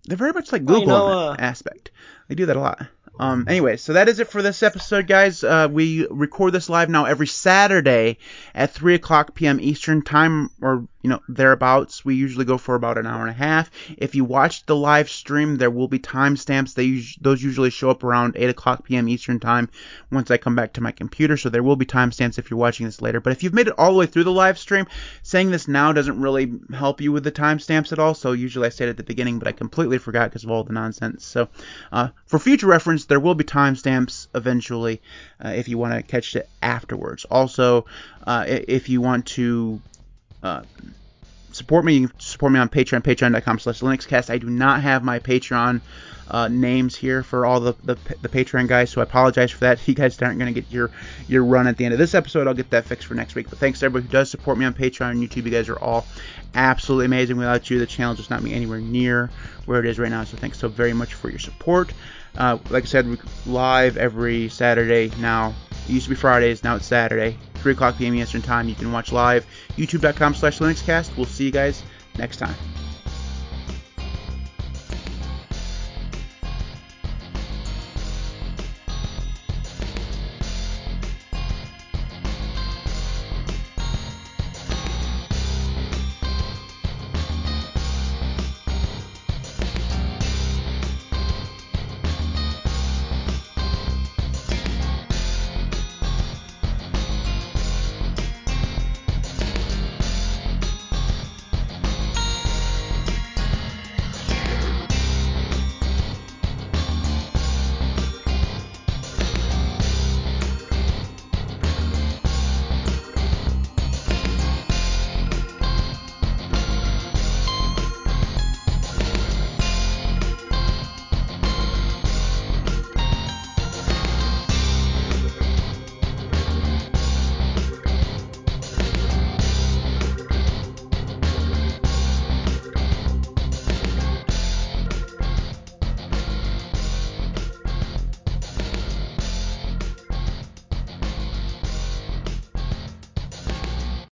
they're 0.05 0.17
very 0.17 0.33
much 0.33 0.53
like 0.53 0.63
Well, 0.65 0.81
Google 0.81 0.95
you 0.99 1.15
know, 1.15 1.31
in 1.33 1.37
uh, 1.37 1.37
aspect. 1.39 1.91
They 2.29 2.35
do 2.35 2.47
that 2.47 2.57
a 2.57 2.61
lot. 2.61 2.87
Um, 3.19 3.45
anyway, 3.49 3.77
so 3.77 3.95
that 3.95 4.09
is 4.09 4.21
it 4.21 4.29
for 4.29 4.43
this 4.43 4.63
episode, 4.63 5.07
guys. 5.07 5.43
Uh, 5.43 5.69
we 5.71 6.07
record 6.09 6.53
this 6.53 6.69
live 6.69 6.89
now 6.89 7.05
every 7.05 7.27
Saturday 7.27 8.19
at 8.55 8.73
3 8.73 8.95
o'clock 8.95 9.35
p.m. 9.35 9.59
Eastern 9.61 10.03
Time, 10.03 10.51
or, 10.63 10.87
you 11.03 11.11
know, 11.11 11.21
thereabouts. 11.29 12.05
We 12.05 12.15
usually 12.15 12.45
go 12.45 12.59
for 12.59 12.75
about 12.77 12.97
an 12.99 13.07
hour 13.07 13.23
and 13.23 13.31
a 13.31 13.33
half. 13.33 13.71
If 13.97 14.15
you 14.15 14.25
watch 14.25 14.67
the 14.67 14.77
live 14.77 15.11
stream, 15.11 15.57
there 15.57 15.71
will 15.71 15.89
be 15.89 15.99
timestamps. 15.99 16.75
They 16.75 16.87
us- 16.87 17.17
Those 17.21 17.43
usually 17.43 17.71
show 17.71 17.91
up 17.91 18.05
around 18.05 18.35
8 18.37 18.51
o'clock 18.51 18.85
p.m. 18.85 19.09
Eastern 19.09 19.41
Time 19.41 19.69
once 20.13 20.31
I 20.31 20.37
come 20.37 20.55
back 20.55 20.75
to 20.75 20.81
my 20.81 20.93
computer, 20.93 21.37
so 21.37 21.49
there 21.49 21.63
will 21.63 21.77
be 21.77 21.87
timestamps 21.87 22.39
if 22.39 22.51
you're 22.51 22.59
watching 22.59 22.87
this 22.87 23.03
later. 23.03 23.21
But 23.21 23.33
if 23.33 23.43
you've 23.43 23.55
made 23.55 23.67
it 23.69 23.79
all 23.79 23.93
the 23.93 23.99
way 23.99 24.07
through 24.07 24.25
the 24.25 24.33
live 24.33 24.59
stream, 24.59 24.87
saying 25.23 25.51
this 25.51 25.67
now 25.67 25.93
doesn't 25.93 26.21
really 26.21 26.53
help 26.73 27.01
you 27.01 27.11
with 27.11 27.25
the 27.25 27.33
timestamps 27.33 27.93
at 27.93 27.99
all, 27.99 28.15
so 28.15 28.33
usually 28.33 28.67
I 28.67 28.71
say 28.71 28.87
it 28.87 28.91
at 28.91 28.97
the 28.97 29.03
beginning, 29.03 29.39
but 29.41 29.49
I 29.49 29.53
completely 29.53 29.99
forgot 29.99 30.31
because 30.31 30.45
of 30.45 30.51
all 30.51 30.63
the 30.65 30.73
nonsense. 30.73 31.25
So, 31.25 31.49
uh, 31.91 32.09
for 32.27 32.39
future 32.39 32.67
reference, 32.67 33.08
there 33.09 33.21
will 33.21 33.35
be 33.35 33.45
timestamps 33.45 34.29
eventually 34.35 35.01
uh, 35.45 35.49
if 35.49 35.69
you 35.69 35.79
want 35.79 35.95
to 35.95 36.03
catch 36.03 36.37
it 36.37 36.49
afterwards. 36.63 37.25
Also, 37.25 37.87
uh, 38.27 38.45
if 38.47 38.89
you 38.89 39.01
want 39.01 39.27
to 39.27 39.81
uh, 40.43 40.63
support 41.53 41.85
me, 41.85 41.95
you 41.95 42.09
can 42.09 42.21
support 42.21 42.53
me 42.53 42.59
on 42.59 42.69
Patreon, 42.69 43.03
patreon.com 43.03 43.59
slash 43.59 43.81
linuxcast. 43.81 44.31
I 44.31 44.39
do 44.39 44.49
not 44.49 44.83
have 44.83 45.03
my 45.03 45.19
Patreon 45.19 45.81
uh, 46.31 46.49
names 46.49 46.95
here 46.95 47.23
for 47.23 47.47
all 47.47 47.61
the, 47.61 47.75
the 47.85 47.95
the 48.21 48.29
Patreon 48.29 48.69
guys, 48.69 48.91
so 48.91 49.01
I 49.01 49.05
apologize 49.05 49.51
for 49.51 49.61
that. 49.61 49.81
You 49.89 49.95
guys 49.95 50.21
aren't 50.21 50.39
going 50.39 50.53
to 50.53 50.61
get 50.61 50.71
your 50.71 50.91
your 51.27 51.45
run 51.45 51.67
at 51.67 51.79
the 51.79 51.87
end 51.87 51.95
of 51.95 51.99
this 51.99 52.15
episode. 52.15 52.47
I'll 52.47 52.55
get 52.55 52.71
that 52.71 52.85
fixed 52.85 53.07
for 53.07 53.15
next 53.15 53.35
week. 53.35 53.49
But 53.49 53.59
thanks 53.59 53.81
to 53.81 53.87
everybody 53.87 54.07
who 54.07 54.13
does 54.13 54.31
support 54.31 54.59
me 54.59 54.67
on 54.67 54.75
Patreon 54.75 55.13
and 55.13 55.23
YouTube. 55.23 55.45
You 55.47 55.51
guys 55.51 55.71
are 55.71 55.79
all 55.79 56.07
absolutely 56.55 57.07
amazing. 57.07 57.39
Without 57.39 57.71
you, 57.71 57.79
the 57.79 57.87
channel 57.87 58.15
just 58.15 58.29
not 58.29 58.45
be 58.45 58.53
anywhere 58.53 58.81
near 58.81 59.31
where 59.65 59.81
it 59.81 59.87
is 59.87 59.99
right 59.99 60.11
now. 60.11 60.25
So 60.25 60.37
thanks 60.37 60.59
so 60.59 60.69
very 60.69 60.93
much 60.93 61.15
for 61.15 61.31
your 61.31 61.39
support. 61.39 61.93
Uh, 62.39 62.57
like 62.71 62.85
I 62.85 62.87
said, 62.87 63.19
live 63.47 63.97
every 63.97 64.49
Saturday 64.49 65.11
now. 65.19 65.55
It 65.89 65.93
used 65.93 66.05
to 66.05 66.11
be 66.11 66.17
Fridays, 66.17 66.63
now 66.63 66.77
it's 66.77 66.87
Saturday, 66.87 67.37
3 67.55 67.73
o'clock 67.73 67.99
p.m. 67.99 68.15
Eastern 68.15 68.43
Time. 68.43 68.69
You 68.69 68.75
can 68.77 68.93
watch 68.93 69.11
live, 69.11 69.45
youtube.com 69.77 70.35
slash 70.35 70.59
linuxcast. 70.61 71.17
We'll 71.17 71.27
see 71.27 71.45
you 71.47 71.51
guys 71.51 71.83
next 72.17 72.37
time. 72.37 72.55